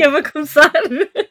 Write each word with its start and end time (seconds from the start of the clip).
que 0.00 0.06
é 0.06 0.10
para 0.10 0.32
começar. 0.32 0.72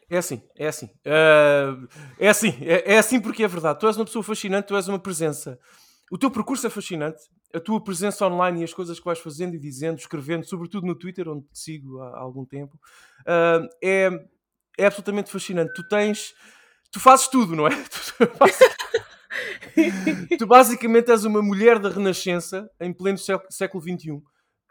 É 0.10 0.18
assim, 0.18 0.42
é 0.56 0.68
assim. 0.68 0.86
Uh, 0.86 1.88
é 2.20 2.30
assim, 2.30 2.56
é, 2.62 2.94
é, 2.94 2.98
assim 2.98 3.20
porque 3.20 3.44
é 3.44 3.48
verdade. 3.48 3.80
Tu 3.80 3.88
és 3.88 3.98
uma 3.98 4.06
pessoa 4.06 4.24
fascinante, 4.24 4.68
tu 4.68 4.76
és 4.76 4.88
uma 4.88 5.00
presença. 5.00 5.60
O 6.12 6.18
teu 6.18 6.32
percurso 6.32 6.66
é 6.66 6.70
fascinante, 6.70 7.20
a 7.54 7.60
tua 7.60 7.84
presença 7.84 8.26
online 8.26 8.62
e 8.62 8.64
as 8.64 8.74
coisas 8.74 9.00
que 9.00 9.06
vais 9.06 9.20
fazendo 9.20 9.56
e 9.56 9.60
dizendo, 9.60 10.00
escrevendo, 10.00 10.46
sobretudo 10.46 10.88
no 10.88 10.96
Twitter, 10.96 11.28
onde 11.28 11.46
te 11.46 11.60
sigo 11.60 12.02
há, 12.02 12.20
algum 12.20 12.46
tempo, 12.46 12.80
uh, 13.22 13.68
é, 13.84 14.10
é 14.78 14.86
absolutamente 14.86 15.32
fascinante. 15.32 15.74
Tu 15.74 15.88
tens. 15.88 16.34
Tu 16.92 17.00
fazes 17.00 17.28
tudo, 17.28 17.56
não 17.56 17.68
é? 17.68 17.72
tu 20.38 20.48
basicamente 20.48 21.12
és 21.12 21.24
uma 21.24 21.42
mulher 21.42 21.80
da 21.80 21.90
Renascença 21.90 22.70
em 22.80 22.92
pleno 22.92 23.18
século 23.50 23.84
XXI. 23.84 24.22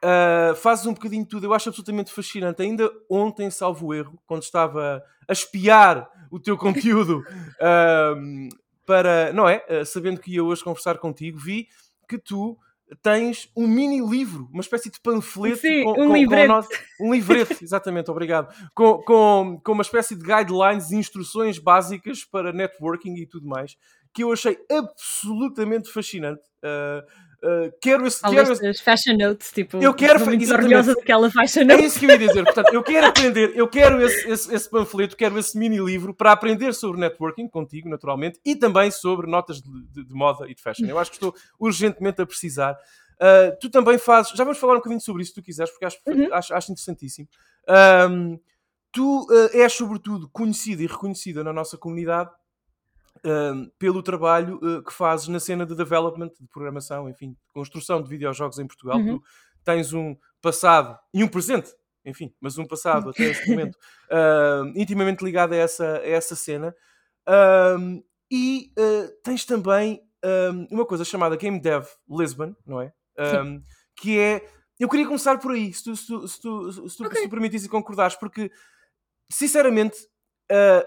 Uh, 0.05 0.55
fazes 0.55 0.87
um 0.87 0.95
bocadinho 0.95 1.25
de 1.25 1.29
tudo, 1.29 1.47
eu 1.47 1.53
acho 1.53 1.69
absolutamente 1.69 2.13
fascinante. 2.13 2.63
Ainda 2.63 2.91
ontem, 3.11 3.51
salvo 3.51 3.93
erro, 3.93 4.19
quando 4.27 4.43
estava 4.43 5.03
a 5.27 5.33
espiar 5.33 6.09
o 6.31 6.39
teu 6.39 6.57
conteúdo 6.59 7.21
uh, 7.21 8.49
para, 8.87 9.33
não 9.33 9.49
é? 9.49 9.65
Uh, 9.69 9.85
sabendo 9.85 10.21
que 10.21 10.33
ia 10.33 10.45
hoje 10.45 10.63
conversar 10.63 10.99
contigo, 10.99 11.39
vi 11.39 11.69
que 12.09 12.17
tu 12.17 12.57
tens 13.03 13.51
um 13.57 13.67
mini 13.67 14.01
livro, 14.01 14.49
uma 14.53 14.63
espécie 14.63 14.91
de 14.91 15.01
panfleto 15.01 15.59
Sim, 15.59 15.85
com, 15.85 15.93
um 15.93 16.09
com, 16.09 16.17
livreto. 16.17 16.47
com 16.47 16.55
nosso, 16.55 16.69
um 17.01 17.13
livreto, 17.13 17.57
exatamente, 17.63 18.11
obrigado, 18.11 18.55
com, 18.75 18.99
com, 19.03 19.61
com 19.63 19.73
uma 19.73 19.83
espécie 19.83 20.17
de 20.17 20.23
guidelines 20.25 20.91
e 20.91 20.97
instruções 20.97 21.59
básicas 21.59 22.25
para 22.25 22.53
networking 22.53 23.15
e 23.17 23.27
tudo 23.27 23.47
mais, 23.47 23.77
que 24.15 24.23
eu 24.23 24.33
achei 24.33 24.57
absolutamente 24.71 25.91
fascinante. 25.91 26.43
Uh, 26.65 27.28
Uh, 27.41 27.73
quero 27.81 28.05
esse. 28.05 28.21
Quero 28.21 28.53
esse... 28.53 28.83
fashion 28.83 29.17
notes, 29.17 29.53
tipo, 29.53 29.77
eu 29.77 29.95
quero 29.95 30.21
orgulhosa 30.21 30.95
daquela 30.95 31.31
fashion 31.31 31.65
notes. 31.65 31.85
É 31.85 31.87
isso 31.87 32.01
que 32.01 32.07
eu 32.07 32.11
ia 32.11 32.19
dizer. 32.19 32.43
Portanto, 32.43 32.75
eu 32.75 32.83
quero 32.83 33.07
aprender, 33.07 33.53
eu 33.55 33.69
quero 33.69 34.03
esse, 34.03 34.29
esse, 34.29 34.55
esse, 34.55 34.69
panfleto, 34.69 35.17
quero 35.17 35.39
esse 35.39 35.57
mini 35.57 35.79
livro 35.79 36.13
para 36.13 36.33
aprender 36.33 36.75
sobre 36.75 37.01
networking 37.01 37.47
contigo, 37.47 37.89
naturalmente, 37.89 38.41
e 38.45 38.57
também 38.57 38.91
sobre 38.91 39.29
notas 39.29 39.63
de, 39.63 39.71
de, 39.87 40.05
de 40.05 40.15
moda 40.15 40.49
e 40.49 40.55
de 40.55 40.61
fashion. 40.61 40.87
Eu 40.87 40.99
acho 40.99 41.13
que 41.13 41.17
estou 41.17 41.33
urgentemente 41.61 42.21
a 42.21 42.27
precisar. 42.27 42.77
Uh, 43.19 43.57
tu 43.61 43.71
também 43.71 43.99
fazes. 43.99 44.33
Já 44.33 44.43
vamos 44.43 44.59
falar 44.59 44.73
um 44.73 44.79
bocadinho 44.79 45.01
sobre 45.01 45.23
isso, 45.23 45.31
se 45.31 45.41
tu 45.41 45.45
quiseres, 45.45 45.71
porque 45.71 45.85
acho, 45.85 45.99
uhum. 46.09 46.35
acho, 46.35 46.55
acho 46.55 46.73
interessantíssimo. 46.73 47.29
Um, 48.11 48.39
tu 48.91 49.27
uh, 49.31 49.57
és, 49.57 49.73
sobretudo, 49.73 50.29
conhecida 50.31 50.83
e 50.83 50.87
reconhecida 50.87 51.45
na 51.45 51.53
nossa 51.53 51.79
comunidade 51.79 52.31
Uh, 53.25 53.71
pelo 53.79 54.03
trabalho 54.03 54.61
uh, 54.63 54.83
que 54.83 54.93
fazes 54.93 55.29
na 55.29 55.41
cena 55.41 55.67
de 55.67 55.75
development, 55.75 56.31
de 56.41 56.47
programação, 56.49 57.09
enfim, 57.09 57.31
de 57.31 57.53
construção 57.53 58.03
de 58.03 58.09
videojogos 58.09 58.59
em 58.59 58.67
Portugal. 58.67 58.99
Uhum. 58.99 59.19
Tu 59.19 59.25
tens 59.65 59.93
um 59.93 60.17
passado 60.41 60.99
e 61.13 61.25
um 61.25 61.29
presente, 61.29 61.71
enfim, 62.05 62.33
mas 62.41 62.59
um 62.59 62.67
passado 62.67 63.11
até 63.11 63.25
este 63.25 63.51
momento 63.51 63.77
uh, 64.11 64.67
intimamente 64.77 65.25
ligado 65.25 65.53
a 65.53 65.57
essa, 65.57 65.99
a 65.99 66.07
essa 66.07 66.37
cena. 66.37 66.75
e 68.31 68.73
tens 69.25 69.45
também 69.45 70.01
uma 70.71 70.87
coisa 70.87 71.05
chamada 71.05 71.37
Game 71.37 71.61
Dev 71.61 71.87
Lisbon, 72.09 72.55
não 72.67 72.81
é? 72.81 72.93
que 73.97 74.19
é. 74.19 74.47
Eu 74.79 74.89
queria 74.89 75.07
começar 75.07 75.39
por 75.39 75.51
aí, 75.51 75.73
se 75.73 75.83
tu, 75.83 75.97
se 75.97 76.07
tu, 76.07 76.29
se 76.29 76.41
tu, 76.41 76.73
se 76.73 76.97
tu, 76.97 77.05
okay. 77.05 77.23
se 77.23 77.29
tu 77.29 77.67
e 77.67 77.69
concordares, 77.69 78.17
porque 78.17 78.51
sinceramente. 79.31 79.97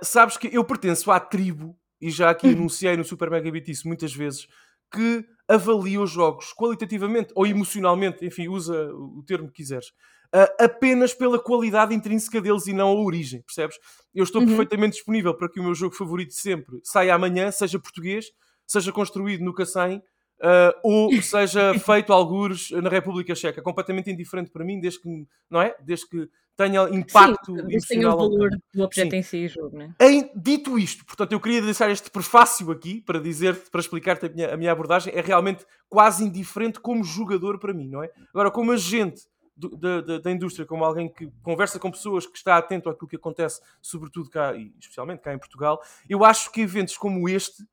sabes 0.01 0.37
que 0.37 0.49
eu 0.51 0.63
pertenço 0.63 1.11
à 1.11 1.19
tribo 1.19 1.77
e 2.01 2.09
já 2.09 2.29
aqui 2.29 2.47
enunciei 2.47 2.97
no 2.97 3.03
Super 3.03 3.29
Mega 3.29 3.51
Bitice 3.51 3.87
muitas 3.87 4.13
vezes, 4.13 4.47
que 4.91 5.25
avalia 5.47 6.01
os 6.01 6.09
jogos 6.09 6.53
qualitativamente 6.53 7.31
ou 7.35 7.45
emocionalmente, 7.45 8.25
enfim, 8.25 8.47
usa 8.47 8.93
o 8.93 9.23
termo 9.23 9.47
que 9.47 9.55
quiseres, 9.55 9.87
uh, 10.33 10.63
apenas 10.63 11.13
pela 11.13 11.39
qualidade 11.39 11.93
intrínseca 11.93 12.41
deles 12.41 12.67
e 12.67 12.73
não 12.73 12.89
a 12.89 13.01
origem, 13.01 13.41
percebes? 13.41 13.77
Eu 14.13 14.23
estou 14.23 14.41
uhum. 14.41 14.47
perfeitamente 14.47 14.95
disponível 14.95 15.33
para 15.33 15.49
que 15.49 15.59
o 15.59 15.63
meu 15.63 15.75
jogo 15.75 15.95
favorito 15.95 16.33
sempre 16.33 16.79
saia 16.83 17.13
amanhã, 17.13 17.51
seja 17.51 17.79
português, 17.79 18.25
seja 18.67 18.91
construído 18.91 19.43
no 19.43 19.53
Cacém, 19.53 20.01
Uh, 20.41 20.73
ou 20.81 21.21
seja 21.21 21.71
feito 21.79 22.11
algures 22.11 22.71
na 22.71 22.89
República 22.89 23.35
Checa, 23.35 23.61
completamente 23.61 24.09
indiferente 24.09 24.49
para 24.49 24.65
mim, 24.65 24.79
desde 24.79 24.99
que, 24.99 25.27
não 25.47 25.61
é? 25.61 25.75
Desde 25.79 26.09
que 26.09 26.27
tenha 26.57 26.81
impacto 26.89 27.55
Sim, 27.55 27.87
tenha 27.87 28.09
o 28.09 28.17
valor 28.17 28.49
do 28.73 28.83
objeto 28.83 29.11
Sim. 29.11 29.17
em 29.17 29.23
si, 29.23 29.47
jogo, 29.47 29.77
né? 29.77 29.93
Em, 29.99 30.31
dito 30.35 30.79
isto, 30.79 31.05
portanto, 31.05 31.31
eu 31.31 31.39
queria 31.39 31.61
deixar 31.61 31.89
este 31.91 32.09
prefácio 32.09 32.71
aqui 32.71 33.01
para 33.01 33.19
dizer, 33.19 33.55
para 33.69 33.81
explicar-te 33.81 34.25
a 34.25 34.29
minha, 34.29 34.53
a 34.53 34.57
minha 34.57 34.71
abordagem, 34.71 35.13
é 35.15 35.21
realmente 35.21 35.65
quase 35.87 36.23
indiferente 36.23 36.79
como 36.79 37.03
jogador 37.03 37.59
para 37.59 37.73
mim, 37.73 37.87
não 37.87 38.03
é? 38.03 38.09
Agora, 38.33 38.49
como 38.49 38.71
agente 38.71 39.21
do, 39.55 39.69
da, 39.75 40.01
da, 40.01 40.17
da, 40.17 40.31
indústria, 40.31 40.65
como 40.65 40.83
alguém 40.83 41.07
que 41.07 41.31
conversa 41.43 41.77
com 41.77 41.91
pessoas, 41.91 42.25
que 42.25 42.37
está 42.37 42.57
atento 42.57 42.89
àquilo 42.89 43.07
que 43.07 43.15
acontece, 43.15 43.61
sobretudo 43.79 44.29
cá, 44.29 44.55
e 44.55 44.73
especialmente 44.79 45.21
cá 45.21 45.33
em 45.33 45.37
Portugal, 45.37 45.81
eu 46.09 46.25
acho 46.25 46.51
que 46.51 46.61
eventos 46.61 46.97
como 46.97 47.29
este 47.29 47.63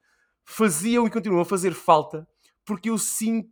faziam 0.44 1.06
e 1.06 1.10
continuam 1.10 1.42
a 1.42 1.44
fazer 1.44 1.72
falta 1.72 2.26
porque 2.68 2.90
eu 2.90 2.98
sinto 2.98 3.48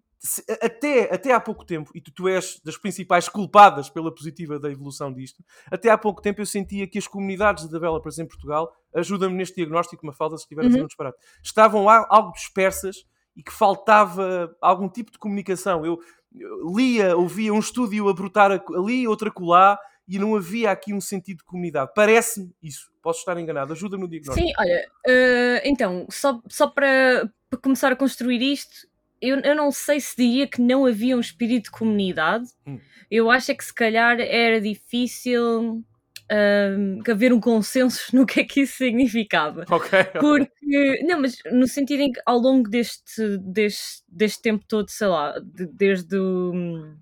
até, 0.60 1.14
até 1.14 1.32
há 1.32 1.40
pouco 1.40 1.64
tempo, 1.64 1.90
e 1.94 2.00
tu, 2.00 2.12
tu 2.12 2.28
és 2.28 2.60
das 2.64 2.76
principais 2.76 3.28
culpadas 3.28 3.88
pela 3.88 4.12
positiva 4.12 4.58
da 4.58 4.70
evolução 4.70 5.12
disto, 5.12 5.42
até 5.70 5.88
há 5.88 5.96
pouco 5.96 6.20
tempo 6.20 6.40
eu 6.40 6.46
sentia 6.46 6.86
que 6.86 6.98
as 6.98 7.06
comunidades 7.06 7.64
de 7.64 7.70
developers 7.70 8.18
em 8.18 8.26
Portugal, 8.26 8.72
ajudam-me 8.94 9.36
neste 9.36 9.56
diagnóstico, 9.56 10.04
uma 10.04 10.12
falta 10.12 10.36
se 10.36 10.44
estiver 10.44 10.66
a 10.66 10.70
ser 10.70 10.82
um 10.82 10.86
disparate, 10.86 11.18
estavam 11.42 11.88
algo 11.88 12.32
dispersas 12.32 13.04
e 13.36 13.42
que 13.42 13.52
faltava 13.52 14.54
algum 14.60 14.88
tipo 14.88 15.12
de 15.12 15.18
comunicação. 15.18 15.84
Eu, 15.84 16.00
eu 16.34 16.74
lia, 16.74 17.16
ouvia 17.16 17.52
um 17.52 17.58
estúdio 17.58 18.08
a 18.08 18.14
brotar 18.14 18.50
ali, 18.74 19.06
outra 19.06 19.30
colar, 19.30 19.78
e 20.08 20.18
não 20.18 20.36
havia 20.36 20.70
aqui 20.70 20.94
um 20.94 21.00
sentido 21.00 21.38
de 21.38 21.44
comunidade. 21.44 21.90
Parece-me 21.94 22.54
isso. 22.62 22.90
Posso 23.02 23.20
estar 23.20 23.38
enganado. 23.38 23.72
Ajuda-me 23.72 24.04
no 24.04 24.08
diagnóstico. 24.08 24.46
Sim, 24.46 24.54
olha, 24.58 24.88
uh, 25.06 25.60
então, 25.64 26.06
só, 26.08 26.40
só 26.48 26.68
para, 26.68 27.30
para 27.50 27.58
começar 27.60 27.92
a 27.92 27.96
construir 27.96 28.40
isto, 28.40 28.88
eu, 29.28 29.40
eu 29.40 29.54
não 29.54 29.70
sei 29.70 30.00
se 30.00 30.16
diria 30.16 30.46
que 30.46 30.60
não 30.60 30.86
havia 30.86 31.16
um 31.16 31.20
espírito 31.20 31.64
de 31.64 31.70
comunidade. 31.70 32.46
Hum. 32.66 32.78
Eu 33.10 33.30
acho 33.30 33.52
é 33.52 33.54
que 33.54 33.64
se 33.64 33.74
calhar 33.74 34.18
era 34.20 34.60
difícil 34.60 35.84
um, 36.30 37.00
haver 37.08 37.32
um 37.32 37.40
consenso 37.40 38.10
no 38.16 38.26
que 38.26 38.40
é 38.40 38.44
que 38.44 38.62
isso 38.62 38.76
significava. 38.76 39.64
Okay, 39.70 40.04
Porque, 40.20 41.02
não, 41.04 41.20
mas 41.20 41.38
no 41.52 41.66
sentido 41.66 42.00
em 42.00 42.12
que 42.12 42.20
ao 42.26 42.38
longo 42.38 42.68
deste, 42.68 43.38
deste, 43.38 44.02
deste 44.08 44.42
tempo 44.42 44.64
todo, 44.66 44.90
sei 44.90 45.06
lá, 45.06 45.38
de, 45.38 45.66
desde 45.66 46.16
o 46.16 46.94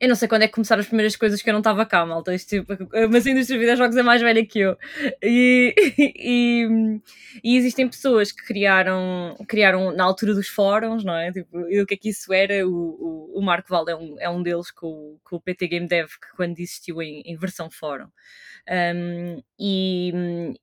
eu 0.00 0.08
não 0.08 0.14
sei 0.14 0.28
quando 0.28 0.42
é 0.42 0.46
que 0.46 0.54
começaram 0.54 0.80
as 0.80 0.86
primeiras 0.86 1.16
coisas 1.16 1.40
que 1.40 1.48
eu 1.48 1.52
não 1.52 1.60
estava 1.60 1.84
cá, 1.86 2.04
malta. 2.04 2.34
Isto, 2.34 2.48
tipo, 2.48 2.72
mas 3.10 3.26
a 3.26 3.30
indústria 3.30 3.58
de 3.58 3.58
videojogos 3.58 3.96
é 3.96 4.02
mais 4.02 4.20
velha 4.20 4.44
que 4.44 4.58
eu. 4.60 4.76
E, 5.22 5.74
e, 5.98 7.00
e, 7.42 7.56
existem 7.56 7.88
pessoas 7.88 8.32
que 8.32 8.44
criaram, 8.44 9.36
criaram 9.48 9.92
na 9.92 10.04
altura 10.04 10.34
dos 10.34 10.48
fóruns, 10.48 11.04
não 11.04 11.14
é? 11.14 11.32
Tipo, 11.32 11.68
e 11.68 11.80
o 11.80 11.86
que 11.86 11.94
é 11.94 11.96
que 11.96 12.08
isso 12.10 12.32
era? 12.32 12.66
O, 12.66 12.70
o, 12.70 13.38
o 13.38 13.42
Marco 13.42 13.68
Valde 13.68 13.92
é 13.92 13.96
um, 13.96 14.16
é 14.20 14.28
um 14.28 14.42
deles 14.42 14.70
com, 14.70 15.18
com 15.24 15.36
o 15.36 15.40
PT 15.40 15.68
Game 15.68 15.88
Dev, 15.88 16.08
que 16.08 16.36
quando 16.36 16.58
existiu 16.58 17.02
em, 17.02 17.22
em 17.24 17.36
versão 17.36 17.70
fórum. 17.70 18.08
Um, 18.68 19.40
e, 19.58 20.12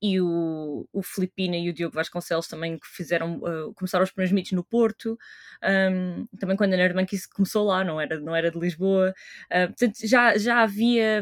e 0.01 0.19
o, 0.19 0.85
o 0.91 1.01
Filipina 1.01 1.56
e 1.56 1.69
o 1.69 1.74
Diogo 1.74 1.95
Vasconcelos 1.95 2.50
também 2.50 2.77
que 2.77 2.85
fizeram, 2.85 3.38
uh, 3.38 3.74
começaram 3.74 4.03
os 4.03 4.12
primeiros 4.12 4.33
mitos 4.33 4.51
no 4.51 4.63
Porto, 4.63 5.18
um, 5.63 6.27
também 6.38 6.57
quando 6.57 6.74
a 6.74 6.77
Nerdbank 6.77 7.15
isso 7.15 7.30
começou 7.33 7.65
lá, 7.65 7.83
não 7.83 8.00
era, 8.01 8.19
não 8.19 8.35
era 8.35 8.51
de 8.51 8.59
Lisboa, 8.59 9.13
uh, 9.51 9.67
portanto 9.67 9.95
já, 10.03 10.37
já 10.37 10.61
havia 10.61 11.21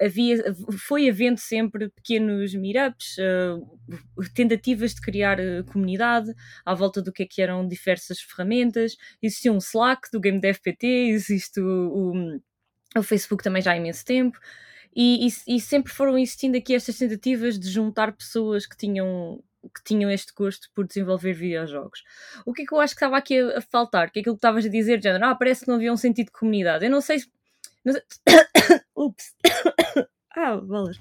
havia, 0.00 0.54
foi 0.86 1.08
havendo 1.08 1.38
sempre 1.38 1.90
pequenos 1.90 2.54
meetups, 2.54 3.16
uh, 3.18 4.30
tentativas 4.34 4.94
de 4.94 5.00
criar 5.00 5.38
comunidade 5.70 6.32
à 6.64 6.74
volta 6.74 7.02
do 7.02 7.12
que 7.12 7.22
é 7.22 7.26
que 7.26 7.42
eram 7.42 7.66
diversas 7.66 8.20
ferramentas. 8.20 8.96
Existia 9.22 9.52
um 9.52 9.58
Slack 9.58 10.10
do 10.10 10.20
Game 10.20 10.40
Dev 10.40 10.56
PT, 10.62 10.86
existe 10.86 11.60
o, 11.60 12.12
o, 12.94 12.98
o 12.98 13.02
Facebook 13.02 13.42
também 13.42 13.62
já 13.62 13.72
há 13.72 13.76
imenso 13.76 14.04
tempo. 14.04 14.38
E, 14.94 15.28
e, 15.28 15.56
e, 15.56 15.60
sempre 15.60 15.92
foram 15.92 16.18
existindo 16.18 16.56
aqui 16.56 16.74
estas 16.74 16.98
tentativas 16.98 17.58
de 17.58 17.70
juntar 17.70 18.12
pessoas 18.12 18.66
que 18.66 18.76
tinham 18.76 19.40
que 19.68 19.82
tinham 19.84 20.10
este 20.10 20.32
gosto 20.34 20.68
por 20.74 20.86
desenvolver 20.86 21.32
videojogos. 21.32 22.02
O 22.46 22.52
que 22.52 22.62
é 22.62 22.66
que 22.66 22.74
eu 22.74 22.80
acho 22.80 22.94
que 22.94 22.98
estava 22.98 23.16
aqui 23.16 23.38
a, 23.38 23.58
a 23.58 23.60
faltar? 23.60 24.10
Que 24.10 24.18
é 24.18 24.20
aquilo 24.20 24.36
que 24.36 24.38
estavas 24.38 24.64
a 24.64 24.68
dizer, 24.68 24.98
de 24.98 25.04
género, 25.04 25.26
ah, 25.26 25.34
parece 25.34 25.62
que 25.62 25.68
não 25.68 25.76
havia 25.76 25.92
um 25.92 25.96
sentido 25.96 26.26
de 26.26 26.32
comunidade. 26.32 26.84
Eu 26.84 26.90
não 26.90 27.00
sei 27.00 27.20
se. 27.20 27.30
Não 27.84 27.92
sei... 27.92 28.02
Ups! 28.96 29.34
ah, 30.36 30.56
bolas. 30.56 30.96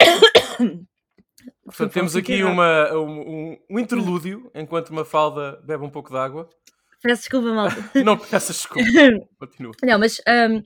Portanto, 1.64 1.92
temos 1.92 2.14
aqui 2.14 2.42
uma, 2.44 2.92
um, 2.94 3.56
um, 3.70 3.78
interlúdio 3.78 4.50
enquanto 4.54 4.90
uma 4.90 5.04
falda 5.04 5.60
bebe 5.64 5.84
um 5.84 5.90
pouco 5.90 6.10
de 6.10 6.16
água. 6.16 6.48
Peço 7.02 7.22
desculpa, 7.22 7.52
malta. 7.52 7.90
não 8.04 8.16
peças 8.16 8.56
desculpa. 8.56 8.88
Continua. 9.38 9.72
Não, 9.82 9.98
mas 9.98 10.20
um, 10.20 10.62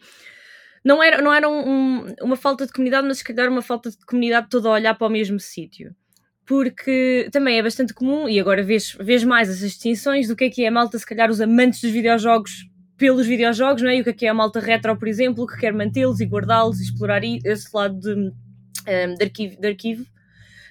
não 0.85 1.03
era, 1.03 1.23
não 1.23 1.33
era 1.33 1.49
um, 1.49 1.69
um, 1.69 2.15
uma 2.23 2.37
falta 2.37 2.67
de 2.67 2.73
comunidade, 2.73 3.07
mas 3.07 3.19
se 3.19 3.25
calhar 3.25 3.49
uma 3.49 3.63
falta 3.63 3.91
de 3.91 4.05
comunidade 4.05 4.49
toda 4.51 4.69
a 4.69 4.73
olhar 4.73 4.95
para 4.95 5.07
o 5.07 5.11
mesmo 5.11 5.41
sítio. 5.41 5.95
Porque 6.46 7.28
também 7.32 7.58
é 7.58 7.62
bastante 7.62 7.93
comum, 7.93 8.28
e 8.28 8.38
agora 8.38 8.62
vês, 8.62 8.96
vês 9.00 9.25
mais 9.25 9.50
as 9.50 9.58
distinções 9.58 10.28
do 10.28 10.37
que 10.37 10.44
é 10.44 10.50
que 10.50 10.64
é 10.64 10.69
a 10.69 10.70
malta, 10.70 10.98
se 10.98 11.04
calhar 11.04 11.31
os 11.31 11.40
amantes 11.40 11.81
dos 11.81 11.90
videojogos 11.90 12.69
pelos 12.96 13.26
videojogos, 13.26 13.82
não 13.82 13.90
é? 13.90 13.96
E 13.96 14.00
o 14.00 14.04
que 14.04 14.10
é, 14.10 14.12
que 14.12 14.26
é 14.26 14.28
a 14.28 14.34
malta 14.34 14.58
retro, 14.58 14.96
por 14.96 15.08
exemplo, 15.08 15.46
que 15.46 15.58
quer 15.58 15.72
mantê-los 15.72 16.20
e 16.20 16.25
guardá-los 16.25 16.81
e 16.81 16.84
explorar 16.84 17.22
esse 17.25 17.69
lado 17.75 17.98
de, 17.98 18.14
um, 18.14 18.32
de 19.14 19.25
arquivo. 19.25 19.60
De 19.60 19.69
arquivo. 19.69 20.06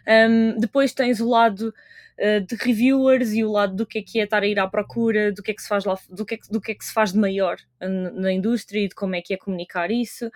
Um, 0.07 0.59
depois 0.59 0.93
tens 0.93 1.19
o 1.19 1.29
lado 1.29 1.73
uh, 2.19 2.41
de 2.41 2.55
reviewers 2.55 3.33
e 3.33 3.43
o 3.43 3.51
lado 3.51 3.75
do 3.75 3.85
que 3.85 3.99
é 3.99 4.01
que 4.01 4.19
é 4.19 4.23
estar 4.23 4.41
a 4.41 4.47
ir 4.47 4.59
à 4.59 4.67
procura, 4.67 5.31
do 5.31 5.43
que 5.43 5.51
é 5.51 5.53
que 5.53 5.61
se 5.61 5.67
faz 5.67 5.85
lá, 5.85 5.97
do 6.09 6.25
que 6.25 6.35
é 6.35 6.37
que, 6.37 6.49
do 6.49 6.61
que, 6.61 6.71
é 6.71 6.75
que 6.75 6.85
se 6.85 6.93
faz 6.93 7.11
de 7.11 7.19
maior 7.19 7.57
na 7.79 8.31
indústria 8.31 8.79
e 8.83 8.87
de 8.87 8.95
como 8.95 9.15
é 9.15 9.21
que 9.21 9.33
é 9.33 9.37
comunicar 9.37 9.91
isso. 9.91 10.29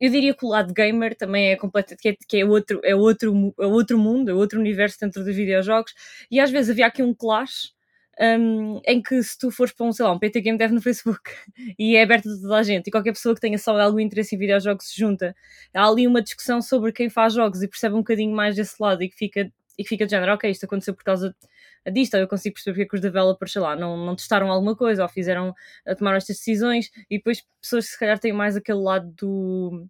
Eu 0.00 0.10
diria 0.10 0.34
que 0.34 0.44
o 0.44 0.48
lado 0.48 0.74
gamer 0.74 1.16
também 1.16 1.50
é 1.50 1.56
completo, 1.56 1.96
que 1.96 2.10
é, 2.10 2.16
que 2.28 2.36
é, 2.38 2.44
outro, 2.44 2.80
é, 2.84 2.94
outro, 2.94 3.54
é 3.58 3.66
outro 3.66 3.98
mundo, 3.98 4.30
é 4.30 4.34
outro 4.34 4.60
universo 4.60 4.98
dentro 5.00 5.24
dos 5.24 5.34
videojogos, 5.34 5.94
e 6.30 6.38
às 6.40 6.50
vezes 6.50 6.70
havia 6.70 6.86
aqui 6.86 7.02
um 7.02 7.14
clash 7.14 7.74
um, 8.18 8.80
em 8.86 9.02
que 9.02 9.22
se 9.22 9.38
tu 9.38 9.50
fores 9.50 9.72
para 9.72 9.86
um, 9.86 9.92
sei 9.92 10.04
lá, 10.04 10.12
um 10.12 10.18
PT 10.18 10.40
Game 10.40 10.58
Dev 10.58 10.72
no 10.72 10.80
Facebook 10.80 11.30
e 11.78 11.96
é 11.96 12.02
aberto 12.02 12.28
a 12.28 12.36
toda 12.40 12.56
a 12.56 12.62
gente 12.62 12.88
e 12.88 12.90
qualquer 12.90 13.12
pessoa 13.12 13.34
que 13.34 13.40
tenha 13.40 13.58
só 13.58 13.78
algum 13.78 14.00
interesse 14.00 14.34
em 14.34 14.38
videojogos 14.38 14.88
se 14.88 14.98
junta, 14.98 15.36
há 15.74 15.86
ali 15.86 16.06
uma 16.06 16.22
discussão 16.22 16.62
sobre 16.62 16.92
quem 16.92 17.10
faz 17.10 17.34
jogos 17.34 17.62
e 17.62 17.68
percebe 17.68 17.94
um 17.94 17.98
bocadinho 17.98 18.34
mais 18.34 18.56
desse 18.56 18.76
lado 18.80 19.02
e 19.02 19.08
que 19.08 19.16
fica, 19.16 19.52
e 19.78 19.82
que 19.82 19.88
fica 19.88 20.06
de 20.06 20.12
género, 20.12 20.32
ok, 20.32 20.50
isto 20.50 20.64
aconteceu 20.64 20.94
por 20.94 21.04
causa 21.04 21.34
disto, 21.90 22.14
ou 22.14 22.20
eu 22.20 22.28
consigo 22.28 22.54
perceber 22.54 22.82
é 22.82 22.84
que 22.86 22.94
os 22.94 23.00
developers, 23.00 23.52
sei 23.52 23.62
lá, 23.62 23.76
não, 23.76 23.96
não 23.96 24.16
testaram 24.16 24.50
alguma 24.50 24.76
coisa 24.76 25.02
ou 25.02 25.08
fizeram, 25.08 25.54
eh, 25.84 25.94
tomaram 25.94 26.16
estas 26.18 26.36
decisões 26.36 26.90
e 27.10 27.18
depois 27.18 27.44
pessoas 27.60 27.86
que 27.86 27.92
se 27.92 27.98
calhar 27.98 28.18
têm 28.18 28.32
mais 28.32 28.56
aquele 28.56 28.80
lado 28.80 29.10
do 29.16 29.88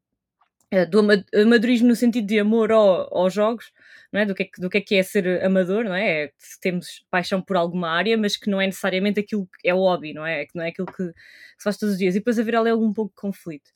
eh, 0.70 0.84
do 0.84 0.98
amadorismo 0.98 1.86
no 1.88 1.94
sentido 1.94 2.26
de 2.26 2.40
amor 2.40 2.72
ao, 2.72 3.16
aos 3.16 3.32
jogos, 3.32 3.72
não 4.12 4.20
é? 4.20 4.26
Do 4.26 4.34
que 4.34 4.42
é, 4.42 4.48
do 4.58 4.68
que 4.68 4.78
é, 4.78 4.80
que 4.80 4.94
é 4.96 5.02
ser 5.02 5.44
amador, 5.44 5.84
não 5.84 5.94
é? 5.94 6.24
é? 6.24 6.32
Temos 6.60 7.04
paixão 7.08 7.40
por 7.40 7.56
alguma 7.56 7.88
área, 7.90 8.16
mas 8.18 8.36
que 8.36 8.50
não 8.50 8.60
é 8.60 8.66
necessariamente 8.66 9.20
aquilo 9.20 9.48
que 9.60 9.68
é 9.68 9.72
o 9.74 9.78
hobby, 9.78 10.12
não 10.12 10.26
é? 10.26 10.44
Que 10.44 10.56
não 10.56 10.64
é 10.64 10.68
aquilo 10.68 10.86
que, 10.88 11.04
se 11.04 11.14
faz 11.62 11.76
todos 11.76 11.94
os 11.94 11.98
dias. 11.98 12.16
E 12.16 12.18
depois 12.18 12.38
haver 12.38 12.56
ali 12.56 12.70
algum 12.70 12.92
pouco 12.92 13.10
de 13.10 13.20
conflito. 13.20 13.70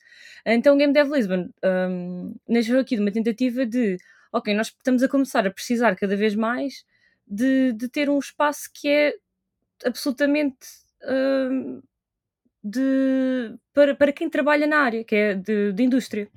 Então, 0.44 0.76
Game 0.76 0.92
Dev 0.92 1.12
Lisbon 1.12 1.48
um, 1.64 2.34
nasceu 2.48 2.80
aqui 2.80 2.96
de 2.96 3.02
uma 3.02 3.12
tentativa 3.12 3.64
de, 3.64 3.96
ok, 4.32 4.52
nós 4.54 4.68
estamos 4.68 5.02
a 5.02 5.08
começar 5.08 5.46
a 5.46 5.50
precisar 5.50 5.94
cada 5.96 6.16
vez 6.16 6.34
mais 6.34 6.84
de, 7.30 7.72
de 7.72 7.88
ter 7.88 8.10
um 8.10 8.18
espaço 8.18 8.68
que 8.74 8.88
é 8.88 9.14
absolutamente. 9.86 10.66
Um, 11.08 11.80
de, 12.62 13.56
para, 13.72 13.94
para 13.94 14.12
quem 14.12 14.28
trabalha 14.28 14.66
na 14.66 14.78
área, 14.78 15.04
que 15.04 15.14
é 15.14 15.34
de, 15.34 15.72
de 15.72 15.82
indústria. 15.82 16.28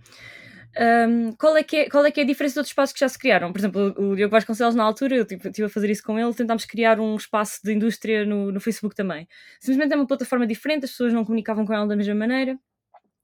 Um, 1.08 1.34
qual, 1.34 1.56
é 1.56 1.64
que 1.64 1.76
é, 1.78 1.90
qual 1.90 2.04
é 2.06 2.12
que 2.12 2.20
é 2.20 2.24
a 2.24 2.26
diferença 2.26 2.54
de 2.54 2.60
outros 2.60 2.72
espaços 2.72 2.94
que 2.94 3.00
já 3.00 3.10
se 3.10 3.20
criaram? 3.20 3.52
Por 3.52 3.60
exemplo, 3.60 3.94
o 3.98 4.16
Diogo 4.16 4.32
Vasconcelos, 4.32 4.74
na 4.74 4.84
altura, 4.84 5.16
eu 5.16 5.24
estive 5.24 5.66
a 5.66 5.70
fazer 5.70 5.90
isso 5.90 6.04
com 6.04 6.18
ele, 6.18 6.34
tentámos 6.34 6.66
criar 6.66 7.00
um 7.00 7.16
espaço 7.16 7.60
de 7.64 7.74
indústria 7.74 8.26
no, 8.26 8.52
no 8.52 8.60
Facebook 8.60 8.96
também. 8.96 9.28
Simplesmente 9.60 9.94
é 9.94 9.96
uma 9.96 10.08
plataforma 10.08 10.48
diferente, 10.48 10.86
as 10.86 10.92
pessoas 10.92 11.14
não 11.14 11.24
comunicavam 11.24 11.66
com 11.66 11.74
ela 11.74 11.86
da 11.86 11.96
mesma 11.96 12.16
maneira, 12.16 12.58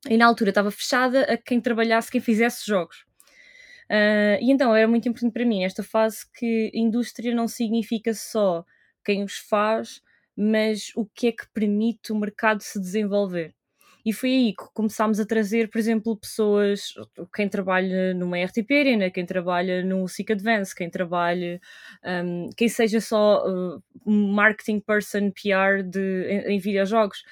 e 0.08 0.18
na 0.18 0.28
altura 0.28 0.52
estava 0.52 0.70
fechada 0.70 1.24
a 1.24 1.38
quem 1.38 1.60
trabalhasse, 1.60 2.12
quem 2.12 2.22
fizesse 2.22 2.68
jogos. 2.68 3.06
Uh, 3.90 4.38
e 4.40 4.52
então 4.52 4.76
era 4.76 4.88
muito 4.88 5.10
importante 5.10 5.34
para 5.34 5.46
mim 5.46 5.64
esta 5.64 5.82
fase 5.82 6.20
que 6.36 6.70
indústria 6.76 7.34
não 7.34 7.48
significa 7.48 8.14
só 8.14 8.64
quem 9.04 9.24
os 9.24 9.38
faz, 9.38 10.02
mas 10.38 10.92
o 10.96 11.06
que 11.06 11.28
é 11.28 11.32
que 11.32 11.48
permite 11.54 12.12
o 12.12 12.16
mercado 12.16 12.62
se 12.62 12.80
desenvolver. 12.80 13.56
E 14.06 14.14
foi 14.14 14.30
aí 14.30 14.54
que 14.54 14.64
começámos 14.74 15.20
a 15.20 15.26
trazer, 15.26 15.70
por 15.70 15.78
exemplo, 15.78 16.18
pessoas, 16.18 16.94
quem 17.36 17.50
trabalha 17.50 18.14
numa 18.14 18.38
RTP 18.38 18.72
Arena, 18.72 19.12
quem 19.12 19.26
trabalha 19.26 19.84
no 19.84 20.08
SIC 20.08 20.32
Advance, 20.32 20.74
quem 20.74 20.90
trabalha, 20.90 21.60
um, 22.26 22.50
quem 22.56 22.70
seja 22.70 23.02
só 23.02 23.44
uh, 23.46 23.84
marketing 24.10 24.80
person, 24.80 25.32
PR 25.32 25.84
de, 25.84 26.26
em, 26.30 26.56
em 26.56 26.60
videojogos. 26.60 27.24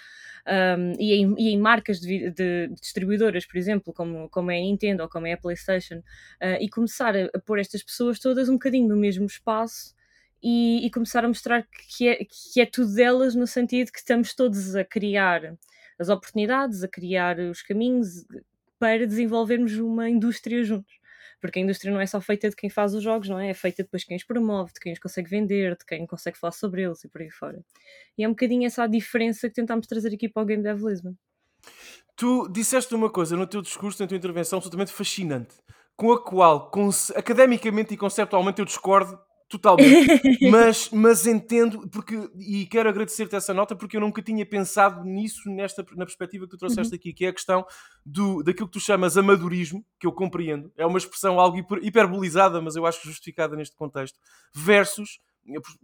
Um, 0.47 0.93
e, 0.97 1.13
em, 1.13 1.35
e, 1.37 1.49
em, 1.49 1.57
marcas 1.59 1.99
de, 1.99 2.31
de, 2.31 2.69
distribuidoras, 2.79 3.45
por 3.45 3.57
exemplo, 3.57 3.93
como, 3.93 4.29
como 4.29 4.49
é 4.49 4.57
a 4.57 4.61
Nintendo 4.61 5.03
ou 5.03 5.09
como 5.09 5.27
é 5.27 5.33
a 5.33 5.37
PlayStation, 5.37 5.97
uh, 5.97 6.57
e 6.61 6.69
começar 6.69 7.17
a, 7.17 7.25
a 7.33 7.39
pôr 7.39 7.59
estas 7.59 7.83
pessoas 7.83 8.17
todas 8.17 8.47
um 8.47 8.53
bocadinho 8.53 8.87
no 8.87 8.95
mesmo 8.95 9.25
espaço 9.25 9.93
e, 10.41 10.85
e, 10.85 10.89
começar 10.89 11.25
a 11.25 11.27
mostrar 11.27 11.67
que 11.89 12.07
é, 12.07 12.15
que 12.23 12.61
é 12.61 12.65
tudo 12.65 12.93
delas, 12.93 13.35
no 13.35 13.45
sentido 13.45 13.91
que 13.91 13.99
estamos 13.99 14.33
todos 14.33 14.75
a 14.75 14.85
criar 14.85 15.57
as 15.99 16.07
oportunidades, 16.07 16.81
a 16.83 16.87
criar 16.87 17.39
os 17.39 17.61
caminhos 17.61 18.25
para 18.79 19.05
desenvolvermos 19.05 19.77
uma 19.77 20.09
indústria 20.09 20.63
juntos. 20.63 20.93
Porque 21.39 21.59
a 21.59 21.61
indústria 21.61 21.93
não 21.93 22.01
é 22.01 22.05
só 22.05 22.19
feita 22.19 22.49
de 22.49 22.55
quem 22.55 22.69
faz 22.69 22.93
os 22.93 23.03
jogos, 23.03 23.29
não 23.29 23.39
é? 23.39 23.49
É 23.49 23.53
feita 23.53 23.83
depois 23.83 24.01
de 24.01 24.07
quem 24.07 24.17
os 24.17 24.23
promove, 24.23 24.73
de 24.73 24.79
quem 24.79 24.93
os 24.93 24.99
consegue 24.99 25.29
vender, 25.29 25.77
de 25.77 25.85
quem 25.85 26.05
consegue 26.07 26.37
falar 26.37 26.51
sobre 26.51 26.83
eles 26.83 27.03
e 27.03 27.07
por 27.07 27.21
aí 27.21 27.29
fora. 27.29 27.63
E 28.17 28.23
é 28.23 28.27
um 28.27 28.31
bocadinho 28.31 28.65
essa 28.65 28.83
a 28.83 28.87
diferença 28.87 29.47
que 29.47 29.55
tentámos 29.55 29.87
trazer 29.87 30.13
aqui 30.13 30.27
para 30.27 30.43
o 30.43 30.45
Game 30.45 30.63
Dev 30.63 30.83
Lisbon. 30.83 31.13
Tu 32.15 32.49
disseste 32.49 32.95
uma 32.95 33.09
coisa 33.09 33.35
no 33.35 33.45
teu 33.45 33.61
discurso, 33.61 34.01
na 34.01 34.07
tua 34.07 34.17
intervenção, 34.17 34.57
absolutamente 34.57 34.91
fascinante, 34.91 35.55
com 35.95 36.11
a 36.11 36.23
qual, 36.23 36.71
academicamente 37.15 37.93
e 37.93 37.97
conceptualmente, 37.97 38.59
eu 38.59 38.65
discordo 38.65 39.19
Totalmente. 39.49 40.39
mas, 40.51 40.89
mas 40.89 41.25
entendo, 41.25 41.87
porque, 41.89 42.29
e 42.37 42.65
quero 42.65 42.89
agradecer-te 42.89 43.35
essa 43.35 43.53
nota, 43.53 43.75
porque 43.75 43.95
eu 43.95 44.01
nunca 44.01 44.21
tinha 44.21 44.45
pensado 44.45 45.03
nisso 45.05 45.49
nesta, 45.49 45.85
na 45.95 46.05
perspectiva 46.05 46.45
que 46.45 46.51
tu 46.51 46.57
trouxeste 46.57 46.93
uhum. 46.93 46.97
aqui, 46.97 47.13
que 47.13 47.25
é 47.25 47.29
a 47.29 47.33
questão 47.33 47.65
do, 48.05 48.43
daquilo 48.43 48.67
que 48.67 48.73
tu 48.73 48.79
chamas 48.79 49.17
amadorismo, 49.17 49.85
que 49.99 50.05
eu 50.05 50.11
compreendo, 50.11 50.71
é 50.75 50.85
uma 50.85 50.97
expressão 50.97 51.39
algo 51.39 51.57
hiper, 51.57 51.79
hiperbolizada, 51.81 52.61
mas 52.61 52.75
eu 52.75 52.85
acho 52.85 53.05
justificada 53.05 53.55
neste 53.55 53.75
contexto, 53.75 54.19
versus 54.53 55.19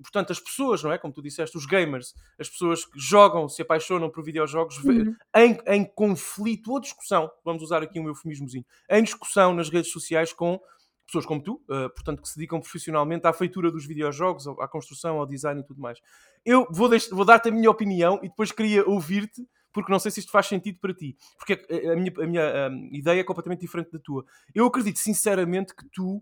portanto, 0.01 0.32
as 0.32 0.39
pessoas, 0.39 0.84
não 0.84 0.91
é? 0.91 0.98
Como 0.98 1.13
tu 1.13 1.22
disseste, 1.22 1.58
os 1.58 1.65
gamers, 1.65 2.13
as 2.38 2.50
pessoas 2.50 2.86
que 2.86 3.00
jogam, 3.00 3.48
se 3.48 3.62
apaixonam 3.62 4.10
por 4.10 4.24
videojogos 4.24 4.77
uhum. 4.84 5.15
em, 5.36 5.58
em 5.67 5.86
conflito 5.86 6.72
ou 6.72 6.79
discussão, 6.79 7.32
vamos 7.46 7.63
usar 7.63 7.82
aqui 7.82 8.00
um 8.00 8.08
eufemismozinho, 8.08 8.65
em 8.89 9.03
discussão 9.03 9.53
nas 9.53 9.70
redes 9.70 9.91
sociais 9.91 10.34
com 10.34 10.60
pessoas 11.13 11.25
como 11.27 11.41
tu, 11.41 11.53
uh, 11.70 11.89
portanto, 11.93 12.22
que 12.22 12.27
se 12.27 12.36
dedicam 12.36 12.60
profissionalmente 12.60 13.27
à 13.27 13.34
feitura 13.34 13.72
dos 13.72 13.86
videojogos, 13.86 14.48
à 14.48 14.67
construção, 14.67 15.20
ao 15.20 15.27
design 15.27 15.62
e 15.62 15.63
tudo 15.63 15.79
mais. 15.79 16.00
Eu 16.43 16.67
vou, 16.72 16.89
vou 17.12 17.24
dar-te 17.24 17.50
a 17.50 17.51
minha 17.51 17.70
opinião 17.70 18.20
e 18.24 18.29
depois 18.29 18.51
queria 18.51 18.84
ouvir-te, 18.89 19.48
porque 19.72 19.91
não 19.91 20.00
sei 20.00 20.12
se 20.12 20.20
isto 20.22 20.32
faz 20.32 20.48
sentido 20.48 20.79
para 20.79 20.93
ti, 20.93 21.15
porque 21.38 21.53
a 21.53 21.96
minha, 21.96 22.12
a 22.17 22.27
minha 22.27 22.70
um, 22.70 22.89
ideia 22.91 23.22
é 23.22 23.24
completamente 23.24 23.62
diferente 23.62 23.91
da 23.91 24.00
tua. 24.00 24.25
Eu 24.53 24.65
acredito 24.65 24.98
sinceramente 24.98 25.75
que 25.75 25.86
tu, 25.91 26.22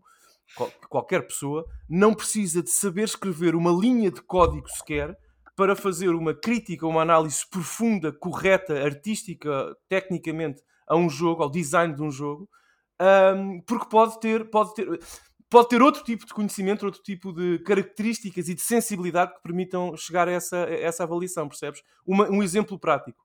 qualquer 0.89 1.25
pessoa, 1.25 1.65
não 1.89 2.13
precisa 2.13 2.61
de 2.61 2.69
saber 2.69 3.03
escrever 3.03 3.55
uma 3.55 3.71
linha 3.71 4.11
de 4.11 4.21
código 4.21 4.69
sequer 4.69 5.17
para 5.55 5.75
fazer 5.75 6.09
uma 6.09 6.33
crítica, 6.33 6.87
uma 6.87 7.01
análise 7.01 7.47
profunda, 7.49 8.11
correta, 8.11 8.83
artística, 8.83 9.75
tecnicamente, 9.87 10.61
a 10.87 10.95
um 10.95 11.09
jogo, 11.09 11.43
ao 11.43 11.49
design 11.49 11.93
de 11.93 12.01
um 12.01 12.11
jogo, 12.11 12.49
um, 13.01 13.61
porque 13.61 13.87
pode 13.89 14.19
ter, 14.19 14.49
pode 14.49 14.75
ter, 14.75 14.99
pode 15.49 15.69
ter 15.69 15.81
outro 15.81 16.03
tipo 16.03 16.25
de 16.25 16.33
conhecimento, 16.33 16.85
outro 16.85 17.01
tipo 17.01 17.33
de 17.33 17.57
características 17.59 18.47
e 18.47 18.53
de 18.53 18.61
sensibilidade 18.61 19.33
que 19.33 19.41
permitam 19.41 19.97
chegar 19.97 20.27
a 20.27 20.31
essa, 20.31 20.65
a 20.65 20.73
essa 20.73 21.03
avaliação, 21.03 21.47
percebes? 21.47 21.81
Uma, 22.05 22.29
um 22.29 22.43
exemplo 22.43 22.77
prático. 22.77 23.23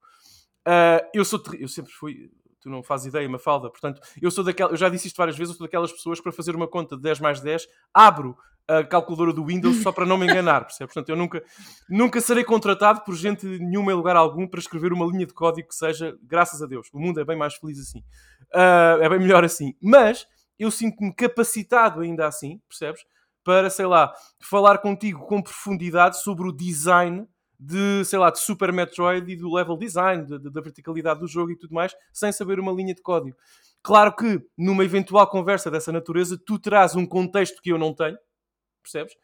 Uh, 0.66 1.04
eu 1.14 1.25
sou 1.25 1.40
eu 1.59 1.68
sempre 1.68 1.92
fui, 1.92 2.30
tu 2.61 2.71
não 2.71 2.83
fazes 2.83 3.06
ideia, 3.06 3.28
Mafalda, 3.28 3.71
portanto, 3.71 4.00
eu 4.21 4.30
sou 4.30 4.42
daquela, 4.42 4.73
eu 4.73 4.76
já 4.76 4.88
disse 4.88 5.09
isto 5.09 5.16
várias 5.16 5.37
vezes, 5.37 5.52
eu 5.52 5.59
sou 5.59 5.66
daquelas 5.66 5.92
pessoas 5.92 6.18
que 6.18 6.25
para 6.25 6.33
fazer 6.33 6.56
uma 6.56 6.66
conta 6.66 6.97
de 6.97 7.02
10 7.02 7.21
mais 7.21 7.40
10, 7.40 7.68
abro 7.92 8.37
a 8.68 8.85
calculadora 8.85 9.32
do 9.32 9.44
Windows 9.44 9.82
só 9.82 9.92
para 9.92 10.04
não 10.04 10.18
me 10.18 10.25
enganar, 10.25 10.62
percebe? 10.62 10.92
Portanto, 10.92 11.08
eu 11.08 11.16
nunca, 11.16 11.42
nunca 11.88 12.20
serei 12.20 12.44
contratado 12.44 13.02
por 13.02 13.14
gente 13.14 13.46
nenhuma 13.46 13.92
em 13.92 13.94
lugar 13.94 14.16
algum 14.16 14.46
para 14.46 14.61
escrever 14.61 14.92
uma 14.92 15.06
linha 15.06 15.26
de 15.26 15.32
código 15.32 15.68
que 15.68 15.75
seja, 15.75 16.16
graças 16.23 16.62
a 16.62 16.66
Deus, 16.66 16.88
o 16.92 16.99
mundo 16.99 17.20
é 17.20 17.25
bem 17.25 17.37
mais 17.37 17.54
feliz 17.54 17.78
assim. 17.78 18.00
Uh, 18.54 19.02
é 19.02 19.08
bem 19.08 19.18
melhor 19.18 19.44
assim. 19.44 19.75
Mas 19.80 20.26
eu 20.58 20.70
sinto-me 20.70 21.14
capacitado 21.14 22.00
ainda 22.00 22.26
assim, 22.26 22.61
percebes? 22.68 23.02
Para, 23.44 23.70
sei 23.70 23.87
lá, 23.87 24.12
falar 24.40 24.78
contigo 24.78 25.25
com 25.26 25.40
profundidade 25.40 26.20
sobre 26.20 26.49
o 26.49 26.52
design 26.52 27.26
de, 27.58 28.04
sei 28.04 28.18
lá, 28.18 28.30
de 28.30 28.40
Super 28.40 28.73
Metroid 28.73 29.30
e 29.30 29.37
do 29.37 29.52
level 29.52 29.76
design, 29.76 30.26
da 30.26 30.61
verticalidade 30.61 31.20
do 31.20 31.28
jogo 31.28 31.52
e 31.52 31.56
tudo 31.56 31.73
mais, 31.73 31.94
sem 32.12 32.32
saber 32.32 32.58
uma 32.58 32.73
linha 32.73 32.94
de 32.94 33.00
código. 33.00 33.37
Claro 33.82 34.14
que, 34.14 34.42
numa 34.58 34.85
eventual 34.85 35.26
conversa 35.28 35.70
dessa 35.70 35.92
natureza, 35.92 36.37
tu 36.44 36.58
terás 36.58 36.96
um 36.96 37.06
contexto 37.06 37.62
que 37.62 37.70
eu 37.70 37.78
não 37.78 37.94
tenho, 37.94 38.18
percebes? 38.90 39.14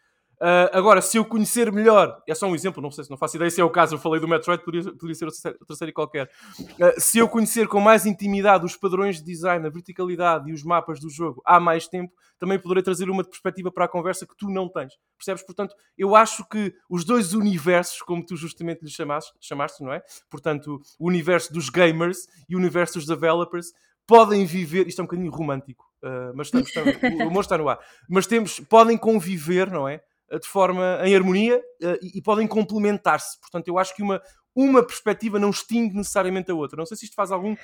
Uh, 0.43 0.67
agora, 0.73 1.01
se 1.01 1.17
eu 1.17 1.25
conhecer 1.25 1.71
melhor, 1.71 2.21
é 2.29 2.35
só 2.35 2.49
um 2.49 2.55
exemplo, 2.57 2.83
não 2.83 2.91
sei 2.91 3.05
se 3.05 3.11
não 3.11 3.17
faço 3.17 3.37
ideia 3.37 3.49
se 3.49 3.61
é 3.61 3.65
o 3.65 3.71
caso, 3.71 3.95
eu 3.95 3.99
falei 3.99 4.21
do 4.21 4.27
Metroid, 4.27 4.65
poderia, 4.65 4.91
poderia 4.91 5.15
ser 5.15 5.27
outra 5.61 5.77
série 5.77 5.93
qualquer. 5.93 6.29
Uh, 6.59 7.01
se 7.01 7.19
eu 7.19 7.29
conhecer 7.29 7.69
com 7.69 7.79
mais 7.79 8.07
intimidade 8.07 8.67
os 8.67 8.77
padrões 8.77 9.19
de 9.19 9.25
design, 9.25 9.65
a 9.65 9.71
verticalidade 9.71 10.51
e 10.51 10.53
os 10.53 10.65
mapas 10.65 10.99
do 10.99 11.09
jogo 11.09 11.41
há 11.47 11.61
mais 11.61 11.87
tempo, 11.87 12.13
também 12.41 12.59
poderei 12.59 12.83
trazer 12.83 13.09
uma 13.09 13.23
perspectiva 13.23 13.71
para 13.71 13.85
a 13.85 13.89
conversa 13.89 14.27
que 14.27 14.37
tu 14.37 14.51
não 14.51 14.69
tens. 14.69 14.95
Percebes? 15.17 15.45
Portanto, 15.45 15.77
eu 15.97 16.17
acho 16.17 16.45
que 16.49 16.75
os 16.91 17.05
dois 17.05 17.35
universos, 17.35 18.03
como 18.03 18.27
tu 18.27 18.37
justamente 18.37 18.83
lhe 18.83 18.91
chamaste, 18.91 19.33
chamaste 19.41 19.85
não 19.85 19.93
é? 19.93 20.03
Portanto, 20.29 20.81
o 20.99 21.07
universo 21.07 21.53
dos 21.53 21.69
gamers 21.69 22.27
e 22.49 22.57
o 22.57 22.59
universo 22.59 22.95
dos 22.95 23.07
developers 23.07 23.69
podem 24.13 24.45
viver, 24.45 24.87
isto 24.87 25.01
é 25.01 25.03
um 25.03 25.07
bocadinho 25.07 25.33
romântico, 25.33 25.87
uh, 26.03 26.37
mas 26.37 26.49
estamos, 26.49 26.69
estamos, 26.69 26.97
o 27.03 27.29
humor 27.29 27.41
está 27.41 27.57
no 27.57 27.67
ar, 27.67 27.79
mas 28.07 28.27
temos, 28.27 28.61
podem 28.61 28.99
conviver, 28.99 29.71
não 29.71 29.89
é? 29.89 30.03
de 30.39 30.49
forma 30.49 30.99
em 31.05 31.15
harmonia 31.15 31.59
uh, 31.59 31.99
e, 32.03 32.19
e, 32.19 32.23
podem 32.23 32.47
complementar-se. 32.47 33.39
Portanto, 33.41 33.69
eu 33.69 33.79
acho 33.79 33.95
que 33.95 34.03
uma, 34.03 34.21
uma 34.55 34.85
perspectiva 34.85 35.39
não 35.39 35.51
extingue 35.51 35.97
necessariamente 35.97 36.51
a 36.51 36.55
outra. 36.55 36.77
Não 36.77 36.87
sei 36.87 36.97
se 36.97 37.05
isto 37.05 37.15
faz 37.15 37.33
algum. 37.33 37.57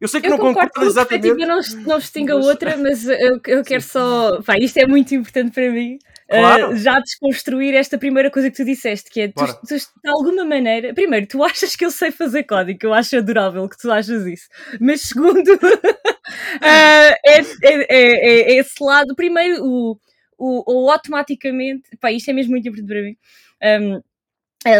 Eu 0.00 0.08
sei 0.08 0.20
que 0.20 0.26
eu 0.26 0.30
não 0.30 0.38
concordo, 0.38 0.70
concordo 0.70 0.90
exatamente. 0.90 1.30
A 1.30 1.34
perspectiva 1.34 1.82
não, 1.82 1.88
não 1.88 1.98
extingue 1.98 2.32
a 2.32 2.36
outra, 2.36 2.76
mas 2.76 3.06
eu, 3.06 3.40
eu 3.46 3.64
quero 3.64 3.82
só. 3.82 4.42
Pá, 4.42 4.56
isto 4.58 4.76
é 4.78 4.86
muito 4.86 5.14
importante 5.14 5.52
para 5.52 5.70
mim. 5.70 5.98
Claro. 6.28 6.70
Uh, 6.70 6.76
já 6.76 6.98
desconstruir 7.00 7.74
esta 7.74 7.98
primeira 7.98 8.30
coisa 8.30 8.50
que 8.50 8.56
tu 8.56 8.64
disseste, 8.64 9.10
que 9.10 9.20
é 9.20 9.28
tu, 9.28 9.44
tu, 9.66 9.76
de 9.76 10.08
alguma 10.08 10.44
maneira, 10.44 10.94
primeiro, 10.94 11.26
tu 11.26 11.44
achas 11.44 11.76
que 11.76 11.84
eu 11.84 11.90
sei 11.90 12.10
fazer 12.10 12.44
código, 12.44 12.78
eu 12.82 12.94
acho 12.94 13.16
adorável 13.18 13.68
que 13.68 13.76
tu 13.76 13.90
achas 13.90 14.26
isso, 14.26 14.48
mas 14.80 15.02
segundo, 15.02 15.38
uh, 15.38 15.54
é, 16.64 17.10
é, 17.20 17.46
é, 17.62 18.52
é, 18.52 18.56
esse 18.56 18.82
lado, 18.82 19.14
primeiro, 19.14 19.62
o, 19.62 19.98
o, 20.38 20.86
o 20.86 20.90
automaticamente, 20.90 21.90
pá, 22.00 22.10
isto 22.10 22.30
é 22.30 22.32
mesmo 22.32 22.52
muito 22.52 22.68
importante 22.68 22.88
para 22.88 23.02
mim. 23.02 23.16
Um, 23.62 24.02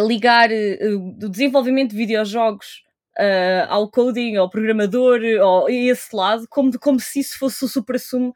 ligar 0.00 0.50
uh, 0.50 1.16
o 1.24 1.28
desenvolvimento 1.28 1.90
de 1.90 1.96
videojogos 1.96 2.82
uh, 3.18 3.66
ao 3.68 3.90
coding, 3.90 4.36
ao 4.36 4.50
programador, 4.50 5.20
ao, 5.40 5.68
esse 5.68 6.14
lado, 6.14 6.46
como, 6.48 6.78
como 6.78 7.00
se 7.00 7.20
isso 7.20 7.38
fosse 7.38 7.64
o 7.64 7.68
supra-sumo 7.68 8.34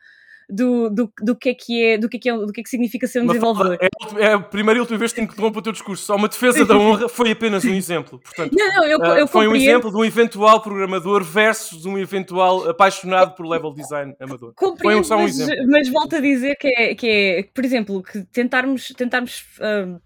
do, 0.50 0.88
do, 0.88 1.12
do 1.20 1.36
que 1.36 1.50
é 1.50 1.54
que 1.54 1.84
é, 1.84 1.98
do 1.98 2.08
que 2.08 2.16
é 2.16 2.20
que, 2.20 2.30
é, 2.30 2.36
do 2.36 2.52
que, 2.52 2.60
é 2.60 2.64
que 2.64 2.70
significa 2.70 3.06
ser 3.06 3.20
um 3.20 3.24
uma 3.24 3.34
desenvolvedor. 3.34 3.78
É, 3.80 4.22
é 4.22 4.32
a 4.32 4.40
primeira 4.40 4.78
e 4.78 4.80
última 4.80 4.98
vez 4.98 5.12
que 5.12 5.20
interrompo 5.20 5.58
o 5.58 5.62
teu 5.62 5.72
discurso. 5.72 6.04
Só 6.04 6.16
uma 6.16 6.28
defesa 6.28 6.64
da 6.64 6.74
honra 6.74 7.08
foi 7.10 7.30
apenas 7.32 7.64
um 7.64 7.74
exemplo. 7.74 8.18
Portanto, 8.18 8.54
não, 8.56 8.74
não, 8.74 8.84
eu, 8.84 8.98
eu 8.98 9.28
foi 9.28 9.46
um 9.46 9.54
exemplo 9.54 9.90
de 9.90 9.96
um 9.96 10.04
eventual 10.04 10.62
programador 10.62 11.22
versus 11.22 11.84
um 11.84 11.98
eventual 11.98 12.68
apaixonado 12.68 13.34
por 13.34 13.46
level 13.46 13.74
design 13.74 14.14
amador. 14.18 14.54
Compreendo, 14.56 14.96
foi 14.96 15.04
só 15.04 15.16
um 15.16 15.22
mas, 15.22 15.38
exemplo. 15.38 15.66
Mas 15.68 15.88
volto 15.90 16.16
a 16.16 16.20
dizer 16.20 16.56
que 16.56 16.68
é, 16.68 16.94
que 16.94 17.06
é 17.06 17.42
por 17.54 17.64
exemplo, 17.64 18.02
que 18.02 18.22
tentarmos, 18.24 18.88
tentarmos 18.96 19.44
uh, 19.58 20.00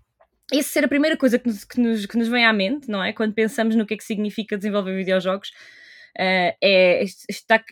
isso 0.53 0.71
ser 0.71 0.85
a 0.85 0.89
primeira 0.89 1.17
coisa 1.17 1.39
que 1.39 1.49
nos, 1.49 1.65
que, 1.65 1.81
nos, 1.81 2.07
que 2.07 2.19
nos 2.19 2.29
vem 2.29 2.45
à 2.45 2.53
mente, 2.53 2.89
não 2.89 3.03
é? 3.03 3.13
Quando 3.13 3.35
pensamos 3.35 3.75
no 3.75 3.87
que 3.87 3.95
é 3.95 3.97
que 3.97 4.05
significa 4.05 4.57
desenvolver 4.57 4.97
videojogos, 4.97 5.49
uh, 6.19 6.55
é, 6.63 7.03
está, 7.29 7.63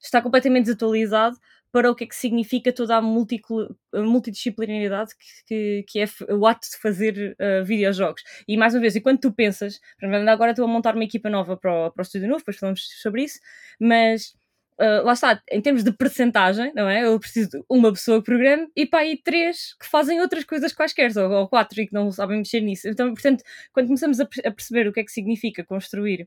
está 0.00 0.22
completamente 0.22 0.66
desatualizado 0.66 1.36
para 1.72 1.90
o 1.90 1.94
que 1.94 2.04
é 2.04 2.06
que 2.06 2.14
significa 2.14 2.70
toda 2.70 2.98
a, 2.98 3.00
multidisciplinaridade 3.00 5.12
que, 5.16 5.24
que, 5.46 5.84
que, 5.88 6.00
é 6.00 6.04
o 6.34 6.46
ato 6.46 6.68
de 6.70 6.76
fazer 6.76 7.34
uh, 7.40 7.64
videojogos. 7.64 8.22
E 8.46 8.58
mais 8.58 8.74
uma 8.74 8.82
vez, 8.82 8.94
e 8.94 9.00
quando 9.00 9.20
tu 9.20 9.32
pensas, 9.32 9.80
agora 10.28 10.50
estou 10.50 10.66
a 10.66 10.68
montar 10.68 10.94
uma 10.94 11.04
equipa 11.04 11.30
nova 11.30 11.56
para 11.56 11.86
o, 11.86 11.90
para 11.90 12.02
o 12.02 12.04
estúdio 12.04 12.28
novo, 12.28 12.40
depois 12.40 12.58
falamos 12.58 12.86
sobre 13.00 13.24
isso, 13.24 13.40
mas 13.80 14.34
Uh, 14.82 15.04
lá 15.04 15.12
está, 15.12 15.40
em 15.52 15.60
termos 15.60 15.84
de 15.84 15.92
percentagem, 15.92 16.72
não 16.74 16.88
é? 16.88 17.04
Eu 17.04 17.20
preciso 17.20 17.50
de 17.50 17.64
uma 17.70 17.92
pessoa 17.92 18.18
que 18.18 18.24
programe 18.24 18.66
e 18.74 18.84
pá, 18.84 18.98
aí 18.98 19.16
três 19.22 19.76
que 19.78 19.86
fazem 19.86 20.20
outras 20.20 20.42
coisas 20.42 20.72
quaisquer, 20.72 21.16
ou, 21.16 21.30
ou 21.30 21.48
quatro 21.48 21.80
e 21.80 21.86
que 21.86 21.94
não 21.94 22.10
sabem 22.10 22.38
mexer 22.38 22.60
nisso. 22.60 22.88
Então, 22.88 23.12
portanto, 23.14 23.44
quando 23.72 23.86
começamos 23.86 24.18
a, 24.18 24.24
a 24.24 24.50
perceber 24.50 24.88
o 24.88 24.92
que 24.92 24.98
é 24.98 25.04
que 25.04 25.12
significa 25.12 25.62
construir 25.62 26.22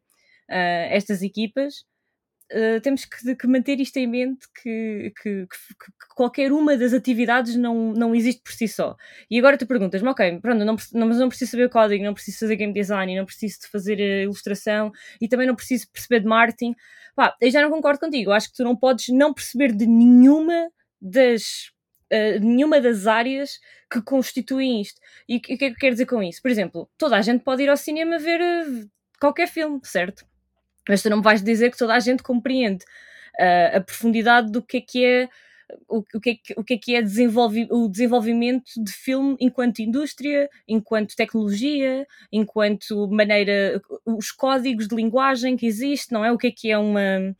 uh, 0.49 0.87
estas 0.89 1.21
equipas, 1.21 1.83
Uh, 2.51 2.79
temos 2.81 3.05
que, 3.05 3.35
que, 3.35 3.47
manter 3.47 3.79
isto 3.79 3.97
em 3.97 4.05
mente 4.05 4.45
que, 4.61 5.11
que, 5.19 5.47
que, 5.47 6.15
qualquer 6.15 6.51
uma 6.51 6.77
das 6.77 6.93
atividades 6.93 7.55
não, 7.55 7.91
não 7.91 8.13
existe 8.13 8.41
por 8.43 8.51
si 8.53 8.67
só. 8.67 8.95
E 9.29 9.39
agora 9.39 9.57
tu 9.57 9.65
perguntas-me, 9.65 10.07
ok, 10.07 10.39
pronto, 10.41 10.63
não, 10.63 10.75
não, 10.93 11.07
não 11.07 11.29
preciso 11.29 11.51
saber 11.51 11.69
código, 11.69 12.03
não 12.03 12.13
preciso 12.13 12.39
fazer 12.39 12.55
game 12.55 12.71
design, 12.71 13.15
não 13.15 13.25
preciso 13.25 13.61
de 13.61 13.67
fazer 13.67 13.99
ilustração 13.99 14.91
e 15.19 15.27
também 15.27 15.47
não 15.47 15.55
preciso 15.55 15.89
perceber 15.91 16.19
de 16.19 16.27
marketing. 16.27 16.75
Pá, 17.15 17.35
eu 17.41 17.49
já 17.49 17.61
não 17.61 17.71
concordo 17.71 17.99
contigo. 17.99 18.31
Acho 18.31 18.49
que 18.49 18.57
tu 18.57 18.63
não 18.63 18.75
podes 18.75 19.07
não 19.09 19.33
perceber 19.33 19.71
de 19.71 19.87
nenhuma 19.87 20.69
das 21.01 21.73
Uh, 22.13 22.39
nenhuma 22.39 22.79
das 22.79 23.07
áreas 23.07 23.59
que 23.91 23.99
constituem 23.99 24.79
isto. 24.79 25.01
E 25.27 25.37
o 25.37 25.41
que 25.41 25.53
é 25.53 25.57
que 25.57 25.65
eu 25.65 25.75
quero 25.75 25.93
dizer 25.93 26.05
com 26.05 26.21
isso? 26.21 26.39
Por 26.39 26.51
exemplo, 26.51 26.87
toda 26.99 27.17
a 27.17 27.21
gente 27.21 27.43
pode 27.43 27.63
ir 27.63 27.69
ao 27.69 27.75
cinema 27.75 28.19
ver 28.19 28.39
uh, 28.39 28.89
qualquer 29.19 29.47
filme, 29.47 29.79
certo? 29.83 30.23
Mas 30.87 31.01
tu 31.01 31.09
não 31.09 31.17
me 31.17 31.23
vais 31.23 31.41
dizer 31.41 31.71
que 31.71 31.77
toda 31.77 31.93
a 31.93 31.99
gente 31.99 32.23
compreende 32.23 32.83
uh, 33.39 33.77
a 33.77 33.81
profundidade 33.81 34.51
do 34.51 34.61
que 34.61 34.77
é 34.77 34.81
que 34.81 35.05
é 35.05 35.29
o, 35.87 36.03
que 36.19 36.29
é 36.29 36.35
que, 36.35 36.53
o 36.57 36.63
que 36.63 36.73
é 36.73 36.77
que 36.77 36.95
é 36.95 36.99
o 37.69 37.89
desenvolvimento 37.89 38.71
de 38.77 38.91
filme 38.91 39.35
enquanto 39.39 39.79
indústria, 39.79 40.49
enquanto 40.67 41.15
tecnologia, 41.15 42.05
enquanto 42.31 43.07
maneira, 43.09 43.81
os 44.05 44.31
códigos 44.31 44.87
de 44.87 44.95
linguagem 44.95 45.57
que 45.57 45.65
existe, 45.65 46.11
não 46.11 46.23
é? 46.23 46.31
O 46.31 46.37
que 46.37 46.47
é 46.47 46.51
que 46.51 46.71
é 46.71 46.77
uma 46.77 47.35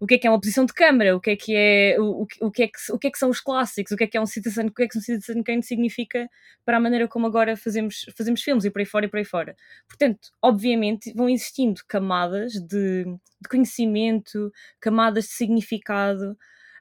o 0.00 0.06
que 0.06 0.14
é 0.14 0.18
que 0.18 0.26
é 0.26 0.30
uma 0.30 0.40
posição 0.40 0.66
de 0.66 0.72
câmara, 0.74 1.16
o 1.16 1.20
que 1.20 1.30
é 1.30 1.36
que 1.36 1.54
é 1.54 1.96
o, 1.98 2.26
o, 2.40 2.50
que 2.50 2.64
é 2.64 2.66
que, 2.66 2.92
o 2.92 2.98
que 2.98 3.06
é 3.06 3.10
que 3.10 3.18
são 3.18 3.30
os 3.30 3.40
clássicos, 3.40 3.92
o 3.92 3.96
que 3.96 4.04
é 4.04 4.06
que 4.06 4.16
é 4.16 4.20
um 4.20 4.26
citizen, 4.26 4.66
o 4.66 4.72
que 4.72 4.82
é 4.82 4.88
que 4.88 4.98
um 4.98 5.00
citizen 5.00 5.42
Kane 5.42 5.62
significa 5.62 6.28
para 6.64 6.76
a 6.76 6.80
maneira 6.80 7.08
como 7.08 7.26
agora 7.26 7.56
fazemos, 7.56 8.04
fazemos 8.16 8.42
filmes 8.42 8.64
e 8.64 8.70
por 8.70 8.80
aí 8.80 8.84
fora 8.84 9.06
e 9.06 9.08
por 9.08 9.18
aí 9.18 9.24
fora. 9.24 9.56
Portanto, 9.88 10.28
obviamente 10.42 11.12
vão 11.14 11.28
existindo 11.28 11.80
camadas 11.88 12.52
de, 12.52 13.04
de 13.04 13.48
conhecimento, 13.48 14.52
camadas 14.80 15.24
de 15.24 15.30
significado, 15.30 16.36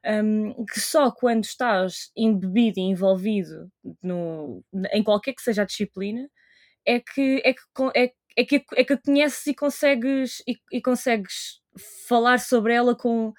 um, 0.05 0.65
que 0.65 0.79
só 0.79 1.11
quando 1.11 1.43
estás 1.43 2.11
embebido 2.15 2.79
e 2.79 2.83
envolvido 2.83 3.69
no, 4.01 4.63
em 4.91 5.03
qualquer 5.03 5.33
que 5.33 5.41
seja 5.41 5.63
a 5.63 5.65
disciplina 5.65 6.29
é 6.85 6.99
que, 6.99 7.41
é 7.43 7.53
que, 7.53 7.61
é, 7.95 8.11
é 8.37 8.45
que, 8.45 8.65
é 8.75 8.83
que 8.83 8.93
a 8.93 8.97
conheces 8.97 9.45
e 9.47 9.53
consegues, 9.53 10.41
e, 10.47 10.57
e 10.71 10.81
consegues 10.81 11.61
falar 12.07 12.39
sobre 12.39 12.73
ela 12.73 12.95
com 12.95 13.33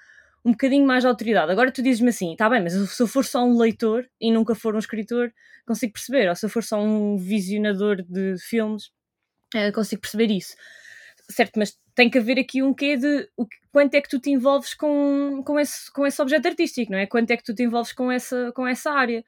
um 0.45 0.51
bocadinho 0.51 0.85
mais 0.85 1.03
de 1.03 1.07
autoridade. 1.07 1.51
Agora 1.51 1.71
tu 1.71 1.81
dizes-me 1.81 2.09
assim, 2.09 2.35
tá 2.35 2.49
bem, 2.49 2.61
mas 2.61 2.73
se 2.73 3.01
eu 3.01 3.07
for 3.07 3.25
só 3.25 3.43
um 3.43 3.57
leitor 3.57 4.07
e 4.21 4.31
nunca 4.31 4.55
for 4.55 4.75
um 4.75 4.79
escritor, 4.79 5.33
consigo 5.65 5.93
perceber. 5.93 6.29
Ou 6.29 6.35
se 6.35 6.45
eu 6.45 6.49
for 6.49 6.63
só 6.63 6.81
um 6.81 7.17
visionador 7.17 8.03
de 8.03 8.35
filmes, 8.39 8.85
uh, 9.55 9.71
consigo 9.73 10.01
perceber 10.01 10.31
isso. 10.31 10.55
Certo, 11.29 11.57
mas 11.59 11.77
tem 11.99 12.09
que 12.09 12.17
haver 12.17 12.39
aqui 12.39 12.63
um 12.63 12.73
quê 12.73 12.95
de 12.95 13.27
o, 13.35 13.45
quanto 13.73 13.93
é 13.93 13.99
que 13.99 14.07
tu 14.07 14.19
te 14.19 14.29
envolves 14.29 14.73
com, 14.73 15.43
com, 15.45 15.59
esse, 15.59 15.91
com 15.91 16.07
esse 16.07 16.21
objeto 16.21 16.47
artístico, 16.47 16.93
não 16.93 16.97
é? 16.97 17.05
Quanto 17.05 17.29
é 17.31 17.35
que 17.35 17.43
tu 17.43 17.53
te 17.53 17.61
envolves 17.61 17.91
com 17.91 18.09
essa, 18.09 18.53
com 18.55 18.65
essa 18.65 18.89
área? 18.89 19.21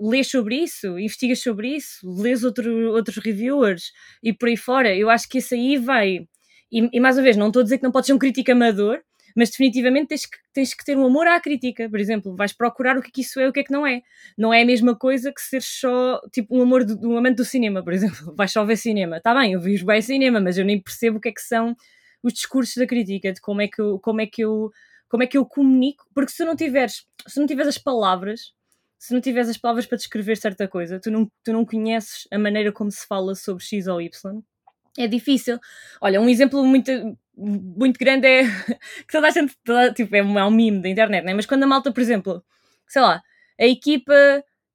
Lês 0.00 0.26
sobre 0.30 0.56
isso, 0.56 0.98
investigas 0.98 1.42
sobre 1.42 1.76
isso, 1.76 2.10
lês 2.22 2.44
outro, 2.44 2.92
outros 2.92 3.18
reviewers 3.18 3.92
e 4.22 4.32
por 4.32 4.48
aí 4.48 4.56
fora. 4.56 4.96
Eu 4.96 5.10
acho 5.10 5.28
que 5.28 5.36
isso 5.36 5.52
aí 5.52 5.76
vai 5.76 6.26
e, 6.72 6.88
e, 6.96 6.98
mais 6.98 7.18
uma 7.18 7.22
vez, 7.24 7.36
não 7.36 7.48
estou 7.48 7.60
a 7.60 7.62
dizer 7.62 7.76
que 7.76 7.84
não 7.84 7.92
podes 7.92 8.06
ser 8.06 8.14
um 8.14 8.18
crítico 8.18 8.52
amador, 8.52 9.00
mas 9.36 9.50
definitivamente 9.50 10.08
tens 10.08 10.24
que, 10.24 10.38
tens 10.54 10.74
que 10.74 10.84
ter 10.84 10.96
um 10.96 11.04
amor 11.04 11.26
à 11.26 11.38
crítica. 11.38 11.90
Por 11.90 12.00
exemplo, 12.00 12.34
vais 12.34 12.54
procurar 12.54 12.96
o 12.96 13.02
que 13.02 13.08
é 13.08 13.10
que 13.12 13.20
isso 13.20 13.38
é 13.38 13.44
e 13.44 13.48
o 13.48 13.52
que 13.52 13.60
é 13.60 13.64
que 13.64 13.72
não 13.72 13.86
é. 13.86 14.00
Não 14.36 14.52
é 14.52 14.62
a 14.62 14.66
mesma 14.66 14.96
coisa 14.96 15.30
que 15.30 15.42
ser 15.42 15.60
só 15.62 16.20
tipo 16.32 16.56
um 16.56 16.62
amor 16.62 16.86
um 17.02 17.18
amante 17.18 17.36
do 17.36 17.44
cinema, 17.44 17.82
por 17.84 17.92
exemplo. 17.92 18.34
Vais 18.34 18.50
só 18.50 18.64
ver 18.64 18.76
cinema. 18.76 19.18
Está 19.18 19.34
bem, 19.34 19.52
eu 19.52 19.60
vejo 19.60 19.84
bem 19.84 20.00
cinema, 20.00 20.40
mas 20.40 20.56
eu 20.56 20.64
nem 20.64 20.80
percebo 20.80 21.18
o 21.18 21.20
que 21.20 21.28
é 21.28 21.32
que 21.32 21.42
são 21.42 21.76
os 22.22 22.32
discursos 22.32 22.76
da 22.76 22.86
crítica, 22.86 23.32
de 23.32 23.40
como 23.40 23.62
é 23.62 23.68
que 23.68 23.80
eu, 23.80 23.98
como 24.00 24.20
é 24.20 24.26
que 24.26 24.42
eu, 24.42 24.70
como 25.08 25.22
é 25.22 25.26
que 25.26 25.38
eu 25.38 25.46
comunico, 25.46 26.04
porque 26.14 26.32
se 26.32 26.44
não 26.44 26.56
tiveres, 26.56 27.06
se 27.26 27.38
não 27.38 27.46
tiveres 27.46 27.68
as 27.68 27.78
palavras, 27.78 28.52
se 28.98 29.14
não 29.14 29.20
tiveres 29.20 29.48
as 29.48 29.56
palavras 29.56 29.86
para 29.86 29.96
descrever 29.96 30.36
certa 30.36 30.66
coisa, 30.68 31.00
tu 31.00 31.10
não, 31.10 31.30
tu 31.44 31.52
não 31.52 31.64
conheces 31.64 32.26
a 32.32 32.38
maneira 32.38 32.72
como 32.72 32.90
se 32.90 33.06
fala 33.06 33.34
sobre 33.34 33.64
X 33.64 33.86
ou 33.86 34.00
Y, 34.02 34.42
é 34.98 35.06
difícil. 35.06 35.58
Olha, 36.00 36.20
um 36.20 36.28
exemplo 36.28 36.64
muito, 36.64 36.90
muito 37.36 37.98
grande 37.98 38.26
é 38.26 38.42
que 39.06 39.12
toda 39.12 39.28
a 39.28 39.30
gente, 39.30 39.56
toda, 39.64 39.92
tipo, 39.92 40.14
é 40.14 40.22
um, 40.22 40.38
é 40.38 40.44
um 40.44 40.50
meme 40.50 40.82
da 40.82 40.88
internet, 40.88 41.24
né? 41.24 41.34
mas 41.34 41.46
quando 41.46 41.62
a 41.62 41.66
malta, 41.66 41.92
por 41.92 42.00
exemplo, 42.00 42.44
sei 42.86 43.02
lá, 43.02 43.22
a 43.60 43.66
equipa 43.66 44.14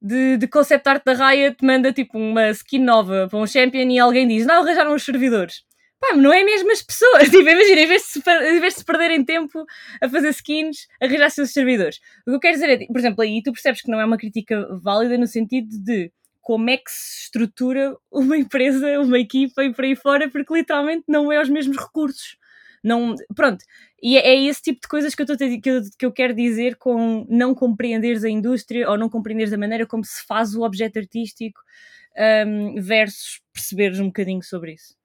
de, 0.02 0.38
de 0.38 0.48
concept 0.48 0.88
art 0.88 1.04
da 1.06 1.14
Riot 1.14 1.58
manda 1.64 1.94
tipo 1.94 2.18
uma 2.18 2.50
skin 2.50 2.80
nova 2.80 3.28
para 3.30 3.40
um 3.40 3.48
champion 3.48 3.90
e 3.90 4.00
alguém 4.00 4.28
diz: 4.28 4.46
Não, 4.46 4.62
arranjaram 4.62 4.94
os 4.94 5.04
servidores. 5.04 5.64
Pá, 6.04 6.18
não 6.18 6.34
é 6.34 6.44
mesmo 6.44 6.70
as 6.70 6.82
pessoas. 6.82 7.24
Tipo, 7.32 7.48
imagina, 7.48 7.82
em 7.82 7.88
vez, 7.88 8.02
de 8.02 8.08
se, 8.10 8.20
em 8.20 8.60
vez 8.60 8.74
de 8.74 8.80
se 8.80 8.86
perderem 8.86 9.24
tempo 9.24 9.66
a 10.02 10.10
fazer 10.10 10.30
skins, 10.30 10.88
arranjar 11.02 11.30
seus 11.30 11.54
servidores. 11.54 12.00
O 12.28 12.32
que 12.32 12.36
eu 12.36 12.40
quero 12.42 12.54
dizer 12.56 12.70
é, 12.70 12.86
por 12.88 12.98
exemplo, 12.98 13.22
aí 13.24 13.42
tu 13.42 13.54
percebes 13.54 13.82
que 13.82 13.90
não 13.90 14.02
é 14.02 14.06
uma 14.06 14.18
crítica 14.18 14.68
válida 14.82 15.18
no 15.18 15.28
sentido 15.28 15.70
de 15.82 16.12
como 16.42 16.70
é 16.70 16.76
que 16.76 16.92
se 16.92 17.24
estrutura 17.24 17.96
uma 18.12 18.36
empresa, 18.38 19.00
uma 19.00 19.18
equipa 19.18 19.64
e 19.64 19.74
por 19.74 19.86
aí 19.86 19.96
fora, 19.96 20.30
porque 20.30 20.54
literalmente 20.54 21.06
não 21.08 21.32
é 21.32 21.42
os 21.42 21.50
mesmos 21.50 21.78
recursos. 21.78 22.38
Não, 22.84 23.16
pronto, 23.34 23.64
e 24.02 24.18
é, 24.18 24.28
é 24.34 24.44
esse 24.44 24.62
tipo 24.62 24.82
de 24.82 24.90
coisas 24.90 25.16
que 25.16 25.22
eu, 25.22 25.26
que, 25.26 25.70
eu, 25.70 25.82
que 25.98 26.06
eu 26.06 26.12
quero 26.12 26.34
dizer 26.34 26.76
com 26.76 27.26
não 27.30 27.56
compreenderes 27.56 28.26
a 28.26 28.30
indústria 28.30 28.90
ou 28.90 28.98
não 28.98 29.08
compreenderes 29.10 29.54
a 29.54 29.58
maneira 29.58 29.88
como 29.88 30.04
se 30.04 30.22
faz 30.28 30.54
o 30.54 30.64
objeto 30.64 31.00
artístico 31.00 31.62
um, 32.46 32.76
versus 32.82 33.42
perceberes 33.54 34.02
um 34.02 34.08
bocadinho 34.08 34.44
sobre 34.44 34.74
isso. 34.74 35.02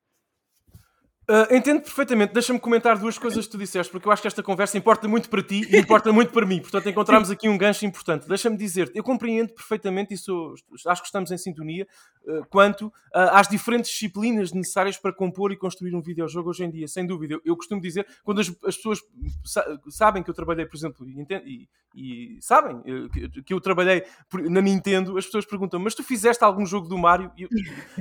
Uh, 1.31 1.55
entendo 1.55 1.83
perfeitamente. 1.83 2.33
Deixa-me 2.33 2.59
comentar 2.59 2.97
duas 2.97 3.19
coisas 3.19 3.45
que 3.45 3.53
tu 3.53 3.59
disseste, 3.59 3.93
porque 3.93 4.09
eu 4.09 4.13
acho 4.13 4.23
que 4.23 4.29
esta 4.29 4.43
conversa 4.43 4.79
importa 4.79 5.07
muito 5.07 5.29
para 5.29 5.43
ti 5.43 5.61
e 5.71 5.77
importa 5.77 6.11
muito 6.11 6.33
para 6.33 6.47
mim. 6.47 6.59
Portanto, 6.59 6.89
encontramos 6.89 7.31
aqui 7.31 7.47
um 7.51 7.59
gancho 7.59 7.85
importante. 7.85 8.27
Deixa-me 8.27 8.57
dizer-te, 8.57 8.97
eu 8.97 9.05
compreendo 9.05 9.53
perfeitamente 9.53 10.15
isso, 10.15 10.55
acho 10.87 11.03
que 11.03 11.09
estamos 11.09 11.31
em 11.31 11.37
sintonia, 11.37 11.87
uh, 12.25 12.47
quanto 12.49 12.87
uh, 12.87 12.93
às 13.33 13.47
diferentes 13.47 13.91
disciplinas 13.91 14.53
necessárias 14.53 14.97
para 14.97 15.13
compor 15.13 15.53
e 15.53 15.57
construir 15.59 15.95
um 15.95 16.01
videojogo 16.01 16.49
hoje 16.49 16.65
em 16.65 16.71
dia, 16.71 16.89
sem 16.89 17.07
dúvida. 17.07 17.35
Eu, 17.35 17.43
eu 17.45 17.57
costumo 17.59 17.83
dizer, 17.83 18.07
quando 18.25 18.41
as, 18.41 18.49
as 18.65 18.77
pessoas 18.77 19.01
sa 19.45 19.79
sabem 19.91 20.23
que 20.23 20.31
eu 20.31 20.35
trabalhei, 20.35 20.65
por 20.65 20.79
exemplo, 20.79 21.07
e, 21.07 21.69
e, 21.95 22.39
e 22.39 22.39
sabem 22.41 22.81
que, 23.13 23.43
que, 23.43 23.53
eu 23.53 23.61
trabalhei 23.61 24.03
na 24.49 24.63
Nintendo, 24.63 25.19
as 25.19 25.27
pessoas 25.27 25.45
perguntam, 25.45 25.79
mas 25.79 25.95
tu 25.95 26.03
fizeste 26.03 26.43
algum 26.43 26.65
jogo 26.65 26.89
do 26.89 26.97
Mario? 26.97 27.31
E 27.37 27.47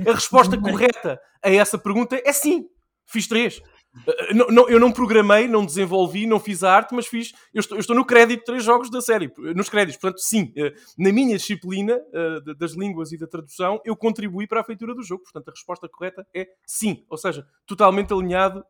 a 0.08 0.14
resposta 0.14 0.56
correta 0.58 1.20
a 1.44 1.50
essa 1.50 1.76
pergunta 1.76 2.18
é 2.24 2.32
sim 2.32 2.66
Fiz 3.08 3.26
três. 3.26 3.58
Uh, 3.58 4.34
não, 4.34 4.46
não, 4.48 4.68
eu 4.68 4.78
não 4.78 4.92
programei, 4.92 5.48
não 5.48 5.64
desenvolvi, 5.64 6.26
não 6.26 6.38
fiz 6.38 6.62
a 6.62 6.72
arte, 6.72 6.94
mas 6.94 7.06
fiz. 7.06 7.32
Eu 7.52 7.60
estou, 7.60 7.76
eu 7.76 7.80
estou 7.80 7.96
no 7.96 8.04
crédito 8.04 8.40
de 8.40 8.44
três 8.44 8.62
jogos 8.62 8.90
da 8.90 9.00
série, 9.00 9.32
nos 9.56 9.68
créditos. 9.68 10.00
Portanto, 10.00 10.20
sim, 10.20 10.52
uh, 10.56 10.72
na 10.96 11.10
minha 11.10 11.36
disciplina 11.36 11.96
uh, 11.96 12.54
das 12.54 12.72
línguas 12.72 13.12
e 13.12 13.18
da 13.18 13.26
tradução, 13.26 13.80
eu 13.84 13.96
contribuí 13.96 14.46
para 14.46 14.60
a 14.60 14.64
feitura 14.64 14.94
do 14.94 15.02
jogo. 15.02 15.22
Portanto, 15.22 15.48
a 15.48 15.52
resposta 15.52 15.88
correta 15.88 16.26
é 16.34 16.46
sim. 16.66 17.04
Ou 17.08 17.16
seja, 17.16 17.46
totalmente 17.66 18.12
alinhado 18.12 18.64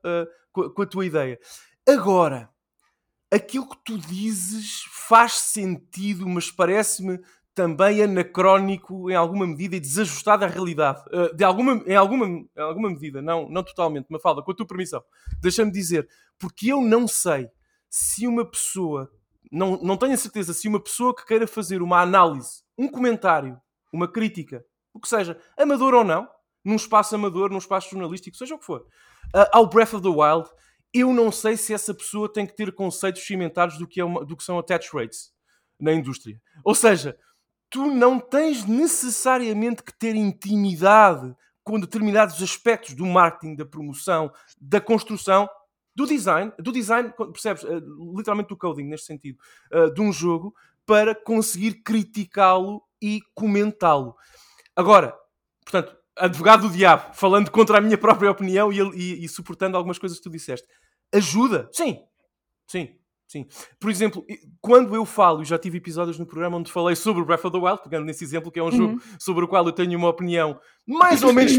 com 0.52 0.82
a 0.82 0.86
tua 0.86 1.04
ideia. 1.04 1.38
Agora, 1.86 2.50
aquilo 3.30 3.68
que 3.68 3.76
tu 3.84 3.98
dizes 3.98 4.84
faz 4.90 5.32
sentido, 5.32 6.28
mas 6.28 6.50
parece-me 6.50 7.20
também 7.58 8.00
anacrónico 8.00 9.10
em 9.10 9.16
alguma 9.16 9.44
medida 9.44 9.74
e 9.74 9.80
desajustado 9.80 10.44
à 10.44 10.46
realidade. 10.46 11.02
Uh, 11.08 11.34
de 11.34 11.42
alguma, 11.42 11.82
em, 11.84 11.96
alguma, 11.96 12.24
em 12.24 12.48
alguma 12.54 12.88
medida, 12.88 13.20
não, 13.20 13.48
não 13.48 13.64
totalmente, 13.64 14.06
mas 14.08 14.22
fala, 14.22 14.44
com 14.44 14.52
a 14.52 14.54
tua 14.54 14.64
permissão. 14.64 15.02
Deixa-me 15.42 15.72
dizer, 15.72 16.08
porque 16.38 16.72
eu 16.72 16.80
não 16.80 17.08
sei 17.08 17.50
se 17.90 18.28
uma 18.28 18.48
pessoa, 18.48 19.10
não, 19.50 19.76
não 19.82 19.96
tenho 19.96 20.12
a 20.12 20.16
certeza, 20.16 20.54
se 20.54 20.68
uma 20.68 20.78
pessoa 20.78 21.12
que 21.12 21.26
queira 21.26 21.48
fazer 21.48 21.82
uma 21.82 22.00
análise, 22.00 22.62
um 22.78 22.86
comentário, 22.86 23.60
uma 23.92 24.06
crítica, 24.06 24.64
o 24.94 25.00
que 25.00 25.08
seja, 25.08 25.36
amador 25.58 25.94
ou 25.94 26.04
não, 26.04 26.28
num 26.64 26.76
espaço 26.76 27.12
amador, 27.16 27.50
num 27.50 27.58
espaço 27.58 27.90
jornalístico, 27.90 28.36
seja 28.36 28.54
o 28.54 28.58
que 28.60 28.66
for, 28.66 28.82
uh, 29.34 29.48
ao 29.50 29.68
Breath 29.68 29.94
of 29.94 30.02
the 30.02 30.08
Wild, 30.08 30.48
eu 30.94 31.12
não 31.12 31.32
sei 31.32 31.56
se 31.56 31.74
essa 31.74 31.92
pessoa 31.92 32.32
tem 32.32 32.46
que 32.46 32.54
ter 32.54 32.72
conceitos 32.72 33.26
cimentados 33.26 33.78
do 33.78 33.86
que, 33.88 34.00
é 34.00 34.04
uma, 34.04 34.24
do 34.24 34.36
que 34.36 34.44
são 34.44 34.60
attach 34.60 34.88
rates 34.94 35.32
na 35.80 35.92
indústria. 35.92 36.40
Ou 36.62 36.74
seja, 36.74 37.18
tu 37.70 37.86
não 37.86 38.18
tens 38.18 38.64
necessariamente 38.64 39.82
que 39.82 39.92
ter 39.92 40.14
intimidade 40.14 41.34
com 41.62 41.78
determinados 41.78 42.42
aspectos 42.42 42.94
do 42.94 43.04
marketing, 43.04 43.54
da 43.54 43.66
promoção, 43.66 44.32
da 44.60 44.80
construção, 44.80 45.48
do 45.94 46.06
design, 46.06 46.52
do 46.58 46.72
design, 46.72 47.12
percebes? 47.32 47.62
Uh, 47.64 48.16
literalmente 48.16 48.48
do 48.48 48.56
coding, 48.56 48.84
neste 48.84 49.06
sentido, 49.06 49.38
uh, 49.72 49.92
de 49.92 50.00
um 50.00 50.12
jogo, 50.12 50.54
para 50.86 51.14
conseguir 51.14 51.82
criticá-lo 51.82 52.82
e 53.02 53.20
comentá-lo. 53.34 54.16
Agora, 54.74 55.14
portanto, 55.62 55.94
advogado 56.16 56.68
do 56.68 56.74
diabo, 56.74 57.12
falando 57.14 57.50
contra 57.50 57.78
a 57.78 57.80
minha 57.80 57.98
própria 57.98 58.30
opinião 58.30 58.72
e, 58.72 58.78
e, 58.78 59.24
e 59.24 59.28
suportando 59.28 59.76
algumas 59.76 59.98
coisas 59.98 60.18
que 60.18 60.24
tu 60.24 60.30
disseste. 60.30 60.66
Ajuda? 61.12 61.68
Sim. 61.72 62.02
Sim. 62.66 62.96
Sim. 63.28 63.46
Por 63.78 63.90
exemplo, 63.90 64.24
quando 64.58 64.96
eu 64.96 65.04
falo, 65.04 65.42
e 65.42 65.44
já 65.44 65.58
tive 65.58 65.76
episódios 65.76 66.18
no 66.18 66.24
programa 66.24 66.56
onde 66.56 66.72
falei 66.72 66.96
sobre 66.96 67.22
Breath 67.22 67.44
of 67.44 67.52
the 67.52 67.62
Wild, 67.62 67.82
pegando 67.82 68.06
nesse 68.06 68.24
exemplo, 68.24 68.50
que 68.50 68.58
é 68.58 68.62
um 68.62 68.66
uhum. 68.66 68.72
jogo 68.72 69.02
sobre 69.18 69.44
o 69.44 69.48
qual 69.48 69.66
eu 69.66 69.72
tenho 69.72 69.98
uma 69.98 70.08
opinião 70.08 70.58
mais 70.86 71.22
ou 71.22 71.30
menos 71.30 71.52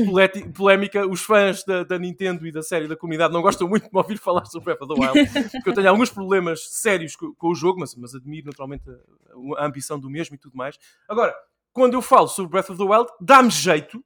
polémica, 0.58 1.08
os 1.08 1.22
fãs 1.22 1.64
da, 1.64 1.84
da, 1.84 2.00
Nintendo 2.00 2.48
e 2.48 2.52
da 2.52 2.64
série 2.64 2.88
da 2.88 2.96
comunidade 2.98 3.32
não 3.32 3.44
gostam 3.44 3.70
muito 3.70 3.84
de 3.84 3.94
me 3.94 4.00
ouvir 4.00 4.18
falar 4.18 4.46
sobre 4.46 4.74
Breath 4.74 4.82
of 4.82 4.96
the 4.96 5.00
Wild, 5.00 5.30
porque 5.54 5.70
eu 5.70 5.74
tenho 5.76 5.90
alguns 5.90 6.10
problemas 6.10 6.68
sérios 6.72 7.16
com, 7.16 7.36
com 7.36 7.50
o 7.50 7.56
jogo, 7.56 7.80
mas, 7.80 7.94
mas 7.94 8.16
admiro 8.16 8.48
naturalmente 8.48 8.90
a, 8.90 9.62
a, 9.62 9.68
ambição 9.68 10.00
do 10.00 10.10
mesmo 10.10 10.36
e 10.36 10.40
tudo 10.40 10.58
mais. 10.58 10.76
Agora, 11.08 11.36
quando 11.72 11.94
eu 11.94 12.02
falo 12.02 12.28
sobre 12.28 12.50
Breath 12.50 12.72
of 12.72 12.80
the 12.80 12.84
Wild, 12.84 13.12
dá-me 13.22 13.52
jeito, 13.52 14.04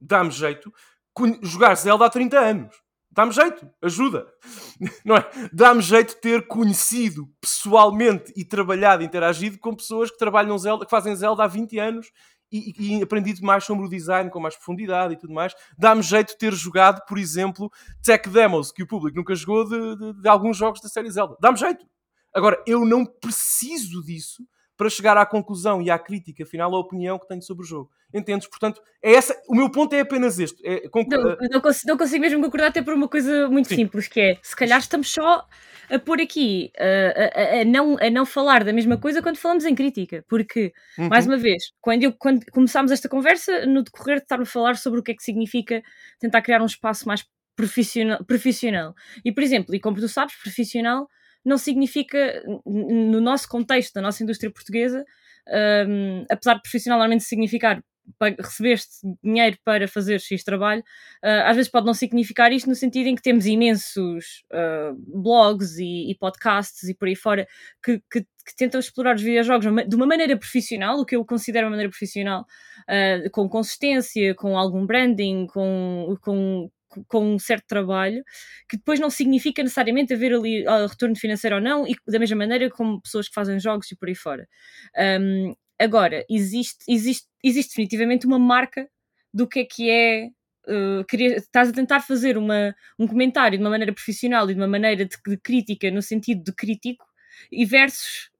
dá-me 0.00 0.32
jeito, 0.32 0.74
jogar 1.42 1.76
Zelda 1.76 2.04
há 2.04 2.10
30 2.10 2.36
anos. 2.36 2.85
Dá-me 3.16 3.32
jeito, 3.32 3.66
ajuda. 3.80 4.26
Não 5.02 5.16
é? 5.16 5.30
Dá-me 5.50 5.80
jeito 5.80 6.20
ter 6.20 6.46
conhecido 6.46 7.26
pessoalmente 7.40 8.30
e 8.36 8.44
trabalhado, 8.44 9.02
interagido 9.02 9.58
com 9.58 9.74
pessoas 9.74 10.10
que 10.10 10.18
trabalham 10.18 10.58
Zelda, 10.58 10.84
que 10.84 10.90
fazem 10.90 11.16
Zelda 11.16 11.42
há 11.42 11.46
20 11.46 11.78
anos 11.78 12.12
e, 12.52 12.98
e, 12.98 13.02
aprendido 13.02 13.42
mais 13.42 13.64
sobre 13.64 13.86
o 13.86 13.88
design 13.88 14.28
com 14.30 14.38
mais 14.38 14.54
profundidade 14.54 15.14
e 15.14 15.16
tudo 15.16 15.32
mais. 15.32 15.54
Dá-me 15.78 16.02
jeito 16.02 16.32
de 16.32 16.38
ter 16.38 16.52
jogado, 16.52 17.06
por 17.06 17.16
exemplo, 17.16 17.70
tech 18.04 18.28
demos 18.28 18.70
que 18.70 18.82
o 18.82 18.86
público 18.86 19.16
nunca 19.16 19.34
jogou 19.34 19.66
de, 19.66 19.96
de, 19.96 20.20
de 20.20 20.28
alguns 20.28 20.58
jogos 20.58 20.82
da 20.82 20.88
série 20.90 21.10
Zelda. 21.10 21.38
Dá-me 21.40 21.56
jeito. 21.56 21.86
Agora, 22.34 22.62
eu 22.66 22.84
não 22.84 23.06
preciso 23.06 24.04
disso 24.04 24.46
para 24.76 24.90
chegar 24.90 25.16
à 25.16 25.24
conclusão 25.24 25.80
e 25.80 25.90
à 25.90 25.98
crítica 25.98 26.44
final, 26.44 26.74
à 26.74 26.78
opinião 26.78 27.18
que 27.18 27.26
tenho 27.26 27.42
sobre 27.42 27.64
o 27.64 27.66
jogo. 27.66 27.90
Entendes? 28.12 28.46
Portanto, 28.46 28.80
é 29.02 29.14
essa, 29.14 29.34
o 29.48 29.54
meu 29.54 29.70
ponto 29.70 29.94
é 29.94 30.00
apenas 30.00 30.38
este. 30.38 30.60
É, 30.66 30.88
não, 31.08 31.36
não, 31.50 31.60
consigo, 31.60 31.88
não, 31.88 31.96
consigo, 31.96 32.20
mesmo 32.20 32.42
concordar 32.42 32.68
até 32.68 32.82
por 32.82 32.94
uma 32.94 33.08
coisa 33.08 33.48
muito 33.48 33.68
Sim. 33.68 33.76
simples, 33.76 34.06
que 34.06 34.20
é, 34.20 34.38
se 34.42 34.54
calhar 34.54 34.78
estamos 34.78 35.10
só 35.10 35.46
a 35.90 35.98
pôr 35.98 36.20
aqui, 36.20 36.70
a, 36.78 37.58
a, 37.58 37.60
a, 37.60 37.64
não, 37.64 37.96
a 37.98 38.10
não 38.10 38.26
falar 38.26 38.64
da 38.64 38.72
mesma 38.72 38.98
coisa 38.98 39.22
quando 39.22 39.36
falamos 39.36 39.64
em 39.64 39.74
crítica, 39.74 40.24
porque, 40.28 40.72
uhum. 40.98 41.08
mais 41.08 41.26
uma 41.26 41.36
vez, 41.36 41.62
quando, 41.80 42.02
eu, 42.02 42.12
quando 42.12 42.44
começámos 42.50 42.90
esta 42.92 43.08
conversa, 43.08 43.64
no 43.66 43.82
decorrer 43.82 44.16
de 44.16 44.24
estar 44.24 44.40
a 44.40 44.44
falar 44.44 44.76
sobre 44.76 45.00
o 45.00 45.02
que 45.02 45.12
é 45.12 45.14
que 45.14 45.22
significa 45.22 45.82
tentar 46.18 46.42
criar 46.42 46.60
um 46.60 46.66
espaço 46.66 47.06
mais 47.06 47.24
profissional, 47.56 48.22
profissional. 48.24 48.94
E, 49.24 49.32
por 49.32 49.42
exemplo, 49.42 49.74
e 49.74 49.80
como 49.80 49.96
tu 49.96 50.08
sabes, 50.08 50.34
profissional 50.36 51.08
não 51.46 51.56
significa, 51.56 52.42
no 52.66 53.20
nosso 53.20 53.48
contexto, 53.48 53.94
da 53.94 54.02
nossa 54.02 54.22
indústria 54.22 54.50
portuguesa, 54.50 55.04
um, 55.88 56.24
apesar 56.28 56.54
de 56.54 56.62
profissional 56.62 56.98
normalmente 56.98 57.22
significar 57.24 57.80
recebeste 58.20 58.98
dinheiro 59.22 59.58
para 59.64 59.88
fazer 59.88 60.20
X 60.20 60.44
trabalho, 60.44 60.80
uh, 61.24 61.42
às 61.44 61.56
vezes 61.56 61.70
pode 61.70 61.86
não 61.86 61.94
significar 61.94 62.52
isto 62.52 62.68
no 62.68 62.74
sentido 62.74 63.08
em 63.08 63.16
que 63.16 63.22
temos 63.22 63.46
imensos 63.46 64.44
uh, 64.52 64.94
blogs 65.20 65.78
e, 65.78 66.10
e, 66.10 66.14
podcasts 66.14 66.88
e 66.88 66.94
por 66.94 67.08
aí 67.08 67.16
fora 67.16 67.46
que, 67.82 68.00
que, 68.10 68.20
que, 68.20 68.56
tentam 68.56 68.78
explorar 68.78 69.16
os 69.16 69.22
videojogos 69.22 69.66
de 69.88 69.96
uma 69.96 70.06
maneira 70.06 70.36
profissional, 70.36 71.00
o 71.00 71.04
que 71.04 71.16
eu 71.16 71.24
considero 71.24 71.66
uma 71.66 71.70
maneira 71.70 71.90
profissional, 71.90 72.46
uh, 72.82 73.30
com 73.32 73.48
consistência, 73.48 74.34
com 74.36 74.56
algum 74.56 74.86
branding, 74.86 75.46
com, 75.48 76.16
com 76.20 76.70
com 77.06 77.34
um 77.34 77.38
certo 77.38 77.66
trabalho, 77.66 78.22
que 78.68 78.76
depois 78.76 79.00
não 79.00 79.10
significa 79.10 79.62
necessariamente 79.62 80.14
haver 80.14 80.32
ali 80.34 80.66
uh, 80.66 80.86
retorno 80.86 81.16
financeiro 81.16 81.56
ou 81.56 81.62
não, 81.62 81.86
e 81.86 81.96
da 82.06 82.18
mesma 82.18 82.36
maneira 82.36 82.70
como 82.70 83.00
pessoas 83.00 83.28
que 83.28 83.34
fazem 83.34 83.58
jogos 83.60 83.90
e 83.90 83.96
por 83.96 84.08
aí 84.08 84.14
fora. 84.14 84.48
Um, 85.20 85.54
agora, 85.78 86.24
existe, 86.28 86.84
existe, 86.88 87.26
existe 87.42 87.70
definitivamente 87.70 88.26
uma 88.26 88.38
marca 88.38 88.88
do 89.32 89.46
que 89.46 89.60
é 89.60 89.64
que 89.64 89.90
é 89.90 90.28
Uh, 90.68 91.04
querer, 91.04 91.36
estás 91.36 91.68
a 91.68 91.72
tentar 91.72 92.00
fazer 92.00 92.36
uma, 92.36 92.74
um 92.98 93.06
comentário 93.06 93.56
de 93.56 93.62
uma 93.62 93.70
maneira 93.70 93.92
profissional 93.92 94.50
e 94.50 94.52
de 94.52 94.58
uma 94.58 94.66
maneira 94.66 95.04
de, 95.04 95.16
de 95.24 95.36
crítica 95.36 95.88
no 95.92 96.02
sentido 96.02 96.42
de 96.42 96.52
crítico 96.52 97.06
e 97.52 97.64
versus 97.64 98.30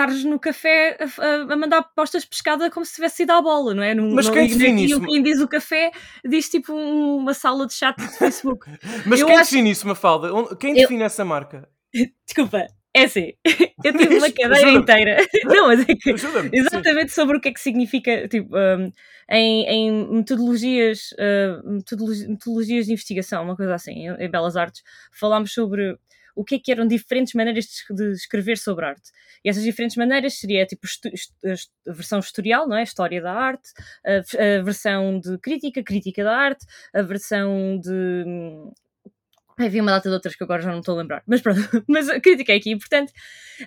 estares 0.00 0.24
no 0.24 0.38
café 0.38 0.96
a, 1.18 1.52
a, 1.52 1.56
mandar 1.56 1.82
postas 1.94 2.22
de 2.22 2.28
pescada 2.28 2.70
como 2.70 2.84
se 2.86 2.94
tivesse 2.94 3.22
ido 3.22 3.32
à 3.32 3.42
bola, 3.42 3.74
não 3.74 3.82
é? 3.82 3.94
No, 3.94 4.14
Mas 4.14 4.28
quem 4.28 4.48
define 4.48 4.84
isso? 4.86 5.00
Quem 5.00 5.22
diz 5.22 5.40
o 5.40 5.48
café 5.48 5.92
diz 6.24 6.48
tipo 6.48 6.72
uma 6.72 7.34
sala 7.34 7.66
de 7.66 7.74
chat 7.74 7.96
de 7.96 8.08
Facebook. 8.16 8.66
Mas 9.06 9.20
eu 9.20 9.26
quem 9.26 9.36
acho... 9.36 9.50
define 9.50 9.70
isso, 9.70 9.86
Mafalda? 9.86 10.30
Quem 10.56 10.74
define 10.74 11.00
eu... 11.00 11.06
essa 11.06 11.24
marca? 11.24 11.68
Desculpa, 12.24 12.66
é 12.94 13.04
assim, 13.04 13.32
eu 13.84 13.96
tive 13.96 14.16
uma 14.16 14.32
cadeira 14.32 14.70
inteira. 14.70 15.16
Não, 15.44 15.68
mas 15.68 15.80
é 15.88 15.94
que 15.94 16.10
exatamente 16.52 17.12
sobre 17.12 17.36
o 17.36 17.40
que 17.40 17.48
é 17.48 17.52
que 17.52 17.60
significa, 17.60 18.26
tipo, 18.26 18.56
um, 18.56 18.92
em, 19.30 19.64
em, 19.66 20.14
metodologias, 20.14 21.10
uh, 21.12 21.70
metodologias, 21.70 22.28
metodologias 22.28 22.86
de 22.86 22.92
investigação, 22.92 23.44
uma 23.44 23.56
coisa 23.56 23.74
assim, 23.74 24.08
em, 24.08 24.24
em 24.24 24.30
Belas 24.30 24.56
Artes, 24.56 24.82
falámos 25.12 25.52
sobre 25.52 25.96
o 26.34 26.44
que 26.44 26.56
é 26.56 26.58
que 26.58 26.72
eram 26.72 26.86
diferentes 26.86 27.34
maneiras 27.34 27.66
de, 27.90 28.12
escrever 28.12 28.58
sobre 28.58 28.86
arte. 28.86 29.10
E 29.44 29.48
essas 29.48 29.62
diferentes 29.62 29.96
maneiras 29.96 30.34
seria 30.34 30.66
tipo 30.66 30.86
a 31.86 31.92
versão 31.92 32.18
historial, 32.18 32.68
não 32.68 32.76
é? 32.76 32.82
História 32.82 33.20
da 33.20 33.32
arte, 33.32 33.70
a, 34.04 34.62
versão 34.62 35.18
de 35.18 35.38
crítica, 35.38 35.82
crítica 35.82 36.24
da 36.24 36.36
arte, 36.36 36.64
a 36.94 37.02
versão 37.02 37.78
de 37.78 38.24
Havia 39.66 39.82
uma 39.82 39.90
data 39.90 40.08
de 40.08 40.14
outras 40.14 40.34
que 40.34 40.42
agora 40.42 40.62
já 40.62 40.70
não 40.70 40.78
estou 40.80 40.94
a 40.94 41.02
lembrar, 41.02 41.22
mas 41.26 41.42
pronto, 41.42 41.60
mas 41.86 42.08
a 42.08 42.18
crítica 42.18 42.52
é 42.52 42.56
aqui 42.56 42.70
importante. 42.70 43.12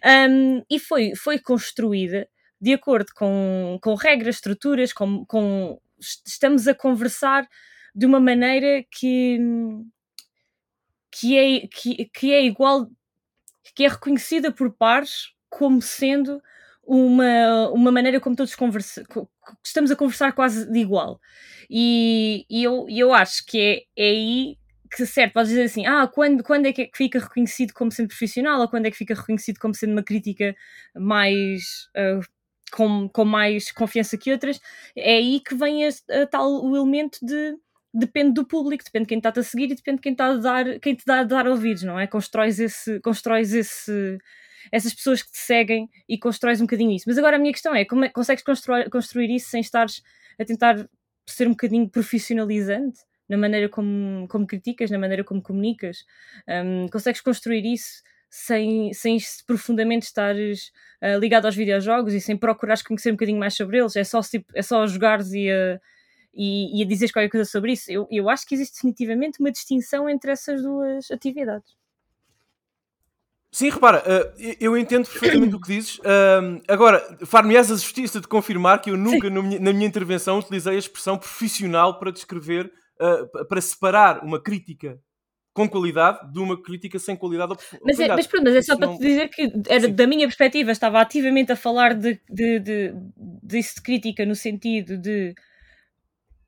Um, 0.04 0.64
e 0.70 0.80
foi, 0.80 1.14
foi 1.16 1.38
construída 1.38 2.28
de 2.60 2.74
acordo 2.74 3.12
com, 3.14 3.78
com 3.82 3.94
regras, 3.94 4.36
estruturas, 4.36 4.92
com, 4.92 5.26
com, 5.26 5.80
estamos 6.26 6.68
a 6.68 6.74
conversar 6.74 7.48
de 7.94 8.06
uma 8.06 8.20
maneira 8.20 8.84
que, 8.90 9.38
que 11.14 11.38
é, 11.38 11.68
que, 11.68 12.06
que 12.06 12.34
é 12.34 12.44
igual, 12.44 12.90
que 13.76 13.86
é 13.86 13.88
reconhecida 13.88 14.52
por 14.52 14.72
pares 14.74 15.32
como 15.50 15.82
sendo 15.82 16.42
uma, 16.84 17.70
uma 17.70 17.92
maneira 17.92 18.20
como 18.20 18.36
todos 18.36 18.56
conversa, 18.56 19.04
estamos 19.64 19.92
a 19.92 19.96
conversar 19.96 20.34
quase 20.34 20.70
de 20.72 20.80
igual. 20.80 21.20
E, 21.70 22.46
e 22.50 22.64
eu, 22.64 22.88
eu 22.90 23.14
acho 23.14 23.46
que 23.46 23.88
é, 23.96 24.04
é 24.04 24.10
aí 24.10 24.58
que, 24.92 25.06
certo, 25.06 25.34
podes 25.34 25.50
dizer 25.50 25.64
assim, 25.64 25.86
ah, 25.86 26.08
quando, 26.08 26.44
quando 26.44 26.66
é 26.66 26.74
que 26.74 26.90
fica 26.96 27.20
reconhecido 27.20 27.74
como 27.74 27.92
sendo 27.92 28.08
profissional 28.08 28.62
ou 28.62 28.68
quando 28.68 28.88
é 28.88 28.92
que 28.92 28.98
fica 28.98 29.14
reconhecido 29.14 29.60
como 29.60 29.74
sendo 29.76 29.94
uma 29.94 30.04
crítica 30.04 30.56
mais. 30.96 31.90
Uh, 31.96 32.22
com, 32.72 33.08
com 33.08 33.24
mais 33.24 33.72
confiança 33.72 34.18
que 34.18 34.32
outras, 34.32 34.60
é 34.96 35.18
aí 35.18 35.40
que 35.40 35.54
vem 35.54 35.86
a, 35.86 35.90
a 36.24 36.26
tal 36.26 36.66
o 36.66 36.76
elemento 36.76 37.20
de 37.22 37.56
depende 37.94 38.34
do 38.34 38.46
público, 38.46 38.84
depende 38.84 39.06
de 39.06 39.10
quem 39.10 39.18
está-te 39.20 39.40
a 39.40 39.44
seguir 39.44 39.66
e 39.72 39.76
depende 39.76 39.98
de 39.98 40.02
quem, 40.02 40.12
está 40.14 40.28
a 40.28 40.36
dar, 40.36 40.80
quem 40.80 40.96
te 40.96 41.06
dá 41.06 41.20
a 41.20 41.24
dar 41.24 41.48
ouvidos, 41.48 41.84
não 41.84 42.00
é? 42.00 42.08
Constróis, 42.08 42.60
esse, 42.60 43.00
constróis 43.02 43.54
esse, 43.54 44.18
essas 44.72 44.94
pessoas 44.94 45.22
que 45.22 45.32
te 45.32 45.38
seguem 45.38 45.90
e 46.10 46.18
constróis 46.18 46.60
um 46.60 46.66
bocadinho 46.66 46.92
isso. 46.92 47.06
Mas 47.08 47.18
agora 47.18 47.36
a 47.36 47.40
minha 47.40 47.54
questão 47.54 47.76
é, 47.76 47.86
como 47.86 48.06
é 48.06 48.10
consegues 48.10 48.44
construir, 48.44 48.90
construir 48.90 49.34
isso 49.36 49.50
sem 49.50 49.62
estares 49.62 50.02
a 50.40 50.46
tentar 50.46 50.88
ser 51.28 51.48
um 51.48 51.52
bocadinho 51.52 51.90
profissionalizante? 51.90 53.00
na 53.30 53.38
maneira 53.38 53.70
como, 53.70 54.28
como 54.28 54.46
criticas, 54.46 54.92
na 54.92 54.98
maneira 55.00 55.24
como 55.24 55.42
comunicas. 55.42 56.06
Um, 56.48 56.88
consegues 56.90 57.22
construir 57.22 57.66
isso 57.66 58.04
sem, 58.30 58.94
sem 58.94 59.18
profundamente 59.48 60.06
estares 60.06 60.72
uh, 61.02 61.20
ligado 61.20 61.46
aos 61.46 61.56
videojogos 61.56 62.14
e 62.14 62.22
sem 62.22 62.36
procurares 62.38 62.82
conhecer 62.84 63.10
um 63.10 63.14
bocadinho 63.14 63.40
mais 63.40 63.56
sobre 63.56 63.80
eles. 63.80 63.96
É 63.96 64.04
só, 64.04 64.22
tipo, 64.22 64.52
é 64.56 64.62
só 64.62 64.86
jogares 64.88 65.32
e 65.34 65.50
a, 65.50 65.80
e, 66.34 66.80
e 66.80 66.84
a 66.84 66.88
dizeres 66.88 67.12
qualquer 67.12 67.30
coisa 67.30 67.50
sobre 67.50 67.74
isso. 67.74 67.92
Eu, 67.92 68.08
eu 68.10 68.30
acho 68.30 68.48
que 68.48 68.56
existe 68.56 68.76
definitivamente 68.76 69.40
uma 69.40 69.52
distinção 69.52 70.10
entre 70.10 70.32
essas 70.32 70.62
duas 70.62 71.12
atividades. 71.12 71.76
Sim, 73.52 73.70
repara, 73.70 74.00
uh, 74.00 74.56
eu 74.60 74.76
entendo 74.76 75.08
perfeitamente 75.08 75.56
o 75.56 75.62
que 75.62 75.68
dizes. 75.68 76.00
Agora, 76.68 77.20
far-me-ás 77.24 77.72
a 77.72 77.76
justiça 77.76 78.20
de 78.20 78.28
confirmar 78.28 78.82
que 78.82 78.90
eu 78.90 78.98
nunca, 78.98 79.30
na 79.30 79.42
minha, 79.44 79.60
na 79.60 79.72
minha, 79.72 79.86
intervenção, 79.86 80.40
utilizei 80.40 80.74
a 80.74 80.80
expressão 80.80 81.20
profissional 81.20 82.00
para 82.00 82.12
descrever, 82.12 82.72
uh, 83.00 83.48
para 83.48 83.62
separar 83.62 84.24
uma 84.24 84.42
crítica 84.42 85.00
com 85.54 85.70
qualidade 85.70 86.34
de 86.34 86.40
uma 86.40 86.60
crítica 86.60 86.98
sem 86.98 87.16
qualidade 87.16 87.54
mas 87.86 88.00
é, 88.00 88.08
mas 88.08 88.26
pronto, 88.26 88.46
mas 88.46 88.56
é 88.56 88.62
só 88.64 88.76
para 88.76 88.88
te 88.94 89.00
dizer 89.00 89.30
que 89.30 89.54
era, 89.70 89.88
da 89.88 90.08
minha 90.08 90.26
perspectiva 90.26 90.72
estava 90.72 91.00
ativamente 91.00 91.52
a 91.52 91.56
falar 91.56 91.94
de, 91.94 92.20
de, 92.28 92.60
de, 92.60 92.94
disso 93.44 93.76
de 93.76 93.82
crítica 93.84 94.26
no 94.26 94.34
sentido 94.34 94.98
de 94.98 95.36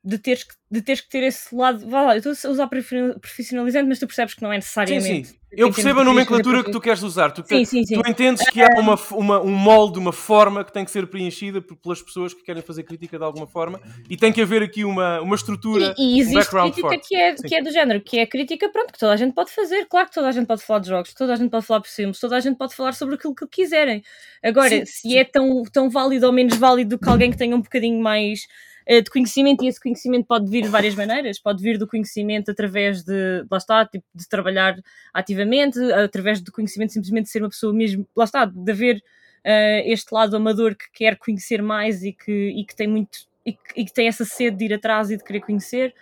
de 0.06 0.18
teres 0.18 0.44
que, 0.44 0.54
de 0.70 0.80
teres 0.80 1.00
que 1.00 1.08
ter 1.08 1.24
esse 1.24 1.52
lado. 1.52 1.84
Vá 1.90 2.02
lá, 2.02 2.16
eu 2.16 2.30
estou 2.30 2.48
a 2.48 2.52
usar 2.52 2.68
profissionalizante, 2.68 3.88
mas 3.88 3.98
tu 3.98 4.06
percebes 4.06 4.34
que 4.34 4.42
não 4.42 4.52
é 4.52 4.56
necessariamente. 4.56 5.26
Sim, 5.26 5.32
sim. 5.32 5.38
Eu 5.50 5.72
percebo 5.72 6.00
a 6.00 6.04
nomenclatura 6.04 6.62
que 6.62 6.70
tu 6.70 6.80
queres 6.80 7.02
usar. 7.02 7.32
Tu, 7.32 7.42
sim, 7.44 7.64
sim, 7.64 7.84
sim. 7.84 8.00
tu 8.00 8.08
entendes 8.08 8.48
que 8.50 8.62
há 8.62 8.68
uma, 8.78 8.94
uma, 9.12 9.40
um 9.40 9.50
molde, 9.50 9.98
uma 9.98 10.12
forma 10.12 10.62
que 10.62 10.72
tem 10.72 10.84
que 10.84 10.90
ser 10.90 11.08
preenchida 11.08 11.60
pelas 11.60 12.00
pessoas 12.00 12.32
que 12.32 12.44
querem 12.44 12.62
fazer 12.62 12.84
crítica 12.84 13.18
de 13.18 13.24
alguma 13.24 13.46
forma 13.48 13.80
e 14.08 14.16
tem 14.16 14.32
que 14.32 14.40
haver 14.40 14.62
aqui 14.62 14.84
uma, 14.84 15.20
uma 15.20 15.34
estrutura. 15.34 15.94
E, 15.98 16.18
e 16.18 16.20
existe 16.20 16.54
um 16.54 16.70
crítica 16.70 16.98
que 16.98 17.16
é, 17.16 17.34
que 17.34 17.54
é 17.54 17.62
do 17.62 17.72
género, 17.72 18.00
que 18.00 18.18
é 18.18 18.26
crítica, 18.26 18.68
pronto, 18.68 18.92
que 18.92 18.98
toda 18.98 19.12
a 19.12 19.16
gente 19.16 19.34
pode 19.34 19.50
fazer. 19.50 19.86
Claro 19.86 20.08
que 20.08 20.14
toda 20.14 20.28
a 20.28 20.32
gente 20.32 20.46
pode 20.46 20.62
falar 20.62 20.80
de 20.80 20.88
jogos, 20.88 21.14
toda 21.14 21.32
a 21.32 21.36
gente 21.36 21.50
pode 21.50 21.66
falar 21.66 21.80
por 21.80 21.90
filmes, 21.90 22.20
toda 22.20 22.36
a 22.36 22.40
gente 22.40 22.56
pode 22.56 22.74
falar 22.76 22.92
sobre 22.92 23.16
aquilo 23.16 23.34
que 23.34 23.46
quiserem. 23.48 24.02
Agora, 24.44 24.84
se 24.84 25.16
é 25.16 25.24
tão, 25.24 25.64
tão 25.64 25.90
válido 25.90 26.26
ou 26.26 26.32
menos 26.32 26.56
válido 26.56 26.96
que 26.98 27.08
alguém 27.08 27.30
que 27.30 27.38
tenha 27.38 27.56
um 27.56 27.62
bocadinho 27.62 28.00
mais 28.00 28.46
de 28.86 29.10
conhecimento 29.10 29.64
e 29.64 29.68
esse 29.68 29.80
conhecimento 29.80 30.26
pode 30.26 30.48
vir 30.48 30.62
de 30.62 30.68
várias 30.68 30.94
maneiras, 30.94 31.40
pode 31.40 31.62
vir 31.62 31.76
do 31.76 31.88
conhecimento 31.88 32.50
através 32.50 33.02
de, 33.02 33.44
lá 33.50 33.58
está, 33.58 33.84
tipo, 33.84 34.04
de 34.14 34.28
trabalhar 34.28 34.76
ativamente, 35.12 35.78
através 35.92 36.40
do 36.40 36.52
conhecimento 36.52 36.92
simplesmente 36.92 37.28
ser 37.28 37.42
uma 37.42 37.48
pessoa 37.48 37.72
mesmo, 37.72 38.06
lá 38.14 38.24
está, 38.24 38.44
de 38.44 38.70
haver 38.70 38.98
uh, 38.98 39.82
este 39.84 40.14
lado 40.14 40.36
amador 40.36 40.76
que 40.76 40.86
quer 40.92 41.16
conhecer 41.16 41.60
mais 41.62 42.04
e 42.04 42.12
que, 42.12 42.32
e 42.32 42.64
que 42.64 42.76
tem 42.76 42.86
muito, 42.86 43.18
e 43.44 43.52
que, 43.54 43.80
e 43.80 43.84
que 43.84 43.92
tem 43.92 44.06
essa 44.06 44.24
sede 44.24 44.56
de 44.56 44.64
ir 44.66 44.74
atrás 44.74 45.10
e 45.10 45.16
de 45.16 45.24
querer 45.24 45.40
conhecer, 45.40 45.92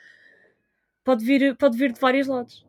pode 1.03 1.25
vir, 1.25 1.57
pode 1.57 1.79
vir 1.79 1.93
de 1.93 2.01
vários 2.01 2.27
lados. 2.27 2.67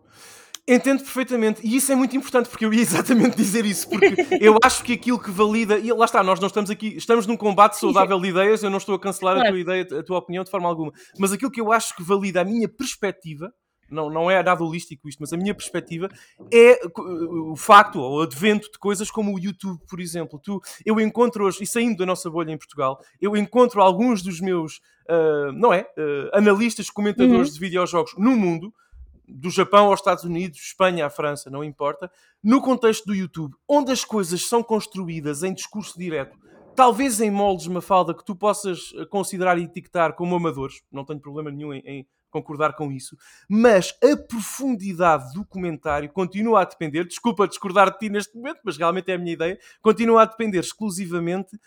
Entendo 0.68 1.04
perfeitamente, 1.04 1.62
e 1.64 1.76
isso 1.76 1.92
é 1.92 1.96
muito 1.96 2.18
importante 2.18 2.50
porque 2.50 2.66
eu 2.66 2.74
ia 2.74 2.82
exatamente 2.82 3.38
dizer 3.38 3.66
isso, 3.66 3.88
porque 3.88 4.16
eu 4.42 4.58
acho 4.64 4.84
que 4.84 4.94
aquilo 4.94 5.20
que 5.20 5.30
valida, 5.30 5.78
e 5.78 5.92
lá 5.94 6.06
está, 6.06 6.24
nós 6.24 6.40
não 6.40 6.48
estamos 6.48 6.72
aqui, 6.72 6.98
estamos 6.98 7.28
num 7.28 7.38
combate 7.38 7.78
saudável 7.78 8.20
de 8.20 8.30
ideias, 8.30 8.64
eu 8.64 8.72
não 8.72 8.80
estou 8.80 8.96
a 8.96 9.00
cancelar 9.00 9.38
a 9.38 9.48
tua 9.48 9.60
ideia, 9.60 9.88
a 10.00 10.04
tua 10.04 10.18
opinião 10.18 10.44
de 10.44 10.50
forma 10.50 10.68
alguma, 10.68 10.92
mas 11.20 11.32
aquilo 11.32 11.52
que 11.52 11.62
eu 11.62 11.72
acho 11.72 11.96
que 11.96 12.02
valida 12.02 12.42
a 12.42 12.44
minha 12.44 12.68
perspectiva, 12.68 13.54
não, 13.92 14.10
não 14.10 14.32
é 14.32 14.42
nada 14.42 14.64
holístico 14.64 15.08
isto, 15.08 15.20
mas 15.20 15.32
a 15.32 15.38
minha 15.38 15.54
perspectiva 15.54 16.10
é 16.52 16.80
o 16.98 17.56
facto, 17.56 18.00
ou 18.00 18.18
o 18.18 18.22
advento 18.22 18.72
de 18.72 18.80
coisas 18.80 19.12
como 19.12 19.36
o 19.36 19.40
YouTube, 19.40 19.80
por 19.88 20.00
exemplo. 20.00 20.40
Tu, 20.40 20.60
eu 20.84 21.00
encontro 21.00 21.46
hoje, 21.46 21.64
e 21.64 21.68
saindo 21.68 21.98
da 21.98 22.06
nossa 22.08 22.28
bolha 22.28 22.52
em 22.52 22.58
Portugal, 22.58 23.00
eu 23.22 23.38
encontro 23.38 23.82
alguns 23.82 24.24
dos 24.24 24.42
meus, 24.42 24.78
uh, 25.10 25.52
não 25.54 25.72
é, 25.72 25.82
uh, 25.82 26.36
analistas, 26.36 26.90
comentadores 26.90 27.50
uhum. 27.50 27.54
de 27.54 27.60
videojogos 27.60 28.16
no 28.18 28.36
mundo, 28.36 28.74
do 29.28 29.50
Japão 29.50 29.88
aos 29.88 30.00
Estados 30.00 30.24
Unidos, 30.24 30.60
Espanha 30.60 31.06
à 31.06 31.10
França, 31.10 31.50
não 31.50 31.64
importa, 31.64 32.12
no 32.44 32.62
contexto 32.62 33.06
do 33.06 33.16
YouTube, 33.16 33.56
onde 33.68 33.92
as 33.92 34.04
coisas 34.04 34.48
são 34.48 34.62
construídas 34.62 35.44
em 35.44 35.54
discurso 35.54 35.98
direto, 35.98 36.38
talvez 36.76 37.22
em 37.22 37.32
moldes, 37.32 37.66
uma 37.66 37.82
falda 37.82 38.14
que 38.14 38.26
tu 38.26 38.36
possas 38.36 38.92
eh, 38.96 39.06
considerar 39.06 39.58
e 39.58 39.64
etiquetar 39.64 40.14
como 40.14 40.36
amadores, 40.36 40.82
não 40.92 41.06
tenho 41.06 41.20
problema 41.20 41.50
nenhum 41.50 41.74
em, 41.74 41.80
em 41.86 42.08
concordar 42.30 42.74
com 42.74 42.92
isso, 42.92 43.16
mas 43.50 43.96
a 44.04 44.18
profundidade 44.18 45.34
do 45.34 45.46
comentário 45.46 46.10
continua 46.12 46.62
a 46.62 46.66
depender, 46.66 47.06
desculpa 47.06 47.48
discordar 47.48 47.92
de 47.92 47.98
ti 47.98 48.10
neste 48.10 48.36
momento, 48.36 48.60
mas 48.64 48.76
realmente 48.76 49.10
é 49.10 49.16
a 49.16 49.18
minha 49.18 49.34
ideia, 49.34 49.58
continua 49.82 50.24
a 50.24 50.26
depender 50.26 50.60
exclusivamente 50.60 51.58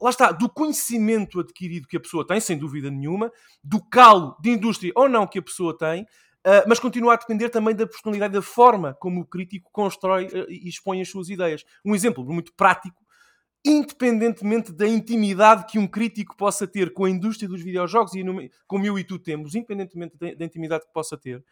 lá 0.00 0.10
está, 0.10 0.32
do 0.32 0.48
conhecimento 0.48 1.40
adquirido 1.40 1.86
que 1.86 1.96
a 1.96 2.00
pessoa 2.00 2.26
tem, 2.26 2.40
sem 2.40 2.58
dúvida 2.58 2.90
nenhuma, 2.90 3.30
do 3.62 3.80
calo 3.80 4.36
de 4.40 4.50
indústria 4.50 4.92
ou 4.96 5.08
não 5.08 5.26
que 5.26 5.38
a 5.38 5.42
pessoa 5.42 5.76
tem, 5.76 6.06
Uh, 6.46 6.62
mas 6.68 6.78
continua 6.78 7.14
a 7.14 7.16
depender 7.16 7.48
também 7.48 7.74
da 7.74 7.88
personalidade, 7.88 8.34
da 8.34 8.40
forma 8.40 8.94
como 9.00 9.20
o 9.20 9.26
crítico 9.26 9.68
constrói 9.72 10.26
uh, 10.26 10.48
e 10.48 10.68
expõe 10.68 11.00
as 11.00 11.08
suas 11.08 11.28
ideias. 11.28 11.64
Um 11.84 11.92
exemplo 11.92 12.24
muito 12.24 12.52
prático, 12.54 13.04
independentemente 13.64 14.72
da 14.72 14.86
intimidade 14.86 15.66
que 15.66 15.76
um 15.76 15.88
crítico 15.88 16.36
possa 16.36 16.64
ter 16.64 16.92
com 16.92 17.04
a 17.04 17.10
indústria 17.10 17.48
dos 17.48 17.60
videojogos, 17.60 18.14
e 18.14 18.22
como 18.64 18.86
eu 18.86 18.96
e 18.96 19.02
tu 19.02 19.18
temos, 19.18 19.56
independentemente 19.56 20.16
da, 20.16 20.34
da 20.34 20.44
intimidade 20.44 20.86
que 20.86 20.92
possa 20.92 21.16
ter, 21.16 21.44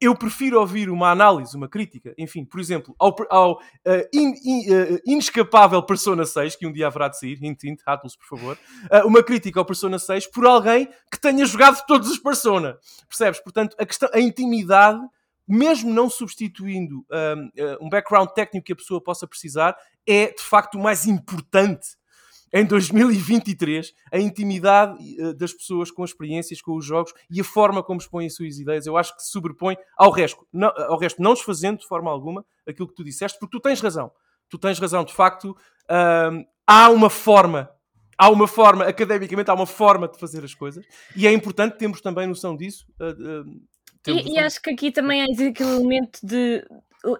eu 0.00 0.16
prefiro 0.16 0.58
ouvir 0.58 0.88
uma 0.88 1.10
análise, 1.10 1.54
uma 1.54 1.68
crítica, 1.68 2.14
enfim, 2.16 2.44
por 2.44 2.58
exemplo, 2.58 2.94
ao, 2.98 3.14
ao 3.28 3.52
uh, 3.52 4.08
in, 4.12 4.32
in, 4.42 4.72
uh, 4.72 5.00
inescapável 5.06 5.82
Persona 5.82 6.24
6, 6.24 6.56
que 6.56 6.66
um 6.66 6.72
dia 6.72 6.86
haverá 6.86 7.08
de 7.08 7.18
sair, 7.18 7.38
hint, 7.42 7.62
hint, 7.64 7.80
Atlas, 7.84 8.16
por 8.16 8.26
favor, 8.26 8.58
uh, 8.84 9.06
uma 9.06 9.22
crítica 9.22 9.60
ao 9.60 9.64
Persona 9.64 9.98
6 9.98 10.28
por 10.28 10.46
alguém 10.46 10.88
que 11.12 11.20
tenha 11.20 11.44
jogado 11.44 11.84
todos 11.86 12.10
os 12.10 12.18
Persona. 12.18 12.78
Percebes? 13.06 13.40
Portanto, 13.40 13.76
a, 13.78 13.84
questão, 13.84 14.08
a 14.14 14.20
intimidade, 14.20 15.00
mesmo 15.46 15.92
não 15.92 16.08
substituindo 16.08 17.04
um 17.80 17.88
background 17.88 18.28
técnico 18.28 18.66
que 18.66 18.72
a 18.72 18.76
pessoa 18.76 19.02
possa 19.02 19.26
precisar, 19.26 19.76
é 20.06 20.28
de 20.28 20.42
facto 20.42 20.76
o 20.76 20.80
mais 20.80 21.06
importante 21.06 21.99
em 22.52 22.64
2023 22.64 23.92
a 24.12 24.18
intimidade 24.18 24.98
eh, 25.18 25.32
das 25.34 25.52
pessoas 25.52 25.90
com 25.90 26.02
as 26.02 26.10
experiências, 26.10 26.60
com 26.60 26.76
os 26.76 26.84
jogos 26.84 27.12
e 27.30 27.40
a 27.40 27.44
forma 27.44 27.82
como 27.82 28.00
expõem 28.00 28.26
as 28.26 28.34
suas 28.34 28.58
ideias, 28.58 28.86
eu 28.86 28.96
acho 28.96 29.14
que 29.16 29.22
se 29.22 29.30
sobrepõe 29.30 29.76
ao 29.96 30.10
resto, 30.10 30.46
não, 30.52 30.72
ao 30.76 30.98
resto, 30.98 31.22
não 31.22 31.34
desfazendo 31.34 31.78
de 31.78 31.86
forma 31.86 32.10
alguma 32.10 32.44
aquilo 32.66 32.88
que 32.88 32.94
tu 32.94 33.04
disseste, 33.04 33.38
porque 33.38 33.56
tu 33.56 33.60
tens 33.60 33.80
razão. 33.80 34.10
Tu 34.48 34.58
tens 34.58 34.78
razão, 34.78 35.04
de 35.04 35.14
facto, 35.14 35.56
hum, 35.88 36.44
há 36.66 36.90
uma 36.90 37.08
forma, 37.08 37.70
há 38.18 38.28
uma 38.28 38.48
forma, 38.48 38.84
academicamente, 38.84 39.48
há 39.50 39.54
uma 39.54 39.66
forma 39.66 40.08
de 40.08 40.18
fazer 40.18 40.44
as 40.44 40.54
coisas 40.54 40.84
e 41.14 41.26
é 41.26 41.32
importante 41.32 41.78
termos 41.78 42.00
também 42.00 42.26
noção 42.26 42.56
disso. 42.56 42.84
Uh, 43.00 43.42
uh, 43.44 43.60
e, 44.08 44.34
e 44.34 44.38
acho 44.38 44.60
que 44.60 44.70
aqui 44.70 44.90
também 44.90 45.22
há 45.22 45.24
aquele 45.24 45.70
elemento 45.70 46.18
de 46.22 46.64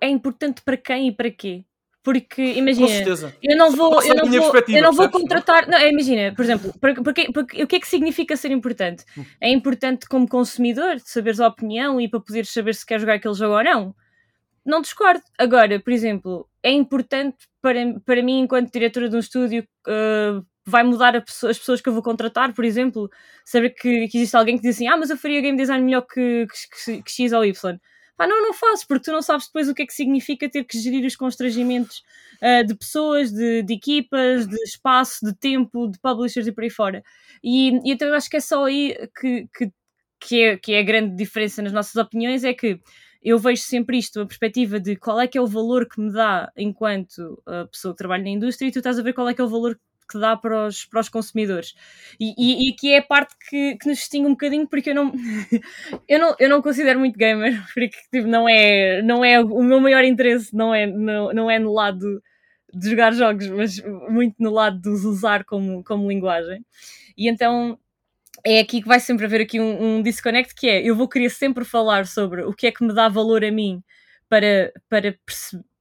é 0.00 0.08
importante 0.08 0.62
para 0.62 0.76
quem 0.76 1.08
e 1.08 1.12
para 1.12 1.30
quê. 1.30 1.64
Porque, 2.02 2.42
imagina, 2.54 2.88
eu 3.42 3.56
não 3.58 3.72
vou, 3.72 4.02
eu 4.02 4.14
não 4.14 4.24
vou, 4.24 4.52
eu 4.68 4.82
não 4.82 4.92
vou 4.92 5.10
contratar. 5.10 5.68
Não, 5.68 5.78
imagina, 5.86 6.32
por 6.34 6.42
exemplo, 6.42 6.72
porque, 6.80 7.02
porque, 7.02 7.32
porque, 7.32 7.62
o 7.62 7.66
que 7.66 7.76
é 7.76 7.80
que 7.80 7.86
significa 7.86 8.36
ser 8.38 8.50
importante? 8.50 9.04
Hum. 9.18 9.24
É 9.38 9.50
importante 9.50 10.06
como 10.08 10.26
consumidor 10.26 10.98
saberes 11.00 11.40
a 11.40 11.48
opinião 11.48 12.00
e 12.00 12.08
para 12.08 12.20
poderes 12.20 12.50
saber 12.50 12.74
se 12.74 12.86
quer 12.86 13.00
jogar 13.00 13.14
aquele 13.14 13.34
jogo 13.34 13.54
ou 13.54 13.62
não. 13.62 13.94
Não 14.64 14.80
discordo. 14.80 15.22
Agora, 15.38 15.78
por 15.78 15.92
exemplo, 15.92 16.48
é 16.62 16.70
importante 16.70 17.36
para, 17.60 17.78
para 18.04 18.22
mim, 18.22 18.40
enquanto 18.40 18.72
diretora 18.72 19.08
de 19.08 19.16
um 19.16 19.20
estúdio, 19.20 19.66
uh, 19.86 20.42
vai 20.64 20.82
mudar 20.82 21.22
pessoa, 21.22 21.50
as 21.50 21.58
pessoas 21.58 21.82
que 21.82 21.88
eu 21.90 21.92
vou 21.92 22.02
contratar, 22.02 22.54
por 22.54 22.64
exemplo, 22.64 23.10
saber 23.44 23.70
que, 23.70 24.08
que, 24.08 24.16
existe 24.16 24.36
alguém 24.36 24.56
que 24.56 24.62
diz 24.62 24.76
assim: 24.76 24.88
Ah, 24.88 24.96
mas 24.96 25.10
eu 25.10 25.18
faria 25.18 25.42
game 25.42 25.58
design 25.58 25.84
melhor 25.84 26.02
que, 26.02 26.46
que, 26.84 27.02
que 27.02 27.10
X 27.10 27.32
ou 27.32 27.44
Y 27.44 27.78
Pá, 28.20 28.26
não, 28.26 28.42
não 28.42 28.52
faço, 28.52 28.86
porque 28.86 29.04
tu 29.04 29.12
não 29.12 29.22
sabes 29.22 29.46
depois 29.46 29.66
o 29.66 29.74
que 29.74 29.80
é 29.80 29.86
que 29.86 29.94
significa 29.94 30.46
ter 30.46 30.62
que 30.64 30.78
gerir 30.78 31.06
os 31.06 31.16
constrangimentos 31.16 32.02
uh, 32.42 32.66
de 32.66 32.74
pessoas, 32.74 33.32
de, 33.32 33.62
de, 33.62 33.72
equipas, 33.72 34.46
de 34.46 34.62
espaço, 34.62 35.24
de 35.24 35.32
tempo, 35.32 35.88
de 35.88 35.98
publishers 35.98 36.46
e 36.46 36.52
por 36.52 36.62
aí 36.62 36.68
fora. 36.68 37.02
E, 37.42 37.70
e 37.82 37.92
então 37.92 38.06
eu 38.06 38.12
acho 38.12 38.28
que 38.28 38.36
é 38.36 38.40
só 38.40 38.66
aí 38.66 38.94
que, 39.18 39.48
que, 39.56 39.72
que, 40.20 40.42
é, 40.42 40.56
que 40.58 40.72
é 40.74 40.80
a 40.80 40.82
grande 40.82 41.16
diferença 41.16 41.62
nas 41.62 41.72
nossas 41.72 41.96
opiniões, 41.96 42.44
é 42.44 42.52
que 42.52 42.78
eu 43.22 43.38
vejo 43.38 43.62
sempre 43.62 43.96
isto, 43.96 44.20
a 44.20 44.26
perspectiva 44.26 44.78
de 44.78 44.96
qual 44.96 45.18
é 45.18 45.26
que 45.26 45.38
é 45.38 45.40
o 45.40 45.46
valor 45.46 45.88
que 45.88 45.98
me 45.98 46.12
dá 46.12 46.52
enquanto 46.54 47.42
uh, 47.48 47.66
pessoa 47.72 47.94
que 47.94 47.98
trabalha 47.98 48.24
na 48.24 48.28
indústria 48.28 48.68
e 48.68 48.70
tu 48.70 48.80
estás 48.80 48.98
a 48.98 49.02
ver 49.02 49.14
qual 49.14 49.30
é 49.30 49.34
que 49.34 49.40
é 49.40 49.44
o 49.44 49.48
valor 49.48 49.80
que 50.10 50.18
dá 50.18 50.36
para 50.36 50.66
os, 50.66 50.84
para 50.84 51.00
os 51.00 51.08
consumidores. 51.08 51.74
E, 52.18 52.34
e, 52.36 52.68
e 52.68 52.72
aqui 52.72 52.92
é 52.92 52.98
a 52.98 53.02
parte 53.02 53.34
que, 53.48 53.76
que 53.76 53.88
nos 53.88 53.98
distingue 53.98 54.26
um 54.26 54.32
bocadinho, 54.32 54.66
porque 54.66 54.90
eu 54.90 54.94
não, 54.94 55.12
eu 56.08 56.18
não, 56.18 56.36
eu 56.38 56.48
não 56.48 56.62
considero 56.62 56.98
muito 56.98 57.18
gamer, 57.18 57.62
porque 57.72 57.96
tipo, 58.12 58.26
não, 58.26 58.48
é, 58.48 59.02
não 59.02 59.24
é 59.24 59.40
o 59.40 59.62
meu 59.62 59.80
maior 59.80 60.04
interesse, 60.04 60.54
não 60.54 60.74
é, 60.74 60.86
não, 60.86 61.32
não 61.32 61.50
é 61.50 61.58
no 61.58 61.72
lado 61.72 62.22
de 62.72 62.90
jogar 62.90 63.12
jogos, 63.12 63.48
mas 63.48 63.82
muito 64.08 64.36
no 64.38 64.50
lado 64.50 64.80
de 64.80 64.88
os 64.88 65.04
usar 65.04 65.44
como, 65.44 65.82
como 65.84 66.08
linguagem. 66.08 66.64
E 67.16 67.28
então 67.28 67.78
é 68.44 68.60
aqui 68.60 68.80
que 68.80 68.88
vai 68.88 69.00
sempre 69.00 69.26
haver 69.26 69.42
aqui 69.42 69.60
um, 69.60 69.96
um 69.98 70.02
disconnect 70.02 70.54
que 70.54 70.68
é 70.68 70.82
eu 70.82 70.96
vou 70.96 71.08
querer 71.08 71.30
sempre 71.30 71.64
falar 71.64 72.06
sobre 72.06 72.42
o 72.42 72.52
que 72.52 72.66
é 72.66 72.72
que 72.72 72.84
me 72.84 72.94
dá 72.94 73.08
valor 73.08 73.44
a 73.44 73.50
mim 73.50 73.82
para, 74.30 74.72
para, 74.88 75.18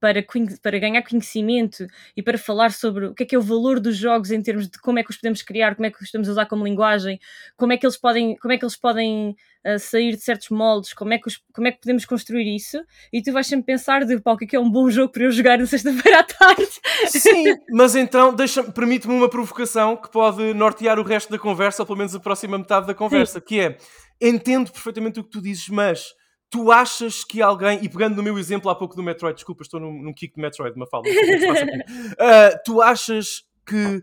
para, 0.00 0.26
para 0.60 0.78
ganhar 0.80 1.02
conhecimento 1.02 1.86
e 2.16 2.22
para 2.22 2.36
falar 2.36 2.72
sobre 2.72 3.06
o 3.06 3.14
que 3.14 3.22
é 3.22 3.26
que 3.26 3.34
é 3.36 3.38
o 3.38 3.42
valor 3.42 3.78
dos 3.78 3.96
jogos 3.96 4.32
em 4.32 4.42
termos 4.42 4.68
de 4.68 4.76
como 4.80 4.98
é 4.98 5.04
que 5.04 5.10
os 5.10 5.16
podemos 5.16 5.40
criar, 5.40 5.76
como 5.76 5.86
é 5.86 5.90
que 5.90 6.02
os 6.02 6.10
podemos 6.10 6.28
usar 6.28 6.46
como 6.46 6.64
linguagem, 6.64 7.20
como 7.56 7.72
é 7.72 7.76
que 7.76 7.86
eles 7.86 7.96
podem, 7.96 8.34
como 8.38 8.52
é 8.52 8.58
que 8.58 8.64
eles 8.64 8.74
podem 8.74 9.36
uh, 9.64 9.78
sair 9.78 10.16
de 10.16 10.20
certos 10.20 10.48
moldes, 10.48 10.92
como 10.92 11.12
é, 11.12 11.18
que 11.18 11.28
os, 11.28 11.40
como 11.54 11.68
é 11.68 11.70
que 11.70 11.80
podemos 11.80 12.04
construir 12.04 12.52
isso, 12.52 12.82
e 13.12 13.22
tu 13.22 13.32
vais 13.32 13.46
sempre 13.46 13.66
pensar 13.66 14.04
de 14.04 14.18
pá, 14.18 14.32
o 14.32 14.36
que 14.36 14.46
é 14.46 14.48
que 14.48 14.56
é 14.56 14.60
um 14.60 14.68
bom 14.68 14.90
jogo 14.90 15.12
para 15.12 15.22
eu 15.22 15.30
jogar 15.30 15.56
na 15.56 15.66
sexta-feira 15.66 16.18
à 16.18 16.24
tarde. 16.24 16.68
Sim, 17.06 17.54
mas 17.70 17.94
então 17.94 18.34
permite-me 18.74 19.14
uma 19.14 19.30
provocação 19.30 19.96
que 19.96 20.10
pode 20.10 20.52
nortear 20.54 20.98
o 20.98 21.04
resto 21.04 21.30
da 21.30 21.38
conversa, 21.38 21.82
ou 21.82 21.86
pelo 21.86 21.98
menos 21.98 22.16
a 22.16 22.18
próxima 22.18 22.58
metade 22.58 22.88
da 22.88 22.94
conversa, 22.94 23.38
Sim. 23.38 23.44
que 23.46 23.60
é 23.60 23.76
entendo 24.20 24.72
perfeitamente 24.72 25.20
o 25.20 25.24
que 25.24 25.30
tu 25.30 25.40
dizes, 25.40 25.68
mas 25.68 26.18
tu 26.50 26.72
achas 26.72 27.22
que 27.22 27.40
alguém, 27.40 27.78
e 27.82 27.88
pegando 27.88 28.16
no 28.16 28.22
meu 28.22 28.36
exemplo 28.36 28.68
há 28.68 28.74
pouco 28.74 28.96
do 28.96 29.02
Metroid, 29.02 29.36
desculpa, 29.36 29.62
estou 29.62 29.78
num, 29.78 30.02
num 30.02 30.12
kick 30.12 30.34
de 30.34 30.40
Metroid, 30.40 30.74
uma 30.74 30.86
fala, 30.86 31.04
uh, 31.04 32.58
tu 32.66 32.82
achas 32.82 33.48
que 33.64 34.02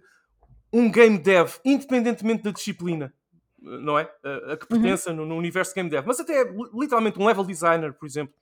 um 0.71 0.89
game 0.89 1.17
dev, 1.17 1.55
independentemente 1.65 2.43
da 2.43 2.51
disciplina, 2.51 3.13
não 3.60 3.99
é? 3.99 4.05
Uh, 4.23 4.51
a 4.51 4.57
que 4.57 4.63
uhum. 4.63 4.81
pertença 4.81 5.10
uhum. 5.10 5.17
no, 5.17 5.25
no, 5.25 5.36
universo 5.36 5.71
de 5.71 5.75
game 5.75 5.89
dev, 5.89 6.05
mas 6.07 6.21
até 6.21 6.45
literalmente 6.73 7.19
um 7.19 7.25
level 7.25 7.43
designer, 7.43 7.93
por 7.93 8.05
exemplo, 8.05 8.33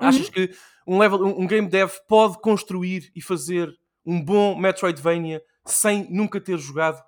uhum. 0.00 0.08
achas 0.08 0.30
que 0.30 0.54
um, 0.86 0.96
level, 0.96 1.24
um 1.24 1.46
game 1.46 1.68
dev 1.68 1.90
pode 2.08 2.38
construir 2.40 3.10
e 3.16 3.20
fazer 3.20 3.76
um 4.06 4.22
bom 4.22 4.56
Metroidvania 4.56 5.42
sem 5.66 6.08
nunca 6.08 6.40
ter 6.40 6.58
jogado 6.58 7.02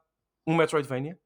um 0.44 0.56
Metroidvania? 0.56 1.16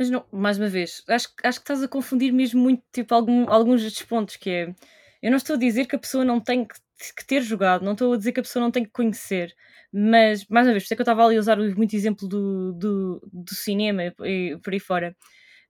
Mas 0.00 0.08
não, 0.08 0.24
mais 0.32 0.58
uma 0.58 0.66
vez, 0.66 1.02
acho, 1.06 1.28
acho 1.44 1.58
que 1.58 1.64
estás 1.64 1.82
a 1.82 1.88
confundir 1.88 2.32
mesmo 2.32 2.58
muito 2.58 2.82
tipo, 2.90 3.14
algum, 3.14 3.46
alguns 3.50 3.82
destes 3.82 4.02
pontos, 4.06 4.34
que 4.36 4.48
é 4.48 4.74
eu 5.22 5.30
não 5.30 5.36
estou 5.36 5.56
a 5.56 5.58
dizer 5.58 5.84
que 5.84 5.94
a 5.94 5.98
pessoa 5.98 6.24
não 6.24 6.40
tem 6.40 6.64
que, 6.64 6.74
que, 7.14 7.26
ter 7.26 7.42
jogado, 7.42 7.84
não 7.84 7.92
estou 7.92 8.14
a 8.14 8.16
dizer 8.16 8.32
que 8.32 8.40
a 8.40 8.42
pessoa 8.42 8.62
não 8.62 8.70
tem 8.70 8.82
que 8.82 8.90
conhecer, 8.90 9.54
mas 9.92 10.46
mais 10.48 10.66
uma 10.66 10.72
vez, 10.72 10.84
por 10.84 10.86
isso 10.86 10.94
é 10.94 10.96
que 10.96 11.02
eu 11.02 11.04
estava 11.04 11.22
ali 11.26 11.36
a 11.36 11.38
usar 11.40 11.58
muito 11.58 11.94
exemplo 11.94 12.26
do, 12.26 12.72
do, 12.72 13.28
do 13.30 13.54
cinema 13.54 14.04
e 14.24 14.56
por 14.62 14.72
aí 14.72 14.80
fora. 14.80 15.14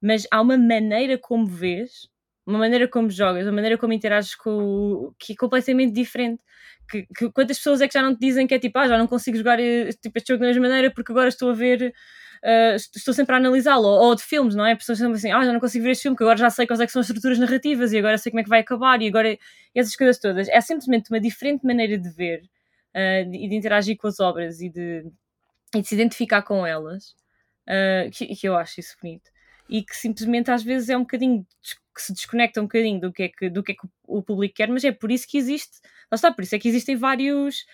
Mas 0.01 0.25
há 0.31 0.41
uma 0.41 0.57
maneira 0.57 1.19
como 1.19 1.45
vês, 1.47 2.09
uma 2.47 2.59
maneira 2.59 2.87
como 2.87 3.11
jogas, 3.11 3.47
uma 3.47 3.53
maneira 3.55 3.77
como 3.77 3.93
interages 3.93 4.37
com 4.37 5.13
que 5.19 5.33
é 5.33 5.37
completamente 5.37 5.93
diferente. 5.93 6.41
Que, 6.89 7.05
que, 7.17 7.33
quantas 7.33 7.59
pessoas 7.59 7.81
é 7.81 7.89
que 7.89 7.95
já 7.95 8.03
não 8.03 8.15
te 8.15 8.21
dizem 8.21 8.47
que 8.47 8.55
é 8.55 8.61
tipo, 8.61 8.79
ah, 8.79 8.87
já 8.87 8.97
não 8.97 9.09
consigo 9.09 9.37
jogar 9.37 9.59
eh, 9.59 9.91
tipo, 10.01 10.17
este 10.19 10.29
jogo 10.29 10.41
da 10.43 10.47
mesma 10.49 10.63
maneira 10.69 10.93
porque 10.93 11.11
agora 11.11 11.29
estou 11.29 11.51
a 11.51 11.55
ver 11.55 11.93
uh, 12.45 12.77
estou 12.77 13.15
sempre 13.15 13.35
a 13.35 13.39
analisá-lo, 13.39 13.87
ou, 13.87 14.09
ou, 14.09 14.15
de 14.15 14.23
filmes, 14.23 14.55
não 14.55 14.65
é? 14.65 14.75
Pessoas 14.75 14.99
sempre 14.99 15.15
assim, 15.15 15.31
ah, 15.31 15.45
já 15.45 15.53
não 15.53 15.61
consigo 15.61 15.85
ver 15.85 15.91
este 15.93 16.03
filme, 16.03 16.17
que 16.17 16.23
agora 16.23 16.39
já 16.39 16.51
sei 16.51 16.67
quais 16.67 16.81
é 16.81 16.87
são 16.87 17.01
as 17.01 17.07
estruturas 17.07 17.39
narrativas 17.39 17.93
e 17.93 17.99
agora 17.99 18.19
sei 18.19 18.31
como 18.31 18.41
é 18.41 18.43
que 18.43 18.49
vai 18.49 18.61
acabar 18.61 19.01
e 19.03 19.09
agora 19.09 19.39
essas 19.75 19.95
coisas 19.97 20.19
todas. 20.19 20.49
É 20.49 20.61
simplesmente 20.61 21.11
uma 21.11 21.21
diferente 21.21 21.65
maneira 21.65 21.99
de 21.99 22.11
ver 22.11 22.43
uh, 22.95 23.35
e 23.35 23.49
de 23.49 23.55
interagir 23.55 23.97
com 23.97 24.09
as 24.09 24.21
obras 24.21 24.61
e 24.61 24.69
de, 24.69 25.07
e 25.75 25.81
de 25.81 25.89
se 25.89 25.95
identificar 25.95 26.43
com 26.43 26.67
elas, 26.67 27.15
uh, 27.69 28.11
que, 28.13 28.27
que 28.35 28.49
eu 28.49 28.57
acho 28.57 28.81
isso 28.81 28.97
bonito. 29.03 29.31
E 29.69 29.83
que 29.83 29.97
simplesmente 29.97 30.51
às 30.51 30.63
vezes 30.63 30.89
é 30.89 30.97
um 30.97 31.03
bocadinho 31.03 31.47
que 31.95 32.03
se 32.03 32.13
desconecta 32.13 32.61
um 32.61 32.65
bocadinho 32.65 33.01
do 33.01 33.13
que 33.13 33.25
é 33.25 33.29
que, 33.29 33.51
do 33.51 33.63
que, 33.63 33.73
é 33.73 33.75
que 33.75 33.89
o 34.07 34.23
público 34.23 34.55
quer, 34.55 34.69
mas 34.69 34.85
é 34.85 34.93
por 34.93 35.11
isso 35.11 35.27
que 35.29 35.37
existe, 35.39 35.81
lá 36.11 36.17
está, 36.17 36.33
por 36.33 36.43
isso 36.43 36.55
é 36.55 36.59
que 36.59 36.69
existem 36.69 36.97
vários 36.97 37.65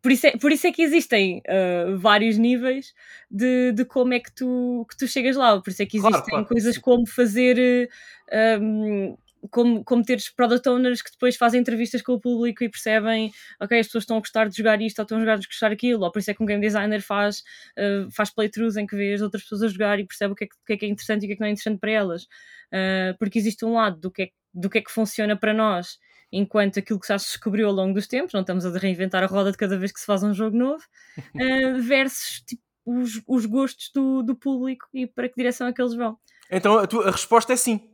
por 0.00 0.12
isso, 0.12 0.26
é, 0.26 0.36
por 0.36 0.52
isso 0.52 0.66
é 0.66 0.72
que 0.72 0.82
existem 0.82 1.42
uh, 1.48 1.96
vários 1.98 2.38
níveis 2.38 2.92
de, 3.30 3.72
de 3.72 3.84
como 3.84 4.14
é 4.14 4.20
que 4.20 4.32
tu, 4.32 4.86
que 4.88 4.96
tu 4.96 5.08
chegas 5.08 5.36
lá. 5.36 5.60
Por 5.60 5.70
isso 5.70 5.82
é 5.82 5.86
que 5.86 5.96
existem 5.96 6.12
claro, 6.12 6.30
claro, 6.30 6.46
coisas 6.46 6.78
como 6.78 7.06
fazer. 7.06 7.88
Um, 8.60 9.16
como, 9.50 9.82
como 9.82 10.04
teres 10.04 10.28
product 10.28 10.68
owners 10.68 11.02
que 11.02 11.10
depois 11.10 11.36
fazem 11.36 11.60
entrevistas 11.60 12.00
com 12.00 12.12
o 12.12 12.20
público 12.20 12.62
e 12.62 12.68
percebem, 12.68 13.32
ok, 13.60 13.78
as 13.78 13.86
pessoas 13.86 14.04
estão 14.04 14.16
a 14.16 14.20
gostar 14.20 14.48
de 14.48 14.56
jogar 14.56 14.80
isto 14.80 15.00
ou 15.00 15.02
estão 15.02 15.18
a 15.18 15.20
jogar 15.20 15.38
de 15.38 15.46
gostar 15.46 15.72
aquilo, 15.72 16.04
ou 16.04 16.12
por 16.12 16.20
isso 16.20 16.30
é 16.30 16.34
que 16.34 16.42
um 16.42 16.46
game 16.46 16.60
designer 16.60 17.02
faz, 17.02 17.42
uh, 17.76 18.08
faz 18.12 18.30
playthroughs 18.30 18.76
em 18.76 18.86
que 18.86 18.94
vê 18.94 19.12
as 19.12 19.20
outras 19.20 19.42
pessoas 19.42 19.64
a 19.64 19.68
jogar 19.68 19.98
e 19.98 20.06
percebe 20.06 20.32
o 20.32 20.36
que 20.36 20.44
é 20.44 20.46
que, 20.46 20.54
o 20.54 20.64
que, 20.64 20.72
é, 20.74 20.76
que 20.76 20.86
é 20.86 20.88
interessante 20.88 21.22
e 21.22 21.24
o 21.24 21.28
que 21.28 21.32
é 21.32 21.36
que 21.36 21.40
não 21.40 21.48
é 21.48 21.50
interessante 21.50 21.80
para 21.80 21.90
elas. 21.90 22.22
Uh, 22.22 23.18
porque 23.18 23.38
existe 23.38 23.64
um 23.64 23.72
lado 23.74 23.98
do 23.98 24.10
que, 24.12 24.22
é, 24.22 24.28
do 24.54 24.70
que 24.70 24.78
é 24.78 24.80
que 24.80 24.92
funciona 24.92 25.36
para 25.36 25.52
nós 25.52 25.98
enquanto 26.32 26.78
aquilo 26.78 26.98
que 26.98 27.06
já 27.06 27.18
se 27.18 27.26
descobriu 27.26 27.68
ao 27.68 27.74
longo 27.74 27.94
dos 27.94 28.06
tempos, 28.06 28.32
não 28.32 28.40
estamos 28.40 28.64
a 28.64 28.70
reinventar 28.78 29.22
a 29.22 29.26
roda 29.26 29.52
de 29.52 29.58
cada 29.58 29.76
vez 29.76 29.92
que 29.92 30.00
se 30.00 30.06
faz 30.06 30.22
um 30.22 30.32
jogo 30.32 30.56
novo, 30.56 30.82
uh, 31.18 31.78
versus 31.82 32.42
tipo, 32.46 32.62
os, 32.86 33.20
os 33.26 33.46
gostos 33.46 33.90
do, 33.94 34.22
do, 34.22 34.34
público 34.34 34.88
e 34.92 35.06
para 35.06 35.28
que 35.28 35.36
direção 35.36 35.66
é 35.66 35.72
que 35.72 35.80
eles 35.80 35.94
vão. 35.94 36.16
Então 36.50 36.78
a, 36.78 36.86
tua, 36.86 37.08
a 37.08 37.10
resposta 37.10 37.52
é 37.52 37.56
sim. 37.56 37.88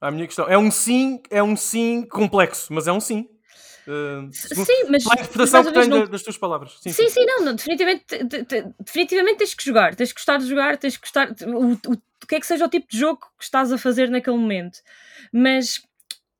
A 0.00 0.10
minha 0.10 0.26
questão 0.26 0.48
é 0.48 0.56
um 0.56 0.70
sim, 0.70 1.20
é 1.30 1.42
um 1.42 1.56
sim 1.56 2.06
complexo, 2.08 2.72
mas 2.72 2.86
é 2.86 2.92
um 2.92 3.00
sim. 3.00 3.28
Uh, 3.86 4.30
sim, 4.32 4.84
mas 4.88 5.06
a 5.06 5.14
interpretação 5.14 5.64
que 5.64 5.72
tenho 5.72 5.88
não... 5.88 6.06
das 6.06 6.22
tuas 6.22 6.38
palavras. 6.38 6.78
Sim, 6.80 6.92
sim, 6.92 7.08
sim, 7.08 7.08
sim 7.08 7.26
não, 7.26 7.44
não, 7.44 7.54
definitivamente, 7.54 8.04
de, 8.24 8.42
de, 8.44 8.74
definitivamente 8.78 9.38
tens 9.38 9.54
que 9.54 9.64
jogar, 9.64 9.94
tens 9.94 10.12
que 10.12 10.18
gostar 10.18 10.38
de 10.38 10.46
jogar, 10.46 10.78
tens 10.78 10.96
que 10.96 11.02
gostar 11.02 11.34
o, 11.46 11.72
o, 11.72 11.92
o 12.22 12.26
que 12.26 12.36
é 12.36 12.40
que 12.40 12.46
seja 12.46 12.64
o 12.64 12.68
tipo 12.68 12.86
de 12.88 12.98
jogo 12.98 13.20
que 13.36 13.44
estás 13.44 13.72
a 13.72 13.78
fazer 13.78 14.08
naquele 14.08 14.36
momento. 14.36 14.78
Mas 15.32 15.82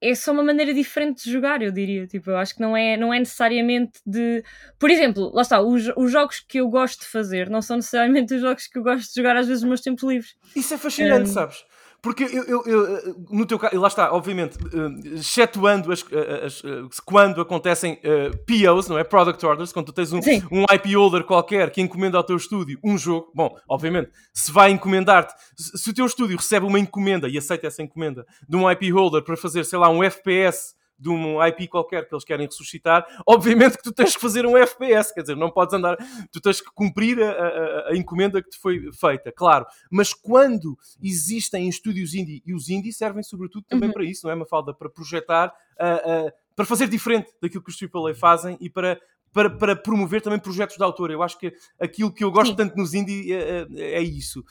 é 0.00 0.14
só 0.14 0.32
uma 0.32 0.42
maneira 0.42 0.72
diferente 0.72 1.24
de 1.24 1.30
jogar, 1.30 1.60
eu 1.62 1.70
diria. 1.70 2.06
Tipo, 2.06 2.30
eu 2.30 2.36
acho 2.36 2.54
que 2.54 2.60
não 2.60 2.76
é, 2.76 2.96
não 2.96 3.12
é 3.12 3.18
necessariamente 3.18 4.00
de. 4.06 4.42
Por 4.78 4.90
exemplo, 4.90 5.30
lá 5.34 5.42
está, 5.42 5.60
os, 5.60 5.92
os 5.96 6.10
jogos 6.10 6.40
que 6.40 6.58
eu 6.58 6.68
gosto 6.68 7.00
de 7.00 7.06
fazer 7.06 7.50
não 7.50 7.60
são 7.60 7.76
necessariamente 7.76 8.34
os 8.34 8.40
jogos 8.40 8.66
que 8.66 8.78
eu 8.78 8.82
gosto 8.82 9.08
de 9.08 9.14
jogar 9.20 9.36
às 9.36 9.46
vezes 9.46 9.62
nos 9.62 9.68
meus 9.68 9.80
tempos 9.80 10.04
livres. 10.04 10.34
Isso 10.56 10.72
é 10.72 10.78
fascinante, 10.78 11.28
um, 11.28 11.32
sabes? 11.32 11.64
Porque 12.02 12.24
eu, 12.24 12.44
eu, 12.44 12.62
eu, 12.64 13.26
no 13.30 13.44
teu 13.44 13.58
caso, 13.58 13.78
lá 13.78 13.88
está, 13.88 14.12
obviamente, 14.12 14.56
uh, 14.56 15.16
excetuando 15.16 15.92
as, 15.92 16.04
as, 16.44 16.62
as, 16.64 17.00
quando 17.00 17.40
acontecem 17.40 18.00
uh, 18.04 18.36
POs, 18.46 18.88
não 18.88 18.98
é? 18.98 19.04
Product 19.04 19.44
Orders, 19.44 19.72
quando 19.72 19.86
tu 19.86 19.92
tens 19.92 20.12
um, 20.12 20.20
um 20.50 20.64
IP 20.74 20.94
holder 20.94 21.24
qualquer 21.24 21.70
que 21.70 21.80
encomenda 21.80 22.16
ao 22.16 22.24
teu 22.24 22.36
estúdio 22.36 22.78
um 22.82 22.96
jogo, 22.96 23.30
bom, 23.34 23.54
obviamente, 23.68 24.10
se 24.32 24.50
vai 24.50 24.70
encomendar-te, 24.70 25.34
se, 25.56 25.76
se 25.76 25.90
o 25.90 25.94
teu 25.94 26.06
estúdio 26.06 26.36
recebe 26.36 26.64
uma 26.64 26.78
encomenda 26.78 27.28
e 27.28 27.36
aceita 27.36 27.66
essa 27.66 27.82
encomenda 27.82 28.26
de 28.48 28.56
um 28.56 28.70
IP 28.70 28.90
holder 28.90 29.22
para 29.22 29.36
fazer, 29.36 29.64
sei 29.64 29.78
lá, 29.78 29.90
um 29.90 30.02
FPS 30.02 30.74
de 31.00 31.08
um 31.08 31.42
IP 31.46 31.66
qualquer 31.68 32.06
que 32.06 32.14
eles 32.14 32.24
querem 32.24 32.46
ressuscitar, 32.46 33.06
obviamente 33.26 33.78
que 33.78 33.82
tu 33.82 33.92
tens 33.92 34.14
que 34.14 34.20
fazer 34.20 34.44
um 34.44 34.56
FPS, 34.56 35.14
quer 35.14 35.22
dizer, 35.22 35.36
não 35.36 35.50
podes 35.50 35.74
andar, 35.74 35.96
tu 36.30 36.40
tens 36.40 36.60
que 36.60 36.70
cumprir 36.74 37.22
a, 37.22 37.30
a, 37.30 37.88
a 37.88 37.96
encomenda 37.96 38.42
que 38.42 38.50
te 38.50 38.58
foi 38.58 38.92
feita, 38.92 39.32
claro. 39.32 39.64
Mas 39.90 40.12
quando 40.12 40.76
existem 41.02 41.68
estúdios 41.68 42.14
indie, 42.14 42.42
e 42.44 42.52
os 42.52 42.68
indie 42.68 42.92
servem 42.92 43.22
sobretudo 43.22 43.64
também 43.66 43.88
uhum. 43.88 43.94
para 43.94 44.04
isso, 44.04 44.26
não 44.26 44.32
é, 44.32 44.34
Mafalda? 44.34 44.74
Para 44.74 44.90
projetar, 44.90 45.48
uh, 45.48 46.28
uh, 46.28 46.32
para 46.54 46.66
fazer 46.66 46.88
diferente 46.88 47.30
daquilo 47.40 47.64
que 47.64 47.70
os 47.70 47.78
AAA 47.82 48.14
fazem 48.14 48.58
e 48.60 48.68
para, 48.68 49.00
para, 49.32 49.48
para, 49.48 49.76
promover 49.76 50.20
também 50.20 50.38
projetos 50.38 50.76
de 50.76 50.82
autor. 50.82 51.10
Eu 51.10 51.22
acho 51.22 51.38
que 51.38 51.54
aquilo 51.80 52.12
que 52.12 52.22
eu 52.22 52.30
gosto 52.30 52.50
Sim. 52.50 52.56
tanto 52.56 52.76
nos 52.76 52.92
indie 52.92 53.32
é, 53.32 53.66
é, 53.74 53.92
é 53.94 54.02
isso. 54.02 54.44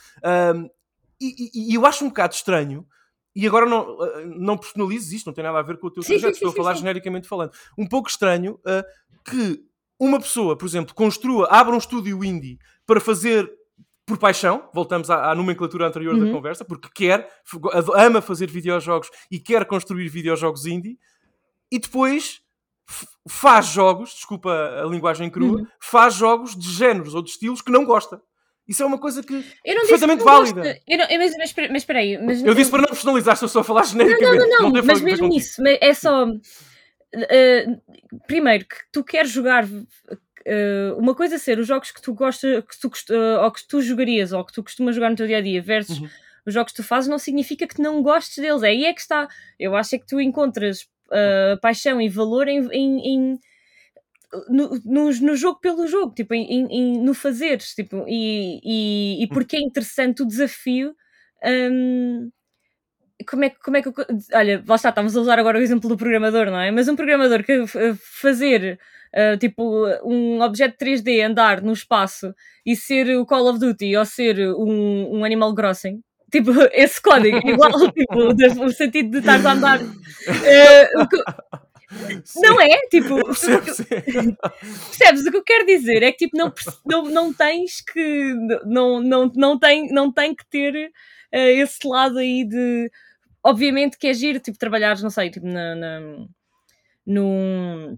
Um, 0.55 0.69
e, 1.21 1.51
e, 1.53 1.71
e, 1.71 1.75
eu 1.75 1.85
acho 1.85 2.05
um 2.05 2.07
bocado 2.07 2.33
estranho 2.33 2.87
e 3.35 3.47
agora 3.47 3.65
não, 3.65 4.03
eh, 4.03 4.25
não 4.25 4.57
personalizes 4.57 5.11
isto, 5.11 5.27
não 5.27 5.33
tem 5.33 5.43
nada 5.43 5.59
a 5.59 5.63
ver 5.63 5.77
com 5.77 5.87
o 5.87 5.91
teu 5.91 6.03
sim, 6.03 6.13
projeto, 6.13 6.33
sim, 6.33 6.37
estou 6.37 6.51
sim, 6.51 6.59
a 6.59 6.63
falar 6.63 6.75
genericamente 6.75 7.27
falando. 7.27 7.51
Um 7.77 7.87
pouco 7.87 8.09
estranho 8.09 8.59
uh, 8.65 8.83
que 9.29 9.63
uma 9.99 10.19
pessoa, 10.19 10.57
por 10.57 10.65
exemplo, 10.65 10.95
construa, 10.95 11.47
abra 11.49 11.73
um 11.73 11.77
estúdio 11.77 12.23
indie 12.23 12.57
para 12.85 12.99
fazer 12.99 13.49
por 14.05 14.17
paixão, 14.17 14.67
voltamos 14.73 15.11
à, 15.11 15.29
à 15.29 15.35
nomenclatura 15.35 15.87
anterior 15.87 16.15
uhum. 16.15 16.25
da 16.25 16.31
conversa, 16.31 16.65
porque 16.65 16.89
quer, 16.93 17.29
ama 17.93 18.21
fazer 18.21 18.49
videojogos 18.49 19.09
e 19.29 19.39
quer 19.39 19.65
construir 19.65 20.09
videojogos 20.09 20.65
indie, 20.65 20.97
e 21.71 21.77
depois 21.77 22.41
faz 23.27 23.67
jogos, 23.67 24.15
desculpa 24.15 24.51
a 24.51 24.85
linguagem 24.85 25.29
crua, 25.29 25.59
uhum. 25.59 25.67
faz 25.79 26.15
jogos 26.15 26.55
de 26.55 26.71
géneros 26.71 27.13
ou 27.13 27.21
de 27.21 27.29
estilos 27.29 27.61
que 27.61 27.71
não 27.71 27.85
gosta. 27.85 28.19
Isso 28.69 28.83
é 28.83 28.85
uma 28.85 28.99
coisa 28.99 29.23
que 29.23 29.43
é 29.65 29.73
perfeitamente 29.73 30.23
válida. 30.23 30.79
Eu 30.87 30.99
não, 30.99 31.07
mas, 31.17 31.35
mas, 31.35 31.53
mas 31.71 31.77
espera 31.77 31.99
aí. 31.99 32.19
Mas, 32.19 32.43
eu 32.43 32.53
disse 32.53 32.69
para 32.69 32.83
não 32.83 32.89
personalizar, 32.89 33.33
estou 33.33 33.49
só 33.49 33.61
a 33.61 33.63
falar 33.63 33.83
genericamente. 33.83 34.37
Não, 34.37 34.47
não, 34.47 34.61
não, 34.61 34.69
não 34.69 34.85
mas 34.85 35.01
mesmo 35.01 35.27
isso. 35.33 35.59
É 35.65 35.91
só. 35.95 36.27
Uh, 36.27 37.81
primeiro, 38.27 38.65
que 38.65 38.75
tu 38.91 39.03
queres 39.03 39.31
jogar. 39.31 39.65
Uh, 39.65 40.95
uma 40.97 41.15
coisa 41.15 41.35
é 41.35 41.37
ser 41.39 41.57
os 41.57 41.65
jogos 41.65 41.89
que 41.89 41.99
tu 41.99 42.13
gostas, 42.13 42.63
que 42.63 42.79
tu, 42.79 42.87
uh, 43.11 43.43
ou 43.43 43.51
que 43.51 43.67
tu 43.67 43.81
jogarias, 43.81 44.31
ou 44.31 44.45
que 44.45 44.53
tu 44.53 44.61
costumas 44.61 44.93
jogar 44.93 45.09
no 45.09 45.15
teu 45.15 45.25
dia 45.25 45.39
a 45.39 45.41
dia, 45.41 45.63
versus 45.63 45.99
uhum. 45.99 46.09
os 46.45 46.53
jogos 46.53 46.71
que 46.71 46.83
tu 46.83 46.87
fazes, 46.87 47.09
não 47.09 47.17
significa 47.17 47.65
que 47.65 47.81
não 47.81 48.03
gostes 48.03 48.37
deles. 48.37 48.61
É 48.61 48.67
aí 48.67 48.85
é 48.85 48.93
que 48.93 49.01
está. 49.01 49.27
Eu 49.59 49.75
acho 49.75 49.95
é 49.95 49.97
que 49.97 50.05
tu 50.05 50.21
encontras 50.21 50.87
paixão 51.59 51.99
e 51.99 52.07
valor 52.07 52.47
em, 52.47 52.67
em, 52.71 52.99
em 52.99 53.39
no, 54.49 54.79
no, 54.85 55.11
no, 55.11 55.35
jogo 55.35 55.59
pelo 55.59 55.87
jogo, 55.87 56.13
tipo, 56.13 56.33
em, 56.33 56.67
em, 56.69 57.01
no 57.01 57.13
fazeres, 57.13 57.73
tipo, 57.73 58.05
e, 58.07 58.59
e, 58.63 59.23
e, 59.23 59.27
porque 59.27 59.57
é 59.57 59.59
interessante 59.59 60.21
o 60.21 60.27
desafio. 60.27 60.95
Um, 61.43 62.29
como 63.27 63.43
é, 63.43 63.49
como 63.49 63.77
é 63.77 63.81
que. 63.81 63.89
Olha, 64.33 64.63
lá 64.67 64.75
está, 64.75 64.89
estamos 64.89 65.15
a 65.15 65.21
usar 65.21 65.39
agora 65.39 65.57
o 65.57 65.61
exemplo 65.61 65.89
do 65.89 65.97
programador, 65.97 66.45
não 66.47 66.59
é? 66.59 66.71
Mas 66.71 66.87
um 66.87 66.95
programador 66.95 67.43
que 67.43 67.65
fazer 67.97 68.79
uh, 69.13 69.37
tipo 69.37 69.87
um 70.03 70.41
objeto 70.41 70.77
3D 70.77 71.25
andar 71.25 71.61
no 71.61 71.73
espaço 71.73 72.33
e 72.65 72.75
ser 72.75 73.17
o 73.17 73.25
Call 73.25 73.49
of 73.49 73.59
Duty 73.59 73.95
ou 73.97 74.05
ser 74.05 74.39
um, 74.55 75.17
um 75.17 75.25
Animal 75.25 75.53
Crossing, 75.55 76.01
tipo, 76.31 76.51
esse 76.71 77.01
código, 77.01 77.37
igual, 77.47 77.71
tipo, 77.91 78.63
o 78.63 78.71
sentido 78.71 79.11
de 79.11 79.17
estar 79.19 79.45
a 79.45 79.51
andar. 79.53 79.79
Uh, 80.19 81.68
Não 82.35 82.59
é? 82.61 82.69
Tipo, 82.89 83.15
Percebo, 83.25 83.65
percebes? 84.89 85.25
O 85.25 85.31
que 85.31 85.37
eu 85.37 85.43
quero 85.43 85.65
dizer 85.65 86.03
é 86.03 86.11
que 86.11 86.25
tipo, 86.25 86.37
não, 86.37 86.53
não, 86.85 87.03
não 87.09 87.33
tens 87.33 87.81
que. 87.81 88.33
Não, 88.65 89.01
não, 89.01 89.31
não, 89.35 89.59
tem, 89.59 89.91
não 89.91 90.11
tem 90.11 90.35
que 90.35 90.45
ter 90.49 90.91
eh, 91.31 91.53
esse 91.53 91.87
lado 91.87 92.17
aí 92.19 92.45
de. 92.45 92.91
Obviamente 93.43 93.97
que 93.97 94.07
é 94.07 94.13
giro, 94.13 94.39
tipo, 94.39 94.57
trabalhares, 94.57 95.01
não 95.03 95.09
sei, 95.09 95.29
tipo, 95.29 95.47
na, 95.47 95.75
na, 95.75 95.99
num, 97.05 97.97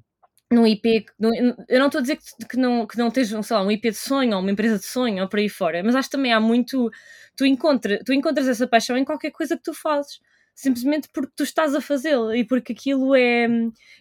num 0.51 0.67
IP. 0.67 1.05
num- 1.19 1.31
eu 1.67 1.79
não 1.79 1.87
estou 1.87 1.99
a 1.99 2.01
dizer 2.01 2.17
que, 2.17 2.45
que 2.49 2.57
não, 2.57 2.85
que 2.87 2.97
não 2.97 3.07
esteja, 3.09 3.41
sei 3.43 3.55
lá, 3.55 3.63
um 3.63 3.71
IP 3.71 3.89
de 3.91 3.97
sonho 3.97 4.33
ou 4.35 4.41
uma 4.41 4.51
empresa 4.51 4.77
de 4.79 4.85
sonho 4.85 5.23
ou 5.23 5.29
por 5.29 5.39
aí 5.39 5.49
fora, 5.49 5.83
mas 5.83 5.95
acho 5.95 6.09
que 6.09 6.17
também 6.17 6.33
há 6.33 6.39
muito. 6.39 6.89
Tu, 7.35 7.45
encontra, 7.45 7.99
tu 8.05 8.13
encontras 8.13 8.47
essa 8.47 8.67
paixão 8.67 8.97
em 8.97 9.05
qualquer 9.05 9.31
coisa 9.31 9.57
que 9.57 9.63
tu 9.63 9.73
fazes. 9.73 10.19
Simplesmente 10.53 11.09
porque 11.11 11.31
tu 11.35 11.43
estás 11.43 11.73
a 11.73 11.81
fazê-lo 11.81 12.35
e 12.35 12.43
porque 12.45 12.73
aquilo 12.73 13.15
é. 13.15 13.47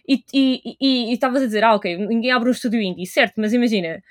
E 0.07 0.23
e- 0.33 1.13
estavas 1.13 1.41
a 1.41 1.45
dizer, 1.45 1.63
ah, 1.63 1.75
ok, 1.75 1.97
ninguém 1.97 2.31
abre 2.31 2.49
um 2.49 2.51
estúdio 2.51 2.79
indie, 2.81 3.05
certo, 3.07 3.35
mas 3.37 3.53
imagina, 3.53 4.01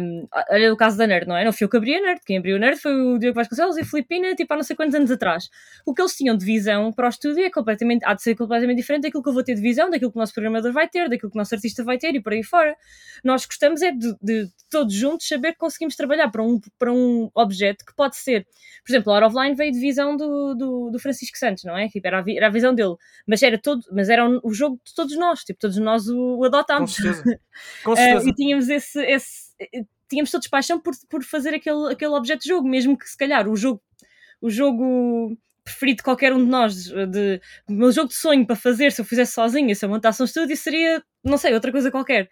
um, 0.00 0.26
olha 0.50 0.72
o 0.72 0.76
caso 0.76 0.96
da 0.96 1.06
Nerd, 1.06 1.26
não 1.28 1.36
é? 1.36 1.44
Não 1.44 1.52
foi 1.52 1.64
eu 1.66 1.68
que 1.68 1.76
abri 1.76 1.94
a 1.94 2.00
Nerd, 2.00 2.20
quem 2.24 2.38
abriu 2.38 2.56
a 2.56 2.58
Nerd 2.58 2.80
foi 2.80 2.92
o 2.94 3.18
Diogo 3.18 3.34
Vasconcelos 3.36 3.76
e 3.76 3.82
a 3.82 3.84
Filipina, 3.84 4.34
tipo, 4.34 4.52
há 4.52 4.56
não 4.56 4.62
sei 4.64 4.74
quantos 4.74 4.94
anos 4.94 5.10
atrás. 5.10 5.48
O 5.86 5.94
que 5.94 6.02
eles 6.02 6.14
tinham 6.16 6.36
de 6.36 6.44
visão 6.44 6.92
para 6.92 7.06
o 7.06 7.08
estúdio 7.08 7.44
é 7.44 7.50
completamente, 7.50 8.04
há 8.04 8.14
de 8.14 8.22
ser 8.22 8.34
completamente 8.34 8.78
diferente 8.78 9.02
daquilo 9.02 9.22
que 9.22 9.28
eu 9.28 9.34
vou 9.34 9.44
ter 9.44 9.54
de 9.54 9.60
visão, 9.60 9.90
daquilo 9.90 10.10
que 10.10 10.18
o 10.18 10.20
nosso 10.20 10.32
programador 10.34 10.72
vai 10.72 10.88
ter, 10.88 11.08
daquilo 11.08 11.30
que 11.30 11.36
o 11.36 11.40
nosso 11.40 11.54
artista 11.54 11.84
vai 11.84 11.98
ter 11.98 12.14
e 12.14 12.20
por 12.22 12.32
aí 12.32 12.42
fora. 12.42 12.76
Nós 13.22 13.44
gostamos 13.46 13.82
é 13.82 13.92
de, 13.92 14.14
de 14.22 14.48
todos 14.70 14.94
juntos 14.94 15.26
saber 15.28 15.52
que 15.52 15.58
conseguimos 15.58 15.96
trabalhar 15.96 16.30
para 16.30 16.42
um, 16.42 16.60
para 16.78 16.92
um 16.92 17.30
objeto 17.34 17.84
que 17.84 17.94
pode 17.94 18.16
ser, 18.16 18.46
por 18.84 18.92
exemplo, 18.92 19.12
a 19.12 19.16
Out 19.16 19.34
of 19.36 19.42
Line 19.44 19.54
veio 19.56 19.72
de 19.72 19.78
visão 19.80 20.16
do, 20.16 20.54
do, 20.54 20.90
do 20.90 20.98
Francisco 20.98 21.38
Santos, 21.38 21.64
não 21.64 21.76
é? 21.76 21.83
Tipo, 21.88 22.06
era, 22.06 22.18
a, 22.18 22.22
vi- 22.22 22.36
era 22.36 22.46
a 22.46 22.50
visão 22.50 22.74
dele, 22.74 22.94
mas 23.26 23.42
era 23.42 23.58
todo, 23.58 23.82
mas 23.92 24.08
era 24.08 24.28
o, 24.28 24.40
o 24.42 24.52
jogo 24.54 24.80
de 24.84 24.94
todos 24.94 25.16
nós, 25.16 25.40
tipo, 25.44 25.58
todos 25.60 25.76
nós 25.78 26.08
o, 26.08 26.16
o 26.16 26.38
Com 26.40 26.44
adotámos. 26.46 26.94
certeza. 26.94 27.22
Com 27.84 27.92
Uh, 27.92 27.96
certeza. 27.96 28.28
e 28.28 28.34
tínhamos 28.34 28.68
esse, 28.68 29.00
esse- 29.04 29.54
eh, 29.60 29.84
tínhamos 30.08 30.30
todos 30.30 30.48
paixão 30.48 30.80
por, 30.80 30.92
por 31.08 31.22
fazer 31.22 31.54
aquele, 31.54 31.92
aquele 31.92 32.12
objeto 32.12 32.42
de 32.42 32.48
jogo, 32.48 32.68
mesmo 32.68 32.96
que 32.96 33.08
se 33.08 33.16
calhar 33.16 33.48
o 33.48 33.56
jogo, 33.56 33.82
o 34.40 34.50
jogo 34.50 35.36
preferido 35.64 35.98
de 35.98 36.02
qualquer 36.02 36.32
um 36.32 36.38
de 36.44 36.50
nós, 36.50 36.84
de, 36.84 37.40
o 37.66 37.72
meu 37.72 37.90
jogo 37.90 38.08
de 38.08 38.14
sonho 38.14 38.46
para 38.46 38.54
fazer, 38.54 38.92
se 38.92 39.00
eu 39.00 39.04
fizesse 39.04 39.32
sozinha, 39.32 39.74
se 39.74 39.82
eu 39.84 39.88
montasse 39.88 40.20
um 40.20 40.26
estúdio, 40.26 40.54
seria, 40.56 41.02
não 41.24 41.38
sei, 41.38 41.54
outra 41.54 41.72
coisa 41.72 41.90
qualquer. 41.90 42.28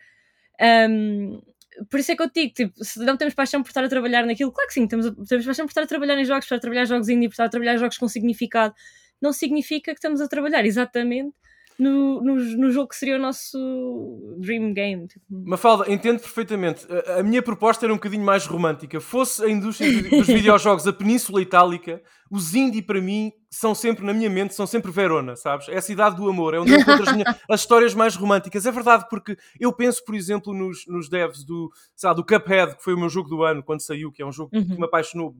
Um, 0.60 1.40
por 1.88 1.98
isso 1.98 2.12
é 2.12 2.16
que 2.16 2.22
eu 2.22 2.28
te 2.28 2.42
digo, 2.42 2.54
tipo, 2.54 2.84
se 2.84 2.98
não 2.98 3.16
temos 3.16 3.32
paixão 3.32 3.62
por 3.62 3.70
estar 3.70 3.82
a 3.82 3.88
trabalhar 3.88 4.26
naquilo, 4.26 4.52
claro 4.52 4.68
que 4.68 4.74
sim, 4.74 4.86
temos, 4.86 5.06
temos 5.26 5.46
paixão 5.46 5.64
por 5.64 5.70
estar 5.70 5.82
a 5.82 5.86
trabalhar 5.86 6.18
em 6.18 6.24
jogos, 6.26 6.44
por 6.44 6.54
estar 6.54 6.56
a 6.56 6.60
trabalhar 6.60 6.84
jogos 6.84 7.08
indie, 7.08 7.28
por 7.28 7.32
estar 7.32 7.44
a 7.44 7.48
trabalhar 7.48 7.76
jogos 7.78 7.96
com 7.96 8.06
significado, 8.06 8.74
não 9.22 9.32
significa 9.32 9.92
que 9.92 9.98
estamos 9.98 10.20
a 10.20 10.28
trabalhar 10.28 10.64
exatamente 10.66 11.32
no, 11.78 12.20
no, 12.22 12.34
no 12.34 12.70
jogo 12.70 12.88
que 12.88 12.96
seria 12.96 13.16
o 13.16 13.18
nosso 13.18 14.36
dream 14.38 14.72
game. 14.74 15.08
Tipo. 15.08 15.24
Mafalda, 15.30 15.90
entendo 15.90 16.20
perfeitamente. 16.20 16.86
A, 17.08 17.20
a 17.20 17.22
minha 17.22 17.42
proposta 17.42 17.86
era 17.86 17.92
um 17.92 17.96
bocadinho 17.96 18.22
mais 18.24 18.44
romântica. 18.46 19.00
Fosse 19.00 19.42
a 19.44 19.48
indústria 19.48 19.90
dos 20.10 20.26
videojogos 20.26 20.86
a 20.86 20.92
Península 20.92 21.40
Itálica, 21.40 22.02
os 22.30 22.54
indie 22.54 22.82
para 22.82 23.00
mim 23.00 23.32
são 23.50 23.74
sempre, 23.74 24.04
na 24.04 24.12
minha 24.14 24.28
mente, 24.30 24.54
são 24.54 24.66
sempre 24.66 24.90
Verona, 24.92 25.34
sabes? 25.34 25.68
É 25.68 25.76
a 25.76 25.82
cidade 25.82 26.16
do 26.16 26.28
amor, 26.28 26.54
é 26.54 26.60
onde 26.60 26.72
eu 26.72 26.80
encontro 26.80 27.04
as, 27.08 27.12
minhas- 27.16 27.36
as 27.50 27.60
histórias 27.60 27.94
mais 27.94 28.16
românticas. 28.16 28.64
É 28.66 28.70
verdade, 28.70 29.06
porque 29.10 29.36
eu 29.58 29.72
penso, 29.72 30.04
por 30.04 30.14
exemplo, 30.14 30.52
nos, 30.54 30.86
nos 30.86 31.08
devs 31.08 31.42
do, 31.44 31.70
sei 31.96 32.08
lá, 32.08 32.14
do 32.14 32.24
Cuphead, 32.24 32.76
que 32.76 32.82
foi 32.84 32.94
o 32.94 32.98
meu 32.98 33.08
jogo 33.08 33.28
do 33.28 33.42
ano 33.42 33.62
quando 33.62 33.80
saiu, 33.80 34.12
que 34.12 34.22
é 34.22 34.26
um 34.26 34.32
jogo 34.32 34.50
que 34.50 34.58
Uhum. 34.58 34.76
me 34.78 34.84
apaixonou. 34.84 35.34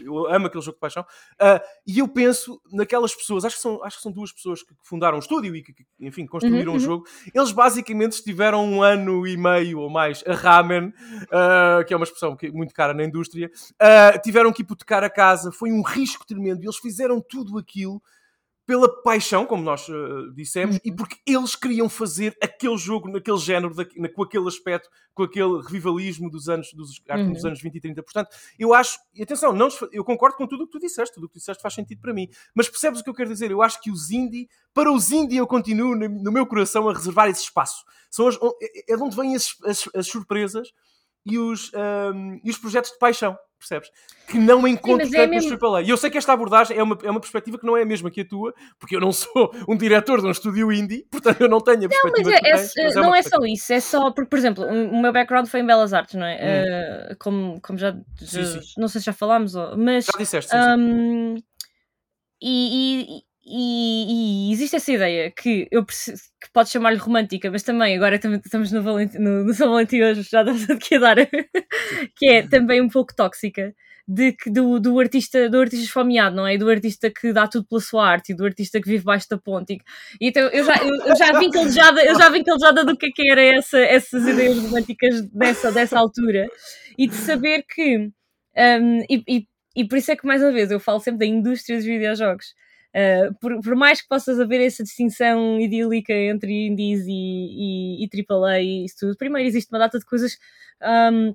Eu 0.00 0.26
amo 0.32 0.46
aquele 0.46 0.62
jogo 0.62 0.76
de 0.76 0.80
paixão. 0.80 1.04
Ah, 1.38 1.62
e 1.86 1.98
eu 1.98 2.08
penso 2.08 2.60
naquelas 2.72 3.14
pessoas, 3.14 3.44
acho 3.44 3.56
que 3.56 3.62
são, 3.62 3.82
acho 3.84 3.96
que 3.96 4.02
são 4.02 4.12
duas 4.12 4.32
pessoas 4.32 4.62
que 4.62 4.74
fundaram 4.82 5.16
o 5.16 5.20
estúdio 5.20 5.54
e 5.54 5.62
que, 5.62 5.72
que, 5.72 5.86
enfim, 6.00 6.26
construíram 6.26 6.62
Uhum, 6.62 6.68
o 6.70 6.72
uhum. 6.72 6.78
jogo. 6.78 7.06
Eles 7.34 7.52
basicamente 7.52 8.12
estiveram 8.12 8.64
um 8.64 8.82
ano 8.82 9.26
e 9.26 9.36
meio 9.36 9.80
ou 9.80 9.90
mais 9.90 10.22
a 10.26 10.34
ramen, 10.34 10.92
ah, 11.30 11.84
que 11.86 11.92
é 11.92 11.96
uma 11.96 12.04
expressão 12.04 12.36
que 12.36 12.46
é 12.46 12.50
muito 12.50 12.74
cara 12.74 12.94
na 12.94 13.04
indústria, 13.04 13.50
ah, 13.78 14.18
tiveram 14.18 14.52
que 14.52 14.62
hipotecar 14.62 15.04
a 15.04 15.10
casa, 15.10 15.52
foi 15.52 15.70
um 15.70 15.82
risco 15.82 16.26
tremendo. 16.26 16.62
Eles 16.62 16.76
fizeram 16.76 17.20
tudo 17.20 17.58
aquilo 17.58 18.02
pela 18.64 18.88
paixão, 19.02 19.44
como 19.44 19.62
nós 19.62 19.86
ah, 19.90 20.32
dissemos, 20.34 20.78
e 20.84 20.90
Uhum. 20.90 20.96
porque 20.96 21.16
eles 21.26 21.54
queriam 21.56 21.88
fazer 21.88 22.36
aquele 22.40 22.76
jogo 22.76 23.08
naquele 23.10 23.36
género, 23.38 23.74
daqui- 23.74 23.98
na- 24.00 24.08
com 24.08 24.22
aquele 24.22 24.46
aspecto, 24.46 24.88
com 25.12 25.24
aquele 25.24 25.60
revivalismo 25.62 26.30
dos 26.30 26.48
anos, 26.48 26.72
dos, 26.72 26.98
que 26.98 27.12
dos 27.24 27.42
Uhum. 27.42 27.48
anos 27.48 27.60
20 27.60 27.74
e 27.74 27.80
30. 27.80 28.02
Portanto, 28.02 28.28
eu 28.58 28.72
acho, 28.72 28.98
e 29.14 29.22
atenção, 29.22 29.52
não, 29.52 29.68
eu 29.90 30.04
concordo 30.04 30.36
com 30.36 30.46
tudo 30.46 30.62
o 30.64 30.66
que 30.66 30.72
tu 30.72 30.78
disseste, 30.78 31.14
tudo 31.14 31.24
o 31.24 31.28
que 31.28 31.34
tu 31.34 31.38
disseste 31.38 31.60
faz 31.62 31.74
sentido 31.74 32.00
para 32.00 32.14
mim, 32.14 32.28
mas 32.54 32.68
percebes 32.68 33.00
o 33.00 33.04
que 33.04 33.10
eu 33.10 33.14
quero 33.14 33.28
dizer? 33.30 33.50
Eu 33.50 33.62
acho 33.62 33.80
que 33.80 33.90
os 33.90 34.10
indie, 34.10 34.48
para 34.72 34.92
os 34.92 35.10
indie 35.10 35.36
eu 35.38 35.46
continuo 35.46 35.96
na- 35.96 36.08
no 36.08 36.30
meu 36.32 36.46
coração 36.46 36.88
a 36.88 36.92
reservar 36.94 37.28
esse 37.28 37.42
espaço. 37.42 37.84
São 38.10 38.28
as, 38.28 38.38
é 38.88 38.96
de 38.96 39.02
onde 39.02 39.16
vêm 39.16 39.34
as, 39.34 39.56
as- 39.64 39.88
as 39.94 40.06
surpresas 40.06 40.68
e 41.24 41.38
os, 41.38 41.70
ahm, 41.74 42.38
e 42.44 42.50
os 42.50 42.58
projetos 42.58 42.90
de 42.92 42.98
paixão, 42.98 43.36
percebes? 43.58 43.88
Que 44.28 44.38
não 44.38 44.66
encontro 44.66 44.98
mas 45.06 45.12
é 45.12 45.16
tanto 45.18 45.34
nos 45.34 45.44
mesmo- 45.44 45.58
AAA. 45.68 45.82
E 45.82 45.90
eu 45.90 45.96
sei 45.96 46.10
que 46.10 46.18
esta 46.18 46.32
abordagem 46.32 46.76
é 46.76 46.82
uma, 46.82 46.98
é 47.02 47.10
uma 47.10 47.20
perspectiva 47.20 47.58
que 47.58 47.66
não 47.66 47.76
é 47.76 47.82
a 47.82 47.86
mesma 47.86 48.10
que 48.10 48.22
a 48.22 48.24
tua, 48.24 48.52
porque 48.78 48.96
eu 48.96 49.00
não 49.00 49.12
sou 49.12 49.52
um 49.68 49.76
diretor 49.76 50.20
de 50.20 50.26
um 50.26 50.30
estúdio 50.30 50.72
indie, 50.72 51.06
portanto 51.10 51.40
eu 51.42 51.48
não 51.48 51.60
tenho 51.60 51.84
a 51.84 51.88
Mas 51.88 52.00
perspectiva 52.00 52.30
é- 52.30 52.34
que 52.34 52.40
tu 52.40 52.46
é- 52.46 52.50
tens, 52.56 52.72
mas 52.76 52.94
não 52.96 53.14
é 53.14 53.22
só 53.22 53.38
isso, 53.44 53.72
é 53.72 53.80
só 53.80 54.10
porque, 54.10 54.30
por 54.30 54.38
exemplo, 54.38 54.64
o 54.64 55.00
meu 55.00 55.12
background 55.12 55.46
foi 55.46 55.60
em 55.60 55.66
Belas 55.66 55.92
Artes, 55.92 56.14
não 56.14 56.26
é? 56.26 56.34
Hum. 56.34 56.38
Eh, 57.10 57.16
como, 57.20 57.60
como 57.60 57.78
já, 57.78 57.92
já- 58.20 58.44
Sim, 58.44 58.60
sim. 58.60 58.80
não 58.80 58.88
sei 58.88 59.00
se 59.00 59.04
já 59.06 59.12
falámos, 59.12 59.54
mas 59.76 60.06
Já 60.06 60.12
disseste, 60.18 60.50
sim, 60.50 60.56
sim. 61.36 61.44
E, 62.40 63.18
e- 63.18 63.22
e- 63.44 64.48
e 64.50 64.52
existe 64.52 64.76
essa 64.76 64.92
ideia 64.92 65.30
que 65.30 65.68
eu 65.70 65.84
que 65.84 66.50
pode 66.52 66.70
chamar-lhe 66.70 66.98
romântica, 66.98 67.50
mas 67.50 67.62
também 67.62 67.96
agora 67.96 68.18
tam- 68.18 68.40
estamos 68.44 68.70
no, 68.72 68.82
no, 68.82 69.44
no 69.44 69.54
São 69.54 69.70
Valentim 69.70 70.00
hoje, 70.02 70.22
já 70.22 70.40
estamos 70.42 70.68
aqui 70.70 70.94
a 70.96 70.98
dar, 70.98 71.16
que 72.16 72.26
é 72.28 72.42
também 72.46 72.80
um 72.80 72.88
pouco 72.88 73.14
tóxica. 73.14 73.74
De 74.06 74.34
do, 74.48 74.80
do 74.80 74.98
artista 74.98 75.48
do 75.48 75.60
artista 75.60 75.84
esfomeado, 75.84 76.34
não 76.34 76.44
é? 76.44 76.58
Do 76.58 76.68
artista 76.68 77.08
que 77.08 77.32
dá 77.32 77.46
tudo 77.46 77.64
pela 77.68 77.80
sua 77.80 78.04
arte 78.04 78.32
e 78.32 78.34
do 78.36 78.44
artista 78.44 78.80
que 78.80 78.88
vive 78.88 79.04
baixo 79.04 79.28
da 79.30 79.38
ponte. 79.38 79.74
E, 80.20 80.28
então 80.28 80.42
eu 80.48 80.64
já, 80.64 80.74
eu, 80.84 81.06
eu 81.06 81.16
já 81.16 81.38
vim 81.38 81.48
calejada, 81.50 82.04
eu 82.04 82.18
já 82.18 82.28
vim 82.28 82.42
calejada 82.42 82.84
do 82.84 82.96
que 82.96 83.06
é 83.06 83.10
que 83.14 83.30
era 83.30 83.40
essa, 83.40 83.78
essas 83.78 84.26
ideias 84.26 84.58
românticas 84.58 85.22
dessa, 85.30 85.70
dessa 85.70 85.98
altura 86.00 86.48
e 86.98 87.06
de 87.06 87.14
saber 87.14 87.62
que 87.62 87.96
um, 88.56 88.98
e, 89.08 89.22
e- 89.28 89.46
e 89.76 89.84
por 89.88 89.96
isso 89.96 90.10
é 90.10 90.16
que, 90.16 90.26
mais 90.26 90.42
uma 90.42 90.52
vez, 90.52 90.70
eu 90.72 90.80
falo 90.80 90.98
sempre 90.98 91.20
da 91.20 91.26
indústria 91.26 91.76
dos 91.78 91.86
videojogos. 91.86 92.54
Uh, 92.94 93.32
por, 93.40 93.58
por 93.62 93.74
mais 93.74 94.02
que 94.02 94.08
possas 94.08 94.38
haver 94.38 94.60
essa 94.60 94.82
distinção 94.82 95.58
idílica 95.58 96.12
entre 96.12 96.66
indies 96.66 97.06
e, 97.06 98.02
e, 98.02 98.04
e 98.04 98.24
AAA 98.28 98.60
e 98.60 98.84
isso 98.84 98.96
tudo, 99.00 99.16
primeiro 99.16 99.48
existe 99.48 99.72
uma 99.72 99.78
data 99.78 99.98
de 99.98 100.04
coisas 100.04 100.36
um, 101.10 101.34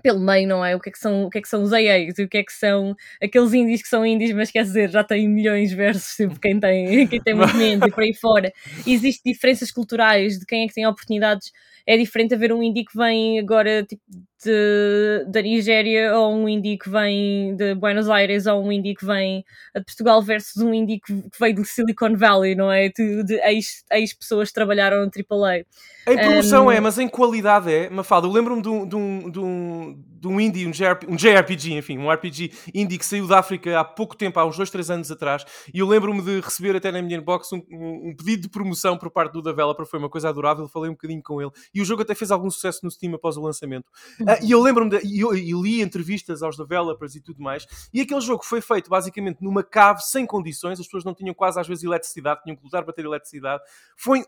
pelo 0.00 0.20
meio, 0.20 0.48
não 0.48 0.64
é? 0.64 0.74
O 0.74 0.80
que 0.80 0.88
é 0.88 0.92
que 0.92 0.98
são, 0.98 1.24
o 1.24 1.30
que 1.30 1.38
é 1.38 1.42
que 1.42 1.48
são 1.48 1.62
os 1.62 1.72
AAs 1.72 2.18
e 2.18 2.22
o 2.22 2.28
que 2.28 2.38
é 2.38 2.42
que 2.44 2.52
são 2.52 2.96
aqueles 3.22 3.52
indies 3.52 3.82
que 3.82 3.88
são 3.88 4.06
indies, 4.06 4.32
mas 4.32 4.50
quer 4.50 4.62
dizer, 4.62 4.90
já 4.90 5.04
têm 5.04 5.28
milhões 5.28 5.72
versus 5.72 6.16
tipo, 6.16 6.38
quem 6.40 6.58
tem, 6.58 7.06
quem 7.08 7.20
tem 7.20 7.34
muito 7.34 7.56
menos 7.56 7.86
e 7.86 7.90
por 7.90 8.02
aí 8.02 8.14
fora. 8.14 8.52
Existem 8.86 9.32
diferenças 9.32 9.70
culturais 9.70 10.38
de 10.38 10.46
quem 10.46 10.64
é 10.64 10.68
que 10.68 10.74
tem 10.74 10.86
oportunidades. 10.86 11.50
É 11.86 11.96
diferente 11.96 12.34
haver 12.34 12.52
um 12.52 12.62
indie 12.62 12.84
que 12.84 12.96
vem 12.96 13.38
agora 13.38 13.82
tipo, 13.84 14.02
de, 14.44 15.24
da 15.28 15.40
Nigéria 15.42 16.16
ou 16.16 16.34
um 16.34 16.48
indie 16.48 16.76
que 16.76 16.88
vem 16.88 17.54
de 17.56 17.74
Buenos 17.74 18.08
Aires 18.08 18.46
ou 18.46 18.64
um 18.64 18.72
indie 18.72 18.94
que 18.94 19.04
vem 19.04 19.44
de 19.74 19.84
Portugal 19.84 20.22
versus 20.22 20.62
um 20.62 20.72
indie 20.72 21.00
que, 21.00 21.14
que 21.14 21.38
veio 21.38 21.54
do 21.54 21.64
Silicon 21.64 22.16
Valley, 22.16 22.54
não 22.54 22.70
é? 22.70 22.88
De, 22.88 23.22
de 23.24 23.34
ex, 23.42 23.84
ex-pessoas 23.90 24.48
que 24.48 24.54
trabalharam 24.54 25.04
no 25.04 25.10
AAA. 25.10 25.64
Em 26.06 26.16
promoção 26.16 26.66
Um, 26.66 26.70
é, 26.70 26.80
mas 26.80 26.98
em 26.98 27.08
qualidade 27.08 27.72
é. 27.72 27.88
Mafalda, 27.88 28.26
eu 28.26 28.32
lembro-me 28.32 28.60
de 28.60 28.68
um, 28.68 28.86
de, 28.86 28.96
um, 28.96 29.30
de, 29.30 29.38
um, 29.38 30.04
de 30.20 30.28
um 30.28 30.40
indie, 30.40 30.66
um, 30.66 30.72
JRP, 30.72 31.06
um 31.08 31.16
JRPG, 31.16 31.74
enfim, 31.74 31.98
um 31.98 32.10
RPG 32.10 32.52
indie 32.74 32.98
que 32.98 33.06
saiu 33.06 33.28
da 33.28 33.38
África 33.38 33.78
há 33.78 33.84
pouco 33.84 34.16
tempo, 34.16 34.40
há 34.40 34.44
uns 34.44 34.56
2, 34.56 34.68
3 34.68 34.90
anos 34.90 35.10
atrás, 35.12 35.44
e 35.72 35.78
eu 35.78 35.86
lembro-me 35.86 36.20
de 36.20 36.40
receber 36.40 36.74
até 36.74 36.90
na 36.90 37.00
minha 37.00 37.18
inbox 37.18 37.52
um, 37.52 37.62
um, 37.70 38.14
pedido 38.16 38.42
de 38.42 38.48
promoção 38.48 38.98
por 38.98 39.10
parte 39.10 39.32
do 39.32 39.42
developer, 39.42 39.86
foi 39.86 40.00
uma 40.00 40.08
coisa 40.08 40.28
adorável, 40.28 40.66
falei 40.66 40.90
um 40.90 40.94
bocadinho 40.94 41.22
com 41.22 41.40
ele, 41.40 41.52
e 41.72 41.80
o 41.80 41.84
jogo 41.84 42.02
até 42.02 42.16
fez 42.16 42.32
algum 42.32 42.50
sucesso 42.50 42.80
no 42.82 42.90
Steam 42.90 43.14
após 43.14 43.36
o 43.36 43.40
lançamento. 43.40 43.86
E 44.40 44.50
eu 44.50 44.60
lembro-me, 44.60 44.98
e, 45.02 45.52
li 45.52 45.82
entrevistas 45.82 46.42
aos 46.42 46.56
developers 46.56 47.14
e 47.14 47.20
tudo 47.20 47.42
mais, 47.42 47.66
e 47.92 48.00
aquele 48.00 48.20
jogo 48.20 48.44
foi 48.44 48.60
feito 48.60 48.88
basicamente 48.88 49.42
numa 49.42 49.62
cave 49.62 50.02
sem 50.02 50.24
condições, 50.26 50.78
as 50.78 50.86
pessoas 50.86 51.04
não 51.04 51.14
tinham 51.14 51.34
quase 51.34 51.58
às 51.58 51.66
vezes 51.66 51.84
eletricidade, 51.84 52.42
tinham 52.42 52.56
que 52.56 52.64
lutar 52.64 52.84
para 52.84 52.92
ter 52.92 53.04
eletricidade. 53.04 53.62
Foi. 53.96 54.24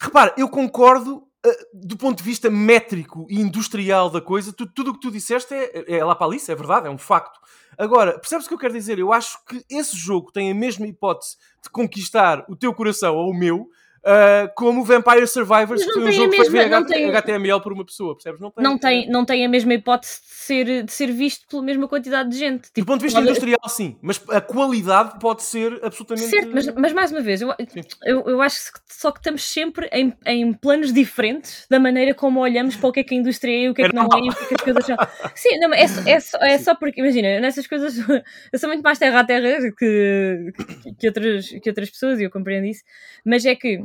Repara, 0.00 0.34
eu 0.36 0.48
concordo 0.48 1.28
ah, 1.44 1.48
do 1.72 1.96
ponto 1.96 2.18
de 2.18 2.24
vista 2.24 2.50
métrico 2.50 3.26
e 3.30 3.40
industrial 3.40 4.10
da 4.10 4.20
coisa, 4.20 4.52
tu- 4.52 4.66
tudo 4.66 4.90
o 4.90 4.94
que 4.94 5.00
tu 5.00 5.10
disseste 5.10 5.54
é, 5.54 5.96
é 5.96 6.04
lá 6.04 6.14
para 6.14 6.26
Alice, 6.26 6.50
é 6.50 6.54
verdade, 6.54 6.86
é 6.86 6.90
um 6.90 6.98
facto. 6.98 7.40
Agora, 7.78 8.18
percebes 8.18 8.44
o 8.44 8.48
que 8.48 8.54
eu 8.54 8.58
quero 8.58 8.74
dizer? 8.74 8.98
Eu 8.98 9.10
acho 9.10 9.42
que 9.46 9.64
esse 9.70 9.96
jogo 9.96 10.30
tem 10.30 10.50
a 10.50 10.54
mesma 10.54 10.86
hipótese 10.86 11.36
de 11.62 11.70
conquistar 11.70 12.44
o 12.46 12.54
teu 12.54 12.74
coração 12.74 13.16
ou 13.16 13.30
o 13.30 13.34
meu 13.34 13.70
Uh, 14.02 14.48
como 14.56 14.82
Vampire 14.82 15.26
Survivors, 15.26 15.84
que 15.84 15.92
foi 15.92 16.04
um 16.04 16.12
jogo 16.12 16.30
que 16.30 16.44
foi. 16.46 16.60
HTML 16.64 17.60
por 17.60 17.72
uma 17.74 17.84
pessoa, 17.84 18.14
percebes? 18.14 18.40
Não 18.40 18.50
tem, 18.50 18.64
não, 18.64 18.78
tem, 18.78 19.10
não 19.10 19.24
tem 19.26 19.44
a 19.44 19.48
mesma 19.48 19.74
hipótese 19.74 20.20
de 20.22 20.34
ser, 20.34 20.84
de 20.84 20.90
ser 20.90 21.12
visto 21.12 21.46
pela 21.46 21.62
mesma 21.62 21.86
quantidade 21.86 22.30
de 22.30 22.38
gente. 22.38 22.62
Tipo, 22.72 22.80
Do 22.80 22.86
ponto 22.86 23.00
de 23.00 23.04
vista 23.04 23.18
pode... 23.18 23.28
industrial, 23.28 23.60
sim, 23.68 23.98
mas 24.00 24.18
a 24.30 24.40
qualidade 24.40 25.20
pode 25.20 25.42
ser 25.42 25.78
absolutamente. 25.84 26.30
Certo, 26.30 26.50
mas, 26.50 26.74
mas 26.74 26.92
mais 26.94 27.12
uma 27.12 27.20
vez, 27.20 27.42
eu, 27.42 27.54
eu, 28.02 28.24
eu, 28.26 28.40
acho 28.40 28.72
que 28.72 28.80
só 28.88 29.12
que 29.12 29.18
estamos 29.18 29.44
sempre 29.44 29.86
em, 29.92 30.14
em 30.24 30.50
planos 30.54 30.94
diferentes 30.94 31.66
da 31.68 31.78
maneira 31.78 32.14
como 32.14 32.40
olhamos 32.40 32.76
para 32.76 32.88
o 32.88 32.92
que 32.92 33.00
é 33.00 33.04
que 33.04 33.14
a 33.14 33.18
indústria 33.18 33.52
é 33.52 33.62
e 33.64 33.68
o 33.68 33.74
que 33.74 33.82
é 33.82 33.88
que 33.90 33.94
não 33.94 34.04
é 34.04 34.18
e 34.18 34.30
o 34.30 34.34
que 34.34 34.44
é 34.44 34.46
que 34.46 34.54
as 34.54 34.62
coisas 34.62 34.86
são. 34.86 34.96
Sim, 35.36 35.58
não, 35.58 35.74
é, 35.74 35.82
é, 35.82 36.20
só, 36.20 36.38
é 36.38 36.56
só 36.56 36.74
porque, 36.74 37.02
imagina, 37.02 37.38
nessas 37.38 37.66
coisas 37.66 37.98
eu 38.50 38.58
sou 38.58 38.70
muito 38.70 38.82
mais 38.82 38.98
terra 38.98 39.20
a 39.20 39.24
terra 39.24 39.70
que, 39.78 40.52
que, 40.98 41.06
outras, 41.06 41.48
que 41.50 41.68
outras 41.68 41.90
pessoas 41.90 42.18
e 42.18 42.24
eu 42.24 42.30
compreendo 42.30 42.64
isso, 42.64 42.82
mas 43.26 43.44
é 43.44 43.54
que 43.54 43.84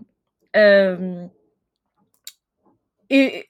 e, 3.10 3.45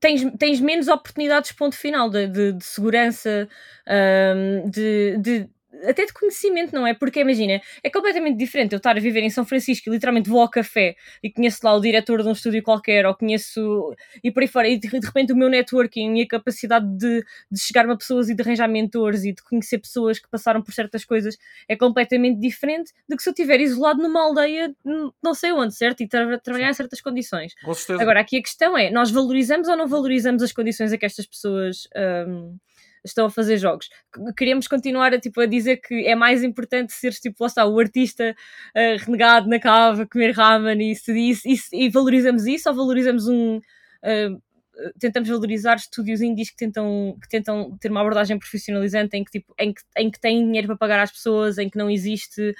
tens, 0.00 0.24
tens 0.38 0.60
menos 0.60 0.88
oportunidades, 0.88 1.52
ponto 1.52 1.76
final, 1.76 2.08
de, 2.08 2.26
de, 2.26 2.52
de 2.52 2.64
segurança, 2.64 3.48
um, 3.86 4.70
de, 4.70 5.18
de, 5.18 5.50
até 5.82 6.04
de 6.04 6.12
conhecimento, 6.12 6.72
não 6.72 6.86
é? 6.86 6.94
Porque 6.94 7.20
imagina, 7.20 7.60
é 7.82 7.90
completamente 7.90 8.38
diferente 8.38 8.72
eu 8.72 8.78
estar 8.78 8.96
a 8.96 9.00
viver 9.00 9.22
em 9.22 9.30
São 9.30 9.44
Francisco 9.44 9.88
e 9.88 9.92
literalmente 9.92 10.28
vou 10.28 10.40
ao 10.40 10.48
café 10.48 10.96
e 11.22 11.30
conheço 11.30 11.60
lá 11.62 11.74
o 11.74 11.80
diretor 11.80 12.22
de 12.22 12.28
um 12.28 12.32
estúdio 12.32 12.62
qualquer, 12.62 13.06
ou 13.06 13.14
conheço 13.14 13.94
e 14.22 14.30
por 14.30 14.42
aí 14.42 14.48
fora, 14.48 14.68
e 14.68 14.78
de, 14.78 14.88
repente 14.88 15.32
o 15.32 15.36
meu 15.36 15.48
networking 15.48 16.16
e 16.16 16.22
a 16.22 16.28
capacidade 16.28 16.86
de, 16.96 17.24
de 17.50 17.60
chegar 17.60 17.88
a 17.88 17.96
pessoas 17.96 18.28
e 18.28 18.34
de 18.34 18.42
arranjar 18.42 18.68
mentores 18.68 19.24
e 19.24 19.32
de 19.32 19.42
conhecer 19.42 19.78
pessoas 19.78 20.18
que 20.18 20.28
passaram 20.28 20.62
por 20.62 20.72
certas 20.72 21.04
coisas 21.04 21.36
é 21.68 21.76
completamente 21.76 22.40
diferente 22.40 22.92
do 23.08 23.16
que 23.16 23.22
se 23.22 23.28
eu 23.28 23.32
estiver 23.32 23.60
isolado 23.60 24.02
numa 24.02 24.22
aldeia, 24.22 24.74
não 25.22 25.34
sei 25.34 25.52
onde, 25.52 25.74
certo? 25.74 26.02
E 26.02 26.08
tra 26.08 26.38
trabalhar 26.38 26.70
em 26.70 26.74
certas 26.74 27.00
condições. 27.00 27.54
Com 27.62 27.74
certeza. 27.74 28.02
Agora, 28.02 28.20
aqui 28.20 28.38
a 28.38 28.42
questão 28.42 28.76
é: 28.76 28.90
nós 28.90 29.10
valorizamos 29.10 29.68
ou 29.68 29.76
não 29.76 29.86
valorizamos 29.86 30.42
as 30.42 30.52
condições 30.52 30.92
a 30.92 30.98
que 30.98 31.06
estas 31.06 31.26
pessoas. 31.26 31.88
Um, 32.28 32.56
estão 33.04 33.26
a 33.26 33.30
fazer 33.30 33.58
jogos. 33.58 33.88
Queremos 34.36 34.66
continuar 34.66 35.12
a, 35.12 35.20
tipo, 35.20 35.40
a 35.40 35.46
dizer 35.46 35.76
que 35.78 36.06
é 36.06 36.14
mais 36.14 36.42
importante 36.42 36.92
seres 36.92 37.20
tipo, 37.20 37.36
lá 37.40 37.46
está, 37.46 37.66
o 37.66 37.78
artista 37.78 38.34
uh, 38.74 39.04
renegado 39.04 39.48
na 39.48 39.58
cava, 39.58 40.06
comer 40.06 40.32
ramen 40.32 40.92
e, 40.92 40.94
e 41.72 41.88
valorizamos 41.90 42.46
isso 42.46 42.68
ou 42.68 42.74
valorizamos 42.74 43.28
um. 43.28 43.56
Uh, 43.56 44.42
tentamos 44.98 45.28
valorizar 45.28 45.76
estúdios 45.76 46.20
indies 46.20 46.50
que 46.50 46.56
tentam, 46.56 47.16
que 47.22 47.28
tentam 47.28 47.76
ter 47.78 47.90
uma 47.90 48.00
abordagem 48.00 48.38
profissionalizante 48.38 49.16
em 49.16 49.24
que, 49.24 49.30
tipo, 49.30 49.54
em, 49.58 49.72
que, 49.72 49.82
em 49.96 50.10
que 50.10 50.20
têm 50.20 50.44
dinheiro 50.44 50.66
para 50.66 50.76
pagar 50.76 51.00
às 51.00 51.12
pessoas, 51.12 51.58
em 51.58 51.68
que 51.70 51.78
não 51.78 51.88
existe 51.88 52.54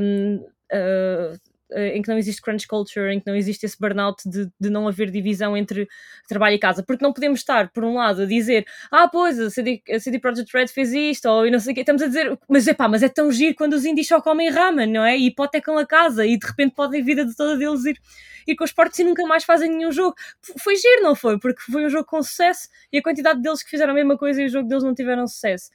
um, 0.00 0.36
uh, 0.36 0.52
eh, 0.70 1.34
em 1.76 2.02
que 2.02 2.08
não 2.08 2.18
existe 2.18 2.40
crunch 2.40 2.66
culture, 2.66 3.12
em 3.12 3.20
que 3.20 3.26
não 3.26 3.36
existe 3.36 3.64
esse 3.66 3.78
burnout 3.78 4.28
de, 4.28 4.50
de 4.58 4.70
não 4.70 4.88
haver 4.88 5.10
divisão 5.10 5.56
entre 5.56 5.88
trabalho 6.28 6.54
e 6.54 6.58
casa. 6.58 6.82
Porque 6.82 7.04
não 7.04 7.12
podemos 7.12 7.40
estar, 7.40 7.70
por 7.70 7.84
um 7.84 7.94
lado, 7.94 8.22
a 8.22 8.26
dizer 8.26 8.66
ah, 8.90 9.08
pois, 9.08 9.38
a 9.38 9.50
CD, 9.50 9.82
a 9.90 10.00
CD 10.00 10.18
Projekt 10.18 10.56
Red 10.56 10.68
fez 10.68 10.92
isto, 10.92 11.28
ou 11.28 11.46
eu 11.46 11.52
não 11.52 11.60
sei 11.60 11.72
o 11.72 11.74
quê. 11.74 11.80
Estamos 11.80 12.02
a 12.02 12.06
dizer, 12.06 12.38
mas 12.48 12.66
é 12.66 12.74
pá, 12.74 12.88
mas 12.88 13.02
é 13.02 13.08
tão 13.08 13.30
giro 13.30 13.54
quando 13.54 13.74
os 13.74 13.84
indies 13.84 14.08
só 14.08 14.20
comem 14.20 14.50
ramen, 14.50 14.90
não 14.90 15.04
é? 15.04 15.16
E 15.16 15.26
hipotecam 15.26 15.78
a 15.78 15.86
casa 15.86 16.26
e 16.26 16.38
de 16.38 16.46
repente 16.46 16.74
podem 16.74 17.00
a 17.00 17.04
vida 17.04 17.24
de 17.24 17.34
toda 17.36 17.56
deles 17.56 17.84
ir, 17.84 17.98
ir 18.46 18.56
com 18.56 18.64
os 18.64 18.72
portos 18.72 18.98
e 18.98 19.04
nunca 19.04 19.24
mais 19.26 19.44
fazem 19.44 19.70
nenhum 19.70 19.92
jogo. 19.92 20.14
Foi 20.58 20.76
giro, 20.76 21.02
não 21.02 21.14
foi? 21.14 21.38
Porque 21.38 21.60
foi 21.70 21.84
um 21.84 21.88
jogo 21.88 22.04
com 22.06 22.22
sucesso 22.22 22.68
e 22.92 22.98
a 22.98 23.02
quantidade 23.02 23.40
deles 23.40 23.62
que 23.62 23.70
fizeram 23.70 23.92
a 23.92 23.94
mesma 23.94 24.16
coisa 24.16 24.42
e 24.42 24.46
o 24.46 24.48
jogo 24.48 24.68
deles 24.68 24.84
não 24.84 24.94
tiveram 24.94 25.26
sucesso. 25.26 25.70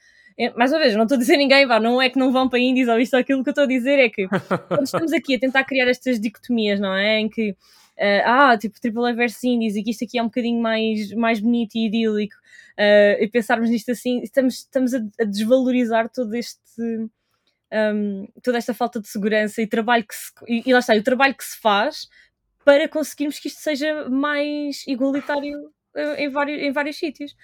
Mais 0.56 0.72
uma 0.72 0.80
vez, 0.80 0.94
não 0.96 1.04
estou 1.04 1.16
a 1.16 1.18
dizer 1.18 1.36
ninguém, 1.36 1.66
vá, 1.66 1.78
não 1.78 2.02
é 2.02 2.10
que 2.10 2.18
não 2.18 2.32
vão 2.32 2.48
para 2.48 2.58
índios 2.58 2.88
ou 2.88 2.98
isto 2.98 3.14
ou 3.14 3.20
aquilo 3.20 3.42
que 3.44 3.50
eu 3.50 3.52
estou 3.52 3.64
a 3.64 3.68
dizer 3.68 3.98
é 4.00 4.08
que 4.08 4.26
quando 4.68 4.84
estamos 4.84 5.12
aqui 5.12 5.36
a 5.36 5.38
tentar 5.38 5.64
criar 5.64 5.86
estas 5.86 6.18
dicotomias, 6.18 6.80
não 6.80 6.92
é? 6.92 7.20
Em 7.20 7.28
que, 7.28 7.50
uh, 7.50 8.22
ah, 8.24 8.58
tipo, 8.58 8.80
Triple 8.80 9.08
A 9.10 9.12
versus 9.12 9.44
indies 9.44 9.76
e 9.76 9.82
que 9.82 9.90
isto 9.90 10.04
aqui 10.04 10.18
é 10.18 10.22
um 10.22 10.26
bocadinho 10.26 10.60
mais, 10.60 11.12
mais 11.12 11.38
bonito 11.38 11.76
e 11.76 11.86
idílico 11.86 12.34
uh, 12.78 13.22
e 13.22 13.28
pensarmos 13.28 13.70
nisto 13.70 13.92
assim, 13.92 14.22
estamos, 14.22 14.54
estamos 14.56 14.94
a, 14.94 14.98
a 15.20 15.24
desvalorizar 15.24 16.08
todo 16.08 16.34
este. 16.34 16.60
Um, 17.72 18.28
toda 18.40 18.58
esta 18.58 18.72
falta 18.72 19.00
de 19.00 19.08
segurança 19.08 19.60
e 19.60 19.66
trabalho 19.66 20.06
que 20.06 20.14
se, 20.14 20.30
e, 20.46 20.62
e 20.64 20.72
lá 20.72 20.78
está, 20.78 20.94
o 20.94 21.02
trabalho 21.02 21.34
que 21.34 21.42
se 21.42 21.58
faz 21.60 22.08
para 22.64 22.88
conseguirmos 22.88 23.40
que 23.40 23.48
isto 23.48 23.60
seja 23.60 24.08
mais 24.08 24.86
igualitário 24.86 25.72
em 26.18 26.28
vários, 26.28 26.62
em 26.62 26.72
vários 26.72 26.96
sítios. 26.96 27.36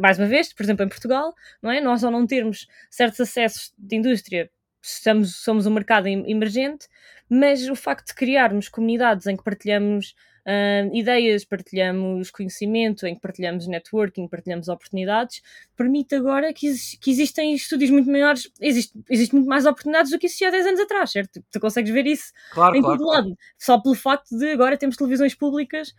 Mais 0.00 0.18
uma 0.18 0.26
vez, 0.26 0.52
por 0.52 0.62
exemplo, 0.62 0.84
em 0.84 0.88
Portugal, 0.88 1.34
não 1.62 1.70
é? 1.70 1.80
Nós 1.80 2.04
ao 2.04 2.10
não 2.10 2.26
termos 2.26 2.66
certos 2.90 3.20
acessos 3.20 3.72
de 3.78 3.96
indústria, 3.96 4.50
estamos, 4.82 5.36
somos 5.36 5.66
um 5.66 5.70
mercado 5.70 6.06
emergente, 6.08 6.88
mas 7.28 7.68
o 7.68 7.74
facto 7.74 8.08
de 8.08 8.14
criarmos 8.14 8.68
comunidades 8.68 9.26
em 9.26 9.36
que 9.36 9.42
partilhamos 9.42 10.14
uh, 10.44 10.94
ideias, 10.94 11.44
partilhamos 11.44 12.30
conhecimento, 12.30 13.06
em 13.06 13.14
que 13.14 13.20
partilhamos 13.20 13.66
networking, 13.66 14.28
partilhamos 14.28 14.68
oportunidades, 14.68 15.42
permite 15.76 16.14
agora 16.14 16.52
que, 16.52 16.70
que 17.00 17.10
existem 17.10 17.54
estúdios 17.54 17.90
muito 17.90 18.10
maiores, 18.10 18.50
existe, 18.60 18.98
existe 19.08 19.34
muito 19.34 19.48
mais 19.48 19.66
oportunidades 19.66 20.10
do 20.10 20.18
que 20.18 20.26
existia 20.26 20.48
há 20.48 20.50
10 20.50 20.66
anos 20.66 20.80
atrás, 20.80 21.10
certo? 21.10 21.42
Tu 21.50 21.60
consegues 21.60 21.92
ver 21.92 22.06
isso 22.06 22.32
claro, 22.52 22.76
em 22.76 22.82
claro, 22.82 22.98
todo 22.98 23.06
claro. 23.06 23.28
lado, 23.28 23.38
só 23.58 23.80
pelo 23.80 23.94
facto 23.94 24.36
de 24.36 24.52
agora 24.52 24.76
temos 24.76 24.96
televisões 24.96 25.34
públicas 25.34 25.94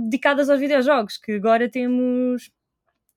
dedicadas 0.00 0.48
aos 0.48 0.60
videojogos, 0.60 1.16
que 1.18 1.32
agora 1.32 1.68
temos. 1.68 2.50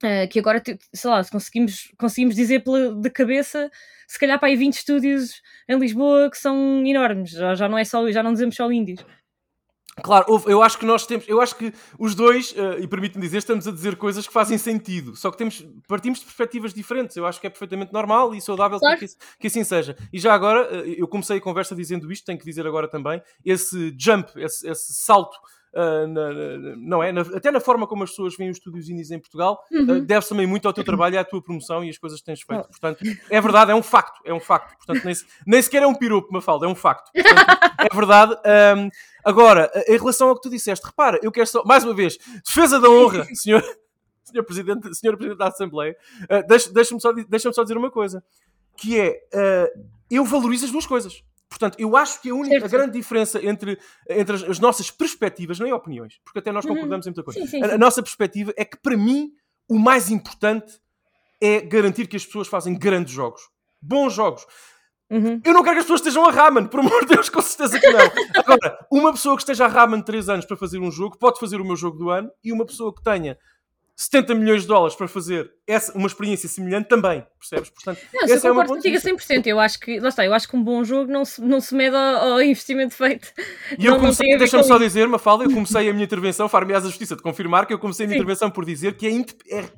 Uh, 0.03 0.27
que 0.29 0.39
agora, 0.39 0.61
sei 0.93 1.09
lá, 1.09 1.23
conseguimos, 1.23 1.91
conseguimos 1.97 2.35
dizer 2.35 2.63
pela, 2.65 2.93
de 2.93 3.09
cabeça, 3.09 3.71
se 4.07 4.19
calhar 4.19 4.37
para 4.37 4.49
aí 4.49 4.55
20 4.57 4.73
estúdios 4.73 5.41
em 5.69 5.79
Lisboa 5.79 6.29
que 6.29 6.37
são 6.37 6.85
enormes, 6.85 7.31
já, 7.31 7.55
já 7.55 7.69
não 7.69 7.77
é 7.77 7.85
só, 7.85 8.11
já 8.11 8.21
não 8.21 8.33
dizemos 8.33 8.55
só 8.55 8.69
índios. 8.69 9.05
Claro, 10.03 10.43
eu 10.47 10.61
acho 10.61 10.77
que 10.77 10.85
nós 10.85 11.07
temos, 11.07 11.25
eu 11.27 11.39
acho 11.39 11.55
que 11.55 11.73
os 11.97 12.13
dois, 12.13 12.51
uh, 12.51 12.77
e 12.79 12.87
permite-me 12.87 13.21
dizer, 13.21 13.37
estamos 13.37 13.65
a 13.65 13.71
dizer 13.71 13.95
coisas 13.95 14.27
que 14.27 14.33
fazem 14.33 14.57
sentido, 14.57 15.15
só 15.15 15.31
que 15.31 15.37
temos, 15.37 15.65
partimos 15.87 16.19
de 16.19 16.25
perspectivas 16.25 16.73
diferentes. 16.73 17.15
Eu 17.15 17.25
acho 17.25 17.39
que 17.39 17.47
é 17.47 17.49
perfeitamente 17.49 17.93
normal 17.93 18.35
e 18.35 18.41
saudável 18.41 18.77
claro. 18.77 18.99
que, 18.99 19.07
que, 19.39 19.47
assim 19.47 19.63
seja. 19.63 19.95
E 20.11 20.19
já 20.19 20.33
agora, 20.33 20.69
uh, 20.69 20.85
eu 20.85 21.07
comecei 21.07 21.37
a 21.37 21.41
conversa 21.41 21.73
dizendo 21.73 22.11
isto, 22.11 22.25
tenho 22.25 22.37
que 22.37 22.43
dizer 22.43 22.67
agora 22.67 22.89
também, 22.89 23.21
esse 23.43 23.95
jump, 23.97 24.29
esse, 24.35 24.69
esse 24.69 24.93
salto 24.93 25.37
Uh, 25.75 26.07
na, 26.07 26.33
não 26.77 27.03
é? 27.03 27.11
Na, 27.11 27.19
até 27.19 27.51
na 27.51 27.59
forma 27.59 27.85
como 27.85 28.05
as 28.05 28.11
pessoas 28.11 28.37
veem 28.37 28.49
os 28.49 28.55
estúdios 28.55 28.87
indies 28.87 29.11
em 29.11 29.19
Portugal, 29.19 29.61
uhum. 29.69 29.97
uh, 29.97 30.01
deve-se 30.01 30.29
também 30.29 30.47
muito 30.47 30.65
ao 30.65 30.73
teu 30.73 30.85
trabalho 30.85 31.15
e 31.15 31.17
à 31.17 31.25
tua 31.25 31.41
promoção 31.41 31.83
e 31.83 31.89
as 31.89 31.97
coisas 31.97 32.19
que 32.21 32.25
tens 32.25 32.41
feito. 32.41 32.63
Oh. 32.65 32.69
Portanto, 32.69 33.03
é 33.29 33.41
verdade, 33.41 33.71
é 33.71 33.75
um 33.75 33.83
facto, 33.83 34.21
é 34.23 34.33
um 34.33 34.39
facto. 34.39 34.77
Portanto, 34.77 35.03
nem, 35.03 35.13
nem 35.45 35.61
sequer 35.61 35.83
é 35.83 35.87
um 35.87 35.93
piropo, 35.93 36.31
Mafalda, 36.31 36.65
é 36.65 36.69
um 36.69 36.75
facto. 36.75 37.11
Portanto, 37.11 37.65
é 37.77 37.93
verdade. 37.93 38.35
Um, 38.77 38.89
agora, 39.25 39.69
em 39.85 39.97
relação 39.97 40.29
ao 40.29 40.35
que 40.35 40.43
tu 40.43 40.49
disseste, 40.49 40.85
repara, 40.85 41.19
eu 41.21 41.29
quero 41.29 41.47
só, 41.47 41.61
mais 41.65 41.83
uma 41.83 41.93
vez, 41.93 42.17
defesa 42.45 42.79
da 42.79 42.89
honra, 42.89 43.25
senhor, 43.35 43.61
senhor, 44.23 44.45
Presidente, 44.45 44.95
senhor 44.95 45.17
Presidente 45.17 45.39
da 45.39 45.49
Assembleia, 45.49 45.93
uh, 46.23 46.73
deixa-me 46.73 47.01
só, 47.01 47.11
deixa 47.11 47.51
só 47.51 47.63
dizer 47.63 47.77
uma 47.77 47.91
coisa, 47.91 48.23
que 48.77 48.97
é, 48.97 49.09
uh, 49.33 49.85
eu 50.09 50.23
valorizo 50.23 50.63
as 50.63 50.71
duas 50.71 50.85
coisas. 50.85 51.21
Portanto, 51.49 51.79
eu 51.79 51.95
acho 51.95 52.21
que 52.21 52.29
a, 52.29 52.35
única, 52.35 52.65
a 52.65 52.67
grande 52.67 52.93
diferença 52.93 53.43
entre, 53.43 53.77
entre 54.09 54.35
as, 54.35 54.43
as, 54.43 54.59
nossas 54.59 54.89
perspectivas, 54.89 55.59
não 55.59 55.67
é 55.67 55.73
opiniões, 55.73 56.19
porque 56.23 56.39
até 56.39 56.51
nós 56.51 56.65
uhum. 56.65 56.73
concordamos 56.73 57.05
uhum. 57.05 57.11
em 57.11 57.15
muita 57.15 57.23
coisa. 57.23 57.39
Sim, 57.39 57.47
sim, 57.47 57.63
sim. 57.63 57.71
A, 57.71 57.75
a, 57.75 57.77
nossa 57.77 58.01
perspectiva 58.01 58.53
é 58.57 58.65
que, 58.65 58.77
para 58.77 58.97
mim, 58.97 59.31
o 59.69 59.77
mais 59.77 60.09
importante 60.09 60.79
é 61.41 61.61
garantir 61.61 62.07
que 62.07 62.15
as 62.15 62.25
pessoas 62.25 62.47
fazem 62.47 62.77
grandes 62.77 63.13
jogos, 63.13 63.41
bons 63.81 64.13
jogos. 64.13 64.45
Uhum. 65.09 65.39
Eu 65.45 65.53
não 65.53 65.61
quero 65.61 65.75
que 65.75 65.79
as 65.79 65.85
pessoas 65.85 66.01
estejam 66.01 66.25
a 66.25 66.31
ramen, 66.31 66.65
por 66.65 66.79
amor 66.79 67.05
de 67.05 67.13
Deus, 67.13 67.29
com 67.29 67.41
certeza 67.41 67.79
que 67.79 67.89
não. 67.89 67.99
Agora, 68.35 68.87
uma 68.91 69.11
pessoa 69.11 69.35
que 69.35 69.43
esteja 69.43 69.65
a 69.65 69.67
ramen 69.67 70.01
3 70.01 70.29
anos 70.29 70.45
para 70.45 70.57
fazer 70.57 70.79
um 70.79 70.91
jogo 70.91 71.17
pode 71.17 71.39
fazer 71.39 71.61
o 71.61 71.65
meu 71.65 71.75
jogo 71.75 71.97
do 71.97 72.09
ano 72.09 72.31
e 72.43 72.51
uma 72.51 72.65
pessoa 72.65 72.93
que 72.93 73.03
tenha 73.03 73.37
70 73.95 74.35
milhões 74.35 74.63
de 74.63 74.67
dólares 74.67 74.93
para 74.93 75.07
fazer 75.07 75.49
essa, 75.65 75.97
uma 75.97 76.07
experiência 76.07 76.49
semelhante 76.49 76.89
também, 76.89 77.25
percebes? 77.39 77.69
Portanto, 77.69 78.01
não, 78.13 78.23
essa 78.23 78.47
é 78.49 78.51
uma 78.51 78.65
contigo 78.65 78.97
a 78.97 78.99
100%. 78.99 79.47
Eu 79.47 79.57
acho 79.57 79.79
que, 79.79 79.99
lá 80.01 80.09
está, 80.09 80.25
eu 80.25 80.33
acho 80.33 80.49
que 80.49 80.55
um 80.57 80.63
bom 80.63 80.83
jogo 80.83 81.09
não 81.09 81.23
se, 81.23 81.41
não 81.41 81.61
se 81.61 81.73
mede 81.73 81.95
ao, 81.95 82.33
ao 82.33 82.41
investimento 82.41 82.93
feito. 82.93 83.31
E 83.79 83.85
eu 83.85 83.97
comecei, 83.97 84.37
deixa-me 84.37 84.65
só 84.65 84.77
dizer, 84.77 85.07
Mafalda, 85.07 85.45
eu 85.45 85.53
comecei 85.53 85.89
a 85.89 85.93
minha 85.93 86.03
intervenção, 86.03 86.49
far-me 86.49 86.73
a 86.73 86.81
justiça 86.81 87.15
de 87.15 87.21
confirmar 87.21 87.65
que 87.65 87.73
eu 87.73 87.79
comecei 87.79 88.05
a 88.05 88.07
minha 88.07 88.17
Sim. 88.17 88.23
intervenção 88.23 88.51
por 88.51 88.65
dizer 88.65 88.97
que 88.97 89.07
é, 89.07 89.59
é, 89.59 89.69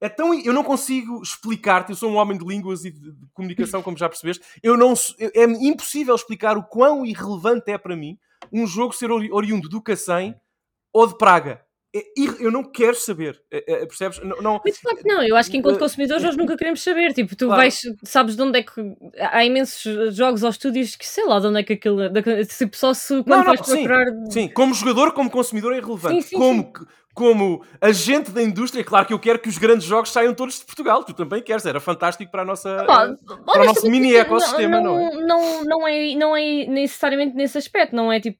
é 0.00 0.08
tão. 0.08 0.34
Eu 0.34 0.52
não 0.52 0.64
consigo 0.64 1.22
explicar-te, 1.22 1.90
eu 1.90 1.96
sou 1.96 2.10
um 2.10 2.16
homem 2.16 2.36
de 2.36 2.44
línguas 2.44 2.84
e 2.84 2.90
de, 2.90 3.12
de 3.12 3.26
comunicação, 3.32 3.82
como 3.82 3.96
já 3.96 4.08
percebeste, 4.08 4.44
eu 4.64 4.76
não, 4.76 4.94
é 5.20 5.44
impossível 5.44 6.14
explicar 6.16 6.58
o 6.58 6.64
quão 6.64 7.06
irrelevante 7.06 7.70
é 7.70 7.78
para 7.78 7.94
mim 7.94 8.18
um 8.52 8.66
jogo 8.66 8.92
ser 8.92 9.12
oriundo 9.12 9.68
do 9.68 9.80
Cacém 9.80 10.34
ou 10.92 11.06
de 11.06 11.16
Praga 11.16 11.67
é 11.67 11.67
eu 12.40 12.50
não 12.52 12.62
quero 12.62 12.94
saber, 12.94 13.40
é, 13.50 13.82
é, 13.82 13.86
percebes? 13.86 14.18
Não, 14.20 14.36
não, 14.42 14.60
Muito 14.62 14.80
claro 14.80 14.98
que 14.98 15.08
não, 15.08 15.22
eu 15.22 15.34
acho 15.36 15.50
que 15.50 15.56
enquanto 15.56 15.78
consumidores 15.78 16.22
nós 16.22 16.36
nunca 16.36 16.56
queremos 16.56 16.82
saber. 16.82 17.14
Tipo, 17.14 17.34
tu 17.34 17.46
claro. 17.46 17.62
vais, 17.62 17.80
sabes 18.02 18.36
de 18.36 18.42
onde 18.42 18.58
é 18.58 18.62
que. 18.62 18.72
Há 19.18 19.44
imensos 19.44 20.14
jogos 20.14 20.42
ou 20.42 20.50
estúdios 20.50 20.96
que 20.96 21.06
sei 21.06 21.24
lá 21.24 21.40
de 21.40 21.46
onde 21.46 21.60
é 21.60 21.62
que 21.62 21.72
aquilo. 21.72 22.00
Tipo, 22.46 22.76
só 22.76 22.92
se 22.92 23.22
quando 23.24 23.38
não, 23.38 23.44
vais 23.44 23.60
sim, 23.60 23.72
procurar. 23.72 24.06
Sim, 24.30 24.48
como 24.48 24.74
jogador, 24.74 25.12
como 25.12 25.30
consumidor 25.30 25.72
é 25.72 25.78
irrelevante. 25.78 26.22
Sim, 26.22 26.28
sim, 26.28 26.36
como, 26.36 26.62
sim. 26.62 26.84
como 27.14 27.64
agente 27.80 28.30
da 28.32 28.42
indústria, 28.42 28.82
é 28.82 28.84
claro 28.84 29.06
que 29.06 29.14
eu 29.14 29.18
quero 29.18 29.38
que 29.38 29.48
os 29.48 29.56
grandes 29.56 29.86
jogos 29.86 30.12
saiam 30.12 30.34
todos 30.34 30.58
de 30.58 30.66
Portugal. 30.66 31.02
Tu 31.04 31.14
também 31.14 31.42
queres, 31.42 31.64
era 31.64 31.80
fantástico 31.80 32.30
para, 32.30 32.42
a 32.42 32.44
nossa, 32.44 32.84
ah, 32.86 33.16
para 33.46 33.62
o 33.62 33.64
nosso 33.64 33.88
mini 33.88 34.14
ecossistema, 34.14 34.78
não, 34.78 34.94
não, 34.94 35.08
é? 35.08 35.26
Não, 35.26 35.64
não, 35.64 35.88
é, 35.88 36.14
não 36.14 36.36
é 36.36 36.66
necessariamente 36.66 37.34
nesse 37.34 37.56
aspecto, 37.56 37.96
não 37.96 38.12
é 38.12 38.20
tipo 38.20 38.38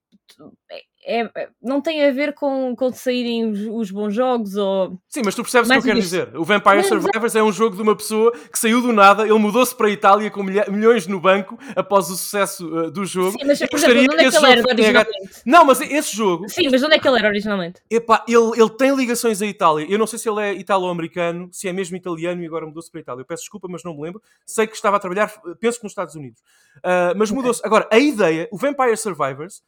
é, 1.09 1.31
é, 1.35 1.49
não 1.63 1.81
tem 1.81 2.05
a 2.05 2.13
ver 2.13 2.35
com, 2.35 2.77
com 2.77 2.93
saírem 2.93 3.51
os, 3.51 3.61
os, 3.61 3.91
bons 3.91 4.15
jogos 4.15 4.57
ou. 4.57 5.01
Sim, 5.09 5.23
mas 5.25 5.35
tu 5.35 5.43
percebes 5.43 5.71
o 5.71 5.73
que 5.73 5.79
eu 5.79 5.83
quero 5.83 6.01
dizer. 6.01 6.37
O 6.37 6.45
Vampire 6.45 6.85
Survivors 6.85 7.35
é 7.35 7.43
um 7.43 7.51
jogo 7.51 7.75
de 7.75 7.81
uma 7.81 7.97
pessoa 7.97 8.31
que 8.31 8.59
saiu 8.59 8.83
do 8.83 8.93
nada, 8.93 9.23
ele 9.23 9.39
mudou-se 9.39 9.75
para 9.75 9.87
a 9.87 9.91
Itália 9.91 10.31
com 10.31 10.43
milhões 10.43 11.07
no 11.07 11.19
banco 11.19 11.59
após 11.75 12.11
o 12.11 12.17
sucesso 12.17 12.69
uh, 12.69 12.91
do 12.91 13.07
jogo. 13.07 13.39
Sim, 13.39 13.47
mas 13.47 13.59
por 13.59 13.79
exemplo, 13.79 14.03
onde 14.13 14.25
é 14.25 14.31
que 14.31 14.37
ele 14.37 14.53
era 14.53 14.63
originalmente? 14.69 15.43
Não, 15.47 15.65
mas 15.65 15.81
esse 15.81 16.15
jogo. 16.15 16.47
Sim, 16.47 16.69
mas 16.71 16.83
onde 16.83 16.95
é 16.95 16.99
que 16.99 17.09
ele 17.09 17.19
era 17.19 17.29
originalmente? 17.29 17.81
Epá, 17.91 18.23
ele, 18.29 18.61
ele 18.61 18.71
tem 18.71 18.95
ligações 18.95 19.41
à 19.41 19.47
Itália. 19.47 19.87
Eu 19.89 19.99
não 19.99 20.07
sei 20.07 20.19
se 20.19 20.29
ele 20.29 20.43
é 20.43 20.53
italo-americano, 20.53 21.49
se 21.51 21.69
é 21.69 21.73
mesmo 21.73 21.97
italiano 21.97 22.43
e 22.43 22.47
agora 22.47 22.67
mudou-se 22.67 22.91
para 22.91 23.01
a 23.01 23.03
Itália. 23.03 23.23
Eu 23.23 23.27
peço 23.27 23.45
desculpa, 23.45 23.67
mas 23.71 23.83
não 23.83 23.95
me 23.95 24.03
lembro. 24.03 24.21
Sei 24.45 24.67
que 24.67 24.77
estava 24.77 24.99
a 24.99 25.01
trabalhar, 25.01 25.33
penso 25.59 25.79
que 25.79 25.85
nos 25.85 25.93
Estados 25.93 26.15
Unidos. 26.15 26.43
Uh, 26.79 27.17
mas 27.17 27.31
mudou-se. 27.31 27.63
Agora, 27.65 27.89
a 27.91 27.99
ideia, 27.99 28.47
o 28.53 28.59
Vampire 28.59 28.97
Survivors 28.99 29.63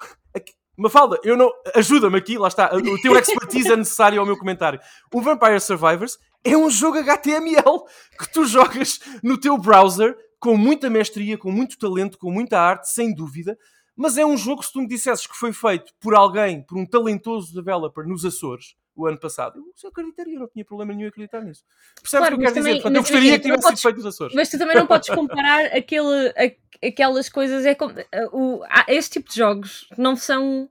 Mafalda, 0.76 1.20
eu 1.22 1.36
não. 1.36 1.50
Ajuda-me 1.74 2.16
aqui, 2.16 2.38
lá 2.38 2.48
está. 2.48 2.70
O 2.74 3.00
teu 3.00 3.16
expertise 3.16 3.72
é 3.72 3.76
necessário 3.76 4.18
ao 4.18 4.26
meu 4.26 4.36
comentário. 4.36 4.80
O 5.12 5.20
Vampire 5.20 5.60
Survivors 5.60 6.18
é 6.44 6.56
um 6.56 6.70
jogo 6.70 6.98
HTML 6.98 7.84
que 8.18 8.32
tu 8.32 8.44
jogas 8.44 9.00
no 9.22 9.38
teu 9.38 9.56
browser 9.58 10.16
com 10.40 10.56
muita 10.56 10.90
mestria, 10.90 11.38
com 11.38 11.52
muito 11.52 11.78
talento, 11.78 12.18
com 12.18 12.32
muita 12.32 12.58
arte, 12.58 12.90
sem 12.90 13.14
dúvida. 13.14 13.56
Mas 13.94 14.16
é 14.16 14.24
um 14.24 14.36
jogo, 14.36 14.62
se 14.62 14.72
tu 14.72 14.80
me 14.80 14.88
dissesses 14.88 15.26
que 15.26 15.36
foi 15.36 15.52
feito 15.52 15.92
por 16.00 16.14
alguém, 16.14 16.62
por 16.62 16.78
um 16.78 16.86
talentoso 16.86 17.54
developer 17.54 18.06
nos 18.06 18.24
Açores, 18.24 18.74
o 18.94 19.06
ano 19.06 19.18
passado, 19.18 19.62
eu 19.82 19.88
acreditaria, 19.88 20.38
não 20.38 20.48
tinha 20.48 20.64
problema 20.64 20.92
nenhum 20.92 21.06
em 21.06 21.08
acreditar 21.08 21.40
nisso. 21.40 21.64
Percebes 22.00 22.28
claro, 22.28 22.34
o 22.34 22.38
que 22.38 22.44
eu 22.44 22.52
quero 22.52 22.54
também, 22.54 22.72
dizer? 22.72 22.82
Portanto, 22.82 22.96
eu 22.96 23.02
gostaria 23.02 23.38
que 23.38 23.44
tivesse 23.44 23.68
sido 23.68 23.80
feito 23.80 23.96
nos 23.96 24.06
Açores. 24.06 24.34
Mas 24.34 24.48
tu 24.50 24.58
também 24.58 24.76
não 24.76 24.86
podes 24.86 25.08
comparar 25.08 25.66
aquele, 25.66 26.28
a, 26.28 26.86
aquelas 26.86 27.28
coisas. 27.28 27.64
É 27.64 27.74
como, 27.74 27.94
o, 28.32 28.62
este 28.88 29.12
tipo 29.12 29.30
de 29.30 29.36
jogos 29.36 29.88
não 29.96 30.16
são. 30.16 30.68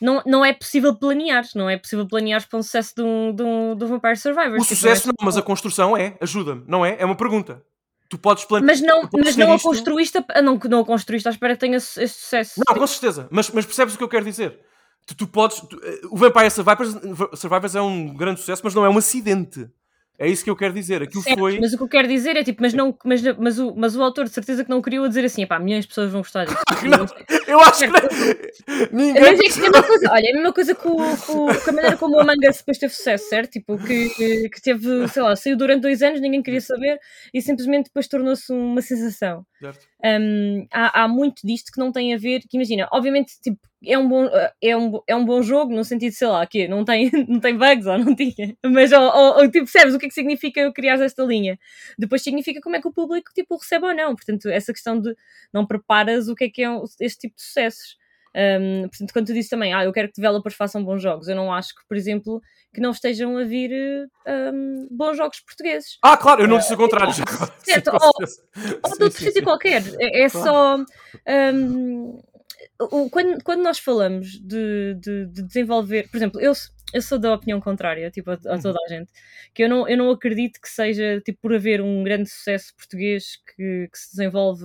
Não, 0.00 0.22
não 0.24 0.44
é 0.44 0.52
possível 0.52 0.94
planear, 0.94 1.44
não 1.56 1.68
é 1.68 1.76
possível 1.76 2.06
planear 2.06 2.48
para 2.48 2.56
um 2.56 2.62
sucesso 2.62 2.94
de 2.94 3.02
um, 3.02 3.34
de 3.34 3.42
um, 3.42 3.74
de 3.74 3.84
um 3.84 3.88
Vampire 3.88 4.16
Survivor. 4.16 4.52
O 4.52 4.62
tipo, 4.62 4.64
sucesso 4.66 5.08
não, 5.08 5.14
é, 5.20 5.24
mas 5.24 5.36
a 5.36 5.42
construção 5.42 5.96
é, 5.96 6.16
ajuda-me, 6.20 6.62
não 6.68 6.86
é? 6.86 6.96
É 7.00 7.04
uma 7.04 7.16
pergunta. 7.16 7.64
Tu 8.08 8.16
podes 8.16 8.44
planear. 8.44 8.66
Mas 8.66 8.80
não, 8.80 9.08
mas 9.12 9.36
não 9.36 9.52
a 9.52 9.58
construíste, 9.58 10.24
não, 10.42 10.56
não 10.56 10.80
a 10.80 10.84
construíste 10.84 11.26
à 11.26 11.32
espera 11.32 11.54
que 11.54 11.60
tenha 11.60 11.78
esse 11.78 12.06
sucesso. 12.06 12.60
Não, 12.68 12.76
com 12.76 12.86
certeza. 12.86 13.26
Mas, 13.28 13.50
mas 13.50 13.66
percebes 13.66 13.94
o 13.94 13.98
que 13.98 14.04
eu 14.04 14.08
quero 14.08 14.24
dizer? 14.24 14.60
Tu, 15.08 15.16
tu 15.16 15.26
podes. 15.26 15.60
Tu, 15.60 15.80
eh, 15.82 16.00
o 16.10 16.16
Vampire 16.16 16.50
Survivors, 16.50 16.90
Survivors 17.34 17.74
é 17.74 17.80
um 17.80 18.14
grande 18.14 18.40
sucesso, 18.40 18.60
mas 18.62 18.74
não 18.74 18.84
é 18.84 18.90
um 18.90 18.98
acidente. 18.98 19.66
É 20.18 20.28
isso 20.28 20.42
que 20.42 20.50
eu 20.50 20.56
quero 20.56 20.74
dizer. 20.74 21.00
Aquilo 21.00 21.22
certo, 21.22 21.38
foi. 21.38 21.58
Mas 21.60 21.72
o 21.72 21.76
que 21.78 21.82
eu 21.84 21.88
quero 21.88 22.08
dizer 22.08 22.36
é 22.36 22.42
tipo, 22.42 22.60
mas, 22.60 22.74
não, 22.74 22.94
mas, 23.04 23.22
mas, 23.38 23.58
o, 23.58 23.74
mas 23.74 23.96
o 23.96 24.02
autor 24.02 24.24
de 24.24 24.32
certeza 24.32 24.64
que 24.64 24.70
não 24.70 24.82
queria 24.82 25.06
dizer 25.08 25.24
assim, 25.24 25.46
pá, 25.46 25.60
milhões 25.60 25.84
de 25.84 25.88
pessoas 25.88 26.10
vão 26.10 26.20
gostar 26.20 26.44
disso. 26.44 26.58
não, 26.84 27.06
eu 27.46 27.60
acho 27.60 27.78
certo. 27.78 27.94
que 28.66 28.94
ninguém. 28.94 29.22
Mas 29.22 29.38
é, 29.38 29.42
que 29.44 29.64
é 29.64 29.70
uma 29.70 29.82
coisa, 29.86 30.10
olha, 30.10 30.26
é 30.26 30.30
a 30.30 30.34
mesma 30.34 30.52
coisa 30.52 30.74
com, 30.74 30.96
com, 31.18 31.46
com 31.46 31.70
a 31.70 31.72
maneira 31.72 31.96
como 31.96 32.16
o 32.16 32.20
Among 32.20 32.48
Us 32.48 32.58
depois 32.58 32.78
teve 32.78 32.92
sucesso, 32.92 33.28
certo? 33.28 33.52
Tipo, 33.52 33.78
que, 33.78 34.48
que 34.48 34.60
teve, 34.60 35.06
sei 35.08 35.22
lá, 35.22 35.36
saiu 35.36 35.56
durante 35.56 35.82
dois 35.82 36.02
anos, 36.02 36.20
ninguém 36.20 36.42
queria 36.42 36.60
saber 36.60 36.98
e 37.32 37.40
simplesmente 37.40 37.84
depois 37.84 38.08
tornou-se 38.08 38.52
uma 38.52 38.82
sensação. 38.82 39.46
Um, 40.04 40.66
há, 40.72 41.04
há 41.04 41.08
muito 41.08 41.46
disto 41.46 41.70
que 41.72 41.78
não 41.78 41.92
tem 41.92 42.12
a 42.12 42.18
ver, 42.18 42.40
que 42.40 42.56
imagina, 42.56 42.88
obviamente, 42.90 43.34
tipo, 43.40 43.60
é 43.84 43.96
um 43.96 44.08
bom, 44.08 44.28
é 44.60 44.76
um, 44.76 45.00
é 45.06 45.14
um 45.14 45.24
bom 45.24 45.40
jogo 45.42 45.72
no 45.72 45.84
sentido, 45.84 46.12
sei 46.12 46.28
lá, 46.28 46.46
que 46.46 46.66
não 46.66 46.84
tem, 46.84 47.10
não 47.28 47.38
tem 47.40 47.56
bugs 47.56 47.86
ou 47.86 47.98
não 47.98 48.14
tinha, 48.14 48.56
mas 48.64 48.92
ou, 48.92 49.00
ou, 49.00 49.36
ou, 49.38 49.50
tipo, 49.50 49.70
percebes 49.70 49.94
o 49.94 49.98
que 49.98 50.06
é 50.06 50.08
que 50.08 50.14
significa 50.14 50.60
eu 50.60 50.72
criar 50.72 51.00
esta 51.00 51.22
linha? 51.22 51.58
Depois 51.98 52.22
significa 52.22 52.60
como 52.60 52.76
é 52.76 52.80
que 52.80 52.88
o 52.88 52.92
público 52.92 53.30
tipo, 53.32 53.56
recebe 53.56 53.86
ou 53.86 53.94
não. 53.94 54.14
Portanto, 54.14 54.48
essa 54.48 54.72
questão 54.72 55.00
de 55.00 55.14
não 55.52 55.66
preparas 55.66 56.28
o 56.28 56.34
que 56.34 56.44
é 56.44 56.48
que 56.48 56.64
é 56.64 56.68
este 57.00 57.20
tipo 57.20 57.36
de 57.36 57.42
sucessos. 57.42 57.96
Um, 58.36 58.88
portanto, 58.88 59.12
quando 59.12 59.26
tu 59.26 59.32
dizes 59.32 59.48
também, 59.48 59.72
ah, 59.72 59.84
eu 59.84 59.92
quero 59.92 60.08
que 60.08 60.14
developers 60.14 60.54
façam 60.54 60.84
bons 60.84 61.02
jogos, 61.02 61.28
eu 61.28 61.34
não 61.34 61.52
acho 61.52 61.74
que, 61.74 61.80
por 61.88 61.96
exemplo, 61.96 62.40
que 62.74 62.80
não 62.80 62.90
estejam 62.90 63.36
a 63.38 63.44
vir 63.44 63.70
um, 64.26 64.86
bons 64.90 65.16
jogos 65.16 65.40
portugueses. 65.40 65.98
Ah, 66.02 66.16
claro, 66.16 66.42
eu 66.42 66.48
não 66.48 66.58
disse 66.58 66.74
o 66.74 66.76
contrário. 66.76 67.12
Certo, 67.62 67.90
ou, 67.92 68.12
ou 68.84 68.98
de 68.98 69.04
outro 69.04 69.18
sítio 69.18 69.42
qualquer. 69.42 69.82
É, 69.98 70.24
é 70.24 70.30
claro. 70.30 70.46
só. 70.46 70.84
Um, 71.26 72.20
quando, 73.10 73.42
quando 73.42 73.62
nós 73.62 73.78
falamos 73.78 74.38
de, 74.40 74.94
de, 74.94 75.26
de, 75.26 75.42
desenvolver, 75.42 76.08
por 76.08 76.16
exemplo, 76.16 76.40
eu, 76.40 76.52
eu 76.94 77.02
sou 77.02 77.18
da 77.18 77.34
opinião 77.34 77.60
contrária, 77.60 78.10
tipo, 78.10 78.30
a, 78.30 78.34
a, 78.46 78.54
uhum. 78.54 78.60
toda 78.60 78.78
a 78.84 78.88
gente, 78.88 79.10
que 79.52 79.64
eu 79.64 79.68
não, 79.68 79.88
eu 79.88 79.96
não 79.96 80.10
acredito 80.10 80.60
que 80.60 80.68
seja, 80.68 81.20
tipo, 81.20 81.40
por 81.40 81.54
haver 81.54 81.80
um 81.80 82.04
grande 82.04 82.30
sucesso 82.30 82.74
português 82.76 83.36
que, 83.36 83.88
que 83.90 83.98
se 83.98 84.10
desenvolve 84.10 84.64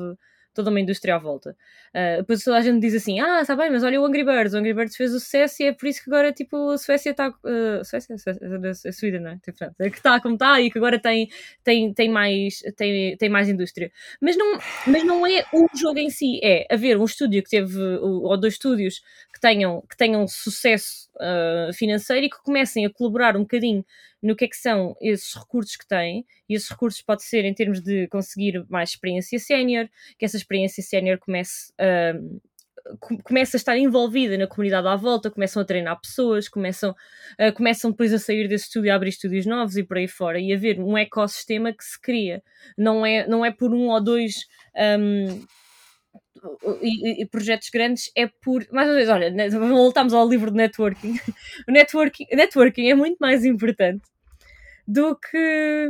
toda 0.54 0.70
uma 0.70 0.80
indústria 0.80 1.16
à 1.16 1.18
volta. 1.18 1.58
Uh, 1.94 2.18
depois 2.18 2.44
toda 2.44 2.58
a 2.58 2.62
gente 2.62 2.82
diz 2.82 2.96
assim: 2.96 3.20
ah, 3.20 3.42
está 3.42 3.56
bem, 3.56 3.70
mas 3.70 3.84
olha 3.84 4.02
o 4.02 4.06
Angry 4.06 4.24
Birds, 4.24 4.54
o 4.54 4.58
Angry 4.58 4.74
Birds 4.74 4.96
fez 4.96 5.14
o 5.14 5.20
sucesso 5.20 5.62
e 5.62 5.68
é 5.68 5.74
por 5.74 5.88
isso 5.88 6.04
que 6.04 6.10
agora 6.10 6.32
tipo, 6.32 6.72
a 6.72 6.78
Suécia 6.78 7.12
está. 7.12 7.30
Uh, 7.30 7.86
Suécia? 7.86 8.16
A 8.16 8.92
Suída, 8.92 9.20
não 9.20 9.32
é? 9.32 9.38
Tipo, 9.38 9.64
é 9.80 9.90
que 9.90 9.98
está 9.98 10.20
como 10.20 10.34
está 10.34 10.60
e 10.60 10.72
que 10.72 10.78
agora 10.80 11.00
tem, 11.00 11.30
tem, 11.64 11.94
tem, 11.94 12.10
mais, 12.10 12.64
tem, 12.76 13.16
tem 13.16 13.30
mais 13.30 13.48
indústria. 13.48 13.92
Mas 14.20 14.36
não, 14.36 14.58
mas 14.88 15.04
não 15.04 15.28
é 15.28 15.46
o 15.54 15.68
jogo 15.78 16.00
em 16.00 16.10
si, 16.10 16.40
é 16.44 16.66
haver 16.72 16.98
um 16.98 17.06
estúdio 17.06 17.44
que 17.44 17.50
teve, 17.50 17.80
ou 17.80 18.36
dois 18.38 18.54
estúdios 18.54 19.02
que 19.32 19.40
tenham, 19.40 19.84
que 19.88 19.96
tenham 19.96 20.28
sucesso 20.28 21.10
uh, 21.18 21.74
financeiro 21.74 22.26
e 22.26 22.30
que 22.30 22.42
comecem 22.44 22.86
a 22.86 22.90
colaborar 22.90 23.38
um 23.38 23.42
bocadinho 23.42 23.86
no 24.24 24.38
que 24.38 24.46
é 24.46 24.48
que 24.48 24.56
são 24.56 24.96
esses 25.02 25.34
recursos 25.36 25.76
que 25.76 25.86
têm, 25.86 26.26
e 26.48 26.56
esses 26.56 26.70
recursos 26.70 27.02
pode 27.02 27.24
ser 27.24 27.44
em 27.44 27.54
termos 27.54 27.82
de 27.82 28.08
conseguir 28.08 28.66
mais 28.70 28.92
experiência 28.92 29.38
sénior, 29.38 29.90
que 30.18 30.24
essa 30.24 30.38
experiência 30.38 30.82
sénior 30.82 31.20
comece. 31.20 31.74
Começa 33.24 33.56
a 33.56 33.60
estar 33.60 33.78
envolvida 33.78 34.38
na 34.38 34.46
comunidade 34.46 34.88
à 34.88 34.96
volta, 34.96 35.32
começam 35.32 35.62
a 35.62 35.66
treinar 35.66 36.00
pessoas, 36.02 36.50
começam, 36.50 36.92
uh, 36.92 37.54
começam 37.54 37.92
depois 37.92 38.14
a 38.14 38.20
sair 38.20 38.48
desse 38.48 38.66
estúdio 38.66 38.92
a 38.92 38.96
abrir 38.96 39.10
estúdios 39.10 39.46
novos 39.46 39.78
e 39.78 39.84
por 39.84 39.98
aí 39.98 40.08
fora, 40.08 40.40
e 40.40 40.54
haver 40.54 40.80
um 40.80 40.98
ecossistema 40.98 41.72
que 41.72 41.84
se 41.84 42.00
cria. 42.00 42.44
Não 42.78 43.06
é, 43.06 43.26
não 43.26 43.46
é 43.46 43.52
por 43.52 43.74
um 43.74 43.88
ou 43.88 44.04
dois 44.04 44.46
um, 44.76 45.46
e, 46.82 47.22
e, 47.22 47.26
projetos 47.26 47.70
grandes 47.70 48.12
é 48.16 48.28
por. 48.28 48.66
Mais 48.72 48.88
uma 48.88 48.96
vez, 48.96 49.10
olha, 49.10 49.34
voltamos 49.52 50.14
ao 50.14 50.28
livro 50.28 50.52
de 50.52 50.58
networking. 50.58 51.18
O 51.68 51.72
networking, 51.72 52.26
networking 52.32 52.90
é 52.90 52.96
muito 52.96 53.18
mais 53.20 53.46
importante 53.46 54.04
do 54.86 55.16
que, 55.16 55.90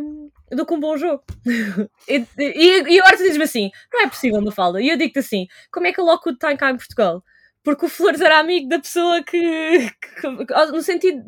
do 0.55 0.65
que 0.65 0.73
um 0.73 0.79
bom 0.79 0.97
jogo. 0.97 1.23
e, 2.07 2.25
e, 2.37 2.93
e 2.93 2.99
agora 2.99 3.17
tu 3.17 3.23
dizes-me 3.23 3.43
assim: 3.43 3.71
não 3.91 4.01
é 4.01 4.07
possível, 4.07 4.39
uma 4.39 4.51
falda. 4.51 4.81
E 4.81 4.89
eu 4.89 4.97
digo-te 4.97 5.19
assim: 5.19 5.47
como 5.71 5.87
é 5.87 5.93
que 5.93 6.01
o 6.01 6.05
Lockwood 6.05 6.37
está 6.37 6.55
cá 6.55 6.71
em 6.71 6.77
Portugal? 6.77 7.23
Porque 7.63 7.85
o 7.85 7.89
Flores 7.89 8.19
era 8.19 8.39
amigo 8.39 8.67
da 8.67 8.79
pessoa 8.79 9.23
que, 9.23 9.89
que 10.19 10.27
no 10.71 10.81
sentido 10.81 11.23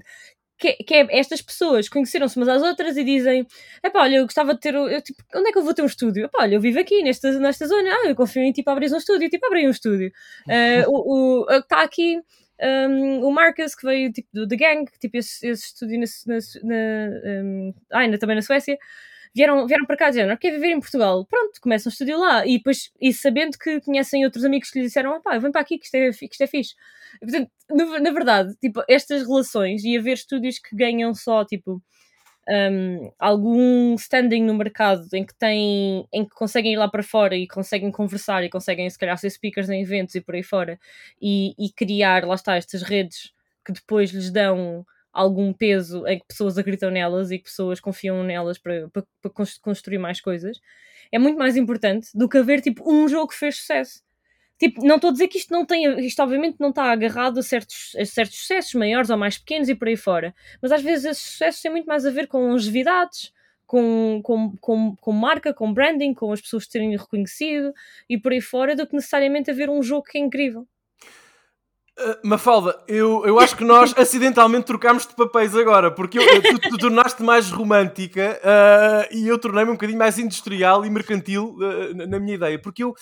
que, 0.58 0.74
que 0.74 0.94
é, 0.94 1.08
estas 1.20 1.42
pessoas 1.42 1.90
conheceram-se 1.90 2.38
umas 2.38 2.48
às 2.48 2.62
outras 2.64 2.96
e 2.98 3.04
dizem: 3.04 3.46
Epá, 3.84 4.02
olha, 4.02 4.18
eu 4.18 4.24
gostava 4.24 4.54
de 4.54 4.60
ter. 4.60 4.74
Eu, 4.74 5.02
tipo, 5.02 5.22
onde 5.36 5.50
é 5.50 5.52
que 5.52 5.58
eu 5.58 5.64
vou 5.64 5.74
ter 5.74 5.82
um 5.82 5.88
estúdio? 5.88 6.26
Epá, 6.26 6.44
olha, 6.44 6.56
eu 6.56 6.62
vivo 6.62 6.80
aqui, 6.80 7.04
nesta, 7.04 7.32
nesta 7.40 7.68
zona. 7.68 7.90
Ah, 7.90 8.08
eu 8.08 8.16
confio 8.16 8.42
em 8.42 8.52
tipo 8.52 8.70
abrir 8.70 8.92
um 8.92 8.98
estúdio. 8.98 9.30
Tipo, 9.30 9.46
abri 9.48 9.68
um 9.68 9.72
estúdio. 9.72 10.12
Uh, 10.48 10.90
o 10.90 11.46
Está 11.50 11.84
aqui. 11.84 12.22
Um, 12.58 13.26
o 13.26 13.32
Marcus, 13.32 13.76
que 13.76 13.86
veio 13.86 14.14
tipo, 14.14 14.30
do 14.34 14.48
The 14.48 14.56
Gang, 14.56 14.90
tipo, 14.98 15.18
esse, 15.18 15.46
esse 15.46 15.66
estúdio 15.66 16.00
na, 16.00 16.06
na, 16.26 16.40
na 16.64 17.44
um, 17.44 17.74
ah, 17.92 18.00
ainda 18.00 18.18
também 18.18 18.38
na 18.38 18.42
Suécia, 18.42 18.78
vieram, 19.36 19.68
vieram 19.68 19.86
para 19.86 19.98
cá 19.98 20.10
dizendo, 20.10 20.36
quer 20.38 20.52
viver 20.52 20.72
em 20.72 20.80
Portugal, 20.80 21.26
pronto, 21.26 21.60
começam 21.60 21.90
a 21.90 21.92
estúdio 21.92 22.18
lá, 22.18 22.48
e 22.48 22.58
depois, 22.58 22.90
e 23.02 23.14
sabendo 23.14 23.58
que 23.58 23.82
conhecem 23.82 24.24
outros 24.24 24.46
amigos 24.46 24.72
que 24.72 24.80
lhe 24.80 24.86
disseram, 24.86 25.22
pá, 25.22 25.38
vem 25.38 25.52
para 25.52 25.62
aqui 25.62 25.78
que 25.78 25.86
isto 25.86 25.96
é, 25.96 26.12
que 26.12 26.26
isto 26.32 26.42
é 26.42 26.48
fixe. 26.48 26.76
Portanto, 27.20 27.52
na, 27.70 28.00
na 28.00 28.12
verdade, 28.12 28.56
tipo, 28.62 28.82
estas 28.88 29.28
relações 29.28 29.84
e 29.84 29.98
haver 29.98 30.14
estúdios 30.14 30.58
que 30.58 30.76
ganham 30.76 31.14
só, 31.14 31.44
tipo, 31.44 31.82
um, 32.48 33.12
algum 33.20 33.96
standing 33.96 34.44
no 34.44 34.54
mercado 34.54 35.08
em 35.14 35.26
que 35.26 35.36
têm, 35.36 36.08
em 36.14 36.24
que 36.24 36.36
conseguem 36.36 36.74
ir 36.74 36.78
lá 36.78 36.88
para 36.88 37.04
fora 37.04 37.36
e 37.36 37.48
conseguem 37.48 37.92
conversar 37.92 38.44
e 38.44 38.50
conseguem 38.50 38.90
se 38.90 38.98
calhar 38.98 39.18
ser 39.18 39.30
speakers 39.32 39.70
em 39.70 39.82
eventos 39.82 40.16
e 40.16 40.22
por 40.22 40.36
aí 40.36 40.44
fora 40.44 40.80
e, 41.22 41.54
e 41.58 41.72
criar, 41.72 42.24
lá 42.26 42.36
está, 42.36 42.56
estas 42.56 42.84
redes 42.84 43.34
que 43.66 43.74
depois 43.74 44.12
lhes 44.12 44.32
dão 44.32 44.86
algum 45.16 45.54
peso 45.54 46.06
em 46.06 46.20
que 46.20 46.26
pessoas 46.28 46.58
acreditam 46.58 46.92
nelas 46.92 47.32
e 47.32 47.38
que 47.38 47.46
pessoas 47.46 47.80
confiam 47.80 48.22
nelas 48.24 48.58
para, 48.58 48.90
para, 48.90 49.04
para 49.22 49.32
construir 49.62 49.98
mais 49.98 50.20
coisas, 50.20 50.60
é 51.12 51.18
muito 51.18 51.38
mais 51.38 51.56
importante 51.56 52.10
do 52.14 52.28
que 52.28 52.38
haver 52.38 52.62
tipo 52.62 52.92
um 52.92 53.08
jogo 53.08 53.30
que 53.30 53.36
fez 53.36 53.58
sucesso. 53.58 54.04
Tipo, 54.60 54.86
não 54.86 54.96
estou 54.96 55.10
a 55.10 55.14
dizer 55.14 55.28
que 55.28 55.38
isto 55.38 55.52
não 55.54 55.66
tem, 55.66 56.06
isto 56.06 56.22
obviamente 56.22 56.58
não 56.60 56.70
está 56.70 56.92
agarrado 56.92 57.40
a 57.40 57.44
certos, 57.44 57.96
a 57.98 58.06
certos 58.06 58.40
sucessos 58.40 58.74
maiores 58.74 59.10
ou 59.10 59.18
mais 59.18 59.38
pequenos 59.38 59.68
e 59.70 59.76
por 59.76 59.88
aí 59.88 59.98
fora, 59.98 60.34
mas 60.62 60.72
às 60.72 60.82
vezes 60.82 61.06
esses 61.06 61.24
sucessos 61.24 61.62
têm 61.62 61.72
muito 61.72 61.86
mais 61.86 62.06
a 62.06 62.12
ver 62.12 62.28
com 62.28 62.50
longevidades, 62.50 63.34
com, 63.66 64.22
com, 64.24 64.56
com, 64.58 64.96
com 64.96 65.12
marca, 65.12 65.54
com 65.54 65.74
branding, 65.74 66.14
com 66.14 66.32
as 66.32 66.42
pessoas 66.42 66.68
terem 66.68 66.96
reconhecido 66.96 67.74
e 68.10 68.18
por 68.18 68.32
aí 68.32 68.42
fora, 68.42 68.76
do 68.76 68.88
que 68.88 68.96
necessariamente 68.96 69.52
haver 69.52 69.70
um 69.70 69.82
jogo 69.82 70.04
que 70.04 70.18
é 70.18 70.22
incrível. 70.22 70.68
Uh, 71.98 72.28
Mafalda, 72.28 72.78
eu, 72.90 73.26
eu 73.26 73.40
acho 73.40 73.56
que 73.56 73.64
nós 73.64 73.94
acidentalmente 73.98 74.66
trocámos 74.66 75.08
de 75.08 75.16
papéis 75.16 75.56
agora, 75.56 75.90
porque 75.90 76.20
eu, 76.20 76.42
tu, 76.42 76.60
tu 76.70 76.78
tornaste 76.78 77.24
mais 77.24 77.50
romântica 77.50 78.38
uh, 78.44 79.16
e 79.16 79.26
eu 79.28 79.40
tornei-me 79.40 79.72
um 79.72 79.76
bocadinho 79.76 79.98
mais 79.98 80.20
industrial 80.20 80.86
e 80.86 80.90
mercantil 80.90 81.56
uh, 81.56 82.08
na 82.08 82.20
minha 82.20 82.36
ideia, 82.36 82.60
porque 82.60 82.84
eu, 82.84 82.94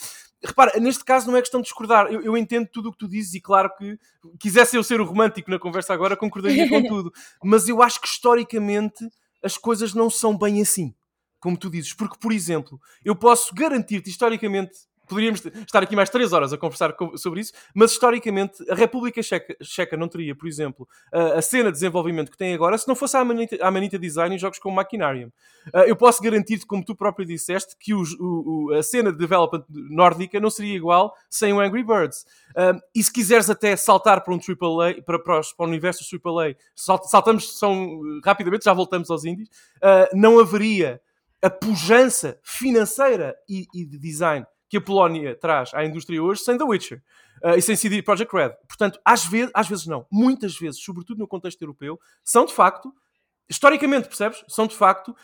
repara, 0.44 0.80
neste 0.80 1.04
caso 1.04 1.30
não 1.30 1.38
é 1.38 1.42
questão 1.42 1.60
de 1.60 1.66
discordar. 1.66 2.08
Eu, 2.12 2.22
eu 2.22 2.38
entendo 2.38 2.68
tudo 2.72 2.90
o 2.90 2.92
que 2.92 2.98
tu 3.00 3.08
dizes 3.08 3.34
e, 3.34 3.42
claro, 3.42 3.72
que 3.78 3.98
quisesse 4.40 4.76
eu 4.76 4.84
ser 4.84 5.00
o 5.00 5.06
romântico 5.06 5.50
na 5.50 5.58
conversa 5.58 5.94
agora, 5.94 6.16
concordaria 6.18 6.70
com 6.70 6.84
tudo. 6.84 7.12
Mas 7.44 7.68
eu 7.68 7.82
acho 7.82 8.00
que 8.00 8.08
historicamente 8.08 9.08
as 9.42 9.58
coisas 9.58 9.94
não 9.94 10.10
são 10.10 10.38
bem 10.38 10.62
assim, 10.62 10.94
como 11.40 11.58
tu 11.58 11.70
dizes. 11.70 11.94
Porque, 11.94 12.18
por 12.20 12.32
exemplo, 12.32 12.80
eu 13.04 13.16
posso 13.16 13.56
garantir-te 13.56 14.10
historicamente 14.10 14.72
poderíamos 15.14 15.46
estar 15.46 15.84
aqui 15.84 15.96
mais 15.96 16.10
três 16.10 16.34
horas 16.34 16.52
a 16.52 16.58
conversar 16.58 16.96
sobre 17.16 17.42
isso, 17.42 17.54
mas 17.74 17.92
historicamente 17.92 18.64
a 18.70 18.76
República 18.76 19.22
Checa, 19.22 19.56
Checa 19.62 19.96
não 19.96 20.08
teria, 20.08 20.36
por 20.36 20.48
exemplo, 20.48 20.88
a, 21.12 21.42
cena 21.42 21.66
de 21.66 21.74
desenvolvimento 21.74 22.32
que 22.32 22.38
tem 22.38 22.54
agora 22.54 22.78
se 22.78 22.88
não 22.88 22.96
fosse 22.96 23.16
a 23.16 23.24
Manita, 23.24 23.58
a 23.62 24.00
Design 24.00 24.36
em 24.36 24.40
jogos 24.40 24.60
como 24.60 24.76
Machinarium. 24.76 25.28
Uh, 25.74 25.80
eu 25.86 25.96
posso 25.96 26.22
garantir-te, 26.22 26.66
como 26.66 26.84
tu 26.84 26.96
próprio 26.96 27.26
disseste, 27.26 27.76
que 27.80 27.94
o, 27.94 28.04
o, 28.20 28.74
a 28.74 28.84
cena 28.84 29.12
de 29.12 29.18
development 29.18 29.64
nórdica 29.70 30.40
não 30.40 30.50
seria 30.50 30.76
igual 30.76 31.16
sem 31.30 31.54
o 31.54 31.60
Angry 31.60 31.84
Birds. 31.84 32.26
Uh, 32.52 32.80
e 32.94 33.04
se 33.04 33.14
quiseres 33.14 33.50
até 33.50 33.76
saltar 33.76 34.24
para 34.24 34.34
um 34.34 34.38
AAA, 34.38 35.02
para, 35.04 35.20
para, 35.20 35.40
os, 35.40 35.54
para 35.54 35.66
o 35.66 35.70
universo 35.70 36.04
AAA, 36.04 36.56
saltamos 36.76 37.58
são, 37.58 38.02
rapidamente, 38.26 38.66
já 38.66 38.74
voltamos 38.74 39.10
aos 39.10 39.24
indies, 39.24 39.48
uh, 39.78 40.16
não 40.16 40.40
haveria 40.40 41.00
a 41.44 41.50
pujança 41.50 42.40
financeira 42.42 43.36
e, 43.50 43.68
e 43.74 43.86
de 43.86 44.00
design 44.00 44.46
que 44.74 44.78
a 44.78 44.82
Polónia 44.82 45.36
traz 45.36 45.72
à 45.72 45.86
indústria 45.86 46.22
hoje 46.22 46.42
sem 46.42 46.58
The 46.58 46.64
Witcher. 46.64 47.00
Uh, 47.44 47.58
e 47.58 47.62
sem 47.62 47.76
CD 47.76 48.02
Projekt 48.02 48.34
Red. 48.36 48.54
Portanto, 48.68 49.00
às 49.06 49.24
vezes, 49.24 49.52
às 49.54 49.68
vezes 49.68 49.86
não, 49.86 50.08
muitas 50.12 50.58
vezes, 50.58 50.82
sobretudo 50.82 51.20
no 51.20 51.28
contexto 51.28 51.62
europeu, 51.62 52.00
são 52.24 52.46
de 52.46 52.54
facto, 52.54 52.92
historicamente, 53.48 54.08
percebes? 54.08 54.44
São 54.48 54.66
de 54.66 54.76
facto 54.76 55.16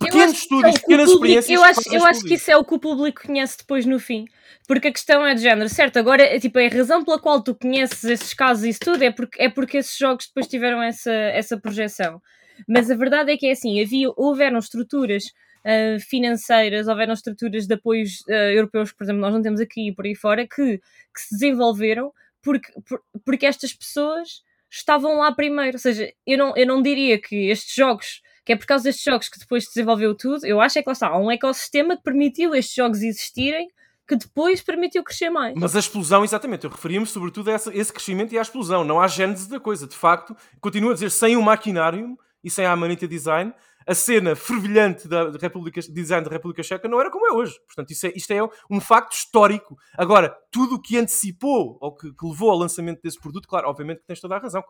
pequenos 0.00 0.38
estúdios, 0.38 0.74
é 0.74 0.78
pequenas 0.80 1.12
público, 1.12 1.38
experiências. 1.38 1.50
Eu 1.50 1.64
acho, 1.64 1.94
eu 1.94 2.04
acho 2.04 2.24
que 2.24 2.34
isso 2.34 2.50
é 2.50 2.56
o 2.56 2.64
que 2.64 2.74
o 2.74 2.80
público 2.80 3.22
conhece 3.24 3.58
depois 3.58 3.86
no 3.86 4.00
fim. 4.00 4.24
Porque 4.66 4.88
a 4.88 4.92
questão 4.92 5.24
é 5.24 5.34
de 5.34 5.42
género, 5.42 5.68
certo? 5.68 5.98
Agora, 5.98 6.22
é, 6.22 6.40
tipo, 6.40 6.58
a 6.58 6.66
razão 6.66 7.04
pela 7.04 7.20
qual 7.20 7.40
tu 7.40 7.54
conheces 7.54 8.02
esses 8.02 8.34
casos 8.34 8.64
e 8.64 8.70
isso 8.70 8.80
tudo 8.80 9.02
é 9.04 9.12
porque, 9.12 9.40
é 9.40 9.48
porque 9.48 9.76
esses 9.76 9.96
jogos 9.96 10.26
depois 10.26 10.48
tiveram 10.48 10.82
essa, 10.82 11.12
essa 11.12 11.56
projeção. 11.60 12.20
Mas 12.66 12.90
a 12.90 12.96
verdade 12.96 13.30
é 13.30 13.36
que 13.36 13.46
é 13.46 13.52
assim: 13.52 13.80
havia, 13.80 14.08
houveram 14.16 14.58
estruturas 14.58 15.24
uh, 15.68 16.00
financeiras, 16.00 16.88
houveram 16.88 17.12
estruturas 17.12 17.66
de 17.66 17.74
apoios 17.74 18.20
uh, 18.28 18.32
europeus, 18.32 18.92
por 18.92 19.04
exemplo, 19.04 19.20
nós 19.20 19.34
não 19.34 19.42
temos 19.42 19.60
aqui 19.60 19.88
e 19.88 19.94
por 19.94 20.06
aí 20.06 20.14
fora, 20.14 20.46
que, 20.46 20.78
que 20.78 21.20
se 21.20 21.34
desenvolveram 21.34 22.12
porque, 22.42 22.72
por, 22.88 23.02
porque 23.24 23.46
estas 23.46 23.74
pessoas 23.74 24.42
estavam 24.70 25.18
lá 25.18 25.30
primeiro. 25.32 25.76
Ou 25.76 25.80
seja, 25.80 26.12
eu 26.26 26.38
não, 26.38 26.56
eu 26.56 26.66
não 26.66 26.82
diria 26.82 27.20
que 27.20 27.48
estes 27.48 27.74
jogos, 27.74 28.22
que 28.44 28.52
é 28.52 28.56
por 28.56 28.66
causa 28.66 28.84
destes 28.84 29.04
jogos 29.04 29.28
que 29.28 29.38
depois 29.38 29.64
se 29.64 29.74
desenvolveu 29.74 30.14
tudo, 30.14 30.46
eu 30.46 30.60
acho 30.60 30.78
é 30.78 30.82
que 30.82 30.88
lá 30.88 30.92
está, 30.92 31.08
há 31.08 31.18
um 31.18 31.30
ecossistema 31.30 31.96
que 31.96 32.02
permitiu 32.02 32.54
estes 32.54 32.74
jogos 32.74 33.02
existirem 33.02 33.68
que 34.06 34.16
depois 34.16 34.62
permitiu 34.62 35.04
crescer 35.04 35.28
mais. 35.28 35.54
Mas 35.54 35.76
a 35.76 35.78
explosão, 35.80 36.24
exatamente, 36.24 36.64
eu 36.64 36.70
referia-me 36.70 37.06
sobretudo 37.06 37.50
a 37.50 37.54
esse 37.54 37.92
crescimento 37.92 38.32
e 38.32 38.38
à 38.38 38.42
explosão, 38.42 38.82
não 38.82 38.98
à 38.98 39.06
gênese 39.06 39.50
da 39.50 39.60
coisa. 39.60 39.86
De 39.86 39.94
facto, 39.94 40.34
continuo 40.62 40.92
a 40.92 40.94
dizer, 40.94 41.10
sem 41.10 41.36
o 41.36 41.42
maquinário 41.42 42.18
e 42.42 42.50
sem 42.50 42.64
a 42.64 42.72
Amanita 42.72 43.06
Design, 43.06 43.52
a 43.86 43.94
cena 43.94 44.36
fervilhante 44.36 45.08
da 45.08 45.30
República, 45.40 45.80
design 45.80 46.24
da 46.24 46.30
República 46.30 46.62
Checa 46.62 46.86
não 46.86 47.00
era 47.00 47.10
como 47.10 47.26
é 47.26 47.32
hoje. 47.32 47.58
Portanto, 47.66 47.90
isto 47.90 48.06
é, 48.06 48.12
isto 48.14 48.30
é 48.32 48.42
um 48.70 48.80
facto 48.80 49.12
histórico. 49.12 49.78
Agora, 49.96 50.36
tudo 50.50 50.74
o 50.74 50.82
que 50.82 50.98
antecipou 50.98 51.78
ou 51.80 51.94
que, 51.94 52.12
que, 52.12 52.26
levou 52.26 52.50
ao 52.50 52.58
lançamento 52.58 53.00
desse 53.02 53.18
produto, 53.18 53.48
claro, 53.48 53.68
obviamente 53.68 54.00
que 54.00 54.06
tens 54.06 54.20
toda 54.20 54.36
a 54.36 54.38
razão. 54.38 54.62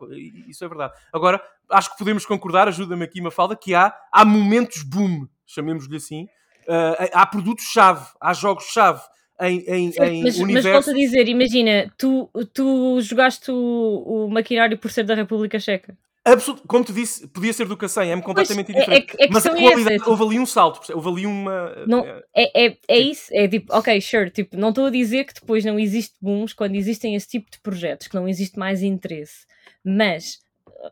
Isso 0.47 0.63
é 0.63 0.67
verdade. 0.67 0.93
Agora, 1.11 1.41
acho 1.69 1.91
que 1.91 1.97
podemos 1.97 2.25
concordar, 2.25 2.67
ajuda-me 2.67 3.03
aqui, 3.03 3.19
uma 3.19 3.31
falda, 3.31 3.55
que 3.55 3.75
há, 3.75 3.93
há 4.11 4.23
momentos 4.23 4.83
boom, 4.83 5.27
chamemos-lhe 5.45 5.97
assim. 5.97 6.23
Uh, 6.67 7.09
há 7.13 7.25
produtos-chave, 7.25 8.05
há 8.21 8.33
jogos-chave. 8.33 9.01
Em, 9.41 9.63
em, 9.67 9.91
Sim, 9.91 10.03
em 10.03 10.23
mas, 10.23 10.37
universos... 10.37 10.71
mas 10.71 10.85
volto 10.85 10.89
a 10.89 10.93
dizer, 10.93 11.27
imagina, 11.29 11.91
tu, 11.97 12.29
tu 12.53 12.99
jogaste 13.01 13.49
o, 13.49 14.25
o 14.25 14.29
maquinário 14.29 14.77
por 14.77 14.91
ser 14.91 15.03
da 15.03 15.15
República 15.15 15.57
Checa. 15.59 15.97
Absolut, 16.33 16.61
como 16.67 16.83
te 16.83 16.93
disse, 16.93 17.27
podia 17.27 17.53
ser 17.53 17.67
do 17.67 17.77
que 17.77 17.85
é-me 17.85 18.21
completamente 18.21 18.71
pois, 18.71 18.79
diferente. 18.79 19.15
É, 19.17 19.23
é, 19.23 19.27
é 19.27 19.29
mas 19.29 19.45
a 19.45 19.51
qualidade, 19.51 20.03
houve 20.05 20.23
ali 20.23 20.39
um 20.39 20.45
salto, 20.45 20.93
houve 20.93 21.09
ali 21.09 21.25
uma. 21.25 21.85
Não, 21.87 22.05
é, 22.33 22.67
é, 22.67 22.77
é 22.87 22.99
isso, 22.99 23.29
é 23.31 23.47
tipo, 23.47 23.73
ok, 23.73 23.99
sure, 24.01 24.29
tipo, 24.29 24.57
não 24.57 24.69
estou 24.69 24.85
a 24.85 24.89
dizer 24.89 25.25
que 25.25 25.33
depois 25.33 25.63
não 25.65 25.79
existe 25.79 26.15
booms 26.21 26.53
quando 26.53 26.75
existem 26.75 27.15
esse 27.15 27.27
tipo 27.27 27.49
de 27.51 27.59
projetos, 27.59 28.07
que 28.07 28.15
não 28.15 28.27
existe 28.27 28.57
mais 28.57 28.81
interesse. 28.81 29.45
Mas, 29.83 30.39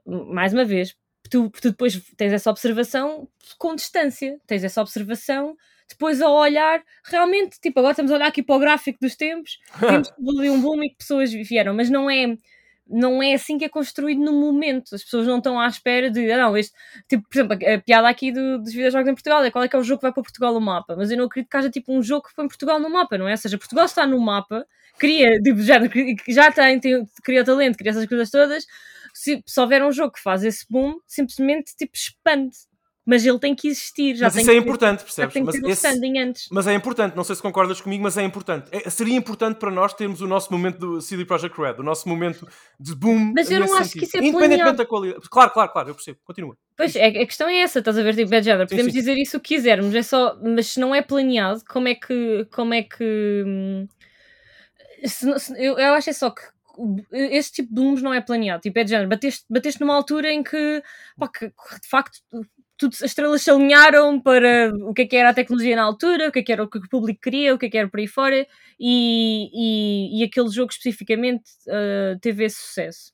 mais 0.06 0.54
uma 0.54 0.66
vez, 0.66 0.96
tu, 1.30 1.50
tu 1.50 1.70
depois 1.70 2.02
tens 2.16 2.34
essa 2.34 2.50
observação 2.50 3.28
com 3.58 3.76
distância, 3.76 4.40
tens 4.48 4.64
essa 4.64 4.82
observação 4.82 5.56
depois 5.90 6.22
ao 6.22 6.34
olhar, 6.34 6.84
realmente, 7.06 7.60
tipo, 7.62 7.80
agora 7.80 7.92
estamos 7.92 8.12
a 8.12 8.16
olhar 8.16 8.28
aqui 8.28 8.44
para 8.44 8.56
o 8.56 8.60
gráfico 8.60 9.00
dos 9.02 9.16
tempos, 9.16 9.58
temos 9.80 10.12
ali 10.38 10.50
um 10.50 10.60
boom 10.60 10.84
e 10.84 10.90
que 10.90 10.98
pessoas 10.98 11.32
vieram, 11.32 11.74
mas 11.74 11.90
não 11.90 12.10
é 12.10 12.36
não 12.90 13.22
é 13.22 13.34
assim 13.34 13.58
que 13.58 13.66
é 13.66 13.70
construído 13.70 14.20
no 14.20 14.34
momento. 14.34 14.96
As 14.96 15.04
pessoas 15.04 15.28
não 15.28 15.38
estão 15.38 15.60
à 15.60 15.68
espera 15.68 16.10
de, 16.10 16.32
ah, 16.32 16.38
não, 16.38 16.58
este, 16.58 16.74
tipo, 17.08 17.28
por 17.30 17.38
exemplo, 17.38 17.54
a, 17.54 17.80
piada 17.80 18.08
aqui 18.08 18.32
do, 18.32 18.60
dos 18.60 18.72
videojogos 18.72 19.08
em 19.08 19.14
Portugal 19.14 19.44
é 19.44 19.52
qual 19.52 19.64
é 19.64 19.68
que 19.68 19.76
é 19.76 19.80
o 19.80 19.84
jogo 19.84 20.00
que 20.00 20.04
vai 20.04 20.14
para 20.14 20.24
Portugal 20.24 20.54
no 20.54 20.62
mapa, 20.62 20.96
mas 20.96 21.12
eu 21.12 21.18
não 21.18 21.26
acredito 21.26 21.50
que 21.50 21.58
haja 21.58 21.70
tipo 21.70 21.94
um 21.94 22.02
jogo 22.02 22.28
que 22.28 22.36
põe 22.36 22.48
Portugal 22.48 22.80
no 22.80 22.90
mapa, 22.90 23.18
não 23.18 23.28
é? 23.28 23.32
Ou 23.32 23.38
seja, 23.38 23.58
Portugal 23.58 23.86
está 23.86 24.06
no 24.06 24.20
mapa, 24.20 24.66
cria, 24.98 25.40
tipo, 25.42 25.62
já, 25.62 25.80
já 26.28 26.52
tem, 26.52 26.80
tem, 26.80 27.06
cria 27.24 27.44
talento, 27.44 27.78
cria 27.78 27.92
essas 27.92 28.06
coisas 28.06 28.30
todas. 28.30 28.66
Se, 29.14 29.42
se 29.46 29.60
houver 29.60 29.84
um 29.84 29.92
jogo 29.92 30.14
que 30.14 30.22
faz 30.22 30.44
esse 30.44 30.66
boom, 30.70 30.96
simplesmente 31.08 31.76
tipo 31.76 31.96
expande 31.96 32.56
mas 33.08 33.26
ele 33.26 33.40
tem 33.40 33.56
que 33.56 33.70
existir. 33.70 34.16
Já 34.18 34.26
mas 34.26 34.36
isso 34.36 34.52
é 34.52 34.56
importante, 34.58 35.02
percebes? 35.02 35.34
tem 35.34 35.46
que 35.46 35.62
mas, 35.62 35.82
ter 35.82 35.90
esse, 35.90 36.20
antes. 36.20 36.48
mas 36.52 36.68
é 36.68 36.74
importante, 36.74 37.16
não 37.16 37.24
sei 37.24 37.38
se 37.38 37.42
concordas 37.42 37.80
comigo, 37.80 38.04
mas 38.04 38.18
é 38.18 38.24
importante. 38.24 38.68
É, 38.70 38.90
seria 38.90 39.16
importante 39.16 39.58
para 39.58 39.72
nós 39.72 39.94
termos 39.94 40.20
o 40.20 40.28
nosso 40.28 40.52
momento 40.52 40.78
do 40.78 41.02
CD 41.02 41.24
Projekt 41.24 41.58
Red, 41.58 41.76
o 41.80 41.84
nosso 41.84 42.10
momento 42.10 42.46
de 42.78 42.94
boom. 42.94 43.32
Mas 43.34 43.50
eu 43.50 43.62
não 43.62 43.74
acho 43.78 43.92
sentido. 43.92 44.00
que 44.00 44.06
isso 44.08 44.18
é 44.18 44.20
Independentemente 44.20 44.58
planeado. 44.58 44.78
da 44.78 44.86
qualidade. 44.86 45.30
Claro, 45.30 45.52
claro, 45.52 45.72
claro, 45.72 45.90
eu 45.90 45.96
percebo. 45.96 46.20
Continua. 46.26 46.58
Pois, 46.76 46.98
é, 46.98 47.06
a 47.06 47.26
questão 47.26 47.48
é 47.48 47.60
essa, 47.60 47.80
estás 47.80 47.98
a 47.98 48.04
ver, 48.04 48.14
tipo, 48.14 48.30
Bad 48.30 48.46
Jada. 48.46 48.66
Podemos 48.68 48.92
sim, 48.92 49.00
sim. 49.00 49.00
dizer 49.00 49.18
isso 49.18 49.38
o 49.38 49.40
que 49.40 49.56
quisermos, 49.56 49.96
é 49.96 50.04
só, 50.04 50.38
mas 50.44 50.68
se 50.68 50.80
não 50.82 50.94
é 50.94 51.02
planeado, 51.02 51.64
como 51.66 51.88
é 51.88 51.96
que. 51.96 52.46
Como 52.52 52.74
é 52.74 52.84
que 52.84 53.44
hum, 53.48 53.88
se, 55.06 55.40
se, 55.40 55.54
eu, 55.54 55.80
eu 55.80 55.94
acho 55.94 56.10
é 56.10 56.14
só 56.14 56.30
que 56.30 56.42
esse 57.12 57.54
tipo 57.54 57.70
de 57.70 57.76
booms 57.76 58.02
não 58.02 58.14
é 58.14 58.22
planeado. 58.22 58.62
Tipo, 58.62 58.80
é 58.80 58.84
de 58.84 58.90
género, 58.90 59.10
bateste, 59.10 59.46
bateste 59.50 59.80
numa 59.80 59.96
altura 59.96 60.32
em 60.32 60.44
que, 60.44 60.84
pá, 61.18 61.28
que 61.28 61.48
de 61.48 61.90
facto 61.90 62.20
tudo, 62.78 62.94
as 62.94 63.02
estrelas 63.02 63.42
se 63.42 63.50
alinharam 63.50 64.20
para 64.20 64.72
o 64.82 64.94
que, 64.94 65.02
é 65.04 65.06
que 65.08 65.16
era 65.16 65.30
a 65.30 65.34
tecnologia 65.34 65.76
na 65.76 65.84
altura, 65.84 66.30
o 66.30 66.32
que, 66.32 66.40
é 66.40 66.44
que 66.44 66.52
era 66.52 66.64
o 66.64 66.70
que 66.70 66.78
o 66.78 66.90
público 66.90 67.22
queria, 67.22 67.54
o 67.54 67.58
que, 67.58 67.66
é 67.66 67.70
que 67.70 67.78
era 67.78 67.90
por 67.90 68.00
aí 68.00 68.08
fora, 68.08 68.48
e, 68.80 69.50
e, 69.54 70.22
e 70.22 70.24
aquele 70.24 70.50
jogo 70.50 70.72
especificamente 70.72 71.50
uh, 71.68 72.20
teve 72.20 72.46
esse 72.46 72.58
sucesso. 72.62 73.12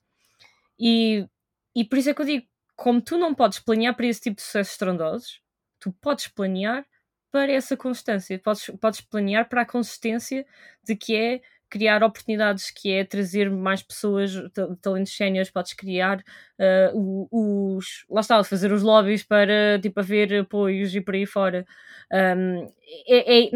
E, 0.78 1.26
e 1.74 1.84
por 1.84 1.98
isso 1.98 2.10
é 2.10 2.14
que 2.14 2.20
eu 2.20 2.26
digo, 2.26 2.46
como 2.76 3.00
tu 3.00 3.16
não 3.16 3.34
podes 3.34 3.58
planear 3.58 3.96
para 3.96 4.06
esse 4.06 4.20
tipo 4.20 4.36
de 4.36 4.42
sucessos 4.42 4.72
estrondosos, 4.72 5.40
tu 5.80 5.92
podes 6.00 6.28
planear 6.28 6.84
para 7.30 7.52
essa 7.52 7.76
constância, 7.76 8.38
podes, 8.38 8.70
podes 8.80 9.00
planear 9.00 9.48
para 9.48 9.62
a 9.62 9.66
consistência 9.66 10.46
de 10.84 10.94
que 10.94 11.16
é 11.16 11.40
criar 11.68 12.02
oportunidades, 12.02 12.70
que 12.70 12.92
é 12.92 13.04
trazer 13.04 13.50
mais 13.50 13.82
pessoas, 13.82 14.32
talentos 14.80 15.16
séniores, 15.16 15.50
podes 15.50 15.72
criar 15.72 16.22
uh, 16.58 17.28
os. 17.30 18.04
Lá 18.08 18.20
está, 18.20 18.42
fazer 18.44 18.72
os 18.72 18.82
lobbies 18.82 19.22
para 19.22 19.78
tipo, 19.80 19.98
haver 20.00 20.40
apoios 20.40 20.94
e 20.94 21.00
por 21.00 21.14
aí 21.14 21.26
fora. 21.26 21.66
Um, 22.12 22.68
é, 23.08 23.44
é, 23.44 23.50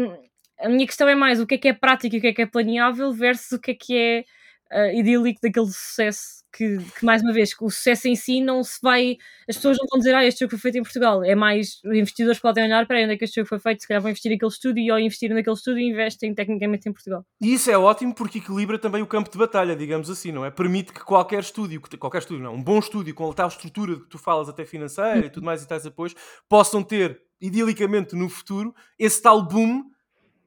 a 0.59 0.69
minha 0.69 0.85
questão 0.85 1.07
é 1.07 1.15
mais 1.15 1.39
o 1.39 1.47
que 1.47 1.55
é 1.55 1.57
que 1.57 1.67
é 1.69 1.73
prático 1.73 2.15
e 2.15 2.19
o 2.19 2.21
que 2.21 2.27
é 2.27 2.33
que 2.33 2.41
é 2.41 2.45
planeável 2.45 3.13
versus 3.13 3.53
o 3.53 3.59
que 3.59 3.71
é 3.71 3.75
que 3.75 3.97
é 3.97 4.25
uh, 4.71 4.97
idílico 4.97 5.39
daquele 5.41 5.67
sucesso 5.67 6.38
que, 6.51 6.77
que, 6.77 7.05
mais 7.05 7.21
uma 7.21 7.31
vez, 7.31 7.51
o 7.61 7.69
sucesso 7.69 8.07
em 8.07 8.15
si 8.15 8.41
não 8.41 8.63
se 8.63 8.79
vai. 8.81 9.17
As 9.47 9.55
pessoas 9.55 9.77
não 9.77 9.85
vão 9.89 9.99
dizer, 9.99 10.15
ah, 10.15 10.25
este 10.25 10.39
jogo 10.39 10.51
foi 10.51 10.59
feito 10.59 10.77
em 10.77 10.83
Portugal. 10.83 11.23
É 11.23 11.35
mais. 11.35 11.79
Os 11.85 11.95
investidores 11.95 12.39
podem 12.39 12.63
olhar 12.63 12.85
para 12.87 13.01
onde 13.01 13.13
é 13.13 13.17
que 13.17 13.23
este 13.23 13.35
jogo 13.35 13.47
foi 13.47 13.59
feito, 13.59 13.81
se 13.81 13.87
calhar 13.87 14.01
vão 14.01 14.09
investir 14.11 14.31
naquele 14.31 14.51
estúdio 14.51 14.83
e 14.83 14.89
ao 14.89 14.99
investir 14.99 15.33
naquele 15.33 15.55
estúdio 15.55 15.81
investem 15.81 16.33
tecnicamente 16.33 16.89
em 16.89 16.93
Portugal. 16.93 17.25
E 17.41 17.53
isso 17.53 17.69
é 17.69 17.77
ótimo 17.77 18.13
porque 18.13 18.39
equilibra 18.39 18.77
também 18.77 19.01
o 19.01 19.07
campo 19.07 19.31
de 19.31 19.37
batalha, 19.37 19.75
digamos 19.75 20.09
assim, 20.09 20.31
não 20.31 20.45
é? 20.45 20.51
Permite 20.51 20.91
que 20.91 21.01
qualquer 21.01 21.39
estúdio, 21.39 21.81
qualquer 21.99 22.19
estúdio, 22.19 22.43
não, 22.43 22.55
um 22.55 22.63
bom 22.63 22.79
estúdio 22.79 23.13
com 23.13 23.29
a 23.29 23.33
tal 23.33 23.47
estrutura 23.47 23.95
que 23.95 24.09
tu 24.09 24.17
falas 24.17 24.49
até 24.49 24.65
financeira 24.65 25.25
e 25.25 25.29
tudo 25.29 25.45
mais 25.45 25.63
e 25.63 25.67
tais 25.67 25.85
apoios, 25.85 26.15
possam 26.47 26.83
ter, 26.83 27.21
idilicamente 27.39 28.15
no 28.15 28.27
futuro, 28.29 28.73
esse 28.97 29.21
tal 29.21 29.47
boom 29.47 29.83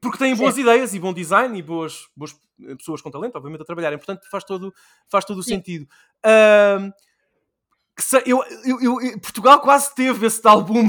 porque 0.02 0.18
têm 0.18 0.34
boas 0.34 0.56
Sim. 0.56 0.62
ideias 0.62 0.92
e 0.94 0.98
bom 0.98 1.12
design 1.12 1.56
e 1.56 1.62
boas, 1.62 2.08
boas 2.16 2.36
pessoas 2.76 3.00
com 3.00 3.08
talento, 3.08 3.36
obviamente, 3.36 3.62
a 3.62 3.64
trabalharem. 3.64 3.96
Portanto, 3.96 4.28
faz 4.28 4.42
todo, 4.42 4.74
faz 5.08 5.24
todo 5.24 5.38
o 5.38 5.44
sentido. 5.44 5.86
Uh, 6.26 6.92
eu, 8.26 8.42
eu, 8.64 9.00
eu, 9.00 9.20
Portugal 9.20 9.60
quase 9.60 9.94
teve 9.94 10.26
esse 10.26 10.42
tal 10.42 10.60
boom 10.64 10.88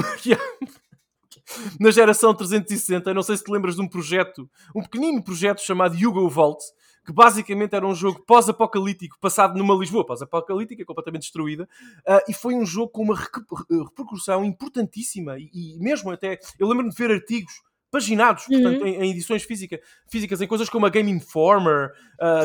na 1.79 1.91
geração 1.91 2.33
360. 2.33 3.13
Não 3.13 3.21
sei 3.21 3.37
se 3.37 3.43
te 3.43 3.51
lembras 3.51 3.75
de 3.75 3.83
um 3.83 3.87
projeto, 3.87 4.49
um 4.75 4.81
pequenino 4.81 5.23
projeto 5.23 5.61
chamado 5.61 5.95
Yugo 5.95 6.27
Vault, 6.27 6.63
que 7.05 7.13
basicamente 7.13 7.75
era 7.75 7.85
um 7.85 7.93
jogo 7.93 8.25
pós-apocalíptico 8.25 9.19
passado 9.19 9.55
numa 9.55 9.75
Lisboa 9.75 10.03
pós-apocalíptica, 10.03 10.83
completamente 10.85 11.21
destruída, 11.21 11.69
uh, 11.99 12.19
e 12.27 12.33
foi 12.33 12.55
um 12.55 12.65
jogo 12.65 12.91
com 12.91 13.03
uma 13.03 13.15
repercussão 13.15 14.43
importantíssima 14.43 15.37
e, 15.37 15.51
e 15.53 15.77
mesmo 15.77 16.09
até, 16.09 16.39
eu 16.57 16.67
lembro-me 16.67 16.89
de 16.89 16.97
ver 16.97 17.11
artigos 17.11 17.61
paginados, 17.93 18.45
portanto, 18.45 18.81
Uhum. 18.81 18.87
em, 18.87 18.95
em 19.03 19.11
edições 19.11 19.43
física, 19.43 19.79
físicas, 20.09 20.41
em 20.41 20.47
coisas 20.47 20.67
como 20.67 20.87
a 20.87 20.89
Game 20.89 21.11
Informer, 21.11 21.91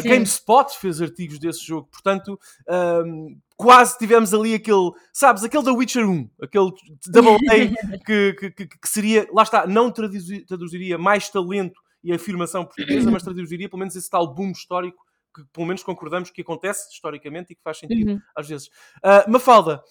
Sim. 0.02 0.08
GameSpot 0.10 0.70
fez 0.78 1.00
artigos 1.00 1.38
desse 1.38 1.64
jogo, 1.66 1.88
portanto, 1.90 2.38
ahm, 2.68 3.36
quase 3.56 3.96
tivemos 3.98 4.34
ali 4.34 4.54
aquele, 4.54 4.90
sabes, 5.12 5.42
aquele 5.42 5.64
da 5.64 5.72
Witcher 5.72 6.06
1, 6.08 6.28
aquele 6.42 6.70
double 7.06 7.36
A 7.48 7.54
que, 8.06 8.34
que, 8.34 8.50
que- 8.50 8.66
que 8.66 8.88
seria, 8.88 9.26
lá 9.32 9.42
está, 9.42 9.66
não 9.66 9.90
traduzi- 9.90 10.44
traduziria 10.44 10.98
mais 10.98 11.30
talento 11.30 11.80
e 12.04 12.12
afirmação 12.12 12.64
portuguesa, 12.66 13.10
mas 13.10 13.22
traduziria 13.22 13.68
pelo 13.70 13.80
menos 13.80 13.96
esse 13.96 14.08
tal 14.10 14.32
boom 14.34 14.50
histórico 14.52 15.02
que 15.34 15.42
pelo 15.52 15.66
menos 15.66 15.82
concordamos 15.82 16.30
que 16.30 16.42
acontece 16.42 16.92
historicamente 16.92 17.52
e 17.52 17.56
que 17.56 17.62
faz 17.62 17.78
sentido 17.78 18.12
Uhum. 18.12 18.20
às 18.36 18.48
vezes. 18.48 18.68
Ah, 19.02 19.24
Mafalda, 19.28 19.82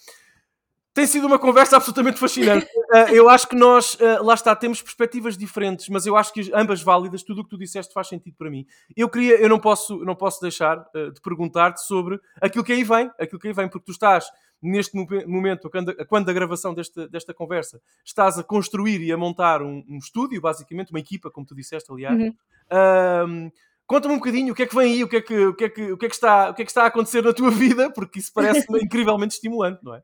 tem 0.98 1.06
sido 1.06 1.28
uma 1.28 1.38
conversa 1.38 1.76
absolutamente 1.76 2.18
fascinante. 2.18 2.68
Ah, 2.92 3.06
eu 3.14 3.30
acho 3.30 3.48
que 3.48 3.56
nós, 3.56 3.96
ah, 4.02 4.20
lá 4.20 4.34
está, 4.34 4.56
temos 4.56 4.82
perspectivas 4.82 5.38
diferentes, 5.38 5.88
mas 5.90 6.08
eu 6.08 6.18
acho 6.18 6.34
que 6.34 6.52
ambas 6.56 6.82
válidas, 6.82 7.22
tudo 7.22 7.42
o 7.42 7.44
que 7.44 7.52
tu 7.52 7.58
disseste 7.58 7.94
faz 7.94 8.08
sentido 8.08 8.36
para 8.36 8.50
mim. 8.50 8.66
Eu 8.96 9.08
queria, 9.08 9.40
eu 9.40 9.48
não 9.48 9.60
posso, 9.60 10.04
não 10.04 10.16
posso 10.16 10.42
deixar 10.42 10.80
ah, 10.80 11.12
de 11.14 11.22
perguntar-te 11.22 11.86
sobre 11.86 12.20
aquilo 12.42 12.64
que 12.64 12.74
aí 12.74 12.84
vem, 12.84 13.12
aquilo 13.20 13.40
que 13.40 13.48
aí 13.48 13.54
vem, 13.54 13.70
porque 13.70 13.86
tu 13.86 13.92
estás 13.92 14.26
neste 14.60 14.96
mo- 14.96 15.06
momento, 15.28 15.70
quando, 15.70 15.96
quando 16.08 16.26
da 16.26 16.34
gravação 16.34 16.74
desta, 16.74 17.08
desta 17.08 17.32
conversa, 17.32 17.80
estás 18.04 18.40
a 18.40 18.44
construir 18.44 19.00
e 19.00 19.12
a 19.12 19.18
montar 19.18 19.62
um, 19.62 19.84
um 19.88 20.00
estúdio, 20.00 20.42
basicamente, 20.42 20.90
uma 20.90 21.00
equipa, 21.00 21.30
como 21.30 21.46
tu 21.46 21.54
disseste, 21.54 21.92
aliás. 21.92 22.20
Uhum. 22.20 23.52
Conta-me 23.86 24.16
um 24.16 24.18
bocadinho 24.18 24.52
o 24.52 24.56
que 24.56 24.64
é 24.64 24.66
que 24.66 24.76
vem 24.76 24.94
aí, 24.94 25.04
o 25.04 25.08
que 25.08 25.18
é 25.18 25.22
que, 25.22 25.46
o 25.46 25.54
que, 25.54 25.64
é 25.64 25.70
que, 25.70 25.92
o 25.92 25.98
que, 25.98 26.06
é 26.08 26.10
que, 26.10 26.16
está, 26.16 26.50
o 26.50 26.56
que, 26.56 26.64
é 26.64 26.66
que 26.66 26.72
está 26.72 26.86
a 26.86 26.88
acontecer 26.88 27.22
na 27.22 27.34
tua 27.34 27.52
vida, 27.52 27.92
porque 27.92 28.18
isso 28.18 28.32
parece-me 28.34 28.80
incrivelmente 28.84 29.36
estimulante, 29.36 29.80
não 29.84 29.94
é? 29.94 30.02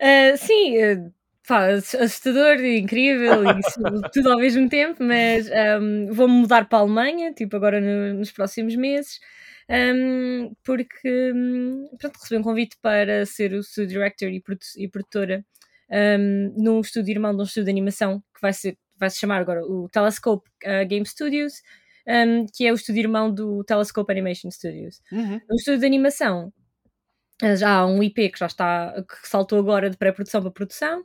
Ah, 0.00 0.36
sim, 0.36 0.76
ah, 0.82 1.10
pá, 1.46 1.66
assustador, 1.68 2.62
incrível 2.64 3.44
e 3.46 3.60
isso 3.60 3.78
tudo 4.12 4.30
ao 4.32 4.38
mesmo 4.38 4.68
tempo, 4.68 5.02
mas 5.02 5.50
ahm, 5.50 6.06
vou-me 6.12 6.34
mudar 6.34 6.68
para 6.68 6.78
a 6.78 6.80
Alemanha, 6.82 7.32
tipo 7.32 7.56
agora 7.56 7.80
no- 7.80 8.14
nos 8.18 8.30
próximos 8.32 8.74
meses, 8.76 9.20
ahm, 9.68 10.52
porque 10.64 11.32
hum, 11.34 11.88
pronto, 11.98 12.16
recebi 12.20 12.40
um 12.40 12.42
convite 12.44 12.76
para 12.82 13.24
ser 13.26 13.52
o 13.54 13.62
studio 13.62 13.88
director 13.98 14.28
e, 14.28 14.40
produ- 14.40 14.60
e 14.76 14.88
produtora 14.88 15.44
ahm, 15.90 16.52
num 16.56 16.80
estúdio 16.80 17.12
irmão 17.12 17.34
de 17.34 17.40
um 17.42 17.44
estúdio 17.44 17.64
de 17.66 17.70
animação 17.70 18.20
que 18.34 18.40
vai, 18.40 18.52
ser, 18.52 18.76
vai 18.98 19.10
se 19.10 19.18
chamar 19.18 19.40
agora 19.40 19.62
o 19.64 19.88
Telescope 19.90 20.48
ah, 20.64 20.84
Game 20.84 21.06
Studios, 21.06 21.54
ahm, 22.06 22.46
que 22.54 22.66
é 22.66 22.72
o 22.72 22.74
estúdio 22.74 23.00
irmão 23.02 23.32
do 23.32 23.62
Telescope 23.64 24.10
Animation 24.12 24.50
Studios. 24.50 25.00
Uhum. 25.12 25.40
No 25.48 25.56
estúdio 25.56 25.80
de 25.80 25.86
animação 25.86 26.52
já 27.56 27.70
há 27.78 27.86
um 27.86 28.02
IP 28.02 28.30
que 28.30 28.38
já 28.38 28.46
está, 28.46 28.94
que 29.08 29.28
saltou 29.28 29.58
agora 29.58 29.90
de 29.90 29.96
pré-produção 29.96 30.40
para 30.42 30.50
produção. 30.50 31.04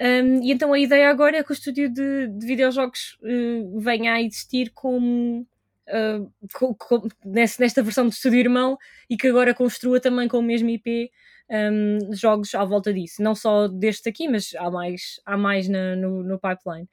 Um, 0.00 0.42
e 0.42 0.52
então 0.52 0.72
a 0.72 0.78
ideia 0.78 1.08
agora 1.10 1.38
é 1.38 1.42
que 1.42 1.50
o 1.52 1.54
estúdio 1.54 1.88
de, 1.92 2.28
de 2.28 2.46
videojogos 2.46 3.18
eh, 3.24 3.62
venha 3.78 4.12
a 4.14 4.22
existir 4.22 4.70
como 4.74 5.46
eh, 5.86 6.20
co- 6.54 6.74
co- 6.74 7.08
nesse- 7.24 7.58
nesta 7.60 7.82
versão 7.82 8.06
de 8.08 8.14
estúdio 8.14 8.38
irmão 8.40 8.76
e 9.08 9.16
que 9.16 9.26
agora 9.28 9.54
construa 9.54 9.98
também 9.98 10.28
com 10.28 10.38
o 10.38 10.42
mesmo 10.42 10.68
IP 10.68 11.10
um, 11.50 12.12
jogos 12.14 12.54
à 12.54 12.64
volta 12.64 12.92
disso. 12.92 13.22
Não 13.22 13.34
só 13.34 13.68
deste 13.68 14.08
aqui, 14.10 14.28
mas 14.28 14.54
há 14.58 14.70
mais, 14.70 15.20
há 15.24 15.36
mais 15.36 15.66
na- 15.68 15.96
no, 15.96 16.22
no 16.22 16.38
pipeline. 16.38 16.88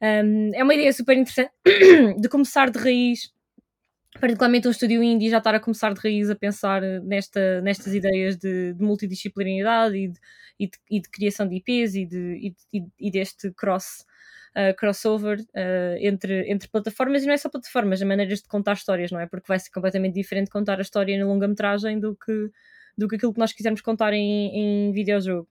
Um, 0.00 0.50
é 0.54 0.62
uma 0.62 0.74
ideia 0.74 0.92
super 0.94 1.16
interessante 1.16 1.52
de 2.20 2.28
começar 2.28 2.70
de 2.70 2.78
raiz 2.78 3.30
particularmente 4.18 4.68
um 4.68 4.70
estúdio 4.70 5.02
indie 5.02 5.30
já 5.30 5.38
estar 5.38 5.54
a 5.54 5.60
começar 5.60 5.92
de 5.94 6.00
raiz 6.00 6.30
a 6.30 6.34
pensar 6.34 6.82
nesta, 7.02 7.60
nestas 7.60 7.94
ideias 7.94 8.36
de, 8.36 8.72
de 8.74 8.82
multidisciplinaridade 8.82 9.96
e 9.96 10.08
de, 10.08 10.18
e, 10.58 10.66
de, 10.66 10.78
e 10.90 11.00
de 11.00 11.08
criação 11.08 11.46
de 11.48 11.56
IPs 11.56 11.94
e, 11.94 12.06
de, 12.06 12.54
e, 12.98 13.10
deste 13.10 13.52
cross, 13.52 14.04
uh, 14.56 14.74
crossover 14.76 15.40
uh, 15.40 15.96
entre, 16.00 16.50
entre 16.50 16.68
plataformas 16.68 17.22
e 17.22 17.26
não 17.26 17.34
é 17.34 17.36
só 17.36 17.48
plataformas, 17.48 18.00
as 18.00 18.08
maneiras 18.08 18.40
de 18.40 18.48
contar 18.48 18.74
histórias, 18.74 19.10
não 19.10 19.20
é? 19.20 19.26
Porque 19.26 19.46
vai 19.48 19.58
ser 19.58 19.70
completamente 19.70 20.14
diferente 20.14 20.50
contar 20.50 20.78
a 20.78 20.82
história 20.82 21.18
na 21.18 21.26
longa-metragem 21.26 22.00
do 22.00 22.16
que, 22.16 22.50
do 22.96 23.08
que 23.08 23.16
aquilo 23.16 23.32
que 23.32 23.40
nós 23.40 23.52
quisermos 23.52 23.80
contar 23.80 24.12
em, 24.12 24.88
em 24.88 24.92
videojogo. 24.92 25.48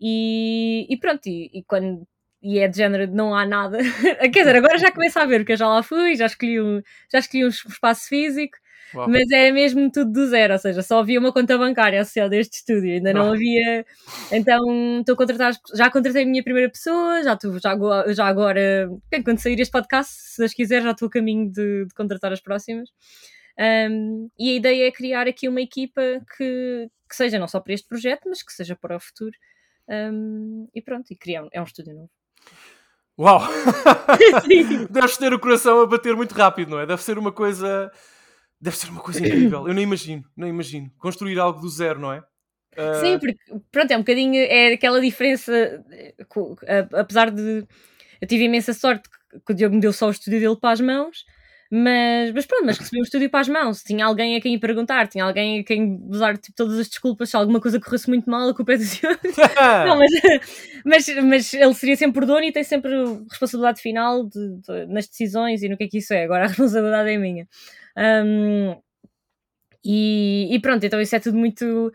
E, 0.00 0.86
e 0.90 0.96
pronto, 0.98 1.26
e, 1.26 1.50
e 1.54 1.62
quando 1.64 2.06
e 2.44 2.58
é 2.58 2.68
de 2.68 2.76
género 2.76 3.06
de 3.06 3.14
não 3.14 3.34
há 3.34 3.46
nada. 3.46 3.78
Quer 4.32 4.40
dizer, 4.40 4.56
agora 4.56 4.78
já 4.78 4.92
começo 4.92 5.18
a 5.18 5.24
ver, 5.24 5.40
porque 5.40 5.52
eu 5.52 5.56
já 5.56 5.66
lá 5.68 5.82
fui, 5.82 6.14
já 6.16 6.26
escolhi 6.26 6.60
um, 6.60 6.82
já 7.10 7.18
escolhi 7.20 7.44
um 7.44 7.48
espaço 7.48 8.06
físico, 8.08 8.56
Uau. 8.94 9.08
mas 9.08 9.30
era 9.32 9.52
mesmo 9.52 9.90
tudo 9.90 10.12
do 10.12 10.26
zero, 10.28 10.52
ou 10.52 10.58
seja, 10.58 10.82
só 10.82 11.00
havia 11.00 11.18
uma 11.18 11.32
conta 11.32 11.56
bancária 11.58 12.00
associada 12.00 12.30
deste 12.30 12.58
estúdio, 12.58 12.92
ainda 12.92 13.12
não 13.14 13.30
Ah. 13.30 13.34
havia. 13.34 13.86
Então 14.30 15.00
estou 15.00 15.14
a 15.14 15.16
contratar, 15.16 15.52
já 15.74 15.90
contratei 15.90 16.22
a 16.22 16.26
minha 16.26 16.42
primeira 16.44 16.70
pessoa, 16.70 17.22
já 17.22 17.32
estou, 17.32 17.58
já, 17.58 17.74
já 18.12 18.26
agora, 18.26 18.88
quando 19.24 19.38
sair 19.38 19.58
este 19.58 19.72
podcast, 19.72 20.12
se 20.14 20.38
Deus 20.38 20.52
quiser, 20.52 20.82
já 20.82 20.90
estou 20.92 21.08
a 21.08 21.10
caminho 21.10 21.50
de, 21.50 21.86
de 21.86 21.94
contratar 21.94 22.32
as 22.32 22.40
próximas. 22.42 22.88
Um, 23.58 24.28
e 24.38 24.50
a 24.50 24.54
ideia 24.54 24.88
é 24.88 24.90
criar 24.92 25.26
aqui 25.28 25.48
uma 25.48 25.60
equipa 25.60 26.02
que, 26.36 26.88
que 27.08 27.16
seja 27.16 27.38
não 27.38 27.46
só 27.48 27.60
para 27.60 27.72
este 27.72 27.86
projeto, 27.88 28.28
mas 28.28 28.42
que 28.42 28.52
seja 28.52 28.76
para 28.76 28.96
o 28.96 29.00
futuro. 29.00 29.32
Um, 29.88 30.66
e 30.74 30.82
pronto, 30.82 31.06
e 31.12 31.16
criar, 31.16 31.46
é 31.52 31.60
um 31.60 31.64
estúdio 31.64 31.94
novo. 31.94 32.10
Uau! 33.18 33.40
Deves 34.90 35.16
ter 35.16 35.32
o 35.32 35.38
coração 35.38 35.80
a 35.80 35.86
bater 35.86 36.16
muito 36.16 36.34
rápido, 36.34 36.70
não 36.70 36.80
é? 36.80 36.86
Deve 36.86 37.02
ser 37.02 37.18
uma 37.18 37.30
coisa. 37.32 37.90
Deve 38.60 38.76
ser 38.76 38.88
uma 38.88 39.00
coisa 39.00 39.20
incrível. 39.20 39.68
Eu 39.68 39.74
nem 39.74 39.84
imagino, 39.84 40.24
nem 40.36 40.50
imagino. 40.50 40.90
Construir 40.98 41.38
algo 41.38 41.60
do 41.60 41.68
zero, 41.68 42.00
não 42.00 42.12
é? 42.12 42.22
Ah, 42.76 42.94
Sim, 42.94 43.18
porque 43.18 43.38
pronto, 43.70 43.90
é 43.90 43.96
um 43.96 44.00
bocadinho 44.00 44.34
é 44.34 44.72
aquela 44.72 45.00
diferença, 45.00 45.52
eh, 45.92 46.88
apesar 46.92 47.30
de 47.30 47.64
eu 48.20 48.28
tive 48.28 48.44
imensa 48.44 48.72
sorte 48.72 49.08
que 49.46 49.52
o 49.52 49.54
Diogo 49.54 49.74
me 49.74 49.80
deu 49.80 49.92
só 49.92 50.08
o 50.08 50.10
estúdio 50.10 50.40
dele 50.40 50.56
para 50.56 50.72
as 50.72 50.80
mãos, 50.80 51.24
mas, 51.76 52.32
mas 52.32 52.46
pronto, 52.46 52.66
mas 52.66 52.78
recebi 52.78 53.00
um 53.00 53.02
estúdio 53.02 53.30
para 53.30 53.40
as 53.40 53.48
mãos, 53.48 53.82
tinha 53.82 54.04
alguém 54.06 54.36
a 54.36 54.40
quem 54.40 54.58
perguntar, 54.58 55.08
tinha 55.08 55.24
alguém 55.24 55.60
a 55.60 55.64
quem 55.64 55.98
usar 56.08 56.36
tipo, 56.38 56.54
todas 56.56 56.78
as 56.78 56.88
desculpas, 56.88 57.30
se 57.30 57.36
alguma 57.36 57.60
coisa 57.60 57.80
corresse 57.80 58.08
muito 58.08 58.30
mal, 58.30 58.48
a 58.48 58.54
culpa 58.54 58.74
é 58.74 58.76
do 58.78 58.84
Diogo. 58.84 59.18
Não, 59.86 59.98
mas, 59.98 60.10
mas, 60.84 61.08
mas 61.24 61.54
ele 61.54 61.74
seria 61.74 61.96
sempre 61.96 62.22
o 62.24 62.26
dono 62.26 62.44
e 62.44 62.52
tem 62.52 62.62
sempre 62.64 62.94
a 62.94 63.04
responsabilidade 63.30 63.80
final 63.80 64.24
de- 64.24 64.56
de- 64.60 64.86
nas 64.86 65.06
decisões 65.08 65.62
e 65.62 65.68
no 65.68 65.76
que 65.76 65.84
é 65.84 65.88
que 65.88 65.98
isso 65.98 66.14
é. 66.14 66.24
Agora 66.24 66.44
a 66.44 66.48
responsabilidade 66.48 67.10
é 67.10 67.18
minha. 67.18 67.48
Um, 67.96 68.76
e, 69.84 70.48
e 70.54 70.58
pronto, 70.60 70.84
então 70.84 71.00
isso 71.00 71.14
é 71.14 71.20
tudo 71.20 71.36
muito 71.36 71.92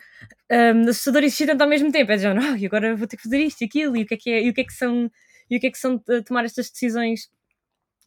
um, 0.52 0.90
assustador 0.90 1.24
e 1.24 1.28
excitante 1.28 1.62
ao 1.64 1.70
mesmo 1.70 1.92
tempo. 1.92 2.12
É 2.12 2.16
de 2.18 2.22
género, 2.24 2.46
"Ah, 2.46 2.58
e 2.58 2.66
agora 2.66 2.96
vou 2.96 3.08
ter 3.08 3.18
que 3.18 3.24
fazer 3.24 3.40
isto 3.40 3.62
e 3.62 3.66
aquilo, 3.66 3.98
e 3.98 4.04
o 4.04 4.06
que 4.06 4.14
é 4.16 4.18
que, 4.18 4.30
é, 4.32 4.44
e 4.44 4.50
o 4.50 4.54
que, 4.54 4.62
é 4.62 4.64
que 4.66 4.74
são 4.74 5.12
e 5.50 5.58
o 5.58 5.60
que 5.60 5.68
é 5.68 5.72
que 5.72 5.78
são 5.80 6.02
eh, 6.10 6.22
tomar 6.22 6.46
estas 6.46 6.70
decisões 6.70 7.30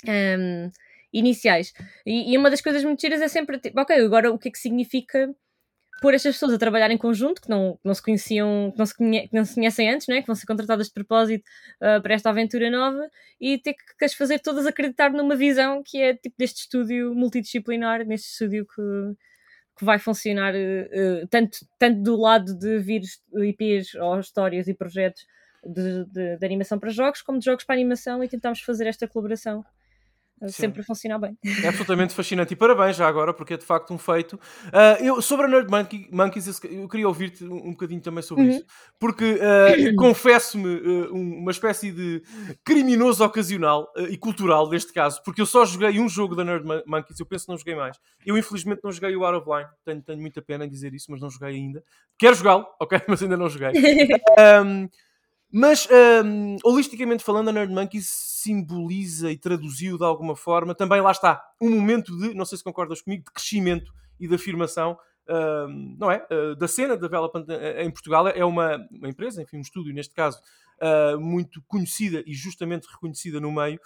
um, 0.09 0.71
iniciais. 1.13 1.73
E, 2.07 2.33
e 2.33 2.39
uma 2.39 2.51
das 2.51 2.61
coisas 2.61 2.83
muito 2.85 3.01
giras 3.01 3.21
é 3.21 3.29
sempre, 3.29 3.59
tipo, 3.59 3.81
ok, 3.81 3.97
agora 4.05 4.31
o 4.33 4.39
que 4.39 4.49
é 4.49 4.53
que 4.53 4.59
significa 4.59 5.35
pôr 6.01 6.15
estas 6.15 6.35
pessoas 6.35 6.55
a 6.55 6.59
trabalhar 6.59 6.91
em 6.91 6.99
conjunto, 6.99 7.41
que 7.41 7.49
não, 7.49 7.75
que 7.75 7.81
não 7.85 7.95
se 7.95 8.03
conheciam, 8.03 8.73
que 8.73 8.79
não 8.79 8.87
se, 8.87 8.97
conhe- 8.97 9.29
que 9.29 9.35
não 9.37 9.45
se 9.45 9.55
conhecem 9.55 9.89
antes, 9.89 10.09
é? 10.09 10.21
que 10.21 10.27
vão 10.27 10.35
ser 10.35 10.47
contratadas 10.47 10.89
de 10.89 10.93
propósito 10.93 11.45
ah, 11.81 12.01
para 12.01 12.15
esta 12.15 12.29
aventura 12.31 12.69
nova, 12.71 13.09
e 13.41 13.57
ter 13.59 13.75
que, 13.75 14.05
as 14.05 14.13
fazer 14.15 14.41
todas 14.41 14.67
acreditar 14.67 15.11
numa 15.13 15.37
visão 15.37 15.81
que 15.85 15.99
é 16.03 16.15
tipo 16.15 16.35
deste 16.37 16.63
estúdio 16.63 17.15
multidisciplinar, 17.15 18.05
neste 18.05 18.31
estúdio 18.33 18.67
que, 18.67 18.83
que 19.79 19.85
vai 19.85 19.99
funcionar 19.99 20.55
eh, 20.57 21.25
tanto, 21.31 21.59
tanto 21.79 22.03
do 22.03 22.17
lado 22.17 22.53
de 22.59 22.79
vir 22.81 23.03
IPs 23.35 23.95
ou 23.95 24.19
histórias 24.19 24.67
e 24.69 24.75
projetos 24.75 25.25
de, 25.65 26.05
de- 26.07 26.37
de 26.37 26.45
animação 26.47 26.79
para 26.81 26.91
jogos, 26.91 27.23
como 27.23 27.39
de 27.39 27.45
jogos 27.45 27.65
para 27.65 27.77
animação, 27.77 28.25
e 28.25 28.29
tentamos 28.29 28.61
fazer 28.61 28.87
esta 28.89 29.07
colaboração 29.07 29.65
Sim. 30.49 30.55
sempre 30.63 30.81
a 30.83 30.85
funcionar 30.85 31.19
bem. 31.19 31.37
É 31.63 31.69
absolutamente 31.69 32.15
fascinante 32.15 32.53
e 32.53 32.57
parabéns 32.57 32.97
já 32.97 33.07
agora, 33.07 33.33
porque 33.35 33.55
é 33.55 33.57
de 33.57 33.65
facto 33.65 33.93
um 33.93 33.99
feito. 33.99 34.39
Ah, 34.73 34.97
eu, 35.01 35.21
sobre 35.23 35.47
a 35.47 35.49
Nerd 35.49 35.71
Monkey, 35.71 36.09
Monkeys, 36.13 36.61
eu- 36.65 36.89
queria 36.89 37.07
ouvir-te 37.09 37.45
um, 37.45 37.69
um 37.69 37.71
bocadinho 37.73 38.01
também 38.01 38.23
sobre 38.23 38.45
Uhum. 38.45 38.51
isso, 38.51 38.65
porque 38.99 39.39
ah, 39.41 39.73
confesso-me 39.97 40.69
um- 41.11 41.39
uma 41.39 41.51
espécie 41.51 41.91
de 41.93 42.23
criminoso 42.65 43.25
ocasional 43.25 43.91
e 44.09 44.17
cultural 44.17 44.69
neste 44.69 44.93
caso, 44.93 45.23
porque 45.25 45.41
eu 45.41 45.47
só 45.47 45.65
joguei 45.65 45.99
um 46.01 46.09
jogo 46.09 46.35
da 46.35 46.45
Nerd 46.45 46.65
Mon- 46.67 46.83
Monkeys, 46.87 47.19
eu 47.21 47.27
penso 47.27 47.47
que 47.47 47.51
não 47.53 47.59
joguei 47.59 47.75
mais. 47.75 47.97
Eu 48.25 48.37
infelizmente 48.39 48.81
não 48.85 48.93
joguei 48.93 49.15
o 49.17 49.25
Out 49.25 49.39
of 49.39 49.51
Line, 49.51 49.69
tenho, 49.85 50.03
tenho 50.03 50.21
muita 50.21 50.41
pena 50.43 50.65
em 50.65 50.69
dizer 50.69 50.93
isso, 50.95 51.07
mas 51.11 51.21
não 51.21 51.31
joguei 51.31 51.51
ainda. 51.51 51.83
Quero 52.19 52.35
jogá-lo, 52.35 52.67
ok, 52.81 53.01
mas 53.09 53.23
ainda 53.23 53.37
não 53.37 53.49
joguei. 53.49 53.71
Um, 54.65 54.89
mas, 55.55 55.87
um, 56.25 56.57
holisticamente 56.65 57.23
falando, 57.23 57.49
a 57.49 57.53
Nerd 57.53 57.71
Monkeys 57.73 58.07
simboliza 58.43 59.31
e 59.31 59.37
traduziu 59.37 59.97
de 59.97 60.05
alguma 60.05 60.35
forma, 60.37 60.75
também 60.75 61.01
lá 61.01 61.11
está, 61.11 61.43
um 61.61 61.71
momento 61.71 62.17
de, 62.17 62.35
não 62.35 62.45
sei 62.45 62.59
se 62.59 62.65
concordas 62.65 63.01
comigo, 63.01 63.25
de 63.25 63.33
crescimento 63.33 63.93
e 64.19 64.27
de 64.29 64.35
afirmação, 64.35 64.97
um, 65.29 65.97
não 65.99 66.11
é? 66.11 66.27
Uh, 66.31 66.57
da 66.57 66.67
cena 66.67 66.95
de 66.97 67.03
development 67.03 67.45
uh, 67.49 67.81
em 67.81 67.91
Portugal. 67.91 68.29
É 68.29 68.45
uma, 68.45 68.77
uma 68.91 69.09
empresa, 69.09 69.43
enfim, 69.43 69.59
um 69.59 69.61
estúdio 69.61 69.95
neste 69.95 70.15
caso, 70.15 70.39
uh, 70.81 71.19
muito 71.21 71.63
conhecida 71.69 72.23
e 72.27 72.35
justamente 72.35 72.87
reconhecida 72.87 73.41
no 73.41 73.53
meio. 73.53 73.81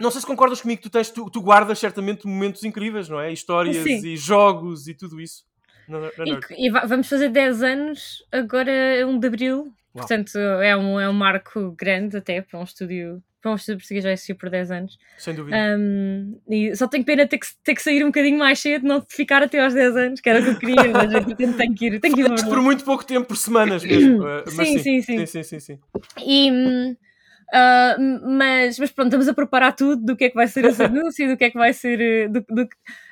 Não 0.00 0.10
sei 0.10 0.20
se 0.20 0.26
concordas 0.26 0.60
comigo, 0.60 0.82
tu, 0.82 0.90
tens, 0.90 1.10
tu, 1.10 1.28
tu 1.30 1.40
guardas 1.40 1.78
certamente 1.78 2.26
momentos 2.26 2.64
incríveis, 2.64 3.08
não 3.08 3.20
é? 3.20 3.32
Histórias 3.32 3.76
Sim. 3.76 4.06
e 4.06 4.16
jogos 4.16 4.88
e 4.88 4.94
tudo 4.94 5.20
isso. 5.20 5.44
Na, 5.88 5.98
na 6.00 6.10
E, 6.26 6.66
e 6.66 6.70
va- 6.70 6.86
vamos 6.86 7.08
fazer 7.08 7.28
10 7.28 7.62
anos 7.62 8.24
agora, 8.32 8.72
1 9.06 9.18
de 9.18 9.26
Abril. 9.26 9.58
Uau. 9.58 9.74
Portanto, 9.92 10.38
é 10.38 10.76
um, 10.76 10.98
é 10.98 11.08
um 11.08 11.12
marco 11.12 11.72
grande 11.72 12.16
até 12.16 12.40
para 12.40 12.58
um 12.58 12.64
estúdio 12.64 13.22
para 13.42 13.50
um 13.50 13.56
estúdio 13.56 13.80
português 13.80 14.04
já 14.04 14.12
existiu 14.12 14.36
por 14.36 14.48
10 14.48 14.70
anos. 14.70 14.98
Sem 15.18 15.34
dúvida. 15.34 15.56
Um, 15.76 16.40
e 16.48 16.74
só 16.76 16.86
tenho 16.86 17.04
pena 17.04 17.26
ter 17.26 17.38
que, 17.38 17.46
ter 17.64 17.74
que 17.74 17.82
sair 17.82 18.04
um 18.04 18.06
bocadinho 18.06 18.38
mais 18.38 18.60
cedo, 18.60 18.86
não 18.86 19.04
ficar 19.06 19.42
até 19.42 19.62
aos 19.62 19.74
10 19.74 19.96
anos, 19.96 20.20
que 20.20 20.30
era 20.30 20.40
o 20.40 20.44
que 20.44 20.50
eu 20.50 20.58
queria, 20.58 20.92
mas 20.92 21.12
eu 21.40 21.56
tenho 21.56 21.74
que 21.74 21.86
ir. 21.86 22.00
Tenho 22.00 22.14
que 22.14 22.22
ir 22.22 22.44
por 22.44 22.62
muito 22.62 22.84
pouco 22.84 23.04
tempo, 23.04 23.26
por 23.26 23.36
semanas 23.36 23.82
mesmo. 23.82 24.22
sim, 24.46 24.78
sim, 24.78 24.78
sim, 24.78 25.02
sim. 25.02 25.26
sim, 25.26 25.42
sim, 25.42 25.60
sim. 25.60 25.78
E, 26.24 26.50
uh, 26.52 28.28
mas, 28.28 28.78
mas 28.78 28.92
pronto, 28.92 29.08
estamos 29.08 29.26
a 29.26 29.34
preparar 29.34 29.74
tudo 29.74 30.04
do 30.04 30.16
que 30.16 30.26
é 30.26 30.28
que 30.30 30.36
vai 30.36 30.46
ser 30.46 30.64
esse 30.64 30.80
anúncio, 30.84 31.28
do 31.28 31.36
que 31.36 31.44
é 31.44 31.50
que 31.50 31.58
vai 31.58 31.72
ser, 31.72 32.28
do, 32.28 32.44
do, 32.48 32.68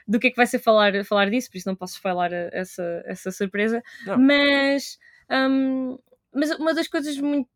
do 0.07 0.21
que 0.21 0.29
é 0.29 0.31
que 0.31 0.37
vai 0.37 0.47
ser 0.47 0.61
falar, 0.61 1.05
falar 1.05 1.29
disso, 1.29 1.51
por 1.51 1.59
isso 1.59 1.69
não 1.69 1.75
posso 1.75 2.01
falar 2.01 2.33
essa, 2.33 3.03
essa 3.05 3.33
surpresa. 3.33 3.83
Não. 4.07 4.17
Mas, 4.17 4.97
um, 5.29 5.99
mas 6.33 6.53
uma 6.53 6.73
das 6.73 6.87
coisas 6.87 7.19
muito 7.19 7.49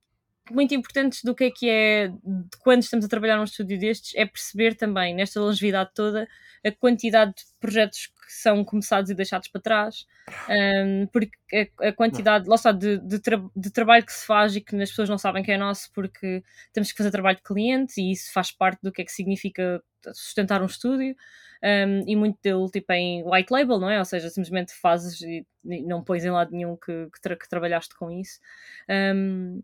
muito 0.51 0.75
importantes 0.75 1.23
do 1.23 1.35
que 1.35 1.45
é 1.45 1.51
que 1.51 1.69
é 1.69 2.09
de 2.09 2.57
quando 2.61 2.83
estamos 2.83 3.05
a 3.05 3.09
trabalhar 3.09 3.37
num 3.37 3.45
estúdio 3.45 3.79
destes 3.79 4.15
é 4.15 4.27
perceber 4.27 4.75
também, 4.75 5.15
nesta 5.15 5.41
longevidade 5.41 5.91
toda, 5.95 6.29
a 6.65 6.71
quantidade 6.73 7.33
de 7.33 7.43
projetos 7.61 8.07
que 8.07 8.33
são 8.33 8.65
começados 8.65 9.11
e 9.11 9.15
deixados 9.15 9.49
para 9.49 9.61
trás, 9.61 10.07
um, 10.49 11.07
porque 11.07 11.37
a, 11.81 11.89
a, 11.89 11.93
quantidade, 11.93 12.49
lá 12.49 12.55
está, 12.55 12.73
de, 12.73 12.99
de, 12.99 13.19
tra 13.19 13.43
de, 13.55 13.71
trabalho 13.71 14.05
que 14.05 14.13
se 14.13 14.27
faz 14.27 14.57
e 14.57 14.61
que 14.61 14.75
as 14.81 14.91
pessoas 14.91 15.09
não 15.09 15.19
sabem 15.19 15.43
que 15.43 15.53
é 15.53 15.59
nosso 15.59 15.91
porque 15.93 16.43
temos 16.73 16.91
que 16.91 16.99
fazer 16.99 17.11
trabalho 17.11 17.37
de 17.37 17.43
cliente 17.43 18.01
e 18.01 18.13
isso 18.13 18.33
faz 18.33 18.51
parte 18.51 18.81
do 18.83 18.93
que 18.93 19.03
é 19.03 19.05
que 19.05 19.13
significa 19.13 19.83
sustentar 20.13 20.63
um 20.63 20.67
estúdio. 20.67 21.15
Um, 21.63 22.05
e 22.07 22.15
muito 22.15 22.39
dele 22.43 22.69
tipo 22.71 22.93
em 22.93 23.25
white 23.25 23.51
label, 23.51 23.79
não 23.79 23.89
é? 23.89 23.99
Ou 23.99 24.05
seja, 24.05 24.29
simplesmente 24.29 24.75
fazes 24.75 25.23
e, 25.23 25.47
não 25.65 26.05
pões 26.05 26.23
em 26.23 26.31
lado 26.31 26.53
nenhum 26.53 26.77
que, 26.77 27.09
que, 27.11 27.21
tra 27.23 27.35
que 27.37 27.49
trabalhaste 27.49 27.97
com 27.97 28.11
isso. 28.11 28.39
Um, 28.87 29.63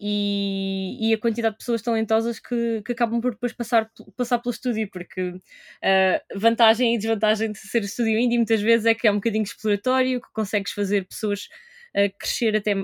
e, 0.00 1.10
e, 1.10 1.14
a 1.14 1.18
quantidade 1.18 1.54
de 1.54 1.58
pessoas 1.58 1.82
talentosas 1.82 2.38
que, 2.38 2.82
que 2.84 2.92
acabam 2.92 3.20
por 3.20 3.32
depois 3.32 3.52
passar, 3.52 3.90
passar 4.16 4.38
pelo 4.38 4.52
estúdio, 4.52 4.88
porque 4.90 5.30
uh, 5.30 5.40
vantagem 6.34 6.94
e 6.94 6.98
desvantagem 6.98 7.52
de 7.52 7.58
ser 7.58 7.82
estúdio 7.82 8.18
indie 8.18 8.36
muitas 8.36 8.60
vezes 8.60 8.86
é 8.86 8.94
que 8.94 9.06
é 9.06 9.10
um 9.10 9.16
bocadinho 9.16 9.44
exploratório, 9.44 10.20
que 10.20 10.28
consegues 10.32 10.72
fazer 10.72 11.06
pessoas 11.06 11.48
uh, 11.96 12.12
crescer 12.18 12.56
até 12.56 12.74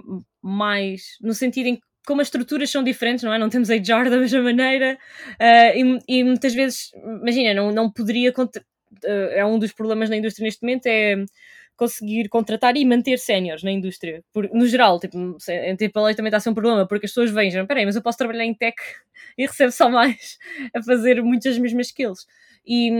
mais, 0.43 1.17
no 1.21 1.35
sentido 1.35 1.67
em 1.67 1.77
que 1.77 1.83
como 2.07 2.23
as 2.23 2.29
estruturas 2.29 2.71
são 2.71 2.83
diferentes, 2.83 3.23
não 3.23 3.33
é? 3.33 3.39
Não 3.39 3.51
temos 3.51 3.69
HR 3.69 4.09
da 4.11 4.17
mesma 4.19 4.43
maneira 4.43 4.99
uh, 5.41 6.01
e, 6.09 6.19
e, 6.21 6.25
muitas 6.25 6.55
vezes, 6.55 6.91
imagina, 6.95 7.55
não, 7.55 7.71
não 7.71 7.91
poderia. 7.91 8.33
é 9.05 9.45
um 9.45 9.59
dos 9.59 9.73
problemas 9.73 10.09
na 10.09 10.17
indústria 10.17 10.45
neste 10.45 10.63
momento 10.63 10.87
é 10.87 11.25
conseguir 11.81 12.28
contratar 12.28 12.76
e 12.76 12.85
manter 12.85 13.18
séniores 13.18 13.62
na 13.62 13.70
indústria. 13.70 14.22
Por, 14.35 14.51
no 14.53 14.66
geral, 14.66 15.01
tipo, 15.01 15.39
tipo, 15.78 15.99
a 15.99 16.03
lei 16.05 16.14
também 16.14 16.28
está 16.28 16.37
a 16.37 16.41
ser 16.41 16.51
um 16.51 16.55
problema, 16.55 16.87
porque 16.87 17.07
as 17.07 17.11
pessoas 17.11 17.31
vejam, 17.31 17.66
peraí, 17.66 17.87
mas 17.87 17.97
eu 17.97 18.03
posso 18.03 18.18
trabalhar 18.18 18.45
em 18.45 18.53
tech 18.55 18.76
e 19.39 19.47
recebo 19.47 19.72
só 19.72 19.89
mais 19.89 20.37
a 20.76 20.83
fazer 20.83 21.22
muitas 21.22 21.57
mesmas 21.57 21.87
skills. 21.87 22.26
E, 22.66 22.91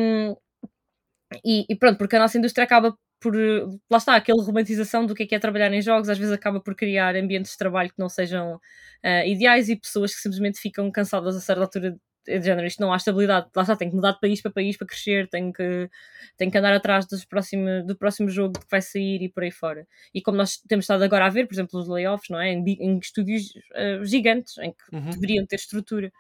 e, 1.45 1.67
e, 1.69 1.77
pronto, 1.77 1.99
porque 1.99 2.17
a 2.17 2.21
nossa 2.21 2.39
indústria 2.39 2.65
acaba 2.65 2.97
por, 3.21 3.35
lá 3.91 3.99
está, 3.99 4.17
aquela 4.17 4.43
romantização 4.43 5.05
do 5.05 5.15
que 5.15 5.25
é, 5.25 5.27
que 5.27 5.35
é 5.35 5.39
trabalhar 5.39 5.71
em 5.75 5.83
jogos, 5.83 6.09
às 6.09 6.17
vezes 6.17 6.33
acaba 6.33 6.59
por 6.59 6.75
criar 6.75 7.15
ambientes 7.15 7.53
de 7.53 7.59
trabalho 7.59 7.91
que 7.91 7.99
não 7.99 8.09
sejam 8.09 8.55
uh, 8.55 9.27
ideais 9.27 9.69
e 9.69 9.77
pessoas 9.77 10.15
que 10.15 10.23
simplesmente 10.23 10.59
ficam 10.59 10.91
cansadas 10.91 11.37
a 11.37 11.41
certa 11.41 11.61
altura 11.63 11.99
é 12.27 12.39
de 12.39 12.45
género, 12.45 12.67
isto 12.67 12.81
não 12.81 12.93
há 12.93 12.97
estabilidade, 12.97 13.49
lá 13.55 13.63
está, 13.63 13.77
tem 13.77 13.89
que 13.89 13.97
mudar 13.97 14.13
de 14.13 14.21
país 14.21 14.41
para 14.41 14.51
país 14.51 14.77
para 14.77 14.87
crescer, 14.87 15.29
tem 15.29 15.53
que, 15.53 15.89
tem 16.37 16.51
que 16.51 16.59
andar 16.59 16.73
atrás 16.75 17.07
dos 17.07 17.25
próximo, 17.25 17.85
do 17.85 17.97
próximo 17.97 18.29
jogo 18.29 18.59
que 18.59 18.67
vai 18.71 18.83
sair 18.83 19.23
e 19.23 19.29
por 19.29 19.43
aí 19.43 19.51
fora. 19.51 19.87
E 20.15 20.21
como 20.21 20.37
nós 20.37 20.59
temos 20.69 20.85
estado 20.85 21.03
agora 21.03 21.27
a 21.27 21.31
ver, 21.31 21.47
por 21.47 21.55
exemplo, 21.55 21.79
os 21.81 21.89
layoffs, 21.89 22.29
não 22.29 22.41
é? 22.41 22.53
Em, 22.53 22.65
em 22.65 22.99
estúdios 22.99 23.53
uh, 23.75 24.05
gigantes, 24.05 24.59
em 24.59 24.73
que 24.73 24.97
uhum. 24.97 25.11
deveriam 25.11 25.47
ter 25.47 25.57
estrutura. 25.57 26.13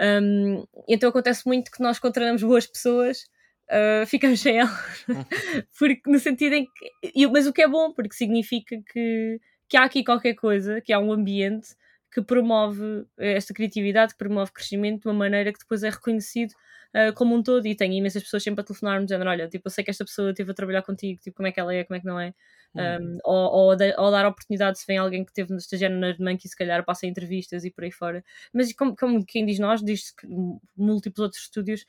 Um, 0.00 0.64
então 0.88 1.08
acontece 1.08 1.46
muito 1.46 1.70
que 1.70 1.82
nós 1.82 1.98
contratamos 1.98 2.42
boas 2.42 2.66
pessoas, 2.66 3.24
uh, 3.68 4.06
ficamos 4.06 4.40
sem 4.40 4.58
elas, 4.58 5.04
uhum. 5.08 5.24
porque 5.78 6.10
no 6.10 6.18
sentido 6.18 6.54
em 6.54 6.66
que. 6.66 7.26
Mas 7.28 7.46
o 7.46 7.52
que 7.52 7.62
é 7.62 7.68
bom, 7.68 7.92
porque 7.92 8.14
significa 8.14 8.76
que, 8.92 9.40
que 9.68 9.76
há 9.76 9.84
aqui 9.84 10.04
qualquer 10.04 10.34
coisa, 10.34 10.80
que 10.80 10.92
há 10.92 10.98
um 10.98 11.12
ambiente 11.12 11.74
que 12.12 12.22
promove 12.22 13.06
eh, 13.18 13.32
esta 13.34 13.54
criatividade, 13.54 14.12
que 14.12 14.18
promove 14.18 14.52
crescimento 14.52 15.02
de 15.02 15.08
uma 15.08 15.14
maneira 15.14 15.52
que 15.52 15.58
depois 15.58 15.82
é 15.82 15.90
reconhecido 15.90 16.52
uh, 16.94 17.12
como 17.14 17.34
um 17.34 17.42
todo. 17.42 17.66
E 17.66 17.74
tenho 17.74 17.94
imensas 17.94 18.22
pessoas 18.22 18.42
sempre 18.42 18.60
a 18.60 18.64
telefonar-me 18.64 19.06
dizendo: 19.06 19.24
Olha, 19.26 19.48
tipo, 19.48 19.66
eu 19.66 19.70
sei 19.70 19.82
que 19.82 19.90
esta 19.90 20.04
pessoa 20.04 20.30
esteve 20.30 20.50
a 20.50 20.54
trabalhar 20.54 20.82
contigo, 20.82 21.20
tipo, 21.20 21.36
como 21.36 21.48
é 21.48 21.52
que 21.52 21.58
ela 21.58 21.74
é, 21.74 21.84
como 21.84 21.96
é 21.96 22.00
que 22.00 22.06
não 22.06 22.20
é. 22.20 22.34
Um, 22.74 23.18
ou, 23.24 23.52
ou, 23.52 23.76
de, 23.76 23.94
ou, 23.98 24.10
dar 24.10 24.26
oportunidade 24.26 24.78
se 24.78 24.86
vem 24.86 24.96
alguém 24.96 25.24
que 25.24 25.30
esteve 25.30 25.50
no 25.50 25.58
estagiário 25.58 25.98
na 26.18 26.36
que 26.36 26.48
se 26.48 26.56
calhar 26.56 26.82
passa 26.84 27.06
entrevistas 27.06 27.64
e 27.64 27.70
por 27.70 27.84
aí 27.84 27.92
fora. 27.92 28.24
Mas 28.52 28.72
como, 28.72 28.96
como 28.96 29.24
quem 29.26 29.44
diz 29.44 29.58
nós, 29.58 29.82
diz 29.82 30.10
que 30.10 30.26
múltiplos 30.74 31.24
outros 31.24 31.42
estúdios 31.42 31.84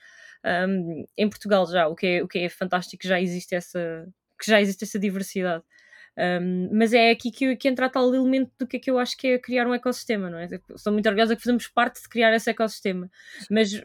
um, 0.67 1.05
em 1.17 1.30
Portugal 1.30 1.65
já, 1.67 1.88
o 1.88 1.95
que, 1.95 2.07
é, 2.07 2.24
o 2.24 2.28
que 2.28 2.39
é 2.39 2.49
fantástico, 2.49 3.07
já 3.07 3.21
existe 3.21 3.55
essa, 3.55 4.05
que 4.38 4.45
já 4.49 4.59
existe 4.61 4.84
essa 4.84 4.99
diversidade. 4.99 5.63
Um, 6.16 6.70
mas 6.72 6.93
é 6.93 7.09
aqui 7.09 7.32
que, 7.32 7.55
que 7.55 7.68
entra 7.68 7.89
tal 7.89 8.14
elemento 8.14 8.51
do 8.59 8.68
que 8.68 8.78
é 8.78 8.80
que 8.80 8.91
eu 8.91 8.99
acho 8.99 9.18
que 9.18 9.30
é 9.30 9.39
criar 9.39 9.68
um 9.68 9.74
ecossistema, 9.74 10.30
não 10.30 10.38
é? 10.38 10.47
Estou 10.76 10.93
muito 10.93 11.07
orgulhosa 11.07 11.36
que 11.36 11.41
fazemos 11.41 11.68
parte 11.68 12.01
de 12.01 12.07
criar 12.07 12.34
esse 12.34 12.49
ecossistema, 12.49 13.09
mas 13.49 13.82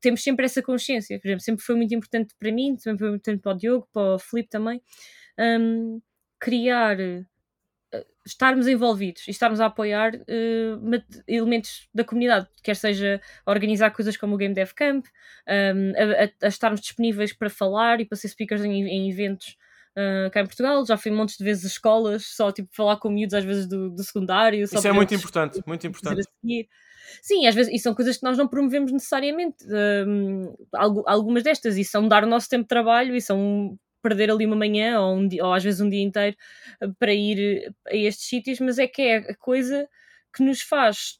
temos 0.00 0.22
sempre 0.22 0.44
essa 0.44 0.60
consciência, 0.60 1.18
por 1.20 1.28
exemplo, 1.28 1.44
sempre 1.44 1.64
foi 1.64 1.76
muito 1.76 1.94
importante 1.94 2.34
para 2.38 2.50
mim, 2.50 2.76
sempre 2.78 2.98
foi 2.98 3.10
muito 3.10 3.20
importante 3.20 3.42
para 3.42 3.52
o 3.52 3.56
Diogo, 3.56 3.88
para 3.92 4.14
o 4.14 4.18
Filipe 4.18 4.48
também, 4.48 4.82
um, 5.38 6.00
criar 6.40 6.98
uh, 6.98 7.24
estarmos 8.26 8.66
envolvidos 8.66 9.28
e 9.28 9.30
estarmos 9.30 9.60
a 9.60 9.66
apoiar 9.66 10.16
uh, 10.16 11.04
elementos 11.28 11.88
da 11.94 12.02
comunidade, 12.02 12.48
quer 12.60 12.74
seja 12.74 13.20
organizar 13.46 13.92
coisas 13.92 14.16
como 14.16 14.34
o 14.34 14.38
Game 14.38 14.54
Dev 14.54 14.72
Camp, 14.74 15.06
um, 15.46 15.92
a, 15.96 16.24
a, 16.24 16.46
a, 16.46 16.48
estarmos 16.48 16.80
disponíveis 16.80 17.32
para 17.32 17.48
falar 17.48 18.00
e 18.00 18.04
para 18.04 18.18
ser 18.18 18.28
speakers 18.28 18.64
em, 18.64 18.84
em 18.84 19.08
eventos 19.08 19.56
uh, 19.98 20.30
cá 20.30 20.40
em 20.40 20.46
Portugal, 20.46 20.86
já 20.86 20.96
fui 20.96 21.10
montes 21.10 21.36
de 21.36 21.44
vezes 21.44 21.64
a 21.64 21.68
escolas, 21.68 22.26
só 22.26 22.52
tipo 22.52 22.68
falar 22.72 22.96
com 22.98 23.10
miúdos 23.10 23.34
às 23.34 23.44
vezes 23.44 23.66
do, 23.66 23.90
do 23.90 24.02
secundário. 24.04 24.62
Isso 24.62 24.86
é 24.86 24.92
muito 24.92 25.14
importante, 25.14 25.60
muito 25.66 25.86
importante. 25.86 26.22
Sim, 27.22 27.46
às 27.46 27.54
vezes, 27.54 27.72
e 27.72 27.78
são 27.78 27.94
coisas 27.94 28.18
que 28.18 28.24
nós 28.24 28.36
não 28.36 28.46
promovemos 28.46 28.92
necessariamente. 28.92 29.64
Um, 30.06 30.54
algumas 31.06 31.42
destas, 31.42 31.76
e 31.76 31.84
são 31.84 32.06
dar 32.06 32.22
o 32.22 32.26
nosso 32.26 32.48
tempo 32.48 32.64
de 32.64 32.68
trabalho, 32.68 33.16
e 33.16 33.20
são 33.20 33.78
perder 34.02 34.30
ali 34.30 34.46
uma 34.46 34.56
manhã 34.56 35.00
ou, 35.00 35.16
um 35.16 35.26
dia, 35.26 35.44
ou 35.44 35.52
às 35.52 35.64
vezes 35.64 35.80
um 35.80 35.88
dia 35.88 36.02
inteiro 36.02 36.36
ah, 36.80 36.88
para 36.98 37.12
ir 37.12 37.72
a 37.86 37.96
estes 37.96 38.28
sítios, 38.28 38.60
mas 38.60 38.78
é 38.78 38.86
que 38.86 39.02
é 39.02 39.16
a 39.16 39.36
coisa 39.36 39.88
que 40.34 40.42
nos 40.42 40.62
faz 40.62 41.18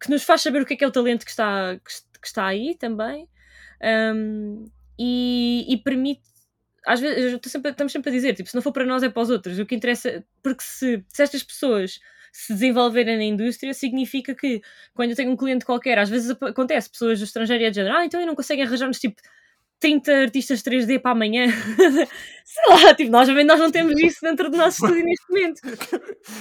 que 0.00 0.10
nos 0.10 0.24
faz 0.24 0.42
saber 0.42 0.62
o 0.62 0.66
que 0.66 0.74
é 0.74 0.76
que 0.76 0.84
é 0.84 0.86
o 0.86 0.92
talento 0.92 1.24
que 1.24 1.30
está, 1.30 1.78
que, 1.78 2.26
está 2.26 2.46
aí 2.46 2.74
também 2.76 3.28
um, 4.14 4.64
e, 4.98 5.64
e, 5.68 5.76
permite 5.78 6.22
às 6.86 7.00
vezes 7.00 7.40
sempre, 7.46 7.70
estamos 7.70 7.92
sempre 7.92 8.10
a 8.10 8.12
dizer, 8.12 8.34
tipo, 8.34 8.48
se 8.48 8.54
não 8.54 8.62
for 8.62 8.72
para 8.72 8.84
nós 8.84 9.02
é 9.02 9.08
para 9.08 9.22
os 9.22 9.30
outros. 9.30 9.58
O 9.58 9.66
que 9.66 9.74
interessa, 9.74 10.24
porque 10.42 10.62
se, 10.62 11.04
se 11.08 11.22
estas 11.22 11.42
pessoas 11.42 12.00
se 12.32 12.52
desenvolverem 12.52 13.16
na 13.16 13.24
indústria, 13.24 13.72
significa 13.72 14.34
que 14.34 14.60
quando 14.92 15.10
eu 15.10 15.16
tenho 15.16 15.30
um 15.30 15.36
cliente 15.36 15.64
qualquer, 15.64 15.98
às 15.98 16.10
vezes 16.10 16.30
acontece, 16.30 16.90
pessoas 16.90 17.20
do 17.20 17.24
estrangeiro 17.24 17.62
e 17.62 17.70
de 17.70 17.76
género, 17.76 17.96
ah, 17.96 18.04
então 18.04 18.20
eu 18.20 18.26
não 18.26 18.34
conseguem 18.34 18.64
arranjar-nos 18.64 18.98
tipo 18.98 19.22
30 19.84 20.12
artistas 20.12 20.62
3D 20.62 20.98
para 20.98 21.12
amanhã. 21.12 21.46
Sei 22.44 22.64
lá, 22.68 22.94
tipo, 22.94 23.10
nós, 23.10 23.28
nós 23.28 23.60
não 23.60 23.70
temos 23.70 23.98
isso 24.00 24.18
dentro 24.22 24.50
do 24.50 24.56
nosso 24.56 24.84
estúdio 24.84 25.04
neste 25.04 25.28
momento. 25.28 25.60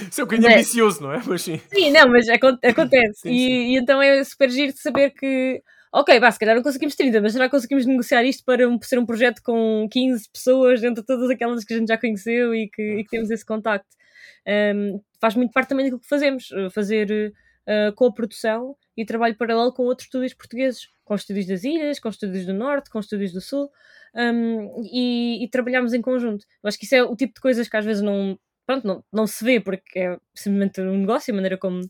Isso 0.10 0.22
é 0.22 0.24
um 0.24 0.28
bocadinho 0.28 0.52
ambicioso, 0.54 1.02
não 1.02 1.14
é? 1.14 1.22
Mas 1.26 1.42
sim. 1.42 1.62
Sim, 1.74 1.92
não, 1.92 2.08
mas 2.08 2.28
acontece. 2.30 3.22
Sim, 3.22 3.30
sim. 3.30 3.30
E, 3.30 3.74
e, 3.74 3.78
então 3.78 4.02
é 4.02 4.24
super 4.24 4.50
giro 4.50 4.74
de 4.74 4.80
saber 4.80 5.12
que 5.12 5.62
ok, 5.94 6.20
vá, 6.20 6.32
se 6.32 6.40
calhar 6.40 6.56
não 6.56 6.64
conseguimos 6.64 6.96
30, 6.96 7.22
mas 7.22 7.34
será 7.34 7.46
que 7.46 7.52
conseguimos 7.52 7.86
negociar 7.86 8.24
isto 8.24 8.44
para 8.44 8.68
um, 8.68 8.82
ser 8.82 8.98
um 8.98 9.06
projeto 9.06 9.42
com 9.44 9.88
15 9.92 10.28
pessoas 10.32 10.82
dentro 10.82 11.04
de 11.04 11.08
todas 11.08 11.30
aquelas 11.30 11.64
que 11.64 11.74
a 11.74 11.78
gente 11.78 11.88
já 11.88 11.98
conheceu 11.98 12.54
e 12.56 12.68
que, 12.68 12.82
e 12.82 13.04
que 13.04 13.10
temos 13.10 13.30
esse 13.30 13.46
contacto? 13.46 13.96
Um, 14.76 15.00
faz 15.22 15.36
muito 15.36 15.52
parte 15.54 15.70
também 15.70 15.86
daquilo 15.86 16.02
que 16.02 16.08
fazemos, 16.08 16.50
uh, 16.52 16.70
fazer 16.72 17.32
uh, 17.68 17.94
co-produção 17.94 18.76
e 18.98 19.06
trabalho 19.06 19.38
paralelo 19.38 19.72
com 19.72 19.84
outros 19.84 20.08
estúdios 20.08 20.34
portugueses, 20.34 20.90
com 21.06 21.14
estúdios 21.14 21.46
das 21.46 21.64
Ilhas, 21.64 22.00
com 22.00 22.10
estúdios 22.10 22.46
do 22.46 22.54
Norte, 22.54 22.90
com 22.90 23.00
estúdios 23.00 23.32
do 23.32 23.40
Sul, 23.40 23.70
um, 24.16 24.84
e, 24.84 25.44
e 25.44 25.48
trabalhamos 25.50 25.94
em 25.94 26.02
conjunto. 26.02 26.46
Eu 26.64 26.68
acho 26.68 26.78
que 26.78 26.86
isso 26.86 26.96
é 26.96 27.04
o 27.04 27.16
tipo 27.16 27.36
de 27.36 27.42
coisas 27.42 27.68
que 27.68 27.78
às 27.78 27.86
vezes 27.86 28.02
não, 28.02 28.38
pronto, 28.66 28.86
não, 28.86 29.04
não 29.12 29.28
se 29.28 29.44
vê 29.44 29.60
porque 29.60 30.00
é 30.00 30.18
simplesmente 30.34 30.82
um 30.82 30.98
negócio, 30.98 31.32
a 31.32 31.36
maneira 31.36 31.58
como 31.58 31.82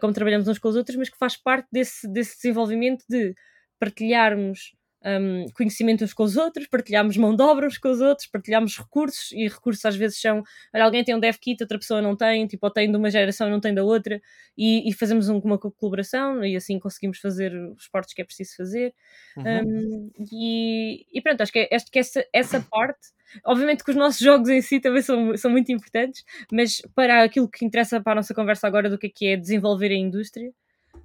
como 0.00 0.12
trabalhamos 0.12 0.48
uns 0.48 0.58
com 0.58 0.68
os 0.68 0.76
outros, 0.76 0.96
mas 0.96 1.08
que 1.08 1.18
faz 1.18 1.36
parte 1.36 1.68
desse, 1.72 2.08
desse 2.08 2.36
desenvolvimento 2.36 3.04
de 3.08 3.34
partilharmos 3.78 4.75
um, 5.06 5.46
conhecimento 5.54 6.04
uns 6.04 6.12
com 6.12 6.24
os 6.24 6.36
outros, 6.36 6.66
partilhamos 6.66 7.16
mão 7.16 7.34
de 7.34 7.42
obra 7.42 7.66
uns 7.66 7.78
com 7.78 7.88
os 7.88 8.00
outros, 8.00 8.26
partilhamos 8.26 8.76
recursos, 8.76 9.30
e 9.32 9.46
recursos 9.46 9.84
às 9.84 9.94
vezes 9.94 10.20
são, 10.20 10.42
olha, 10.74 10.84
alguém 10.84 11.04
tem 11.04 11.14
um 11.14 11.20
dev 11.20 11.36
kit, 11.36 11.62
outra 11.62 11.78
pessoa 11.78 12.02
não 12.02 12.16
tem, 12.16 12.46
tipo, 12.46 12.66
ou 12.66 12.72
tem 12.72 12.90
de 12.90 12.96
uma 12.96 13.10
geração 13.10 13.46
e 13.46 13.50
não 13.50 13.60
tem 13.60 13.72
da 13.72 13.84
outra, 13.84 14.20
e, 14.58 14.88
e 14.88 14.92
fazemos 14.92 15.28
um, 15.28 15.38
uma 15.38 15.58
colaboração, 15.58 16.44
e 16.44 16.56
assim 16.56 16.78
conseguimos 16.78 17.18
fazer 17.18 17.54
os 17.76 17.86
portos 17.88 18.12
que 18.12 18.20
é 18.22 18.24
preciso 18.24 18.56
fazer. 18.56 18.92
Uhum. 19.36 19.44
Um, 19.44 20.10
e, 20.32 21.06
e, 21.12 21.22
pronto, 21.22 21.40
acho 21.40 21.52
que, 21.52 21.60
é, 21.60 21.76
acho 21.76 21.90
que 21.90 21.98
essa, 21.98 22.26
essa 22.32 22.60
parte, 22.60 23.08
obviamente 23.44 23.84
que 23.84 23.90
os 23.90 23.96
nossos 23.96 24.20
jogos 24.20 24.48
em 24.48 24.60
si 24.60 24.80
também 24.80 25.02
são, 25.02 25.36
são 25.36 25.50
muito 25.50 25.70
importantes, 25.70 26.24
mas 26.50 26.82
para 26.94 27.22
aquilo 27.22 27.48
que 27.48 27.64
interessa 27.64 28.00
para 28.00 28.12
a 28.12 28.16
nossa 28.16 28.34
conversa 28.34 28.66
agora 28.66 28.90
do 28.90 28.98
que 28.98 29.06
é, 29.06 29.10
que 29.10 29.26
é 29.26 29.36
desenvolver 29.36 29.90
a 29.92 29.94
indústria, 29.94 30.52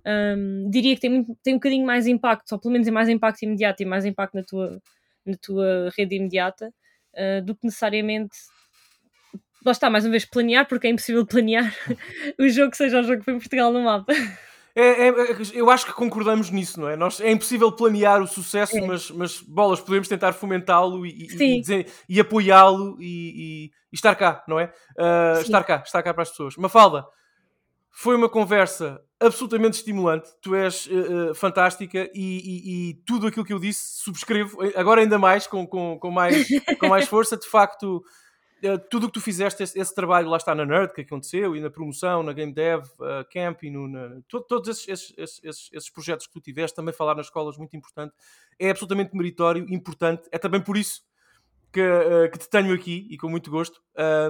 um, 0.05 0.69
diria 0.69 0.95
que 0.95 1.01
tem, 1.01 1.09
muito, 1.09 1.37
tem 1.43 1.53
um 1.53 1.57
bocadinho 1.57 1.85
mais 1.85 2.07
impacto, 2.07 2.51
ou 2.51 2.59
pelo 2.59 2.73
menos 2.73 2.87
é 2.87 2.91
mais 2.91 3.09
impacto 3.09 3.43
imediato 3.43 3.83
e 3.83 3.85
mais 3.85 4.05
impacto 4.05 4.35
na 4.35 4.43
tua, 4.43 4.81
na 5.25 5.35
tua 5.41 5.91
rede 5.97 6.15
imediata, 6.15 6.73
uh, 7.13 7.43
do 7.43 7.55
que 7.55 7.65
necessariamente. 7.65 8.35
Lá 9.63 9.71
está, 9.71 9.89
mais 9.89 10.05
uma 10.05 10.11
vez, 10.11 10.25
planear, 10.25 10.67
porque 10.67 10.87
é 10.87 10.89
impossível 10.89 11.25
planear 11.27 11.73
o 12.39 12.49
jogo 12.49 12.75
seja 12.75 12.99
o 12.99 13.03
jogo 13.03 13.19
que 13.19 13.25
foi 13.25 13.35
em 13.35 13.39
Portugal 13.39 13.71
no 13.71 13.83
mapa. 13.83 14.13
É, 14.73 15.09
é, 15.09 15.13
eu 15.53 15.69
acho 15.69 15.85
que 15.85 15.91
concordamos 15.91 16.49
nisso, 16.49 16.79
não 16.79 16.89
é? 16.89 16.95
Nós, 16.95 17.19
é 17.19 17.29
impossível 17.29 17.71
planear 17.73 18.21
o 18.21 18.27
sucesso, 18.27 18.77
é. 18.77 18.87
mas, 18.87 19.11
mas 19.11 19.41
bolas, 19.41 19.81
podemos 19.81 20.07
tentar 20.07 20.31
fomentá-lo 20.31 21.05
e, 21.05 21.27
e, 21.37 21.85
e 22.07 22.19
apoiá-lo 22.19 22.97
e, 22.99 23.65
e, 23.65 23.71
estar 23.91 24.15
cá, 24.15 24.43
não 24.47 24.57
é? 24.57 24.71
Uh, 24.97 25.41
estar 25.41 25.63
cá, 25.65 25.83
estar 25.85 26.01
cá 26.01 26.13
para 26.13 26.23
as 26.23 26.29
pessoas. 26.29 26.55
Mafalda, 26.55 27.05
foi 27.91 28.15
uma 28.15 28.29
conversa 28.29 29.01
absolutamente 29.19 29.77
estimulante. 29.77 30.29
Tu 30.41 30.55
és 30.55 30.87
uh, 30.87 31.31
uh, 31.31 31.35
fantástica 31.35 32.09
e, 32.13 32.99
tudo 33.05 33.27
aquilo 33.27 33.45
que 33.45 33.53
eu 33.53 33.59
disse 33.59 34.01
subscrevo, 34.01 34.57
agora 34.75 35.01
ainda 35.01 35.19
mais, 35.19 35.45
com, 35.45 35.67
com, 35.67 35.99
com 35.99 36.09
mais, 36.09 36.47
com 36.79 36.87
mais 36.87 37.07
força. 37.07 37.37
De 37.37 37.47
facto, 37.47 38.03
eh, 38.63 38.77
tudo 38.77 39.05
o 39.05 39.07
que 39.07 39.13
tu 39.13 39.21
fizeste, 39.21 39.63
esse, 39.63 39.79
esse, 39.79 39.93
trabalho 39.93 40.29
lá 40.29 40.37
está 40.37 40.53
na 40.53 40.65
Nerd 40.65 40.93
que 40.93 41.01
aconteceu, 41.01 41.55
e 41.55 41.59
na 41.59 41.69
promoção, 41.69 42.21
na 42.21 42.31
Game 42.31 42.53
Dev 42.53 42.83
uh, 42.99 43.25
Camp, 43.31 43.63
e 43.63 43.71
no, 43.71 43.87
na, 43.87 44.21
to, 44.27 44.39
todos 44.41 44.69
esses, 44.69 44.87
esses, 45.17 45.41
esses, 45.43 45.69
esses, 45.73 45.89
projetos 45.89 46.27
que 46.27 46.33
tu 46.33 46.39
tiveste, 46.39 46.75
também 46.75 46.93
falar 46.93 47.15
nas 47.15 47.25
escolas, 47.25 47.57
muito 47.57 47.75
importante, 47.75 48.13
é 48.59 48.69
absolutamente 48.69 49.15
meritório, 49.15 49.65
importante, 49.73 50.27
é 50.31 50.37
também 50.37 50.61
por 50.61 50.77
isso 50.77 51.01
que, 51.73 51.81
uh, 51.81 52.29
que 52.31 52.37
te 52.37 52.49
tenho 52.49 52.73
aqui, 52.73 53.07
e 53.09 53.17
com 53.17 53.29
muito 53.29 53.49
gosto, 53.49 53.81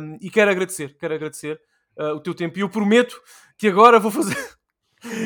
um, 0.02 0.18
e 0.22 0.30
quero 0.30 0.50
agradecer, 0.50 0.96
quero 0.98 1.14
agradecer 1.14 1.60
uh, 1.98 2.16
o 2.16 2.20
teu 2.20 2.34
tempo, 2.34 2.58
e 2.58 2.62
eu 2.62 2.70
prometo 2.70 3.20
que 3.58 3.68
agora 3.68 4.00
vou 4.00 4.12
fazer... 4.12 4.38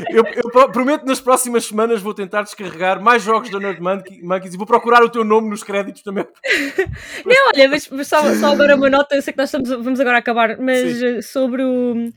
Eu, 0.09 0.23
eu, 0.23 0.71
prometo 0.71 1.05
nas 1.05 1.19
próximas 1.19 1.65
semanas 1.65 2.01
vou 2.01 2.13
tentar 2.13 2.43
descarregar 2.43 3.01
mais 3.01 3.21
jogos 3.21 3.49
da 3.49 3.59
Nerd 3.59 3.81
Monkeys 3.81 4.53
e 4.53 4.57
vou 4.57 4.65
procurar 4.65 5.03
o 5.03 5.09
teu 5.09 5.25
nome 5.25 5.49
nos 5.49 5.63
créditos 5.63 6.01
também. 6.01 6.25
Não, 7.25 7.47
olha, 7.53 7.67
mas, 7.67 7.89
mas 7.89 8.07
só, 8.07 8.21
só, 8.35 8.53
agora 8.53 8.77
uma 8.77 8.89
nota, 8.89 9.15
eu 9.15 9.21
sei 9.21 9.33
que 9.33 9.37
nós 9.37 9.49
estamos, 9.49 9.69
vamos 9.69 9.99
agora 9.99 10.19
acabar, 10.19 10.57
mas 10.57 10.97
Sim. 10.97 11.17
Eh, 11.17 11.21
sobre 11.21 11.61
o. 11.61 12.09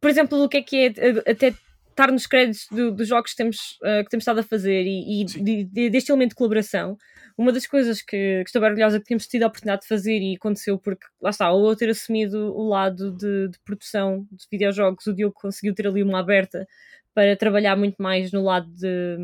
Por 0.00 0.08
exemplo, 0.08 0.42
o 0.42 0.48
que 0.48 0.56
é 0.56 0.62
que 0.62 0.76
é 0.76 0.86
eh, 0.96 1.30
até 1.30 1.52
estar 1.92 2.10
nos 2.10 2.26
créditos 2.26 2.66
do, 2.70 2.90
dos 2.90 3.06
jogos 3.06 3.30
que 3.30 3.36
temos, 3.36 3.78
uh, 3.82 4.04
que 4.04 4.10
temos 4.10 4.22
estado 4.22 4.40
a 4.40 4.42
fazer 4.42 4.84
e, 4.84 5.22
e 5.22 5.24
de, 5.24 5.64
de, 5.64 5.90
deste 5.90 6.10
elemento 6.10 6.30
de 6.30 6.36
colaboração. 6.36 6.98
Uma 7.36 7.52
das 7.52 7.66
coisas 7.66 8.02
que, 8.02 8.42
que 8.42 8.48
estou 8.48 8.62
orgulhosa 8.62 8.98
que 8.98 9.06
temos 9.06 9.26
tido 9.26 9.44
a 9.44 9.46
oportunidade 9.46 9.82
de 9.82 9.88
fazer 9.88 10.18
e 10.18 10.36
aconteceu 10.36 10.78
porque, 10.78 11.06
lá 11.20 11.30
está, 11.30 11.46
ao 11.46 11.64
eu 11.64 11.76
ter 11.76 11.88
assumido 11.88 12.54
o 12.54 12.68
lado 12.68 13.12
de, 13.12 13.48
de 13.48 13.58
produção 13.64 14.26
de 14.30 14.46
videojogos, 14.50 15.06
o 15.06 15.14
Diogo 15.14 15.34
conseguiu 15.34 15.74
ter 15.74 15.86
ali 15.86 16.02
uma 16.02 16.20
aberta 16.20 16.66
para 17.14 17.36
trabalhar 17.36 17.76
muito 17.76 18.02
mais 18.02 18.32
no 18.32 18.42
lado 18.42 18.70
de, 18.70 19.16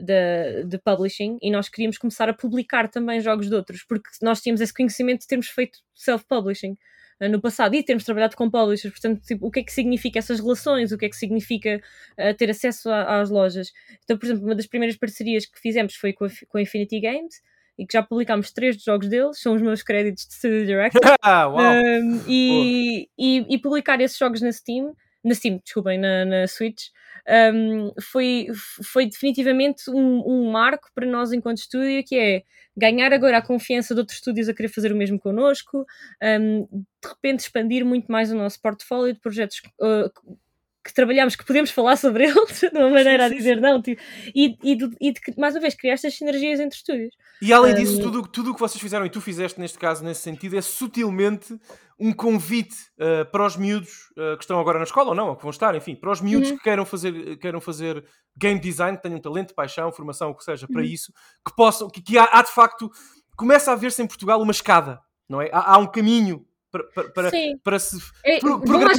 de, 0.00 0.64
de, 0.64 0.78
publishing 0.78 1.38
e 1.40 1.50
nós 1.50 1.68
queríamos 1.68 1.98
começar 1.98 2.28
a 2.28 2.34
publicar 2.34 2.88
também 2.88 3.20
jogos 3.20 3.48
de 3.48 3.54
outros, 3.54 3.84
porque 3.84 4.08
nós 4.22 4.40
tínhamos 4.40 4.60
esse 4.60 4.74
conhecimento 4.74 5.20
de 5.20 5.26
termos 5.26 5.48
feito 5.48 5.78
self-publishing 5.94 6.76
uh, 7.20 7.28
no 7.28 7.40
passado 7.40 7.74
e 7.74 7.82
termos 7.82 8.04
trabalhado 8.04 8.36
com 8.36 8.50
publishers, 8.50 8.92
portanto, 8.92 9.22
tipo, 9.24 9.46
o 9.46 9.50
que 9.50 9.60
é 9.60 9.62
que 9.62 9.72
significa 9.72 10.18
essas 10.18 10.40
relações, 10.40 10.92
o 10.92 10.98
que 10.98 11.06
é 11.06 11.08
que 11.08 11.16
significa 11.16 11.80
uh, 12.18 12.34
ter 12.34 12.50
acesso 12.50 12.90
a, 12.90 13.20
às 13.20 13.30
lojas. 13.30 13.72
Então, 14.04 14.16
por 14.16 14.26
exemplo, 14.26 14.44
uma 14.44 14.54
das 14.54 14.66
primeiras 14.66 14.96
parcerias 14.96 15.46
que 15.46 15.60
fizemos 15.60 15.94
foi 15.94 16.12
com 16.12 16.24
a, 16.24 16.28
com 16.48 16.58
a 16.58 16.62
Infinity 16.62 17.00
Games 17.00 17.42
e 17.78 17.86
que 17.86 17.92
já 17.92 18.02
publicámos 18.02 18.50
três 18.52 18.76
dos 18.76 18.84
jogos 18.84 19.08
deles, 19.08 19.38
são 19.38 19.54
os 19.54 19.60
meus 19.60 19.82
créditos 19.82 20.26
de 20.26 20.34
Studio 20.34 20.66
Director. 20.66 21.00
Ah, 21.22 21.48
um, 21.48 22.22
e, 22.28 23.08
e, 23.18 23.54
e 23.54 23.58
publicar 23.58 24.00
esses 24.00 24.16
jogos 24.16 24.40
na 24.40 24.52
Steam 24.52 24.94
na 25.26 25.34
Steam, 25.34 25.60
desculpem, 25.62 25.98
na, 25.98 26.24
na 26.24 26.46
Switch, 26.46 26.84
um, 27.28 27.92
foi, 28.00 28.46
foi 28.84 29.06
definitivamente 29.06 29.90
um, 29.90 30.22
um, 30.26 30.50
marco 30.50 30.88
para 30.94 31.06
nós 31.06 31.32
enquanto 31.32 31.58
estúdio, 31.58 32.04
que 32.04 32.16
é 32.16 32.42
ganhar 32.76 33.12
agora 33.12 33.38
a 33.38 33.42
confiança 33.42 33.94
de 33.94 34.00
outros 34.00 34.18
estúdios 34.18 34.48
a 34.48 34.54
querer 34.54 34.68
fazer 34.68 34.92
o 34.92 34.96
mesmo 34.96 35.18
connosco, 35.18 35.84
um, 36.22 36.66
de 37.02 37.08
repente 37.08 37.40
expandir 37.40 37.84
muito 37.84 38.10
mais 38.10 38.30
o 38.30 38.36
nosso 38.36 38.60
portfólio 38.60 39.14
de 39.14 39.20
projetos 39.20 39.60
uh, 39.80 40.38
que 40.86 40.94
trabalhamos, 40.94 41.34
que 41.34 41.44
podemos 41.44 41.70
falar 41.70 41.96
sobre 41.96 42.24
eles 42.24 42.60
de 42.72 42.78
uma 42.78 42.90
maneira 42.90 43.26
a 43.26 43.28
dizer 43.28 43.60
não, 43.60 43.82
tipo, 43.82 44.00
e, 44.34 44.56
e, 44.62 44.76
de, 44.76 44.90
e 45.00 45.12
de, 45.12 45.20
mais 45.36 45.54
uma 45.54 45.60
vez, 45.60 45.74
criar 45.74 45.94
estas 45.94 46.14
sinergias 46.14 46.60
entre 46.60 46.76
estúdios. 46.76 47.14
E 47.42 47.52
além 47.52 47.74
disso, 47.74 48.00
tudo, 48.00 48.22
tudo 48.26 48.50
o 48.52 48.54
que 48.54 48.60
vocês 48.60 48.80
fizeram 48.80 49.04
e 49.04 49.10
tu 49.10 49.20
fizeste 49.20 49.60
neste 49.60 49.78
caso, 49.78 50.04
nesse 50.04 50.22
sentido, 50.22 50.56
é 50.56 50.62
sutilmente 50.62 51.58
um 51.98 52.12
convite 52.12 52.76
uh, 52.98 53.30
para 53.30 53.44
os 53.44 53.56
miúdos 53.56 54.10
uh, 54.12 54.36
que 54.36 54.44
estão 54.44 54.60
agora 54.60 54.78
na 54.78 54.84
escola 54.84 55.10
ou 55.10 55.14
não, 55.14 55.28
ou 55.28 55.36
que 55.36 55.42
vão 55.42 55.50
estar, 55.50 55.74
enfim, 55.74 55.94
para 55.94 56.10
os 56.10 56.20
miúdos 56.20 56.50
uhum. 56.50 56.56
que 56.56 56.62
queiram 56.62 56.84
fazer, 56.84 57.36
queiram 57.38 57.60
fazer 57.60 58.04
game 58.36 58.60
design, 58.60 58.96
que 58.96 59.02
tenham 59.02 59.18
talento, 59.18 59.54
paixão, 59.54 59.90
formação, 59.90 60.30
o 60.30 60.34
que 60.34 60.44
seja, 60.44 60.68
para 60.68 60.82
uhum. 60.82 60.86
isso, 60.86 61.12
que 61.46 61.54
possam, 61.56 61.88
que, 61.88 62.00
que 62.00 62.18
há, 62.18 62.28
há, 62.30 62.42
de 62.42 62.50
facto, 62.50 62.90
começa 63.36 63.72
a 63.72 63.74
ver-se 63.74 64.02
em 64.02 64.06
Portugal 64.06 64.40
uma 64.40 64.52
escada, 64.52 65.00
não 65.28 65.40
é? 65.40 65.50
Há, 65.52 65.74
há 65.74 65.78
um 65.78 65.86
caminho 65.86 66.46
para, 66.94 67.08
para, 67.08 67.30
para 67.62 67.78
se. 67.78 67.98
É, 68.24 68.38
pro, 68.38 68.58
vão 68.58 68.86
às 68.86 68.98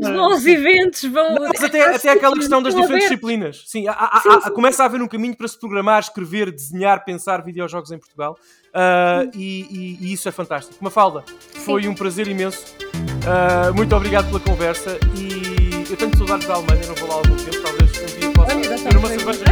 vão 0.00 0.24
aos 0.24 0.46
eventos, 0.46 1.02
vão. 1.04 1.34
Mas 1.34 1.62
até, 1.62 1.82
até 1.94 2.10
aquela 2.10 2.34
questão 2.34 2.62
das 2.62 2.74
diferentes 2.74 3.08
disciplinas. 3.08 3.62
Sim, 3.66 3.88
há, 3.88 3.92
há, 3.92 4.20
sim, 4.20 4.40
sim. 4.42 4.50
começa 4.50 4.82
a 4.82 4.86
haver 4.86 5.00
um 5.00 5.08
caminho 5.08 5.36
para 5.36 5.48
se 5.48 5.58
programar, 5.58 6.00
escrever, 6.00 6.50
desenhar, 6.50 7.04
pensar 7.04 7.42
videojogos 7.42 7.90
em 7.90 7.98
Portugal. 7.98 8.36
Uh, 8.68 9.30
e, 9.34 9.66
e, 9.70 9.98
e, 10.06 10.12
isso 10.12 10.28
é 10.28 10.32
fantástico. 10.32 10.76
Mafalda, 10.82 11.24
foi 11.64 11.82
sim. 11.82 11.88
um 11.88 11.94
prazer 11.94 12.28
imenso. 12.28 12.76
Uh, 12.94 13.74
muito 13.74 13.96
obrigado 13.96 14.26
pela 14.26 14.40
conversa. 14.40 14.98
E 15.16 15.90
eu 15.90 15.96
tenho 15.96 16.16
saudades 16.16 16.46
da 16.46 16.54
Alemanha, 16.54 16.86
não 16.86 16.94
vou 16.94 17.08
lá 17.08 17.14
há 17.14 17.18
algum 17.18 17.36
tempo. 17.36 17.62
Talvez 17.62 18.14
um 18.14 18.20
dia 18.20 18.30
possa 18.32 18.88
ter 18.88 18.96
uma 18.96 19.08
cerveja 19.08 19.45